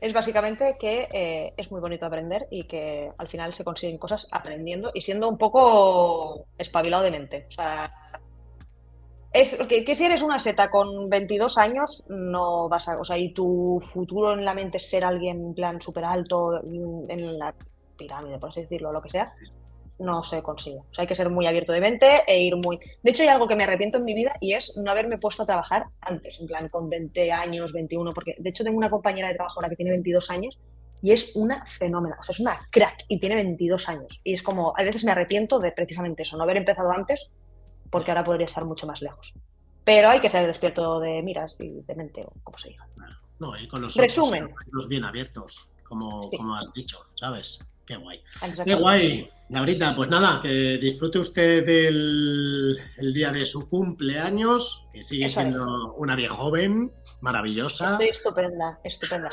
es 0.00 0.12
básicamente 0.12 0.76
que 0.78 1.08
eh, 1.12 1.54
es 1.56 1.70
muy 1.70 1.80
bonito 1.80 2.04
aprender 2.04 2.46
y 2.50 2.64
que 2.64 3.10
al 3.16 3.28
final 3.28 3.54
se 3.54 3.64
consiguen 3.64 3.98
cosas 3.98 4.28
aprendiendo 4.30 4.90
y 4.92 5.00
siendo 5.00 5.28
un 5.28 5.38
poco 5.38 6.46
espabilado 6.58 7.04
de 7.04 7.10
mente. 7.10 7.46
O 7.48 7.50
sea, 7.50 7.92
es 9.34 9.56
que, 9.68 9.96
si 9.96 10.04
eres 10.04 10.22
una 10.22 10.38
seta 10.38 10.70
con 10.70 11.10
22 11.10 11.58
años, 11.58 12.04
no 12.08 12.68
vas 12.68 12.88
a. 12.88 12.98
O 12.98 13.04
sea, 13.04 13.18
y 13.18 13.34
tu 13.34 13.80
futuro 13.92 14.32
en 14.32 14.44
la 14.44 14.54
mente 14.54 14.78
es 14.78 14.88
ser 14.88 15.04
alguien 15.04 15.40
en 15.40 15.54
plan 15.54 15.80
súper 15.80 16.04
alto 16.04 16.60
en 16.64 17.38
la 17.38 17.52
pirámide, 17.96 18.38
por 18.38 18.50
así 18.50 18.62
decirlo, 18.62 18.92
lo 18.92 19.02
que 19.02 19.10
sea, 19.10 19.34
no 19.98 20.22
se 20.22 20.40
consigue. 20.40 20.78
O 20.78 20.92
sea, 20.92 21.02
hay 21.02 21.08
que 21.08 21.16
ser 21.16 21.30
muy 21.30 21.46
abierto 21.46 21.72
de 21.72 21.80
mente 21.80 22.22
e 22.28 22.42
ir 22.42 22.54
muy... 22.56 22.78
De 23.02 23.10
hecho, 23.10 23.24
hay 23.24 23.28
algo 23.28 23.48
que 23.48 23.56
me 23.56 23.64
arrepiento 23.64 23.98
en 23.98 24.04
mi 24.04 24.14
vida 24.14 24.36
y 24.40 24.54
es 24.54 24.76
no 24.76 24.90
haberme 24.92 25.18
puesto 25.18 25.42
a 25.42 25.46
trabajar 25.46 25.86
antes, 26.00 26.38
en 26.40 26.46
plan 26.46 26.68
con 26.68 26.88
20 26.88 27.32
años, 27.32 27.72
21, 27.72 28.14
porque 28.14 28.36
de 28.38 28.50
hecho 28.50 28.62
tengo 28.62 28.78
una 28.78 28.90
compañera 28.90 29.28
de 29.28 29.34
trabajo 29.34 29.58
ahora 29.58 29.68
que 29.68 29.76
tiene 29.76 29.90
22 29.90 30.30
años 30.30 30.60
y 31.02 31.12
es 31.12 31.34
una 31.34 31.66
fenómena, 31.66 32.16
o 32.18 32.22
sea, 32.22 32.32
es 32.32 32.40
una 32.40 32.68
crack 32.70 33.04
y 33.08 33.18
tiene 33.18 33.34
22 33.34 33.88
años. 33.88 34.20
Y 34.24 34.32
es 34.32 34.42
como, 34.42 34.72
a 34.76 34.82
veces 34.82 35.04
me 35.04 35.10
arrepiento 35.10 35.58
de 35.58 35.72
precisamente 35.72 36.22
eso, 36.22 36.36
no 36.36 36.44
haber 36.44 36.56
empezado 36.56 36.90
antes, 36.90 37.30
porque 37.94 38.10
ahora 38.10 38.24
podría 38.24 38.46
estar 38.46 38.64
mucho 38.64 38.88
más 38.88 39.00
lejos. 39.02 39.32
Pero 39.84 40.10
hay 40.10 40.18
que 40.18 40.28
ser 40.28 40.44
despierto 40.48 40.98
de 40.98 41.22
miras 41.22 41.54
y 41.60 41.80
de 41.82 41.94
mente, 41.94 42.24
o 42.26 42.32
como 42.42 42.58
se 42.58 42.70
diga. 42.70 42.88
No, 43.38 43.56
y 43.56 43.68
con 43.68 43.82
los 43.82 43.94
Resumen. 43.94 44.52
los 44.72 44.88
bien 44.88 45.04
abiertos, 45.04 45.68
como, 45.84 46.28
como 46.28 46.56
has 46.56 46.72
dicho, 46.72 47.06
¿sabes? 47.14 47.72
Qué 47.86 47.94
guay. 47.94 48.20
Qué 48.64 48.74
guay. 48.74 49.30
Laurita, 49.50 49.94
pues 49.94 50.08
nada, 50.08 50.42
que 50.42 50.78
disfrute 50.78 51.20
usted 51.20 51.64
del 51.64 52.80
el 52.96 53.14
día 53.14 53.30
de 53.30 53.46
su 53.46 53.68
cumpleaños, 53.68 54.86
que 54.92 55.00
sigue 55.00 55.28
siendo 55.28 55.94
una 55.94 56.16
vieja 56.16 56.34
joven, 56.34 56.90
maravillosa. 57.20 57.92
Estoy 57.92 58.08
estupenda, 58.08 58.80
estupenda. 58.82 59.30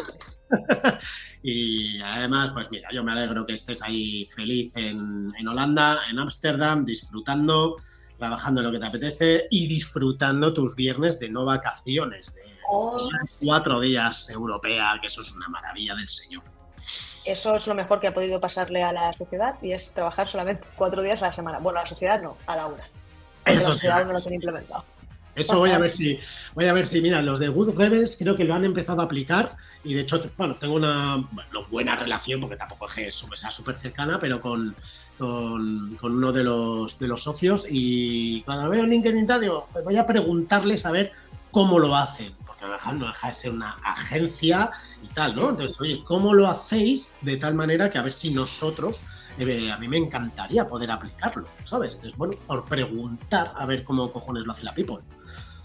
y 1.42 2.00
además, 2.00 2.52
pues 2.52 2.70
mira, 2.70 2.90
yo 2.92 3.04
me 3.04 3.14
alegro 3.14 3.44
que 3.44 3.54
estés 3.54 3.82
ahí 3.82 4.28
feliz 4.28 4.72
en, 4.76 5.48
Holanda, 5.48 6.02
en 6.12 6.20
Ámsterdam, 6.20 6.86
disfrutando, 6.86 7.78
trabajando 8.22 8.62
en 8.62 8.68
lo 8.68 8.72
que 8.72 8.78
te 8.78 8.86
apetece 8.86 9.48
y 9.50 9.68
disfrutando 9.68 10.54
tus 10.54 10.76
viernes 10.76 11.20
de 11.20 11.28
no 11.28 11.44
vacaciones, 11.44 12.36
de 12.36 12.44
oh. 12.70 13.10
cuatro 13.44 13.80
días 13.80 14.30
europea, 14.30 15.00
que 15.02 15.08
eso 15.08 15.22
es 15.22 15.32
una 15.32 15.48
maravilla 15.48 15.96
del 15.96 16.08
Señor. 16.08 16.44
Eso 17.26 17.56
es 17.56 17.66
lo 17.66 17.74
mejor 17.74 18.00
que 18.00 18.08
ha 18.08 18.14
podido 18.14 18.40
pasarle 18.40 18.84
a 18.84 18.94
la 18.94 19.12
sociedad 19.14 19.56
y 19.64 19.72
es 19.72 19.90
trabajar 19.90 20.28
solamente 20.28 20.64
cuatro 20.76 21.02
días 21.02 21.24
a 21.24 21.28
la 21.28 21.34
semana. 21.34 21.58
Bueno, 21.58 21.80
a 21.80 21.82
la 21.82 21.88
sociedad 21.88 22.22
no, 22.22 22.38
a 22.46 22.56
la 22.56 22.68
una. 22.68 22.84
Eso 23.44 23.70
la 23.70 23.74
sociedad 23.74 24.06
no 24.06 24.14
lo 24.14 24.22
tiene 24.22 24.36
implementado. 24.36 24.86
Eso 25.34 25.58
voy 25.58 25.72
a 25.72 25.80
ver 25.80 25.92
si, 25.92 26.20
voy 26.54 26.66
a 26.66 26.74
ver 26.74 26.86
si, 26.86 27.02
mira, 27.02 27.24
los 27.24 27.40
de 27.40 27.48
Good 27.48 27.76
Rebels 27.76 28.18
creo 28.18 28.36
que 28.36 28.44
lo 28.44 28.54
han 28.54 28.66
empezado 28.66 29.02
a 29.02 29.06
aplicar 29.06 29.56
y 29.84 29.96
de 29.96 30.02
hecho, 30.02 30.22
bueno, 30.38 30.58
tengo 30.58 30.76
una 30.76 31.28
buena 31.72 31.96
relación, 31.96 32.40
porque 32.42 32.58
tampoco 32.58 32.88
es 32.88 32.94
que 32.94 33.12
sea 33.12 33.50
súper 33.50 33.78
cercana, 33.78 34.20
pero 34.20 34.42
con, 34.42 34.76
con, 35.22 35.98
uno 36.02 36.32
de 36.32 36.44
los, 36.44 36.98
de 36.98 37.08
los 37.08 37.24
socios 37.24 37.68
y 37.70 38.42
cuando 38.42 38.70
veo 38.70 38.86
LinkedIn 38.86 39.28
digo, 39.40 39.68
voy 39.84 39.98
a 39.98 40.06
preguntarles 40.06 40.86
a 40.86 40.92
ver 40.92 41.12
cómo 41.52 41.78
lo 41.78 41.96
hacen, 41.96 42.34
no 42.94 43.08
deja 43.08 43.28
de 43.28 43.34
ser 43.34 43.52
una 43.52 43.78
agencia 43.84 44.72
y 45.04 45.08
tal, 45.08 45.36
¿no? 45.36 45.50
Entonces, 45.50 45.80
oye, 45.80 46.04
¿cómo 46.06 46.34
lo 46.34 46.48
hacéis 46.48 47.14
de 47.22 47.38
tal 47.38 47.54
manera 47.54 47.90
que 47.90 47.98
a 47.98 48.02
ver 48.02 48.12
si 48.12 48.32
nosotros, 48.32 49.04
eh, 49.38 49.72
a 49.72 49.78
mí 49.78 49.88
me 49.88 49.98
encantaría 49.98 50.68
poder 50.68 50.92
aplicarlo, 50.92 51.46
¿sabes? 51.64 51.96
Entonces, 51.96 52.18
bueno, 52.18 52.36
por 52.48 52.66
preguntar 52.66 53.54
a 53.56 53.66
ver 53.66 53.84
cómo 53.84 54.12
cojones 54.12 54.46
lo 54.46 54.52
hace 54.52 54.64
la 54.64 54.74
People. 54.74 55.00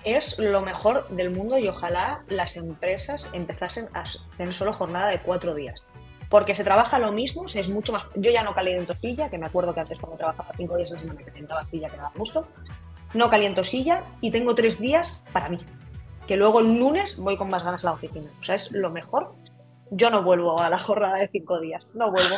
Es 0.05 0.39
lo 0.39 0.61
mejor 0.61 1.09
del 1.09 1.31
mundo 1.31 1.59
y 1.59 1.67
ojalá 1.67 2.25
las 2.29 2.57
empresas 2.57 3.29
empezasen 3.33 3.89
a 3.93 4.01
hacer 4.03 4.55
solo 4.55 4.73
jornada 4.73 5.09
de 5.09 5.21
cuatro 5.21 5.55
días. 5.55 5.83
Porque 6.29 6.55
se 6.55 6.65
trabaja 6.65 6.99
lo 6.99 7.13
mismo, 7.13 7.47
es 7.47 7.69
mucho 7.69 7.93
más. 7.93 8.07
Yo 8.17 8.31
ya 8.31 8.43
no 8.43 8.55
caliento 8.55 8.95
silla, 8.95 9.31
que 9.31 9.39
me 9.39 9.47
acuerdo 9.47 9.73
que 9.73 9.81
antes 9.81 9.99
cuando 9.99 10.19
trabajaba 10.19 10.51
cinco 10.57 10.77
días 10.77 10.91
a 10.91 10.95
la 10.95 11.01
semana 11.01 11.19
que 11.21 11.27
calentaba 11.27 11.65
silla 11.67 11.89
que 11.89 11.97
daba 11.97 12.13
gusto. 12.17 12.49
No 13.15 13.31
caliento 13.31 13.63
silla 13.63 14.03
y 14.21 14.31
tengo 14.31 14.55
tres 14.55 14.79
días 14.81 15.23
para 15.33 15.49
mí 15.49 15.61
que 16.27 16.37
luego 16.37 16.61
el 16.61 16.79
lunes 16.79 17.17
voy 17.17 17.37
con 17.37 17.49
más 17.49 17.65
ganas 17.65 17.85
a 17.85 17.89
la 17.89 17.93
oficina. 17.95 18.29
O 18.41 18.45
sea, 18.45 18.57
es 18.57 18.71
lo 18.73 18.91
mejor. 18.91 19.35
Yo 19.91 20.11
no 20.11 20.23
vuelvo 20.23 20.61
a 20.61 20.69
la 20.69 20.79
jornada 20.79 21.19
de 21.19 21.29
cinco 21.29 21.61
días, 21.61 21.87
no 21.95 22.11
vuelvo. 22.11 22.37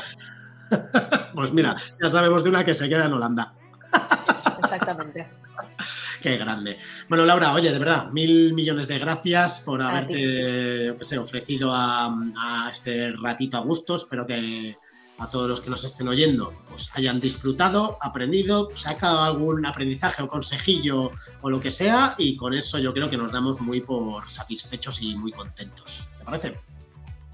pues 1.34 1.52
mira, 1.52 1.76
ya 2.00 2.10
sabemos 2.10 2.44
de 2.44 2.50
una 2.50 2.64
que 2.64 2.74
se 2.74 2.88
queda 2.88 3.06
en 3.06 3.14
Holanda. 3.14 3.54
Exactamente. 4.72 5.28
Qué 6.22 6.36
grande. 6.36 6.78
Bueno, 7.08 7.24
Laura, 7.24 7.52
oye, 7.52 7.70
de 7.70 7.78
verdad, 7.78 8.10
mil 8.10 8.54
millones 8.54 8.88
de 8.88 8.98
gracias 8.98 9.60
por 9.60 9.80
haberte 9.82 10.90
ofrecido 10.90 11.72
a, 11.72 12.06
a, 12.36 12.70
este 12.70 13.12
ratito 13.12 13.56
a 13.56 13.60
gustos. 13.60 14.02
Espero 14.02 14.26
que 14.26 14.76
a 15.18 15.26
todos 15.26 15.48
los 15.48 15.60
que 15.60 15.70
nos 15.70 15.82
estén 15.84 16.08
oyendo, 16.08 16.52
pues 16.70 16.90
hayan 16.94 17.18
disfrutado, 17.18 17.98
aprendido, 18.00 18.68
sacado 18.76 19.24
algún 19.24 19.66
aprendizaje 19.66 20.22
o 20.22 20.28
consejillo 20.28 21.10
o 21.42 21.50
lo 21.50 21.60
que 21.60 21.70
sea, 21.70 22.14
y 22.18 22.36
con 22.36 22.54
eso 22.54 22.78
yo 22.78 22.92
creo 22.92 23.10
que 23.10 23.16
nos 23.16 23.32
damos 23.32 23.60
muy 23.60 23.80
por 23.80 24.28
satisfechos 24.28 25.02
y 25.02 25.16
muy 25.16 25.32
contentos. 25.32 26.08
¿Te 26.18 26.24
parece? 26.24 26.54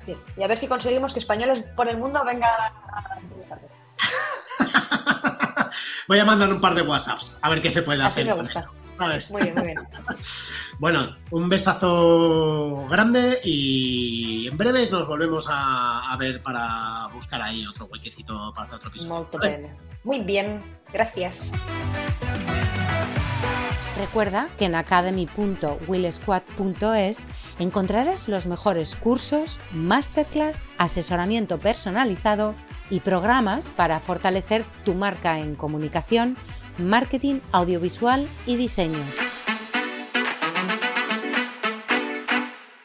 Sí, 0.07 0.17
y 0.37 0.43
a 0.43 0.47
ver 0.47 0.59
si 0.59 0.67
conseguimos 0.67 1.13
que 1.13 1.21
españoles 1.21 1.67
por 1.77 1.89
el 1.89 1.99
mundo 1.99 2.25
vengan 2.25 2.51
a... 2.51 3.21
Voy 6.07 6.19
a 6.19 6.25
mandar 6.25 6.53
un 6.53 6.61
par 6.61 6.75
de 6.75 6.83
WhatsApps 6.83 7.39
a 7.41 7.51
ver 7.51 7.63
qué 7.63 7.71
se 7.71 7.83
puede 7.83 8.03
hacer 8.03 8.29
con 8.29 8.49
eso. 8.49 8.69
Muy 9.33 9.43
bien, 9.43 9.55
muy 9.55 9.65
bien. 9.65 9.79
bueno, 10.79 11.17
un 11.31 11.49
besazo 11.49 12.87
grande 12.89 13.41
y 13.45 14.49
en 14.49 14.57
breves 14.57 14.93
nos 14.93 15.07
volvemos 15.07 15.47
a, 15.51 16.17
ver 16.19 16.43
para 16.43 17.09
buscar 17.13 17.43
ahí 17.43 17.67
otro 17.67 17.87
huequecito 17.87 18.53
para 18.55 18.67
hacer 18.67 18.77
otro 18.77 18.91
episodio. 18.91 19.29
Muy 20.05 20.21
bien, 20.21 20.61
gracias. 20.93 21.51
Recuerda 23.99 24.49
que 24.59 24.65
en 24.65 24.75
academy.willsquad.es 24.75 27.27
encontrarás 27.61 28.29
los 28.29 28.47
mejores 28.47 28.97
cursos, 28.97 29.61
masterclass, 29.73 30.67
asesoramiento 30.79 31.59
personalizado 31.59 32.57
y 32.91 32.99
programas 33.01 33.71
para 33.71 34.01
fortalecer 34.01 34.65
tu 34.85 34.95
marca 34.95 35.39
en 35.39 35.55
comunicación 35.55 36.37
marketing 36.79 37.41
audiovisual 37.53 38.29
y 38.47 38.57
diseño. 38.57 38.99